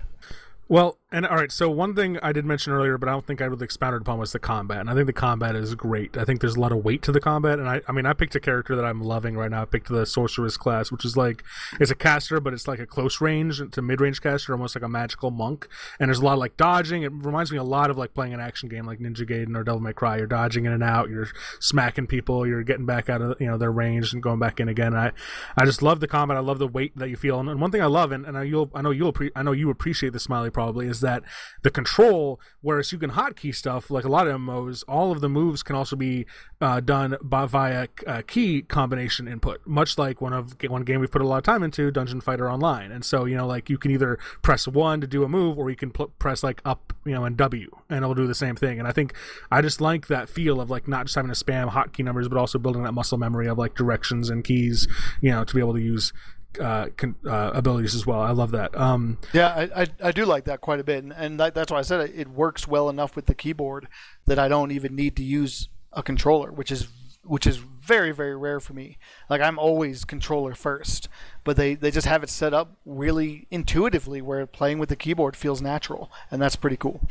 Well, 0.70 1.00
and 1.10 1.26
all 1.26 1.34
right, 1.34 1.50
so 1.50 1.68
one 1.68 1.96
thing 1.96 2.16
I 2.22 2.30
did 2.30 2.44
mention 2.44 2.72
earlier, 2.72 2.96
but 2.96 3.08
I 3.08 3.12
don't 3.12 3.26
think 3.26 3.42
I 3.42 3.46
really 3.46 3.64
expounded 3.64 4.02
upon 4.02 4.20
was 4.20 4.30
the 4.30 4.38
combat. 4.38 4.78
And 4.78 4.88
I 4.88 4.94
think 4.94 5.06
the 5.06 5.12
combat 5.12 5.56
is 5.56 5.74
great. 5.74 6.16
I 6.16 6.24
think 6.24 6.40
there's 6.40 6.54
a 6.54 6.60
lot 6.60 6.70
of 6.70 6.84
weight 6.84 7.02
to 7.02 7.10
the 7.10 7.18
combat. 7.18 7.58
And 7.58 7.68
I, 7.68 7.80
I 7.88 7.92
mean, 7.92 8.06
I 8.06 8.12
picked 8.12 8.36
a 8.36 8.40
character 8.40 8.76
that 8.76 8.84
I'm 8.84 9.00
loving 9.00 9.36
right 9.36 9.50
now. 9.50 9.62
I 9.62 9.64
picked 9.64 9.88
the 9.88 10.06
sorceress 10.06 10.56
class, 10.56 10.92
which 10.92 11.04
is 11.04 11.16
like, 11.16 11.42
it's 11.80 11.90
a 11.90 11.96
caster, 11.96 12.38
but 12.38 12.52
it's 12.52 12.68
like 12.68 12.78
a 12.78 12.86
close 12.86 13.20
range 13.20 13.60
to 13.68 13.82
mid 13.82 14.00
range 14.00 14.20
caster, 14.20 14.52
almost 14.52 14.76
like 14.76 14.84
a 14.84 14.88
magical 14.88 15.32
monk. 15.32 15.66
And 15.98 16.08
there's 16.08 16.20
a 16.20 16.24
lot 16.24 16.34
of 16.34 16.38
like 16.38 16.56
dodging. 16.56 17.02
It 17.02 17.10
reminds 17.12 17.50
me 17.50 17.58
a 17.58 17.64
lot 17.64 17.90
of 17.90 17.98
like 17.98 18.14
playing 18.14 18.32
an 18.32 18.40
action 18.40 18.68
game 18.68 18.86
like 18.86 19.00
Ninja 19.00 19.28
Gaiden 19.28 19.56
or 19.56 19.64
Devil 19.64 19.80
May 19.80 19.92
Cry. 19.92 20.18
You're 20.18 20.28
dodging 20.28 20.66
in 20.66 20.72
and 20.72 20.84
out, 20.84 21.10
you're 21.10 21.26
smacking 21.58 22.06
people, 22.06 22.46
you're 22.46 22.62
getting 22.62 22.86
back 22.86 23.10
out 23.10 23.20
of 23.20 23.40
you 23.40 23.48
know 23.48 23.58
their 23.58 23.72
range 23.72 24.12
and 24.12 24.22
going 24.22 24.38
back 24.38 24.60
in 24.60 24.68
again. 24.68 24.94
I, 24.94 25.10
I 25.56 25.64
just 25.64 25.82
love 25.82 25.98
the 25.98 26.06
combat. 26.06 26.36
I 26.36 26.40
love 26.40 26.60
the 26.60 26.68
weight 26.68 26.96
that 26.96 27.08
you 27.08 27.16
feel. 27.16 27.40
And, 27.40 27.48
and 27.48 27.60
one 27.60 27.72
thing 27.72 27.82
I 27.82 27.86
love, 27.86 28.12
and, 28.12 28.24
and 28.24 28.38
I, 28.38 28.44
you'll, 28.44 28.70
I 28.72 28.82
know 28.82 28.92
you'll, 28.92 29.16
I 29.34 29.42
know 29.42 29.50
you 29.50 29.70
appreciate 29.70 30.12
the 30.12 30.20
Smiley 30.20 30.50
probably, 30.60 30.86
is 30.86 31.00
that 31.00 31.22
the 31.62 31.70
control, 31.70 32.38
whereas 32.60 32.92
you 32.92 32.98
can 32.98 33.12
hotkey 33.12 33.54
stuff 33.54 33.90
like 33.90 34.04
a 34.04 34.08
lot 34.08 34.28
of 34.28 34.38
MMOs, 34.38 34.84
all 34.86 35.10
of 35.10 35.22
the 35.22 35.28
moves 35.28 35.62
can 35.62 35.74
also 35.74 35.96
be 35.96 36.26
uh, 36.60 36.80
done 36.80 37.16
by, 37.22 37.46
via 37.46 37.88
uh, 38.06 38.20
key 38.26 38.60
combination 38.60 39.26
input, 39.26 39.66
much 39.66 39.96
like 39.96 40.20
one 40.20 40.34
of 40.34 40.54
one 40.68 40.84
game 40.84 41.00
we've 41.00 41.10
put 41.10 41.22
a 41.22 41.26
lot 41.26 41.38
of 41.38 41.44
time 41.44 41.62
into, 41.62 41.90
Dungeon 41.90 42.20
Fighter 42.20 42.50
Online. 42.50 42.92
And 42.92 43.02
so 43.02 43.24
you 43.24 43.38
know, 43.38 43.46
like 43.46 43.70
you 43.70 43.78
can 43.78 43.90
either 43.90 44.18
press 44.42 44.68
one 44.68 45.00
to 45.00 45.06
do 45.06 45.24
a 45.24 45.28
move, 45.28 45.58
or 45.58 45.70
you 45.70 45.76
can 45.76 45.92
pl- 45.92 46.12
press 46.18 46.42
like 46.42 46.60
up, 46.66 46.92
you 47.06 47.14
know, 47.14 47.24
and 47.24 47.38
W, 47.38 47.70
and 47.88 48.02
it'll 48.04 48.14
do 48.14 48.26
the 48.26 48.34
same 48.34 48.54
thing. 48.54 48.78
And 48.78 48.86
I 48.86 48.92
think 48.92 49.14
I 49.50 49.62
just 49.62 49.80
like 49.80 50.08
that 50.08 50.28
feel 50.28 50.60
of 50.60 50.68
like 50.68 50.86
not 50.86 51.06
just 51.06 51.14
having 51.14 51.32
to 51.32 51.44
spam 51.44 51.70
hotkey 51.70 52.04
numbers, 52.04 52.28
but 52.28 52.36
also 52.36 52.58
building 52.58 52.82
that 52.82 52.92
muscle 52.92 53.16
memory 53.16 53.48
of 53.48 53.56
like 53.56 53.74
directions 53.74 54.28
and 54.28 54.44
keys, 54.44 54.86
you 55.22 55.30
know, 55.30 55.42
to 55.42 55.54
be 55.54 55.60
able 55.60 55.72
to 55.72 55.80
use 55.80 56.12
uh, 56.60 56.88
con- 56.96 57.16
uh, 57.26 57.50
abilities 57.54 57.94
as 57.94 58.06
well. 58.06 58.20
I 58.20 58.30
love 58.30 58.50
that. 58.52 58.76
Um, 58.76 59.18
Yeah, 59.32 59.48
I, 59.48 59.82
I, 59.82 59.86
I 60.04 60.12
do 60.12 60.24
like 60.24 60.44
that 60.44 60.60
quite 60.60 60.80
a 60.80 60.84
bit, 60.84 61.04
and, 61.04 61.12
and 61.12 61.38
that, 61.38 61.54
that's 61.54 61.70
why 61.70 61.78
I 61.78 61.82
said 61.82 62.10
it, 62.10 62.18
it 62.18 62.28
works 62.28 62.66
well 62.66 62.88
enough 62.88 63.14
with 63.14 63.26
the 63.26 63.34
keyboard 63.34 63.88
that 64.26 64.38
I 64.38 64.48
don't 64.48 64.70
even 64.72 64.96
need 64.96 65.16
to 65.16 65.22
use 65.22 65.68
a 65.92 66.02
controller, 66.02 66.50
which 66.50 66.70
is 66.70 66.88
which 67.22 67.46
is 67.46 67.58
very 67.58 68.12
very 68.12 68.34
rare 68.34 68.60
for 68.60 68.72
me. 68.72 68.96
Like 69.28 69.40
I'm 69.40 69.58
always 69.58 70.04
controller 70.04 70.54
first, 70.54 71.08
but 71.44 71.56
they, 71.56 71.74
they 71.74 71.90
just 71.90 72.06
have 72.06 72.22
it 72.22 72.30
set 72.30 72.54
up 72.54 72.76
really 72.86 73.46
intuitively 73.50 74.22
where 74.22 74.46
playing 74.46 74.78
with 74.78 74.88
the 74.88 74.96
keyboard 74.96 75.36
feels 75.36 75.60
natural, 75.60 76.10
and 76.30 76.40
that's 76.40 76.56
pretty 76.56 76.76
cool. 76.76 77.02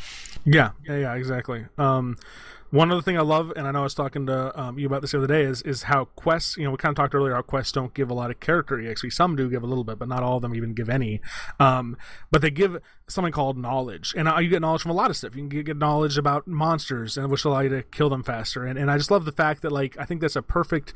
Yeah, 0.45 0.71
yeah, 0.87 0.97
yeah, 0.97 1.13
exactly. 1.13 1.65
Um, 1.77 2.17
one 2.71 2.91
other 2.91 3.01
thing 3.01 3.17
I 3.17 3.21
love, 3.21 3.51
and 3.55 3.67
I 3.67 3.71
know 3.71 3.79
I 3.79 3.83
was 3.83 3.95
talking 3.95 4.25
to 4.27 4.59
um, 4.59 4.77
you 4.77 4.85
about 4.85 5.01
this 5.01 5.11
the 5.11 5.17
other 5.17 5.27
day, 5.27 5.43
is 5.43 5.61
is 5.63 5.83
how 5.83 6.05
quests. 6.05 6.57
You 6.57 6.65
know, 6.65 6.71
we 6.71 6.77
kind 6.77 6.91
of 6.91 6.95
talked 6.95 7.15
earlier 7.15 7.33
how 7.33 7.41
quests 7.41 7.71
don't 7.71 7.93
give 7.93 8.09
a 8.09 8.13
lot 8.13 8.29
of 8.29 8.39
character 8.39 8.77
exp. 8.77 9.11
Some 9.11 9.35
do 9.35 9.49
give 9.49 9.63
a 9.63 9.67
little 9.67 9.83
bit, 9.83 9.97
but 9.97 10.07
not 10.07 10.21
all 10.21 10.37
of 10.37 10.41
them 10.41 10.55
even 10.55 10.73
give 10.73 10.89
any. 10.89 11.21
Um, 11.59 11.97
but 12.29 12.41
they 12.41 12.51
give 12.51 12.77
something 13.07 13.33
called 13.33 13.57
knowledge, 13.57 14.13
and 14.15 14.27
uh, 14.27 14.37
you 14.37 14.49
get 14.49 14.61
knowledge 14.61 14.81
from 14.81 14.91
a 14.91 14.95
lot 14.95 15.09
of 15.09 15.17
stuff. 15.17 15.35
You 15.35 15.41
can 15.41 15.49
get, 15.49 15.65
get 15.65 15.77
knowledge 15.77 16.17
about 16.17 16.47
monsters, 16.47 17.17
and 17.17 17.31
which 17.31 17.43
allow 17.45 17.61
you 17.61 17.69
to 17.69 17.83
kill 17.83 18.09
them 18.09 18.23
faster. 18.23 18.65
And 18.65 18.77
and 18.77 18.91
I 18.91 18.97
just 18.97 19.11
love 19.11 19.25
the 19.25 19.31
fact 19.31 19.61
that 19.63 19.71
like 19.71 19.97
I 19.97 20.05
think 20.05 20.21
that's 20.21 20.35
a 20.35 20.41
perfect 20.41 20.93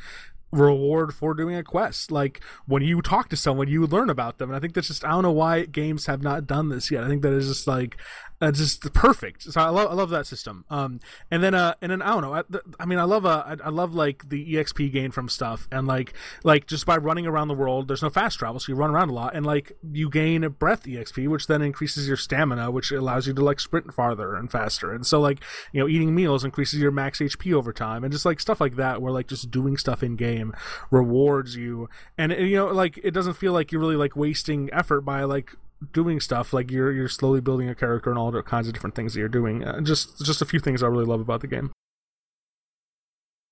reward 0.54 1.14
for 1.14 1.34
doing 1.34 1.56
a 1.56 1.64
quest. 1.64 2.12
Like 2.12 2.42
when 2.66 2.84
you 2.84 3.02
talk 3.02 3.30
to 3.30 3.38
someone, 3.38 3.68
you 3.68 3.86
learn 3.86 4.10
about 4.10 4.38
them, 4.38 4.50
and 4.50 4.56
I 4.56 4.60
think 4.60 4.74
that's 4.74 4.88
just 4.88 5.04
I 5.04 5.12
don't 5.12 5.24
know 5.24 5.32
why 5.32 5.66
games 5.66 6.06
have 6.06 6.22
not 6.22 6.48
done 6.48 6.70
this 6.70 6.92
yet. 6.92 7.04
I 7.04 7.08
think 7.08 7.22
that 7.24 7.34
is 7.34 7.48
just 7.48 7.68
like 7.68 7.98
that's 8.40 8.60
just 8.60 8.94
perfect. 8.94 9.44
So 9.44 9.62
I 9.62 9.70
love 9.70 9.90
I 9.92 9.94
love 9.94 10.10
that 10.10 10.28
system. 10.28 10.66
Um, 10.70 11.00
and 11.32 11.42
then 11.42 11.54
uh, 11.54 11.76
and 11.82 11.92
then 11.92 12.02
I 12.02 12.10
don't 12.10 12.22
know. 12.22 12.34
I, 12.34 12.44
I 12.80 12.86
mean, 12.86 13.00
I 13.00 13.04
love 13.04 13.26
uh, 13.26 13.44
I, 13.46 13.56
I 13.66 13.70
love 13.70 13.94
like 13.94 14.28
the 14.30 14.56
exp 14.56 14.92
gain 14.92 15.12
from 15.12 15.30
stuff, 15.30 15.68
and 15.72 15.88
like 15.88 16.14
like 16.44 16.68
just 16.68 16.86
by 16.86 16.98
running 16.98 17.26
around 17.26 17.48
the 17.48 17.54
world, 17.54 17.88
there's 17.88 18.04
no 18.04 18.10
fast 18.10 18.40
travel, 18.40 18.60
so 18.60 18.72
you 18.72 18.76
run 18.76 18.92
around 18.92 19.10
a 19.10 19.14
lot, 19.14 19.36
and 19.36 19.46
like 19.46 19.72
you 19.92 20.10
gain 20.10 20.48
breath 20.60 20.84
exp, 20.84 21.28
which 21.28 21.48
then 21.48 21.62
increases 21.62 22.08
your 22.08 22.18
stamina, 22.18 22.70
which 22.70 22.92
allows 22.92 23.28
you 23.28 23.34
to 23.34 23.44
like 23.44 23.60
sprint 23.60 23.94
farther 23.94 24.36
and 24.36 24.52
faster. 24.52 24.94
And 24.94 25.06
so 25.06 25.20
like 25.20 25.40
you 25.72 25.80
know, 25.80 25.88
eating 25.88 26.14
meals 26.14 26.44
increases 26.44 26.80
your 26.80 26.92
max 26.92 27.20
HP 27.20 27.54
over 27.54 27.72
time, 27.72 28.04
and 28.04 28.12
just 28.12 28.26
like 28.26 28.40
stuff 28.40 28.60
like 28.60 28.76
that, 28.76 29.02
where 29.02 29.14
like 29.14 29.28
just 29.28 29.52
doing 29.52 29.78
stuff 29.78 30.04
in 30.04 30.16
game 30.16 30.43
rewards 30.92 31.56
you, 31.56 31.90
and 32.18 32.32
you 32.32 32.58
know, 32.58 32.68
like 32.68 33.00
it 33.04 33.12
doesn't 33.12 33.36
feel 33.36 33.54
like 33.54 33.72
you're 33.72 33.82
really 33.82 33.96
like 33.96 34.16
wasting 34.16 34.70
effort 34.74 35.02
by 35.02 35.24
like 35.24 35.56
doing 35.92 36.20
stuff 36.20 36.54
like 36.54 36.72
you're 36.72 36.92
you're 36.92 37.10
slowly 37.10 37.42
building 37.42 37.70
a 37.70 37.76
character 37.76 38.10
and 38.10 38.18
all 38.18 38.32
the 38.32 38.42
kinds 38.42 38.68
of 38.68 38.74
different 38.74 38.96
things 38.96 39.14
that 39.14 39.20
you're 39.20 39.28
doing 39.28 39.66
uh, 39.66 39.82
just 39.82 40.24
just 40.24 40.42
a 40.42 40.46
few 40.46 40.58
things 40.58 40.82
i 40.82 40.88
really 40.88 41.04
love 41.04 41.20
about 41.20 41.42
the 41.42 41.48
game 41.48 41.74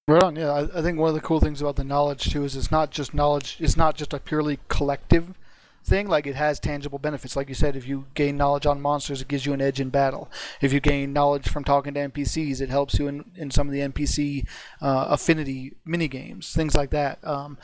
Right 0.07 0.23
on. 0.23 0.35
Yeah, 0.35 0.51
I, 0.51 0.79
I 0.79 0.81
think 0.81 0.99
one 0.99 1.09
of 1.09 1.15
the 1.15 1.21
cool 1.21 1.39
things 1.39 1.61
about 1.61 1.77
the 1.77 1.83
knowledge 1.83 2.31
too 2.31 2.43
is 2.43 2.55
it's 2.55 2.71
not 2.71 2.91
just 2.91 3.13
knowledge. 3.13 3.57
It's 3.59 3.77
not 3.77 3.95
just 3.95 4.13
a 4.13 4.19
purely 4.19 4.59
collective 4.67 5.35
thing. 5.83 6.07
Like 6.07 6.27
it 6.27 6.35
has 6.35 6.59
tangible 6.59 6.99
benefits. 6.99 7.35
Like 7.35 7.49
you 7.49 7.55
said, 7.55 7.75
if 7.75 7.87
you 7.87 8.05
gain 8.13 8.37
knowledge 8.37 8.65
on 8.65 8.81
monsters, 8.81 9.21
it 9.21 9.27
gives 9.27 9.45
you 9.45 9.53
an 9.53 9.61
edge 9.61 9.79
in 9.79 9.89
battle. 9.89 10.29
If 10.61 10.73
you 10.73 10.79
gain 10.79 11.13
knowledge 11.13 11.49
from 11.49 11.63
talking 11.63 11.93
to 11.95 11.99
NPCs, 12.09 12.61
it 12.61 12.69
helps 12.69 12.97
you 12.99 13.07
in, 13.07 13.25
in 13.35 13.51
some 13.51 13.67
of 13.67 13.73
the 13.73 13.79
NPC 13.81 14.47
uh, 14.81 15.07
affinity 15.09 15.73
mini 15.85 16.07
games, 16.07 16.53
things 16.53 16.75
like 16.75 16.89
that. 16.91 17.19
Um, 17.25 17.57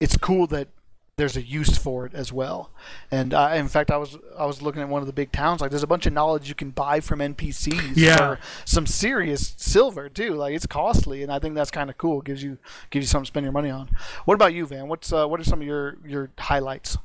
it's 0.00 0.16
cool 0.16 0.46
that 0.48 0.68
there's 1.16 1.36
a 1.36 1.42
use 1.42 1.76
for 1.76 2.06
it 2.06 2.14
as 2.14 2.32
well. 2.32 2.70
And 3.10 3.34
in 3.34 3.68
fact, 3.68 3.90
I 3.90 3.98
was 3.98 4.16
I 4.38 4.46
was 4.46 4.62
looking 4.62 4.80
at 4.80 4.88
one 4.88 5.02
of 5.02 5.06
the 5.06 5.12
big 5.12 5.32
towns. 5.32 5.60
Like, 5.60 5.70
there's 5.70 5.82
a 5.82 5.86
bunch 5.86 6.06
of 6.06 6.14
knowledge 6.14 6.48
you 6.48 6.54
can 6.54 6.70
buy 6.70 7.00
from 7.00 7.18
NPCs 7.20 7.92
Yeah. 7.94 8.16
for 8.16 8.38
some 8.64 8.86
serious 8.86 9.52
silver 9.58 10.08
too. 10.08 10.32
Like, 10.32 10.54
it's 10.54 10.64
costly, 10.64 11.22
and 11.22 11.30
I 11.30 11.38
think 11.38 11.54
that's 11.54 11.70
kind 11.70 11.90
of 11.90 11.98
cool. 11.98 12.20
It 12.20 12.24
gives 12.24 12.42
you 12.42 12.56
gives 12.88 13.04
you 13.04 13.08
something 13.08 13.24
to 13.26 13.28
spend 13.28 13.44
your 13.44 13.52
money 13.52 13.68
on. 13.68 13.90
What 14.24 14.34
about 14.34 14.54
you, 14.54 14.64
Van? 14.64 14.88
What's 14.88 15.12
uh, 15.12 15.26
what 15.26 15.38
are 15.40 15.44
some 15.44 15.60
of 15.60 15.66
your 15.66 15.98
your 16.06 16.30
highlights? 16.38 16.96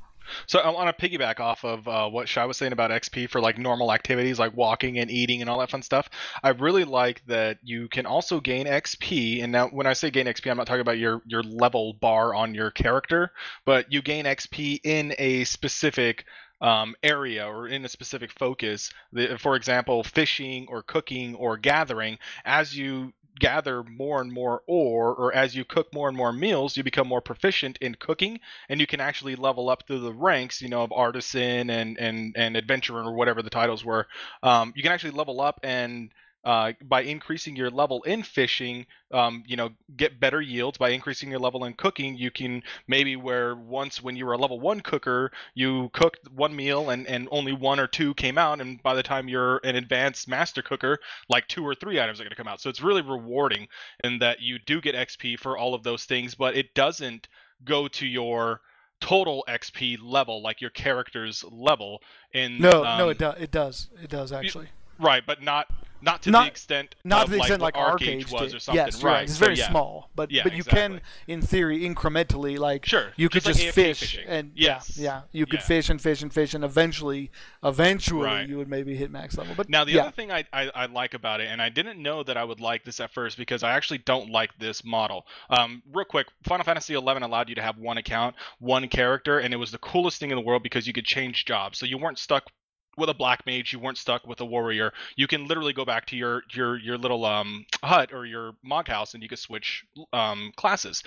So 0.47 0.59
I 0.59 0.69
want 0.69 0.95
to 0.95 1.09
piggyback 1.09 1.39
off 1.39 1.63
of 1.63 1.87
uh, 1.87 2.09
what 2.09 2.27
Shai 2.27 2.45
was 2.45 2.57
saying 2.57 2.73
about 2.73 2.91
XP 2.91 3.29
for 3.29 3.41
like 3.41 3.57
normal 3.57 3.91
activities 3.91 4.39
like 4.39 4.55
walking 4.55 4.99
and 4.99 5.09
eating 5.09 5.41
and 5.41 5.49
all 5.49 5.59
that 5.59 5.69
fun 5.69 5.81
stuff. 5.81 6.09
I 6.43 6.49
really 6.49 6.83
like 6.83 7.25
that 7.27 7.59
you 7.63 7.87
can 7.87 8.05
also 8.05 8.39
gain 8.39 8.65
XP. 8.65 9.43
And 9.43 9.51
now 9.51 9.67
when 9.67 9.87
I 9.87 9.93
say 9.93 10.09
gain 10.09 10.25
XP, 10.25 10.49
I'm 10.49 10.57
not 10.57 10.67
talking 10.67 10.81
about 10.81 10.97
your 10.97 11.21
your 11.25 11.43
level 11.43 11.93
bar 11.93 12.33
on 12.33 12.55
your 12.55 12.71
character, 12.71 13.31
but 13.65 13.91
you 13.91 14.01
gain 14.01 14.25
XP 14.25 14.81
in 14.83 15.13
a 15.17 15.43
specific 15.43 16.25
um, 16.61 16.95
area 17.03 17.47
or 17.47 17.67
in 17.67 17.85
a 17.85 17.89
specific 17.89 18.31
focus. 18.31 18.91
The, 19.13 19.37
for 19.37 19.55
example, 19.55 20.03
fishing 20.03 20.65
or 20.69 20.83
cooking 20.83 21.35
or 21.35 21.57
gathering. 21.57 22.17
As 22.43 22.75
you 22.75 23.13
gather 23.39 23.83
more 23.83 24.21
and 24.21 24.31
more 24.31 24.61
ore 24.67 25.13
or 25.13 25.33
as 25.33 25.55
you 25.55 25.65
cook 25.65 25.93
more 25.93 26.07
and 26.07 26.17
more 26.17 26.31
meals 26.31 26.77
you 26.77 26.83
become 26.83 27.07
more 27.07 27.21
proficient 27.21 27.77
in 27.81 27.95
cooking 27.95 28.39
and 28.69 28.79
you 28.79 28.87
can 28.87 28.99
actually 28.99 29.35
level 29.35 29.69
up 29.69 29.83
through 29.87 29.99
the 29.99 30.13
ranks 30.13 30.61
you 30.61 30.69
know 30.69 30.83
of 30.83 30.91
artisan 30.91 31.69
and 31.69 31.97
and 31.99 32.33
and 32.35 32.57
adventurer 32.57 33.03
or 33.03 33.13
whatever 33.13 33.41
the 33.41 33.49
titles 33.49 33.83
were. 33.83 34.07
Um, 34.43 34.73
you 34.75 34.83
can 34.83 34.91
actually 34.91 35.11
level 35.11 35.41
up 35.41 35.59
and 35.63 36.11
uh, 36.45 36.73
by 36.83 37.01
increasing 37.01 37.55
your 37.55 37.71
level 37.71 38.03
in 38.03 38.21
fishing, 38.21 38.85
um, 39.11 39.43
you 39.47 39.57
know, 39.57 39.71
get 39.97 40.19
better 40.19 40.39
yields. 40.39 40.77
By 40.77 40.89
increasing 40.89 41.31
your 41.31 41.39
level 41.39 41.65
in 41.65 41.73
cooking, 41.73 42.15
you 42.15 42.29
can 42.29 42.61
maybe 42.87 43.15
where 43.15 43.55
once 43.55 44.03
when 44.03 44.15
you 44.15 44.27
were 44.27 44.33
a 44.33 44.37
level 44.37 44.59
one 44.59 44.81
cooker, 44.81 45.31
you 45.55 45.89
cooked 45.93 46.29
one 46.31 46.55
meal 46.55 46.91
and, 46.91 47.07
and 47.07 47.27
only 47.31 47.51
one 47.51 47.79
or 47.79 47.87
two 47.87 48.13
came 48.13 48.37
out, 48.37 48.61
and 48.61 48.81
by 48.83 48.93
the 48.93 49.01
time 49.01 49.27
you're 49.27 49.59
an 49.63 49.75
advanced 49.75 50.27
master 50.27 50.61
cooker, 50.61 50.99
like 51.29 51.47
two 51.47 51.65
or 51.65 51.73
three 51.73 51.99
items 51.99 52.19
are 52.19 52.23
going 52.23 52.29
to 52.29 52.35
come 52.35 52.47
out. 52.47 52.61
So 52.61 52.69
it's 52.69 52.81
really 52.81 53.01
rewarding 53.01 53.67
in 54.03 54.19
that 54.19 54.39
you 54.39 54.59
do 54.59 54.81
get 54.81 54.93
XP 54.93 55.39
for 55.39 55.57
all 55.57 55.73
of 55.73 55.81
those 55.81 56.05
things, 56.05 56.35
but 56.35 56.55
it 56.55 56.75
doesn't 56.75 57.27
go 57.63 57.87
to 57.87 58.05
your 58.05 58.61
total 59.01 59.43
XP 59.47 59.97
level, 60.01 60.43
like 60.43 60.61
your 60.61 60.69
character's 60.69 61.43
level. 61.49 62.01
In 62.33 62.59
No, 62.59 62.85
um, 62.85 62.99
no, 62.99 63.09
it 63.09 63.17
does. 63.17 63.41
It 63.41 63.49
does. 63.49 63.89
It 64.01 64.09
does 64.11 64.31
actually. 64.31 64.67
Right, 64.99 65.23
but 65.25 65.41
not 65.43 65.67
not 66.01 66.21
to 66.21 66.29
Not- 66.29 66.43
the 66.43 66.47
extent 66.51 66.93
not 67.03 67.25
to 67.25 67.31
the 67.31 67.37
extent 67.37 67.61
like, 67.63 67.75
like 67.75 67.99
ArcheAge 67.99 68.31
was 68.31 68.51
did. 68.51 68.55
or 68.55 68.59
something. 68.59 68.75
Yes, 68.85 69.01
right. 69.01 69.11
right. 69.13 69.23
It's 69.23 69.33
So, 69.33 69.39
very 69.45 69.55
yeah. 69.55 69.69
small, 69.71 70.11
but 70.13 70.29
Yeah, 70.29 70.43
but 70.43 70.53
you 70.53 70.63
can, 70.63 71.01
in 71.25 71.41
theory, 71.41 71.79
incrementally, 71.79 72.59
like 72.59 72.85
Sure, 72.85 73.11
you 73.15 73.27
could 73.27 73.43
just 73.43 73.57
just, 73.59 73.65
like 73.65 73.73
fish 73.73 73.99
fishing. 74.01 74.27
and 74.27 74.51
Yes. 74.53 74.97
yeah, 74.99 75.03
yeah, 75.03 75.21
you 75.31 75.47
could 75.47 75.61
Yeah. 75.61 75.65
fish 75.65 75.89
and 75.89 75.99
fish 75.99 76.21
and 76.21 76.31
fish, 76.31 76.53
and 76.53 76.63
eventually, 76.63 77.31
eventually, 77.63 78.25
Right. 78.25 78.47
you 78.47 78.57
would 78.57 78.67
maybe 78.69 78.95
hit 78.95 79.09
max 79.09 79.35
level. 79.37 79.55
But 79.55 79.67
Now, 79.69 79.83
the 79.83 79.99
other 79.99 80.11
thing 80.11 80.31
I, 80.31 80.43
I, 80.53 80.69
I 80.75 80.85
like 80.85 81.15
about 81.15 81.41
it, 81.41 81.47
and 81.49 81.59
I 81.61 81.69
didn't 81.69 81.99
know 81.99 82.21
that 82.23 82.37
I 82.37 82.43
would 82.43 82.59
like 82.59 82.83
this 82.83 82.99
at 82.99 83.11
first 83.11 83.35
because 83.37 83.63
I 83.63 83.71
actually 83.71 83.99
don't 83.99 84.29
like 84.29 84.51
this 84.59 84.83
model. 84.83 85.25
Um, 85.49 85.81
real 85.91 86.05
quick, 86.05 86.27
Final 86.43 86.65
Fantasy 86.65 86.93
XI 86.93 86.99
allowed 86.99 87.49
you 87.49 87.55
to 87.55 87.63
have 87.63 87.77
one 87.79 87.97
account, 87.97 88.35
one 88.59 88.87
character, 88.89 89.39
and 89.39 89.53
it 89.55 89.57
was 89.57 89.71
the 89.71 89.79
coolest 89.79 90.19
thing 90.19 90.29
in 90.29 90.35
the 90.35 90.43
world 90.43 90.61
because 90.61 90.85
you 90.85 90.93
could 90.93 91.05
change 91.05 91.45
jobs. 91.45 91.79
So 91.79 91.85
you 91.87 91.97
weren't 91.97 92.19
stuck 92.19 92.51
with 92.97 93.09
a 93.09 93.13
black 93.13 93.45
mage, 93.45 93.73
you 93.73 93.79
weren't 93.79 93.97
stuck 93.97 94.25
with 94.27 94.41
a 94.41 94.45
warrior. 94.45 94.93
You 95.15 95.27
can 95.27 95.47
literally 95.47 95.73
go 95.73 95.85
back 95.85 96.05
to 96.07 96.15
your 96.15 96.43
your 96.51 96.77
your 96.77 96.97
little 96.97 97.25
um 97.25 97.65
hut 97.83 98.13
or 98.13 98.25
your 98.25 98.53
mog 98.63 98.87
house, 98.87 99.13
and 99.13 99.23
you 99.23 99.29
can 99.29 99.37
switch 99.37 99.85
um 100.13 100.51
classes. 100.55 101.03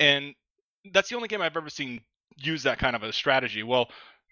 And 0.00 0.34
that's 0.92 1.08
the 1.08 1.16
only 1.16 1.28
game 1.28 1.42
I've 1.42 1.56
ever 1.56 1.70
seen 1.70 2.00
use 2.36 2.62
that 2.64 2.78
kind 2.78 2.94
of 2.96 3.02
a 3.02 3.12
strategy. 3.12 3.62
Well, 3.62 3.88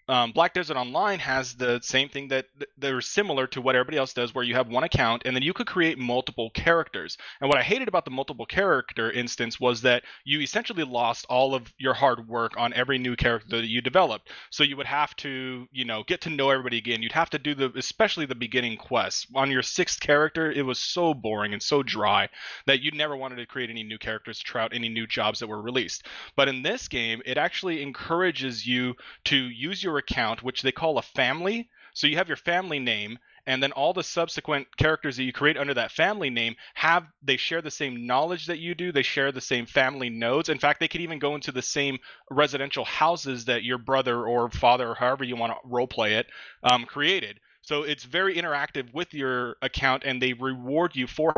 um, 0.07 0.31
Black 0.31 0.53
Desert 0.53 0.77
Online 0.77 1.19
has 1.19 1.55
the 1.55 1.79
same 1.81 2.09
thing 2.09 2.29
that 2.29 2.45
they're 2.77 3.01
similar 3.01 3.47
to 3.47 3.61
what 3.61 3.75
everybody 3.75 3.97
else 3.97 4.13
does, 4.13 4.33
where 4.33 4.43
you 4.43 4.55
have 4.55 4.69
one 4.69 4.83
account 4.83 5.23
and 5.25 5.35
then 5.35 5.43
you 5.43 5.53
could 5.53 5.67
create 5.67 5.97
multiple 5.97 6.49
characters. 6.51 7.17
And 7.41 7.49
what 7.49 7.57
I 7.57 7.63
hated 7.63 7.87
about 7.87 8.05
the 8.05 8.11
multiple 8.11 8.45
character 8.45 9.11
instance 9.11 9.59
was 9.59 9.81
that 9.81 10.03
you 10.23 10.39
essentially 10.39 10.83
lost 10.83 11.25
all 11.29 11.53
of 11.53 11.73
your 11.77 11.93
hard 11.93 12.27
work 12.27 12.53
on 12.57 12.73
every 12.73 12.97
new 12.97 13.15
character 13.15 13.57
that 13.57 13.67
you 13.67 13.81
developed. 13.81 14.29
So 14.49 14.63
you 14.63 14.77
would 14.77 14.85
have 14.87 15.15
to, 15.17 15.67
you 15.71 15.85
know, 15.85 16.03
get 16.07 16.21
to 16.21 16.29
know 16.29 16.49
everybody 16.51 16.77
again. 16.77 17.01
You'd 17.01 17.11
have 17.11 17.29
to 17.31 17.39
do 17.39 17.53
the, 17.53 17.71
especially 17.75 18.25
the 18.25 18.35
beginning 18.35 18.77
quests. 18.77 19.27
On 19.35 19.51
your 19.51 19.63
sixth 19.63 19.99
character, 19.99 20.51
it 20.51 20.65
was 20.65 20.79
so 20.79 21.13
boring 21.13 21.53
and 21.53 21.61
so 21.61 21.83
dry 21.83 22.29
that 22.65 22.81
you 22.81 22.91
never 22.91 23.17
wanted 23.17 23.37
to 23.37 23.45
create 23.45 23.69
any 23.69 23.83
new 23.83 23.97
characters 23.97 24.39
to 24.39 24.43
try 24.45 24.63
out 24.63 24.73
any 24.73 24.89
new 24.89 25.05
jobs 25.05 25.39
that 25.39 25.47
were 25.47 25.61
released. 25.61 26.05
But 26.35 26.47
in 26.47 26.63
this 26.63 26.87
game, 26.87 27.21
it 27.25 27.37
actually 27.37 27.81
encourages 27.81 28.65
you 28.65 28.95
to 29.25 29.35
use 29.35 29.83
your 29.83 29.96
account, 29.97 30.43
which 30.43 30.61
they 30.61 30.71
call 30.71 30.97
a 30.97 31.01
family. 31.01 31.69
So 31.93 32.07
you 32.07 32.17
have 32.17 32.27
your 32.27 32.37
family 32.37 32.79
name, 32.79 33.17
and 33.47 33.63
then 33.63 33.71
all 33.71 33.93
the 33.93 34.03
subsequent 34.03 34.67
characters 34.77 35.17
that 35.17 35.23
you 35.23 35.33
create 35.33 35.57
under 35.57 35.73
that 35.73 35.91
family 35.91 36.29
name 36.29 36.55
have 36.75 37.07
they 37.23 37.37
share 37.37 37.61
the 37.61 37.71
same 37.71 38.05
knowledge 38.05 38.47
that 38.47 38.59
you 38.59 38.75
do. 38.75 38.91
They 38.91 39.03
share 39.03 39.31
the 39.31 39.41
same 39.41 39.65
family 39.65 40.09
nodes. 40.09 40.49
In 40.49 40.59
fact, 40.59 40.79
they 40.79 40.87
could 40.87 41.01
even 41.01 41.17
go 41.17 41.33
into 41.33 41.51
the 41.51 41.61
same 41.61 41.97
residential 42.29 42.85
houses 42.85 43.45
that 43.45 43.63
your 43.63 43.77
brother 43.77 44.25
or 44.25 44.49
father, 44.51 44.89
or 44.89 44.95
however 44.95 45.23
you 45.23 45.35
want 45.35 45.53
to 45.53 45.67
role 45.67 45.87
play 45.87 46.15
it, 46.15 46.27
um, 46.63 46.85
created. 46.85 47.39
So 47.61 47.83
it's 47.83 48.03
very 48.03 48.35
interactive 48.35 48.93
with 48.93 49.13
your 49.13 49.55
account, 49.61 50.03
and 50.05 50.21
they 50.21 50.33
reward 50.33 50.95
you 50.95 51.07
for 51.07 51.33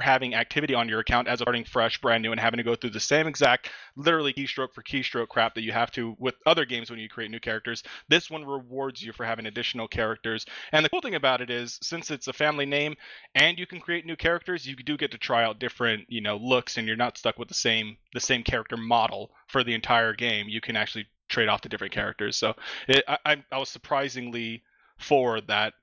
having 0.00 0.34
activity 0.34 0.74
on 0.74 0.88
your 0.88 1.00
account 1.00 1.28
as 1.28 1.40
starting 1.40 1.64
fresh, 1.64 2.00
brand 2.00 2.22
new, 2.22 2.32
and 2.32 2.40
having 2.40 2.58
to 2.58 2.64
go 2.64 2.74
through 2.74 2.90
the 2.90 3.00
same 3.00 3.26
exact, 3.26 3.70
literally 3.96 4.32
keystroke 4.32 4.72
for 4.72 4.82
keystroke 4.82 5.28
crap 5.28 5.54
that 5.54 5.62
you 5.62 5.72
have 5.72 5.90
to 5.92 6.16
with 6.18 6.34
other 6.46 6.64
games 6.64 6.90
when 6.90 6.98
you 6.98 7.08
create 7.08 7.30
new 7.30 7.40
characters. 7.40 7.82
This 8.08 8.30
one 8.30 8.44
rewards 8.44 9.02
you 9.02 9.12
for 9.12 9.24
having 9.24 9.46
additional 9.46 9.88
characters. 9.88 10.46
And 10.72 10.84
the 10.84 10.88
cool 10.88 11.00
thing 11.00 11.14
about 11.14 11.40
it 11.40 11.50
is, 11.50 11.78
since 11.82 12.10
it's 12.10 12.28
a 12.28 12.32
family 12.32 12.66
name 12.66 12.96
and 13.34 13.58
you 13.58 13.66
can 13.66 13.80
create 13.80 14.06
new 14.06 14.16
characters, 14.16 14.66
you 14.66 14.76
do 14.76 14.96
get 14.96 15.10
to 15.12 15.18
try 15.18 15.44
out 15.44 15.58
different, 15.58 16.06
you 16.08 16.20
know, 16.20 16.36
looks, 16.36 16.78
and 16.78 16.86
you're 16.86 16.96
not 16.96 17.18
stuck 17.18 17.38
with 17.38 17.48
the 17.48 17.54
same 17.54 17.96
the 18.12 18.20
same 18.20 18.42
character 18.42 18.76
model 18.76 19.30
for 19.46 19.62
the 19.64 19.74
entire 19.74 20.14
game. 20.14 20.48
You 20.48 20.60
can 20.60 20.76
actually 20.76 21.06
trade 21.28 21.48
off 21.48 21.62
the 21.62 21.68
different 21.68 21.94
characters. 21.94 22.36
So 22.36 22.54
it, 22.88 23.04
I, 23.06 23.18
I 23.24 23.44
I 23.52 23.58
was 23.58 23.68
surprisingly 23.68 24.62
for 24.98 25.40
that 25.42 25.74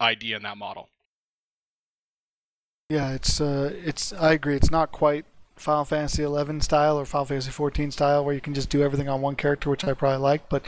idea 0.00 0.36
and 0.36 0.44
that 0.44 0.58
model. 0.58 0.88
Yeah, 2.88 3.12
it's 3.12 3.40
uh, 3.40 3.72
it's 3.84 4.12
I 4.12 4.32
agree. 4.32 4.56
It's 4.56 4.70
not 4.70 4.92
quite 4.92 5.26
Final 5.56 5.84
Fantasy 5.84 6.22
11 6.22 6.62
style 6.62 6.98
or 6.98 7.04
Final 7.04 7.26
Fantasy 7.26 7.50
14 7.50 7.90
style 7.90 8.24
where 8.24 8.34
you 8.34 8.40
can 8.40 8.54
just 8.54 8.70
do 8.70 8.82
everything 8.82 9.08
on 9.08 9.20
one 9.20 9.36
character, 9.36 9.68
which 9.70 9.84
I 9.84 9.92
probably 9.92 10.18
like, 10.18 10.48
but 10.48 10.64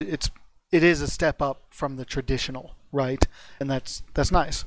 it's 0.00 0.30
it 0.72 0.82
is 0.82 1.00
a 1.00 1.08
step 1.08 1.42
up 1.42 1.62
from 1.70 1.96
the 1.96 2.04
traditional, 2.04 2.74
right? 2.92 3.26
And 3.60 3.70
that's 3.70 4.02
that's 4.14 4.32
nice. 4.32 4.64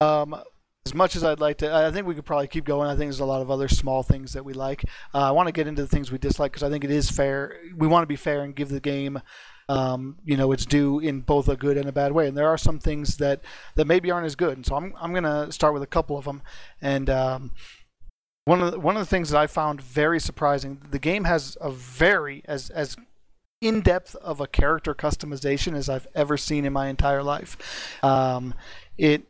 Um, 0.00 0.40
as 0.86 0.94
much 0.94 1.16
as 1.16 1.24
I'd 1.24 1.40
like 1.40 1.58
to, 1.58 1.74
I 1.74 1.90
think 1.90 2.06
we 2.06 2.14
could 2.14 2.24
probably 2.24 2.48
keep 2.48 2.64
going. 2.64 2.88
I 2.88 2.92
think 2.92 3.10
there's 3.10 3.20
a 3.20 3.26
lot 3.26 3.42
of 3.42 3.50
other 3.50 3.68
small 3.68 4.02
things 4.02 4.32
that 4.32 4.44
we 4.44 4.54
like. 4.54 4.84
Uh, 5.12 5.28
I 5.28 5.30
want 5.32 5.48
to 5.48 5.52
get 5.52 5.66
into 5.66 5.82
the 5.82 5.88
things 5.88 6.10
we 6.10 6.16
dislike 6.16 6.52
because 6.52 6.62
I 6.62 6.70
think 6.70 6.82
it 6.82 6.90
is 6.90 7.10
fair. 7.10 7.60
We 7.76 7.86
want 7.86 8.04
to 8.04 8.06
be 8.06 8.16
fair 8.16 8.42
and 8.42 8.56
give 8.56 8.70
the 8.70 8.80
game, 8.80 9.20
um, 9.68 10.16
you 10.24 10.36
know, 10.36 10.52
its 10.52 10.64
due 10.64 10.98
in 10.98 11.20
both 11.20 11.48
a 11.48 11.56
good 11.56 11.76
and 11.76 11.88
a 11.88 11.92
bad 11.92 12.12
way. 12.12 12.26
And 12.26 12.36
there 12.36 12.48
are 12.48 12.58
some 12.58 12.78
things 12.78 13.18
that 13.18 13.40
that 13.74 13.86
maybe 13.86 14.10
aren't 14.10 14.26
as 14.26 14.36
good. 14.36 14.56
And 14.56 14.66
so 14.66 14.76
I'm 14.76 14.94
I'm 15.00 15.12
gonna 15.12 15.52
start 15.52 15.74
with 15.74 15.82
a 15.82 15.86
couple 15.86 16.16
of 16.16 16.24
them. 16.24 16.42
And 16.80 17.10
um, 17.10 17.52
one 18.44 18.62
of 18.62 18.72
the, 18.72 18.80
one 18.80 18.96
of 18.96 19.00
the 19.00 19.06
things 19.06 19.30
that 19.30 19.38
I 19.38 19.46
found 19.46 19.80
very 19.80 20.18
surprising, 20.20 20.80
the 20.90 20.98
game 20.98 21.24
has 21.24 21.56
a 21.60 21.70
very 21.70 22.42
as 22.46 22.70
as 22.70 22.96
in 23.60 23.80
depth 23.80 24.14
of 24.16 24.40
a 24.40 24.46
character 24.46 24.94
customization 24.94 25.74
as 25.74 25.88
I've 25.88 26.06
ever 26.14 26.36
seen 26.36 26.64
in 26.64 26.72
my 26.72 26.88
entire 26.88 27.22
life. 27.22 27.98
Um, 28.02 28.54
it 28.96 29.24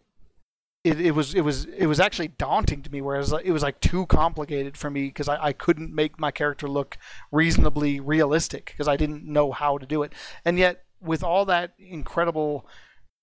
it, 0.84 1.00
it 1.00 1.10
was 1.12 1.34
it 1.34 1.40
was 1.40 1.64
it 1.66 1.86
was 1.86 1.98
actually 1.98 2.28
daunting 2.28 2.82
to 2.82 2.90
me 2.90 3.00
whereas 3.00 3.32
it 3.44 3.50
was 3.50 3.62
like 3.62 3.80
too 3.80 4.06
complicated 4.06 4.76
for 4.76 4.90
me 4.90 5.06
because 5.06 5.28
I, 5.28 5.46
I 5.46 5.52
couldn't 5.52 5.92
make 5.92 6.18
my 6.18 6.30
character 6.30 6.68
look 6.68 6.96
reasonably 7.32 8.00
realistic 8.00 8.66
because 8.66 8.88
I 8.88 8.96
didn't 8.96 9.24
know 9.24 9.52
how 9.52 9.78
to 9.78 9.86
do 9.86 10.02
it. 10.02 10.12
And 10.44 10.58
yet 10.58 10.84
with 11.00 11.22
all 11.22 11.44
that 11.46 11.74
incredible 11.78 12.66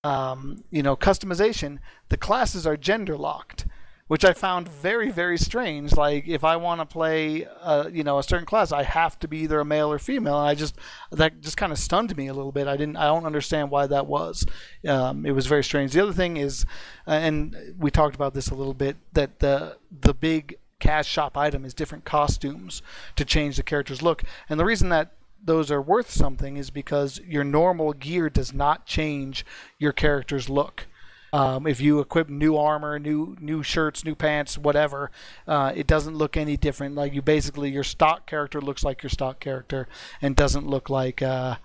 um, 0.03 0.64
you 0.70 0.84
know 0.84 0.95
customization 0.95 1.80
the 2.10 2.18
classes 2.18 2.68
are 2.68 2.78
gender 2.78 3.18
locked 3.18 3.66
which 4.08 4.24
I 4.24 4.34
found 4.34 4.70
very 4.70 5.10
very 5.10 5.38
strange. 5.38 5.95
Like 5.95 6.28
if 6.28 6.43
I 6.43 6.58
want 6.58 6.80
to 6.82 6.86
play 6.86 7.45
uh, 7.62 7.89
you 7.91 8.03
know 8.03 8.20
a 8.20 8.24
certain 8.24 8.45
class 8.45 8.72
I 8.72 8.84
have 8.84 9.18
to 9.20 9.28
be 9.28 9.39
either 9.39 9.60
a 9.60 9.66
male 9.66 9.91
or 9.91 9.99
female. 9.99 10.39
And 10.39 10.47
I 10.47 10.56
just 10.56 10.76
that 11.12 11.41
just 11.41 11.58
kind 11.58 11.72
of 11.72 11.80
stunned 11.80 12.16
me 12.16 12.28
a 12.28 12.34
little 12.34 12.51
bit. 12.51 12.68
I 12.68 12.78
didn't 12.78 12.97
I 12.97 13.06
don't 13.06 13.26
understand 13.26 13.72
why 13.72 13.88
that 13.88 14.06
was. 14.06 14.45
Um, 14.88 15.26
it 15.26 15.32
was 15.32 15.47
very 15.47 15.64
strange. 15.64 15.93
The 15.93 16.03
other 16.03 16.14
thing 16.14 16.38
is 16.38 16.66
uh, 17.08 17.12
and 17.12 17.76
we 17.80 17.89
talked 17.89 18.16
about 18.16 18.34
this 18.34 18.49
a 18.49 18.56
little 18.56 18.76
bit 18.76 18.97
that 19.14 19.39
the 19.39 19.78
the 20.01 20.14
big 20.14 20.58
cash 20.80 21.08
shop 21.08 21.36
item 21.38 21.66
is 21.66 21.74
different 21.74 22.06
costumes 22.06 22.82
to 23.16 23.26
change 23.26 23.58
the 23.58 23.64
character's 23.64 24.01
look. 24.01 24.24
And 24.49 24.60
the 24.60 24.66
reason 24.66 24.89
that 24.89 25.14
those 25.43 25.72
are 25.72 25.82
worth 25.82 26.10
something 26.10 26.58
is 26.58 26.70
because 26.70 27.20
your 27.26 27.43
normal 27.43 27.93
gear 27.93 28.30
does 28.30 28.53
not 28.53 28.86
change 28.86 29.45
your 29.80 29.93
character's 29.93 30.49
look 30.49 30.88
um, 31.36 31.67
if 31.67 31.81
you 31.81 31.99
equip 31.99 32.29
new 32.29 32.55
armor, 32.55 32.97
new 32.97 33.36
new 33.41 33.61
shirts, 33.61 34.05
new 34.05 34.15
pants, 34.15 34.57
whatever, 34.57 35.11
uh, 35.45 35.73
it 35.75 35.86
doesn't 35.86 36.15
look 36.15 36.38
any 36.38 36.55
different. 36.55 36.95
Like 36.95 37.13
you 37.13 37.21
basically 37.21 37.69
your 37.69 37.83
stock 37.83 38.25
character 38.25 38.61
looks 38.61 38.86
like 38.86 39.03
your 39.03 39.09
stock 39.09 39.41
character 39.41 39.89
and 40.21 40.33
doesn't 40.33 40.65
look 40.65 40.89
like 40.89 41.21
uh, 41.21 41.57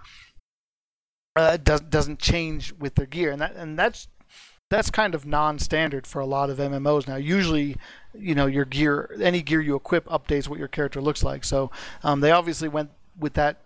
uh, 1.36 1.56
does, 1.56 1.82
doesn't 1.82 2.18
change 2.18 2.72
with 2.80 2.96
their 2.96 3.06
gear, 3.06 3.30
and 3.30 3.40
that 3.40 3.54
and 3.54 3.78
that's 3.78 4.08
that's 4.70 4.90
kind 4.90 5.14
of 5.14 5.24
non-standard 5.24 6.04
for 6.04 6.18
a 6.18 6.26
lot 6.26 6.50
of 6.50 6.58
MMOs 6.58 7.06
now. 7.06 7.14
Usually, 7.14 7.76
you 8.12 8.34
know, 8.34 8.46
your 8.46 8.64
gear, 8.64 9.16
any 9.22 9.40
gear 9.40 9.60
you 9.60 9.76
equip 9.76 10.04
updates 10.06 10.48
what 10.48 10.58
your 10.58 10.68
character 10.68 11.00
looks 11.00 11.22
like. 11.22 11.44
So 11.44 11.70
um, 12.02 12.18
they 12.18 12.32
obviously 12.32 12.68
went 12.68 12.90
with 13.16 13.34
that 13.34 13.58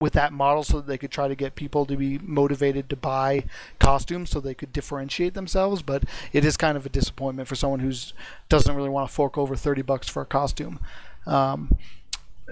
with 0.00 0.12
that 0.12 0.32
model 0.32 0.62
so 0.64 0.78
that 0.78 0.86
they 0.86 0.98
could 0.98 1.10
try 1.10 1.28
to 1.28 1.34
get 1.34 1.54
people 1.54 1.86
to 1.86 1.96
be 1.96 2.18
motivated 2.18 2.88
to 2.90 2.96
buy 2.96 3.44
costumes 3.78 4.30
so 4.30 4.40
they 4.40 4.54
could 4.54 4.72
differentiate 4.72 5.34
themselves 5.34 5.82
but 5.82 6.04
it 6.32 6.44
is 6.44 6.56
kind 6.56 6.76
of 6.76 6.84
a 6.84 6.88
disappointment 6.88 7.48
for 7.48 7.54
someone 7.54 7.80
who's 7.80 8.12
doesn't 8.48 8.74
really 8.74 8.88
want 8.88 9.08
to 9.08 9.14
fork 9.14 9.38
over 9.38 9.54
30 9.54 9.82
bucks 9.82 10.08
for 10.08 10.22
a 10.22 10.26
costume 10.26 10.80
um, 11.26 11.76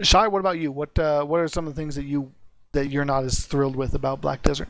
shy 0.02 0.26
what 0.28 0.38
about 0.38 0.58
you 0.58 0.70
what 0.70 0.96
uh, 0.98 1.24
what 1.24 1.40
are 1.40 1.48
some 1.48 1.66
of 1.66 1.74
the 1.74 1.80
things 1.80 1.96
that 1.96 2.04
you 2.04 2.32
that 2.72 2.86
you're 2.88 3.04
not 3.04 3.24
as 3.24 3.44
thrilled 3.44 3.76
with 3.76 3.94
about 3.94 4.20
black 4.20 4.42
desert 4.42 4.68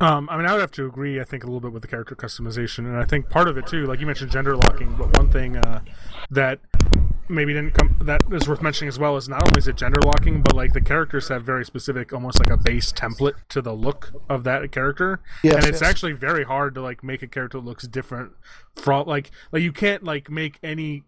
Um, 0.00 0.28
I 0.28 0.36
mean, 0.36 0.44
I 0.46 0.52
would 0.52 0.60
have 0.60 0.72
to 0.72 0.84
agree. 0.84 1.18
I 1.18 1.24
think 1.24 1.44
a 1.44 1.46
little 1.46 1.60
bit 1.60 1.72
with 1.72 1.80
the 1.80 1.88
character 1.88 2.14
customization, 2.14 2.80
and 2.80 2.98
I 2.98 3.04
think 3.04 3.30
part 3.30 3.48
of 3.48 3.56
it 3.56 3.66
too, 3.66 3.86
like 3.86 4.00
you 4.00 4.06
mentioned, 4.06 4.30
gender 4.30 4.54
locking. 4.54 4.92
But 4.96 5.16
one 5.16 5.30
thing 5.30 5.56
uh, 5.56 5.80
that 6.30 6.58
maybe 7.32 7.52
didn't 7.52 7.74
come 7.74 7.96
that 8.02 8.22
is 8.32 8.48
worth 8.48 8.62
mentioning 8.62 8.88
as 8.88 8.98
well 8.98 9.16
is 9.16 9.28
not 9.28 9.42
only 9.42 9.58
is 9.58 9.66
it 9.68 9.76
gender 9.76 10.00
locking, 10.00 10.42
but 10.42 10.54
like 10.54 10.72
the 10.72 10.80
characters 10.80 11.28
have 11.28 11.42
very 11.44 11.64
specific, 11.64 12.12
almost 12.12 12.38
like 12.38 12.50
a 12.50 12.56
base 12.56 12.92
template 12.92 13.34
to 13.48 13.60
the 13.62 13.72
look 13.72 14.12
of 14.28 14.44
that 14.44 14.70
character, 14.72 15.20
Yes, 15.42 15.56
and 15.56 15.64
it's 15.64 15.80
yes. 15.80 15.90
actually 15.90 16.12
very 16.12 16.44
hard 16.44 16.74
to 16.74 16.82
like 16.82 17.02
make 17.02 17.22
a 17.22 17.26
character 17.26 17.58
that 17.58 17.64
looks 17.64 17.86
different 17.86 18.32
from 18.76 19.06
like 19.06 19.30
like 19.50 19.62
you 19.62 19.72
can't 19.72 20.04
like 20.04 20.30
make 20.30 20.58
any 20.62 21.02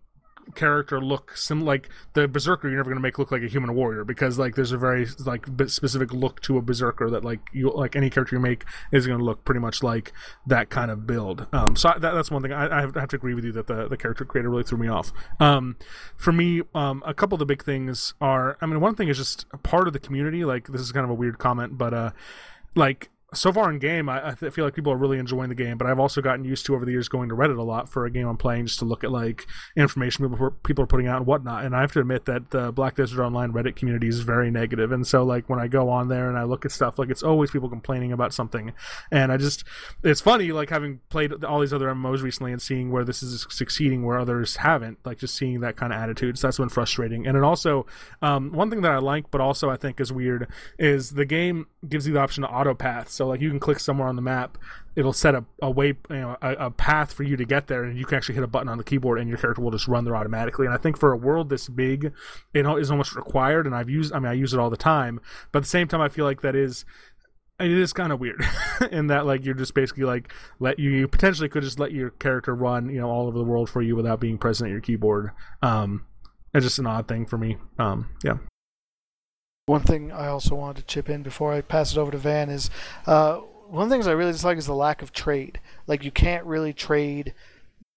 character 0.55 1.01
look 1.01 1.36
sim 1.36 1.61
like 1.61 1.88
the 2.14 2.28
berserker 2.28 2.68
you're 2.68 2.76
never 2.76 2.90
going 2.90 2.97
to 2.97 3.03
make 3.03 3.18
look 3.18 3.32
like 3.32 3.42
a 3.42 3.49
human 3.49 3.74
warrior 3.74 4.05
because 4.05 4.38
like 4.38 4.55
there's 4.55 4.72
a 4.72 4.78
very 4.78 5.07
like 5.24 5.47
specific 5.66 6.12
look 6.12 6.40
to 6.40 6.59
a 6.59 6.62
berserker 6.62 7.11
that 7.11 7.24
like 7.24 7.40
you 7.53 7.70
like 7.70 7.97
any 7.97 8.11
character 8.11 8.36
you 8.36 8.40
make 8.40 8.64
is 8.92 9.07
going 9.07 9.18
to 9.18 9.24
look 9.24 9.45
pretty 9.45 9.61
much 9.61 9.82
like 9.82 10.12
that 10.47 10.70
kind 10.70 10.90
of 10.90 11.07
build. 11.07 11.47
Um 11.53 11.76
so 11.76 11.90
I, 11.90 11.99
that, 11.99 12.12
that's 12.12 12.30
one 12.30 12.42
thing. 12.42 12.53
I, 12.53 12.78
I 12.78 12.80
have 12.80 13.09
to 13.09 13.16
agree 13.16 13.34
with 13.34 13.45
you 13.45 13.53
that 13.53 13.66
the, 13.66 13.88
the 13.88 13.97
character 13.97 14.24
creator 14.24 14.51
really 14.51 14.64
threw 14.64 14.78
me 14.78 14.88
off. 14.88 15.12
Um 15.40 15.76
for 16.16 16.32
me 16.32 16.62
um 16.74 17.03
a 17.07 17.14
couple 17.14 17.36
of 17.36 17.38
the 17.38 17.47
big 17.47 17.64
things 17.64 18.14
are 18.20 18.57
i 18.61 18.66
mean 18.66 18.80
one 18.80 18.95
thing 18.95 19.09
is 19.09 19.16
just 19.16 19.47
a 19.53 19.59
part 19.59 19.86
of 19.86 19.92
the 19.92 19.99
community 19.99 20.45
like 20.45 20.66
this 20.68 20.80
is 20.80 20.92
kind 20.92 21.05
of 21.05 21.11
a 21.11 21.14
weird 21.14 21.38
comment 21.38 21.76
but 21.76 21.95
uh 21.95 22.11
like 22.74 23.11
so 23.35 23.53
far 23.53 23.70
in 23.70 23.78
game, 23.78 24.09
I, 24.09 24.30
I 24.30 24.35
feel 24.35 24.64
like 24.64 24.74
people 24.74 24.93
are 24.93 24.97
really 24.97 25.18
enjoying 25.18 25.49
the 25.49 25.55
game. 25.55 25.78
But 25.78 25.87
I've 25.87 26.01
also 26.01 26.20
gotten 26.20 26.45
used 26.45 26.66
to 26.66 26.74
over 26.74 26.85
the 26.85 26.93
years 26.93 27.09
going 27.09 27.28
to 27.28 27.35
Reddit 27.35 27.59
a 27.59 27.62
lot 27.62 27.89
for 27.89 28.07
a 28.07 28.11
game 28.11 28.26
I'm 28.26 28.37
playing, 28.37 28.66
just 28.66 28.78
to 28.80 28.85
look 28.85 29.05
at 29.05 29.11
like 29.11 29.47
information 29.76 30.28
people 30.28 30.51
people 30.62 30.85
are 30.85 30.87
putting 30.87 31.07
out 31.07 31.18
and 31.18 31.26
whatnot. 31.26 31.64
And 31.64 31.74
I 31.74 31.80
have 31.80 31.93
to 31.93 32.01
admit 32.01 32.24
that 32.26 32.51
the 32.51 32.72
Black 32.72 32.97
Desert 32.97 33.22
Online 33.22 33.53
Reddit 33.53 33.76
community 33.76 34.09
is 34.09 34.20
very 34.20 34.51
negative. 34.51 34.93
And 34.93 35.07
so 35.07 35.24
like 35.24 35.49
when 35.49 35.59
I 35.59 35.68
go 35.68 35.89
on 35.89 36.09
there 36.09 36.28
and 36.28 36.39
I 36.39 36.45
look 36.45 36.64
at 36.64 36.72
stuff, 36.72 36.99
like 36.99 37.11
it's 37.11 37.22
always 37.22 37.51
people 37.51 37.68
complaining 37.68 38.12
about 38.12 38.32
something. 38.32 38.72
And 39.11 39.30
I 39.32 39.37
just 39.37 39.64
it's 40.03 40.20
funny 40.20 40.53
like 40.53 40.70
having 40.70 41.01
played 41.09 41.45
all 41.45 41.61
these 41.61 41.72
other 41.72 41.89
MMOs 41.89 42.22
recently 42.22 42.53
and 42.53 42.61
seeing 42.61 42.91
where 42.91 43.05
this 43.05 43.22
is 43.22 43.47
succeeding 43.51 44.05
where 44.05 44.18
others 44.18 44.57
haven't. 44.57 44.99
Like 45.05 45.18
just 45.18 45.37
seeing 45.37 45.61
that 45.61 45.76
kind 45.76 45.93
of 45.93 45.99
attitude. 45.99 46.39
So 46.39 46.47
that's 46.47 46.59
been 46.59 46.68
frustrating. 46.68 47.26
And 47.26 47.37
it 47.37 47.43
also 47.43 47.87
um, 48.22 48.53
one 48.53 48.70
thing 48.70 48.82
that 48.82 48.93
I 48.93 48.99
like, 48.99 49.30
but 49.30 49.41
also 49.41 49.70
I 49.70 49.76
think 49.76 50.01
is 50.01 50.12
weird, 50.12 50.49
is 50.78 51.11
the 51.11 51.24
game 51.24 51.66
gives 51.89 52.07
you 52.07 52.14
the 52.14 52.20
option 52.20 52.43
to 52.43 52.49
auto 52.49 52.74
path. 52.74 53.09
So 53.09 53.24
like 53.27 53.41
you 53.41 53.51
can 53.51 53.61
click 53.61 53.81
somewhere 53.81 54.09
on 54.09 54.16
the 54.16 54.22
map, 54.22 54.59
it'll 54.97 55.12
set 55.12 55.35
a, 55.35 55.45
a 55.62 55.70
way, 55.70 55.89
you 56.11 56.16
know, 56.16 56.37
a, 56.43 56.53
a, 56.66 56.70
path 56.70 57.12
for 57.12 57.22
you 57.22 57.37
to 57.37 57.45
get 57.45 57.66
there, 57.66 57.85
and 57.85 57.99
you 57.99 58.05
can 58.05 58.16
actually 58.16 58.35
hit 58.35 58.45
a 58.45 58.49
button 58.49 58.68
on 58.68 58.79
the 58.79 58.85
keyboard, 58.85 59.18
and 59.18 59.29
your 59.29 59.39
character 59.39 59.62
will 59.62 59.70
just 59.70 59.89
run 59.89 60.05
there 60.05 60.16
automatically. 60.16 60.66
And 60.66 60.75
I 60.75 60.79
think 60.79 60.99
for 60.99 61.12
a 61.12 61.16
world 61.16 61.49
this 61.49 61.68
big, 61.68 62.12
it 62.53 62.66
is 62.66 62.91
almost 62.91 63.14
required. 63.14 63.66
And 63.66 63.75
I've 63.75 63.91
used, 63.91 64.12
I 64.12 64.18
mean, 64.18 64.31
I 64.31 64.35
use 64.35 64.55
it 64.55 64.61
all 64.61 64.70
the 64.70 64.77
time, 64.77 65.20
but 65.53 65.59
at 65.59 65.62
the 65.62 65.68
same 65.68 65.89
time, 65.89 66.01
I 66.01 66.09
feel 66.09 66.25
like 66.25 66.43
that 66.43 66.55
is 66.55 66.85
it 67.61 67.70
is 67.70 67.93
kind 67.93 68.12
of 68.12 68.18
weird 68.18 68.45
in 68.91 69.07
that 69.09 69.27
like 69.27 69.45
you're 69.45 69.55
just 69.55 69.75
basically 69.75 70.05
like 70.05 70.33
let 70.59 70.79
you, 70.79 70.91
you 70.91 71.09
potentially 71.09 71.49
could 71.49 71.62
just 71.62 71.79
let 71.79 71.93
your 71.93 72.11
character 72.11 72.55
run 72.55 72.89
you 72.91 73.01
know 73.01 73.09
all 73.09 73.29
over 73.29 73.39
the 73.39 73.45
world 73.45 73.70
for 73.70 73.81
you 73.81 73.95
without 73.95 74.18
being 74.18 74.37
present 74.39 74.68
at 74.68 74.72
your 74.72 74.81
keyboard 74.81 75.31
um 75.62 76.05
it's 76.53 76.64
just 76.64 76.81
an 76.81 76.87
odd 76.87 77.07
thing 77.07 77.25
for 77.27 77.39
me 77.39 77.57
um 77.79 78.11
yeah 78.25 78.39
one 79.67 79.83
thing 79.83 80.12
I 80.12 80.27
also 80.27 80.55
wanted 80.55 80.83
to 80.83 80.87
chip 80.87 81.09
in 81.09 81.23
before 81.23 81.53
I 81.53 81.62
pass 81.62 81.93
it 81.93 81.99
over 81.99 82.11
to 82.11 82.19
Van 82.19 82.51
is 82.51 82.69
uh, 83.07 83.37
one 83.69 83.85
of 83.85 83.89
the 83.89 83.95
things 83.95 84.07
I 84.07 84.12
really 84.12 84.33
dislike 84.33 84.59
is 84.59 84.67
the 84.67 84.75
lack 84.75 85.01
of 85.01 85.12
trade. 85.12 85.59
Like 85.87 86.05
you 86.05 86.11
can't 86.11 86.45
really 86.45 86.73
trade 86.73 87.33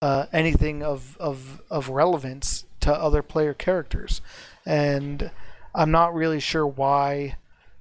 uh, 0.01 0.27
anything 0.31 0.81
of, 0.83 1.17
of 1.19 1.61
of 1.69 1.89
relevance 1.89 2.65
to 2.81 2.93
other 2.93 3.21
player 3.21 3.53
characters, 3.53 4.21
and 4.65 5.31
I'm 5.75 5.91
not 5.91 6.13
really 6.13 6.39
sure 6.39 6.65
why 6.65 7.35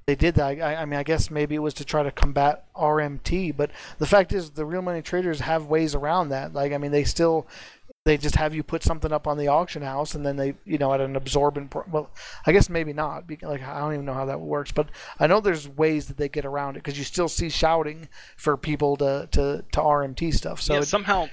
they 0.06 0.14
did 0.14 0.36
that. 0.36 0.60
I, 0.60 0.76
I, 0.76 0.84
mean, 0.84 0.98
I 0.98 1.02
guess 1.02 1.30
maybe 1.30 1.56
it 1.56 1.60
was 1.60 1.74
to 1.74 1.84
try 1.84 2.02
to 2.04 2.12
combat 2.12 2.64
RMT, 2.74 3.56
but 3.56 3.70
the 3.98 4.06
fact 4.06 4.32
is, 4.32 4.50
the 4.50 4.64
real 4.64 4.82
money 4.82 5.02
traders 5.02 5.40
have 5.40 5.66
ways 5.66 5.96
around 5.96 6.28
that. 6.28 6.52
Like, 6.52 6.72
I 6.72 6.78
mean, 6.78 6.92
they 6.92 7.02
still 7.02 7.46
they 8.06 8.16
just 8.16 8.36
have 8.36 8.54
you 8.54 8.62
put 8.62 8.82
something 8.84 9.12
up 9.12 9.26
on 9.26 9.36
the 9.36 9.48
auction 9.48 9.82
house 9.82 10.14
and 10.14 10.24
then 10.24 10.36
they 10.36 10.54
you 10.64 10.78
know 10.78 10.92
at 10.94 11.00
an 11.00 11.16
absorbent 11.16 11.74
well 11.90 12.08
i 12.46 12.52
guess 12.52 12.70
maybe 12.70 12.92
not 12.92 13.24
like 13.42 13.62
i 13.62 13.80
don't 13.80 13.92
even 13.92 14.04
know 14.06 14.14
how 14.14 14.24
that 14.24 14.40
works 14.40 14.72
but 14.72 14.88
i 15.18 15.26
know 15.26 15.40
there's 15.40 15.68
ways 15.68 16.06
that 16.06 16.16
they 16.16 16.28
get 16.28 16.44
around 16.44 16.76
it 16.76 16.84
because 16.84 16.96
you 16.96 17.04
still 17.04 17.28
see 17.28 17.50
shouting 17.50 18.08
for 18.36 18.56
people 18.56 18.96
to 18.96 19.28
to, 19.32 19.64
to 19.72 19.80
rmt 19.80 20.32
stuff 20.32 20.60
so 20.62 20.74
yeah, 20.74 20.80
it, 20.80 20.86
somehow 20.86 21.28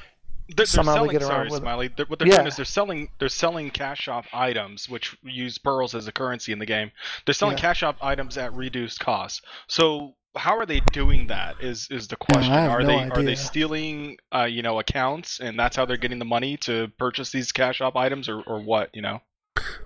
they're, 0.58 0.66
somehow 0.66 0.96
selling, 0.96 1.08
they 1.08 1.14
get 1.14 1.22
around 1.22 1.30
sorry, 1.30 1.50
with 1.50 1.62
Smiley. 1.62 1.88
They're, 1.96 2.06
what 2.08 2.20
they're 2.20 2.28
Yeah. 2.28 2.36
doing 2.38 2.48
is 2.48 2.58
they're 2.58 2.66
selling 2.66 3.08
they're 3.18 3.30
selling 3.30 3.70
cash 3.70 4.02
shop 4.02 4.26
items, 4.34 4.90
which 4.90 5.16
use 5.24 5.58
pearls 5.58 5.96
as 5.96 6.06
a 6.08 6.12
currency 6.12 6.52
in 6.52 6.60
the 6.60 6.66
game. 6.66 6.92
They're 7.26 7.34
selling 7.34 7.56
Yeah. 7.58 7.62
cash 7.62 7.78
shop 7.78 7.96
items 8.02 8.38
at 8.38 8.54
reduced 8.54 9.00
cost. 9.00 9.46
So 9.68 10.16
how 10.36 10.58
are 10.58 10.66
they 10.66 10.80
doing 10.92 11.28
that? 11.28 11.56
Is 11.62 11.88
is 11.92 12.08
the 12.08 12.16
question? 12.16 12.54
I 12.54 12.68
are 12.68 12.82
no 12.82 12.88
they 12.88 13.10
are 13.10 13.24
they 13.24 13.36
stealing 13.36 14.18
uh, 14.34 14.44
you 14.44 14.62
know 14.62 14.80
accounts 14.80 15.40
and 15.40 15.58
that's 15.58 15.76
how 15.76 15.86
they're 15.86 15.98
getting 15.98 16.20
the 16.20 16.26
money 16.26 16.58
to 16.58 16.90
purchase 16.98 17.32
these 17.32 17.52
cash 17.52 17.78
shop 17.78 17.96
items 17.96 18.30
or, 18.30 18.42
or 18.42 18.62
what? 18.62 18.90
You 18.94 19.02
know. 19.02 19.22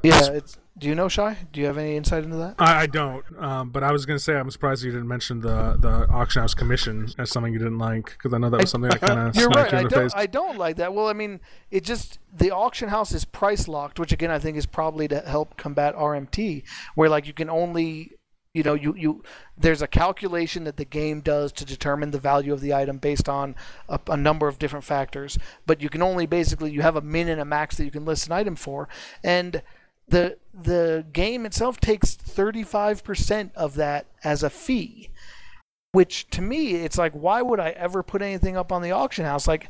yeah 0.02 0.32
it's 0.32 0.58
do 0.78 0.88
you 0.88 0.96
know 0.96 1.08
shy 1.10 1.36
do 1.52 1.60
you 1.60 1.66
have 1.66 1.78
any 1.78 1.98
insight 1.98 2.24
into 2.24 2.38
that 2.38 2.56
I, 2.60 2.84
I 2.84 2.86
don't, 2.88 3.24
um, 3.38 3.70
but 3.70 3.84
I 3.84 3.92
was 3.92 4.06
gonna 4.06 4.20
say 4.20 4.36
I'm 4.36 4.50
surprised 4.52 4.84
you 4.84 4.92
didn't 4.92 5.08
mention 5.08 5.40
the 5.40 5.76
the 5.80 6.08
auction 6.10 6.42
house 6.42 6.54
commission 6.54 7.10
as 7.18 7.32
something 7.32 7.52
you 7.52 7.60
didn't 7.60 7.80
like 7.80 8.06
because 8.06 8.34
I 8.34 8.38
know 8.38 8.50
that 8.50 8.62
was 8.62 8.70
something 8.70 8.90
that 8.90 9.02
kind 9.02 9.20
of 9.20 9.36
You're 9.36 9.52
smacked 9.52 9.72
right. 9.72 9.72
you 9.72 9.78
I 9.78 9.82
in 9.82 9.88
the 9.88 9.90
don't. 9.90 10.04
face. 10.04 10.14
I 10.16 10.26
don't 10.28 10.58
like 10.58 10.78
that. 10.78 10.94
Well, 10.94 11.08
I 11.08 11.14
mean, 11.14 11.40
it 11.72 11.84
just 11.84 12.20
the 12.34 12.52
auction 12.52 12.90
house 12.90 13.12
is 13.12 13.26
price 13.26 13.68
locked, 13.68 14.00
which 14.00 14.12
again 14.12 14.30
I 14.30 14.40
think 14.40 14.56
is 14.56 14.66
probably 14.66 15.08
to 15.08 15.20
help 15.22 15.58
combat 15.58 15.96
RMT, 15.96 16.64
where 16.96 17.10
like 17.10 17.26
you 17.26 17.34
can 17.34 17.50
only, 17.50 18.12
you 18.58 18.64
know, 18.64 18.74
you 18.74 18.96
you 18.96 19.24
there's 19.56 19.84
a 19.84 19.88
calculation 19.88 20.64
that 20.64 20.78
the 20.78 20.86
game 20.86 21.22
does 21.22 21.52
to 21.54 21.64
determine 21.64 22.10
the 22.10 22.20
value 22.20 22.52
of 22.52 22.60
the 22.60 22.74
item 22.74 22.98
based 22.98 23.30
on 23.30 23.56
a, 23.88 24.00
a 24.08 24.18
number 24.18 24.48
of 24.48 24.58
different 24.58 24.84
factors, 24.84 25.38
but 25.68 25.80
you 25.80 25.90
can 25.90 26.02
only 26.02 26.26
basically 26.26 26.72
you 26.72 26.82
have 26.82 26.96
a 26.96 27.02
min 27.02 27.30
and 27.30 27.40
a 27.40 27.46
max 27.46 27.78
that 27.78 27.86
you 27.86 27.92
can 27.92 28.04
list 28.04 28.26
an 28.26 28.34
item 28.34 28.56
for, 28.56 28.90
and 29.24 29.62
the 30.08 30.38
the 30.54 31.06
game 31.14 31.46
itself 31.46 31.80
takes 31.80 32.16
35% 32.16 33.54
of 33.54 33.76
that 33.76 34.08
as 34.24 34.42
a 34.42 34.50
fee 34.50 35.12
which 35.92 36.30
to 36.30 36.42
me 36.42 36.76
it's 36.76 36.98
like 36.98 37.14
why 37.14 37.42
would 37.42 37.60
i 37.60 37.70
ever 37.72 38.04
put 38.04 38.22
anything 38.22 38.58
up 38.58 38.72
on 38.72 38.82
the 38.82 38.92
auction 38.92 39.26
house? 39.26 39.48
Like 39.48 39.70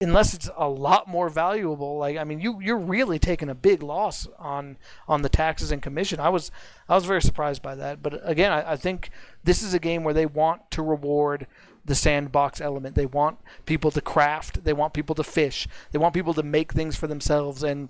unless 0.00 0.32
it's 0.32 0.48
a 0.56 0.68
lot 0.68 1.06
more 1.06 1.28
valuable 1.28 1.98
like 1.98 2.16
i 2.16 2.24
mean 2.24 2.40
you 2.40 2.58
you're 2.60 2.78
really 2.78 3.18
taking 3.18 3.50
a 3.50 3.54
big 3.54 3.82
loss 3.82 4.26
on 4.38 4.78
on 5.06 5.20
the 5.22 5.28
taxes 5.28 5.70
and 5.70 5.82
commission. 5.82 6.18
I 6.18 6.30
was 6.30 6.50
i 6.88 6.94
was 6.94 7.04
very 7.04 7.22
surprised 7.22 7.62
by 7.62 7.74
that. 7.74 8.02
But 8.02 8.20
again 8.28 8.52
i, 8.52 8.72
I 8.72 8.76
think 8.76 9.10
this 9.44 9.62
is 9.62 9.74
a 9.74 9.78
game 9.78 10.04
where 10.04 10.14
they 10.14 10.26
want 10.26 10.70
to 10.72 10.82
reward 10.82 11.46
the 11.84 11.94
sandbox 11.94 12.60
element. 12.60 12.94
They 12.94 13.06
want 13.06 13.38
people 13.66 13.90
to 13.90 14.00
craft. 14.00 14.64
They 14.64 14.72
want 14.72 14.92
people 14.92 15.14
to 15.14 15.24
fish. 15.24 15.66
They 15.92 15.98
want 15.98 16.14
people 16.14 16.34
to 16.34 16.42
make 16.42 16.72
things 16.72 16.94
for 16.96 17.06
themselves. 17.06 17.62
And 17.62 17.88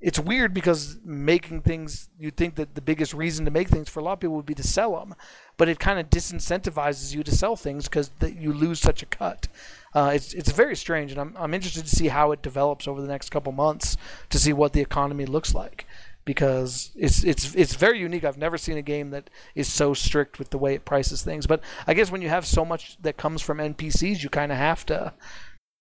it's 0.00 0.18
weird 0.18 0.54
because 0.54 0.98
making 1.04 1.62
things 1.62 2.08
you'd 2.18 2.36
think 2.36 2.54
that 2.54 2.74
the 2.74 2.80
biggest 2.80 3.12
reason 3.12 3.44
to 3.44 3.50
make 3.50 3.68
things 3.68 3.88
for 3.88 4.00
a 4.00 4.02
lot 4.02 4.14
of 4.14 4.20
people 4.20 4.36
would 4.36 4.46
be 4.46 4.54
to 4.54 4.62
sell 4.62 4.98
them 4.98 5.14
but 5.58 5.68
it 5.68 5.78
kind 5.78 6.00
of 6.00 6.08
disincentivizes 6.08 7.14
you 7.14 7.22
to 7.22 7.30
sell 7.30 7.54
things 7.54 7.86
because 7.86 8.10
you 8.38 8.52
lose 8.52 8.80
such 8.80 9.02
a 9.02 9.06
cut 9.06 9.46
uh, 9.94 10.12
it's 10.14 10.32
it's 10.34 10.52
very 10.52 10.76
strange 10.76 11.10
and 11.10 11.20
I'm, 11.20 11.36
I'm 11.36 11.54
interested 11.54 11.84
to 11.84 11.96
see 11.96 12.08
how 12.08 12.32
it 12.32 12.42
develops 12.42 12.86
over 12.86 13.00
the 13.00 13.08
next 13.08 13.30
couple 13.30 13.52
months 13.52 13.96
to 14.30 14.38
see 14.38 14.52
what 14.52 14.72
the 14.72 14.80
economy 14.80 15.26
looks 15.26 15.54
like 15.54 15.86
because 16.24 16.92
it's 16.94 17.24
it's 17.24 17.54
it's 17.54 17.74
very 17.74 17.98
unique 17.98 18.24
I've 18.24 18.38
never 18.38 18.58
seen 18.58 18.76
a 18.76 18.82
game 18.82 19.10
that 19.10 19.30
is 19.54 19.72
so 19.72 19.94
strict 19.94 20.38
with 20.38 20.50
the 20.50 20.58
way 20.58 20.74
it 20.74 20.84
prices 20.84 21.22
things 21.22 21.46
but 21.46 21.62
I 21.86 21.94
guess 21.94 22.10
when 22.10 22.22
you 22.22 22.28
have 22.28 22.46
so 22.46 22.64
much 22.64 22.98
that 23.02 23.16
comes 23.16 23.42
from 23.42 23.58
NPCs 23.58 24.22
you 24.22 24.28
kind 24.28 24.52
of 24.52 24.58
have 24.58 24.86
to 24.86 25.12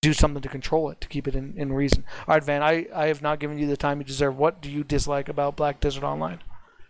do 0.01 0.13
something 0.13 0.41
to 0.41 0.49
control 0.49 0.89
it 0.89 1.01
to 1.01 1.07
keep 1.07 1.27
it 1.27 1.35
in, 1.35 1.53
in 1.57 1.73
reason. 1.73 2.05
All 2.27 2.35
right, 2.35 2.43
Van, 2.43 2.63
I, 2.63 2.87
I 2.95 3.07
have 3.07 3.21
not 3.21 3.39
given 3.39 3.59
you 3.59 3.67
the 3.67 3.77
time 3.77 3.99
you 3.99 4.05
deserve. 4.05 4.37
What 4.37 4.61
do 4.61 4.71
you 4.71 4.83
dislike 4.83 5.27
about 5.27 5.57
Black 5.57 5.79
Desert 5.79 6.03
Online? 6.03 6.39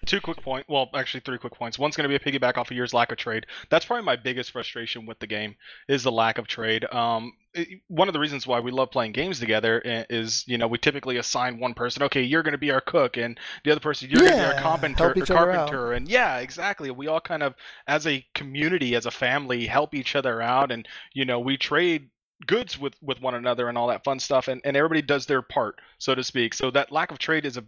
Two 0.10 0.20
quick 0.20 0.42
points. 0.42 0.68
Well, 0.68 0.90
actually, 0.96 1.20
three 1.20 1.38
quick 1.38 1.54
points. 1.54 1.78
One's 1.78 1.96
going 1.96 2.10
to 2.10 2.10
be 2.10 2.16
a 2.16 2.20
piggyback 2.40 2.58
off 2.58 2.72
of 2.72 2.76
year's 2.76 2.96
lack 2.96 3.12
of 3.12 3.20
trade. 3.20 3.46
That's 3.70 3.86
probably 3.86 4.04
my 4.06 4.16
biggest 4.16 4.50
frustration 4.50 5.06
with 5.06 5.20
the 5.20 5.28
game 5.28 5.56
is 5.88 6.02
the 6.02 6.12
lack 6.12 6.40
of 6.40 6.48
trade. 6.48 6.84
Um, 6.92 7.34
it- 7.54 7.82
one 7.90 8.08
of 8.10 8.14
the 8.14 8.20
reasons 8.20 8.48
why 8.48 8.60
we 8.60 8.72
love 8.72 8.90
playing 8.90 9.12
games 9.12 9.40
together 9.40 9.80
is, 9.86 10.44
you 10.48 10.58
know, 10.58 10.68
we 10.68 10.80
typically 10.80 11.18
assign 11.18 11.60
one 11.60 11.76
person, 11.76 12.02
okay, 12.02 12.24
you're 12.24 12.42
going 12.42 12.54
to 12.54 12.58
be 12.58 12.72
our 12.72 12.82
cook, 12.82 13.18
and 13.18 13.40
the 13.64 13.70
other 13.72 13.80
person, 13.80 14.10
you're 14.10 14.22
going 14.22 14.32
to 14.32 14.38
be 14.38 14.42
Yeah, 14.42 14.48
our 14.48 14.64
carpenter, 14.64 15.12
or 15.12 15.26
carpenter, 15.26 15.94
and 15.94 16.08
yeah, 16.10 16.38
exactly. 16.40 16.90
We 16.90 17.06
all 17.06 17.22
kind 17.22 17.44
of, 17.44 17.54
as 17.88 18.08
a 18.08 18.26
community, 18.34 18.96
as 18.96 19.06
a 19.06 19.12
family, 19.12 19.68
help 19.68 19.94
each 19.94 20.16
other 20.16 20.42
out, 20.42 20.72
and 20.72 20.88
you 21.14 21.24
know, 21.26 21.40
we 21.40 21.56
trade 21.56 22.10
goods 22.48 22.80
with 22.80 22.96
with 23.04 23.22
one 23.22 23.36
another 23.36 23.68
and 23.68 23.78
all 23.78 23.88
that 23.90 24.04
fun 24.06 24.18
stuff 24.18 24.48
and, 24.48 24.62
and 24.64 24.78
everybody 24.78 25.02
does 25.02 25.26
their 25.26 25.42
part 25.42 25.76
so 25.98 26.16
to 26.16 26.24
speak 26.24 26.54
so 26.54 26.72
that 26.72 26.90
lack 26.90 27.12
of 27.12 27.20
trade 27.20 27.46
is 27.46 27.58
a 27.58 27.66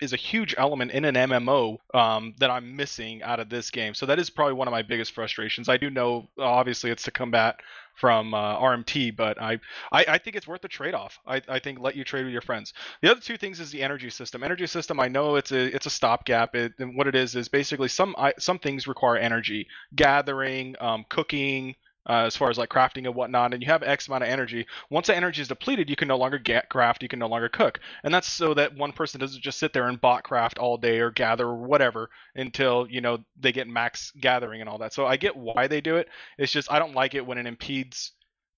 is 0.00 0.12
a 0.12 0.16
huge 0.16 0.54
element 0.58 0.90
in 0.90 1.04
an 1.04 1.14
MMO 1.14 1.78
um, 1.94 2.34
that 2.38 2.50
I'm 2.50 2.76
missing 2.76 3.22
out 3.22 3.40
of 3.40 3.48
this 3.48 3.70
game. 3.70 3.94
So 3.94 4.06
that 4.06 4.18
is 4.18 4.28
probably 4.30 4.54
one 4.54 4.68
of 4.68 4.72
my 4.72 4.82
biggest 4.82 5.12
frustrations. 5.12 5.68
I 5.68 5.76
do 5.76 5.90
know, 5.90 6.28
obviously, 6.38 6.90
it's 6.90 7.04
to 7.04 7.10
combat 7.10 7.60
from 7.94 8.34
uh, 8.34 8.58
RMT, 8.58 9.16
but 9.16 9.40
I, 9.40 9.60
I, 9.92 10.04
I 10.08 10.18
think 10.18 10.34
it's 10.36 10.48
worth 10.48 10.62
the 10.62 10.68
trade-off. 10.68 11.18
I, 11.26 11.40
I 11.48 11.58
think 11.60 11.78
let 11.78 11.94
you 11.94 12.02
trade 12.02 12.24
with 12.24 12.32
your 12.32 12.42
friends. 12.42 12.74
The 13.02 13.10
other 13.10 13.20
two 13.20 13.36
things 13.36 13.60
is 13.60 13.70
the 13.70 13.82
energy 13.82 14.10
system. 14.10 14.42
Energy 14.42 14.66
system, 14.66 14.98
I 14.98 15.08
know 15.08 15.36
it's 15.36 15.52
a 15.52 15.74
it's 15.74 15.86
a 15.86 15.90
stopgap. 15.90 16.56
It, 16.56 16.72
and 16.78 16.96
what 16.96 17.06
it 17.06 17.14
is 17.14 17.36
is 17.36 17.48
basically 17.48 17.88
some 17.88 18.16
some 18.38 18.58
things 18.58 18.88
require 18.88 19.16
energy, 19.16 19.68
gathering, 19.94 20.74
um, 20.80 21.04
cooking. 21.08 21.76
Uh, 22.08 22.24
as 22.26 22.36
far 22.36 22.50
as 22.50 22.58
like 22.58 22.68
crafting 22.68 23.06
and 23.06 23.14
whatnot, 23.14 23.54
and 23.54 23.62
you 23.62 23.68
have 23.68 23.82
X 23.82 24.08
amount 24.08 24.24
of 24.24 24.28
energy. 24.28 24.66
Once 24.90 25.06
that 25.06 25.16
energy 25.16 25.40
is 25.40 25.48
depleted, 25.48 25.88
you 25.88 25.96
can 25.96 26.08
no 26.08 26.16
longer 26.16 26.38
get 26.38 26.68
craft, 26.68 27.02
you 27.02 27.08
can 27.08 27.18
no 27.18 27.28
longer 27.28 27.48
cook, 27.48 27.80
and 28.02 28.12
that's 28.12 28.28
so 28.28 28.54
that 28.54 28.76
one 28.76 28.92
person 28.92 29.20
doesn't 29.20 29.42
just 29.42 29.58
sit 29.58 29.72
there 29.72 29.88
and 29.88 30.00
bot 30.00 30.22
craft 30.22 30.58
all 30.58 30.76
day 30.76 31.00
or 31.00 31.10
gather 31.10 31.46
or 31.46 31.56
whatever 31.56 32.10
until 32.34 32.86
you 32.90 33.00
know 33.00 33.18
they 33.40 33.52
get 33.52 33.68
max 33.68 34.12
gathering 34.20 34.60
and 34.60 34.68
all 34.68 34.78
that. 34.78 34.92
So 34.92 35.06
I 35.06 35.16
get 35.16 35.36
why 35.36 35.66
they 35.66 35.80
do 35.80 35.96
it. 35.96 36.08
It's 36.38 36.52
just 36.52 36.70
I 36.70 36.78
don't 36.78 36.94
like 36.94 37.14
it 37.14 37.26
when 37.26 37.38
it 37.38 37.46
impedes 37.46 38.12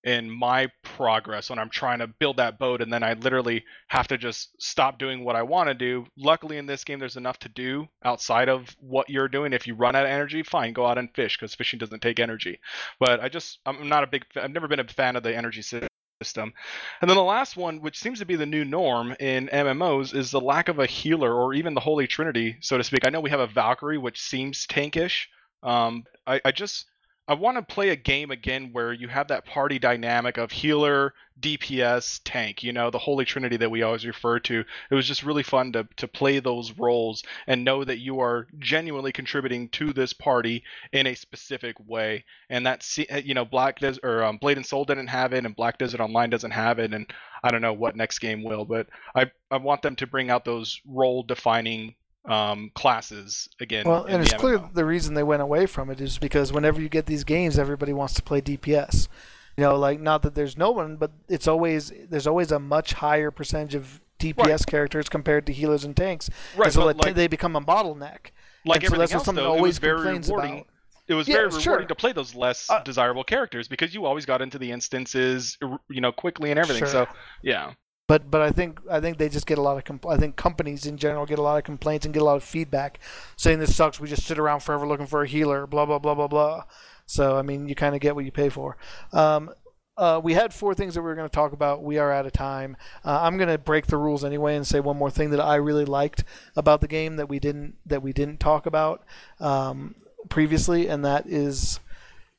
in 0.04 0.30
my 0.30 0.68
progress 0.82 1.50
when 1.50 1.58
I'm 1.58 1.68
trying 1.68 1.98
to 1.98 2.06
build 2.06 2.36
that 2.36 2.58
boat 2.58 2.80
and 2.80 2.92
then 2.92 3.02
I 3.02 3.14
literally 3.14 3.64
have 3.88 4.06
to 4.08 4.16
just 4.16 4.50
stop 4.62 4.98
doing 4.98 5.24
what 5.24 5.36
I 5.36 5.42
want 5.42 5.68
to 5.68 5.74
do. 5.74 6.06
Luckily 6.16 6.58
in 6.58 6.66
this 6.66 6.84
game 6.84 6.98
there's 6.98 7.16
enough 7.16 7.38
to 7.40 7.48
do 7.48 7.88
outside 8.04 8.48
of 8.48 8.68
what 8.80 9.10
you're 9.10 9.28
doing. 9.28 9.52
If 9.52 9.66
you 9.66 9.74
run 9.74 9.96
out 9.96 10.04
of 10.04 10.10
energy, 10.10 10.42
fine, 10.42 10.72
go 10.72 10.86
out 10.86 10.98
and 10.98 11.12
fish 11.14 11.36
because 11.36 11.54
fishing 11.54 11.78
doesn't 11.78 12.02
take 12.02 12.20
energy. 12.20 12.60
But 13.00 13.20
I 13.20 13.28
just 13.28 13.58
I'm 13.66 13.88
not 13.88 14.04
a 14.04 14.06
big 14.06 14.24
I've 14.36 14.52
never 14.52 14.68
been 14.68 14.80
a 14.80 14.84
fan 14.84 15.16
of 15.16 15.22
the 15.22 15.36
energy 15.36 15.62
system. 15.62 16.52
And 17.00 17.10
then 17.10 17.16
the 17.16 17.22
last 17.22 17.56
one, 17.56 17.80
which 17.80 17.98
seems 17.98 18.20
to 18.20 18.26
be 18.26 18.36
the 18.36 18.46
new 18.46 18.64
norm 18.64 19.14
in 19.20 19.48
MMOs, 19.48 20.14
is 20.14 20.30
the 20.30 20.40
lack 20.40 20.68
of 20.68 20.78
a 20.78 20.86
healer 20.86 21.34
or 21.34 21.52
even 21.52 21.74
the 21.74 21.80
Holy 21.80 22.06
Trinity, 22.06 22.56
so 22.60 22.78
to 22.78 22.84
speak. 22.84 23.04
I 23.04 23.10
know 23.10 23.20
we 23.20 23.30
have 23.30 23.40
a 23.40 23.46
Valkyrie, 23.46 23.98
which 23.98 24.20
seems 24.20 24.66
tankish. 24.66 25.26
Um, 25.62 26.04
I, 26.26 26.40
I 26.44 26.52
just 26.52 26.86
I 27.28 27.34
want 27.34 27.56
to 27.56 27.74
play 27.74 27.88
a 27.88 27.96
game 27.96 28.30
again 28.30 28.70
where 28.70 28.92
you 28.92 29.08
have 29.08 29.28
that 29.28 29.44
party 29.44 29.80
dynamic 29.80 30.36
of 30.38 30.52
healer, 30.52 31.12
DPS, 31.40 32.20
tank, 32.24 32.62
you 32.62 32.72
know, 32.72 32.90
the 32.90 33.00
holy 33.00 33.24
trinity 33.24 33.56
that 33.56 33.70
we 33.70 33.82
always 33.82 34.06
refer 34.06 34.38
to. 34.40 34.64
It 34.90 34.94
was 34.94 35.08
just 35.08 35.24
really 35.24 35.42
fun 35.42 35.72
to, 35.72 35.88
to 35.96 36.06
play 36.06 36.38
those 36.38 36.70
roles 36.78 37.24
and 37.48 37.64
know 37.64 37.82
that 37.82 37.98
you 37.98 38.20
are 38.20 38.46
genuinely 38.60 39.10
contributing 39.10 39.68
to 39.70 39.92
this 39.92 40.12
party 40.12 40.62
in 40.92 41.08
a 41.08 41.16
specific 41.16 41.74
way. 41.84 42.24
And 42.48 42.64
that's, 42.64 42.96
you 42.96 43.34
know, 43.34 43.44
Black 43.44 43.80
Desert 43.80 44.04
or 44.04 44.22
um, 44.22 44.36
Blade 44.36 44.56
and 44.56 44.66
Soul 44.66 44.84
didn't 44.84 45.08
have 45.08 45.32
it, 45.32 45.44
and 45.44 45.56
Black 45.56 45.78
Desert 45.78 46.00
Online 46.00 46.30
doesn't 46.30 46.52
have 46.52 46.78
it, 46.78 46.94
and 46.94 47.12
I 47.42 47.50
don't 47.50 47.62
know 47.62 47.72
what 47.72 47.96
next 47.96 48.20
game 48.20 48.44
will, 48.44 48.64
but 48.64 48.86
I, 49.16 49.32
I 49.50 49.56
want 49.56 49.82
them 49.82 49.96
to 49.96 50.06
bring 50.06 50.30
out 50.30 50.44
those 50.44 50.80
role 50.86 51.24
defining 51.24 51.96
um, 52.26 52.70
classes 52.74 53.48
again. 53.60 53.84
Well, 53.86 54.04
and 54.04 54.22
it's 54.22 54.34
clear 54.34 54.58
the 54.72 54.84
reason 54.84 55.14
they 55.14 55.22
went 55.22 55.42
away 55.42 55.66
from 55.66 55.90
it 55.90 56.00
is 56.00 56.18
because 56.18 56.52
whenever 56.52 56.80
you 56.80 56.88
get 56.88 57.06
these 57.06 57.24
games, 57.24 57.58
everybody 57.58 57.92
wants 57.92 58.14
to 58.14 58.22
play 58.22 58.40
DPS. 58.40 59.08
You 59.56 59.64
know, 59.64 59.76
like 59.76 60.00
not 60.00 60.22
that 60.22 60.34
there's 60.34 60.56
no 60.56 60.70
one, 60.70 60.96
but 60.96 61.12
it's 61.28 61.48
always 61.48 61.92
there's 62.10 62.26
always 62.26 62.52
a 62.52 62.58
much 62.58 62.92
higher 62.94 63.30
percentage 63.30 63.74
of 63.74 64.00
DPS 64.18 64.36
Right. 64.48 64.66
characters 64.66 65.08
compared 65.08 65.46
to 65.46 65.52
healers 65.52 65.84
and 65.84 65.96
tanks. 65.96 66.28
Right, 66.56 66.66
and 66.66 66.72
so 66.74 66.84
like- 66.86 67.14
they 67.14 67.26
become 67.26 67.54
a 67.56 67.60
bottleneck. 67.60 68.30
like 68.64 68.82
and 68.82 68.90
so 68.92 68.98
that's 68.98 69.12
else, 69.14 69.24
someone 69.24 69.44
though, 69.44 69.52
it 69.54 69.56
always 69.56 69.70
was 69.74 69.78
very 69.78 69.96
complains 69.98 70.28
rewarding. 70.28 70.52
about. 70.54 70.66
It 71.08 71.14
was 71.14 71.28
Yeah, 71.28 71.36
very 71.36 71.50
sure. 71.52 71.58
rewarding 71.60 71.88
to 71.88 71.94
play 71.94 72.12
those 72.12 72.34
less 72.34 72.68
Uh, 72.68 72.82
desirable 72.82 73.22
characters 73.22 73.68
because 73.68 73.94
you 73.94 74.04
always 74.06 74.26
got 74.26 74.42
into 74.42 74.58
the 74.58 74.72
instances, 74.72 75.56
you 75.88 76.00
know, 76.00 76.10
quickly 76.10 76.50
and 76.50 76.58
everything. 76.58 76.80
Sure. 76.82 76.88
So, 76.88 77.06
yeah, 77.42 77.74
But 78.08 78.30
but 78.30 78.40
I 78.40 78.50
think 78.50 78.80
I 78.90 79.00
think 79.00 79.18
they 79.18 79.28
just 79.28 79.46
get 79.46 79.58
a 79.58 79.62
lot 79.62 79.76
of 79.76 79.84
compl- 79.84 80.12
I 80.12 80.16
think 80.16 80.36
companies 80.36 80.86
in 80.86 80.96
general 80.96 81.26
get 81.26 81.38
a 81.38 81.42
lot 81.42 81.58
of 81.58 81.64
complaints 81.64 82.04
and 82.04 82.14
get 82.14 82.22
a 82.22 82.24
lot 82.24 82.36
of 82.36 82.44
feedback 82.44 83.00
saying 83.36 83.58
this 83.58 83.74
sucks. 83.74 83.98
We 83.98 84.08
just 84.08 84.24
sit 84.26 84.38
around 84.38 84.60
forever 84.60 84.86
looking 84.86 85.06
for 85.06 85.22
a 85.22 85.26
healer. 85.26 85.66
Blah 85.66 85.86
blah 85.86 85.98
blah 85.98 86.14
blah 86.14 86.28
blah. 86.28 86.64
So 87.06 87.36
I 87.36 87.42
mean, 87.42 87.68
you 87.68 87.74
kind 87.74 87.94
of 87.94 88.00
get 88.00 88.14
what 88.14 88.24
you 88.24 88.32
pay 88.32 88.48
for. 88.48 88.76
Um, 89.12 89.50
uh, 89.96 90.20
we 90.22 90.34
had 90.34 90.52
four 90.52 90.74
things 90.74 90.94
that 90.94 91.00
we 91.00 91.06
were 91.06 91.14
going 91.14 91.28
to 91.28 91.34
talk 91.34 91.52
about. 91.52 91.82
We 91.82 91.96
are 91.98 92.12
out 92.12 92.26
of 92.26 92.32
time. 92.32 92.76
Uh, 93.04 93.18
I'm 93.22 93.38
going 93.38 93.48
to 93.48 93.56
break 93.56 93.86
the 93.86 93.96
rules 93.96 94.24
anyway 94.24 94.54
and 94.54 94.66
say 94.66 94.78
one 94.78 94.98
more 94.98 95.10
thing 95.10 95.30
that 95.30 95.40
I 95.40 95.54
really 95.56 95.86
liked 95.86 96.22
about 96.54 96.82
the 96.82 96.88
game 96.88 97.16
that 97.16 97.28
we 97.28 97.38
didn't 97.38 97.76
that 97.86 98.02
we 98.02 98.12
didn't 98.12 98.38
talk 98.38 98.66
about 98.66 99.04
um, 99.40 99.94
previously, 100.28 100.88
and 100.88 101.04
that 101.04 101.26
is 101.26 101.80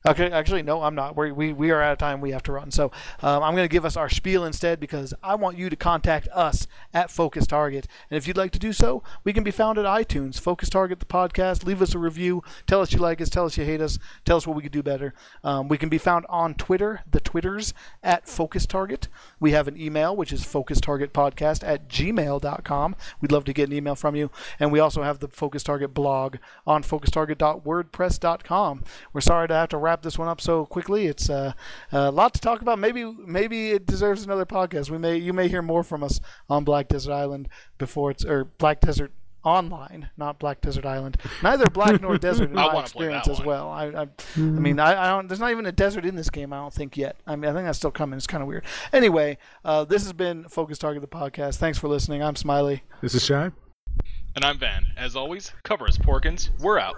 Okay, 0.08 0.30
actually, 0.30 0.62
no, 0.62 0.82
I'm 0.82 0.94
not. 0.94 1.16
We're, 1.16 1.34
we 1.34 1.52
we 1.52 1.70
are 1.70 1.82
out 1.82 1.92
of 1.92 1.98
time. 1.98 2.22
We 2.22 2.30
have 2.30 2.42
to 2.44 2.52
run. 2.52 2.70
So 2.70 2.86
um, 3.20 3.42
I'm 3.42 3.54
going 3.54 3.68
to 3.68 3.72
give 3.72 3.84
us 3.84 3.94
our 3.94 4.08
spiel 4.08 4.42
instead 4.42 4.80
because 4.80 5.12
I 5.22 5.34
want 5.34 5.58
you 5.58 5.68
to 5.68 5.76
contact 5.76 6.28
us 6.32 6.66
at 6.94 7.10
Focus 7.10 7.46
Target. 7.46 7.86
And 8.10 8.16
if 8.16 8.26
you'd 8.26 8.38
like 8.38 8.52
to 8.52 8.58
do 8.58 8.72
so, 8.72 9.02
we 9.22 9.34
can 9.34 9.44
be 9.44 9.50
found 9.50 9.76
at 9.76 9.84
iTunes, 9.84 10.40
Focus 10.40 10.70
Target 10.70 11.00
the 11.00 11.06
podcast. 11.06 11.64
Leave 11.64 11.82
us 11.82 11.94
a 11.94 11.98
review. 11.98 12.42
Tell 12.66 12.80
us 12.80 12.90
you 12.92 13.00
like 13.00 13.20
us. 13.20 13.28
Tell 13.28 13.44
us 13.44 13.58
you 13.58 13.64
hate 13.64 13.82
us. 13.82 13.98
Tell 14.24 14.38
us 14.38 14.46
what 14.46 14.56
we 14.56 14.62
could 14.62 14.72
do 14.72 14.82
better. 14.82 15.12
Um, 15.44 15.68
we 15.68 15.76
can 15.76 15.90
be 15.90 15.98
found 15.98 16.24
on 16.30 16.54
Twitter, 16.54 17.02
the 17.10 17.20
Twitters 17.20 17.74
at 18.02 18.26
Focus 18.26 18.64
Target. 18.64 19.08
We 19.38 19.52
have 19.52 19.68
an 19.68 19.78
email 19.78 20.16
which 20.16 20.32
is 20.32 20.42
Focus 20.42 20.80
Target 20.80 21.12
Podcast 21.12 21.62
at 21.62 21.86
gmail.com. 21.88 22.96
We'd 23.20 23.32
love 23.32 23.44
to 23.44 23.52
get 23.52 23.68
an 23.68 23.74
email 23.74 23.94
from 23.94 24.16
you. 24.16 24.30
And 24.58 24.72
we 24.72 24.80
also 24.80 25.02
have 25.02 25.18
the 25.18 25.28
Focus 25.28 25.62
Target 25.62 25.92
blog 25.92 26.36
on 26.66 26.82
focustarget.wordpress.com. 26.82 28.84
We're 29.12 29.20
sorry 29.20 29.48
to 29.48 29.54
have 29.54 29.68
to 29.68 29.76
wrap 29.76 29.97
this 30.02 30.18
one 30.18 30.28
up 30.28 30.40
so 30.40 30.66
quickly. 30.66 31.06
It's 31.06 31.28
uh, 31.30 31.52
a 31.92 32.10
lot 32.10 32.34
to 32.34 32.40
talk 32.40 32.62
about. 32.62 32.78
Maybe 32.78 33.04
maybe 33.04 33.70
it 33.70 33.86
deserves 33.86 34.24
another 34.24 34.46
podcast. 34.46 34.90
We 34.90 34.98
may 34.98 35.16
you 35.16 35.32
may 35.32 35.48
hear 35.48 35.62
more 35.62 35.82
from 35.82 36.02
us 36.02 36.20
on 36.48 36.64
Black 36.64 36.88
Desert 36.88 37.12
Island 37.12 37.48
before 37.78 38.10
it's 38.10 38.24
or 38.24 38.44
Black 38.44 38.80
Desert 38.80 39.12
Online, 39.44 40.10
not 40.16 40.38
Black 40.40 40.60
Desert 40.60 40.84
Island. 40.84 41.16
Neither 41.42 41.70
Black 41.70 42.00
nor 42.02 42.18
Desert 42.28 42.50
in 42.50 42.58
I 42.58 42.66
my 42.66 42.74
wanna 42.74 42.88
play 42.88 43.06
experience 43.06 43.28
as 43.28 43.40
well. 43.40 43.70
I 43.70 43.86
I, 43.86 44.06
I 44.36 44.40
mean 44.40 44.80
I, 44.80 45.04
I 45.04 45.08
don't. 45.10 45.28
There's 45.28 45.40
not 45.40 45.52
even 45.52 45.64
a 45.64 45.72
desert 45.72 46.04
in 46.04 46.16
this 46.16 46.28
game. 46.28 46.52
I 46.52 46.56
don't 46.56 46.74
think 46.74 46.96
yet. 46.96 47.16
I 47.26 47.36
mean 47.36 47.48
I 47.50 47.54
think 47.54 47.64
that's 47.66 47.78
still 47.78 47.92
coming. 47.92 48.16
It's 48.16 48.26
kind 48.26 48.42
of 48.42 48.48
weird. 48.48 48.64
Anyway, 48.92 49.38
uh, 49.64 49.84
this 49.84 50.02
has 50.02 50.12
been 50.12 50.44
Focus 50.48 50.76
Target 50.78 51.02
the 51.02 51.08
podcast. 51.08 51.56
Thanks 51.56 51.78
for 51.78 51.88
listening. 51.88 52.22
I'm 52.22 52.36
Smiley. 52.36 52.82
This 53.00 53.14
is 53.14 53.24
Shy. 53.24 53.52
and 54.34 54.44
I'm 54.44 54.58
Van. 54.58 54.86
As 54.96 55.14
always, 55.16 55.52
cover 55.62 55.86
us, 55.86 55.96
Porkins. 55.98 56.50
We're 56.60 56.78
out. 56.80 56.96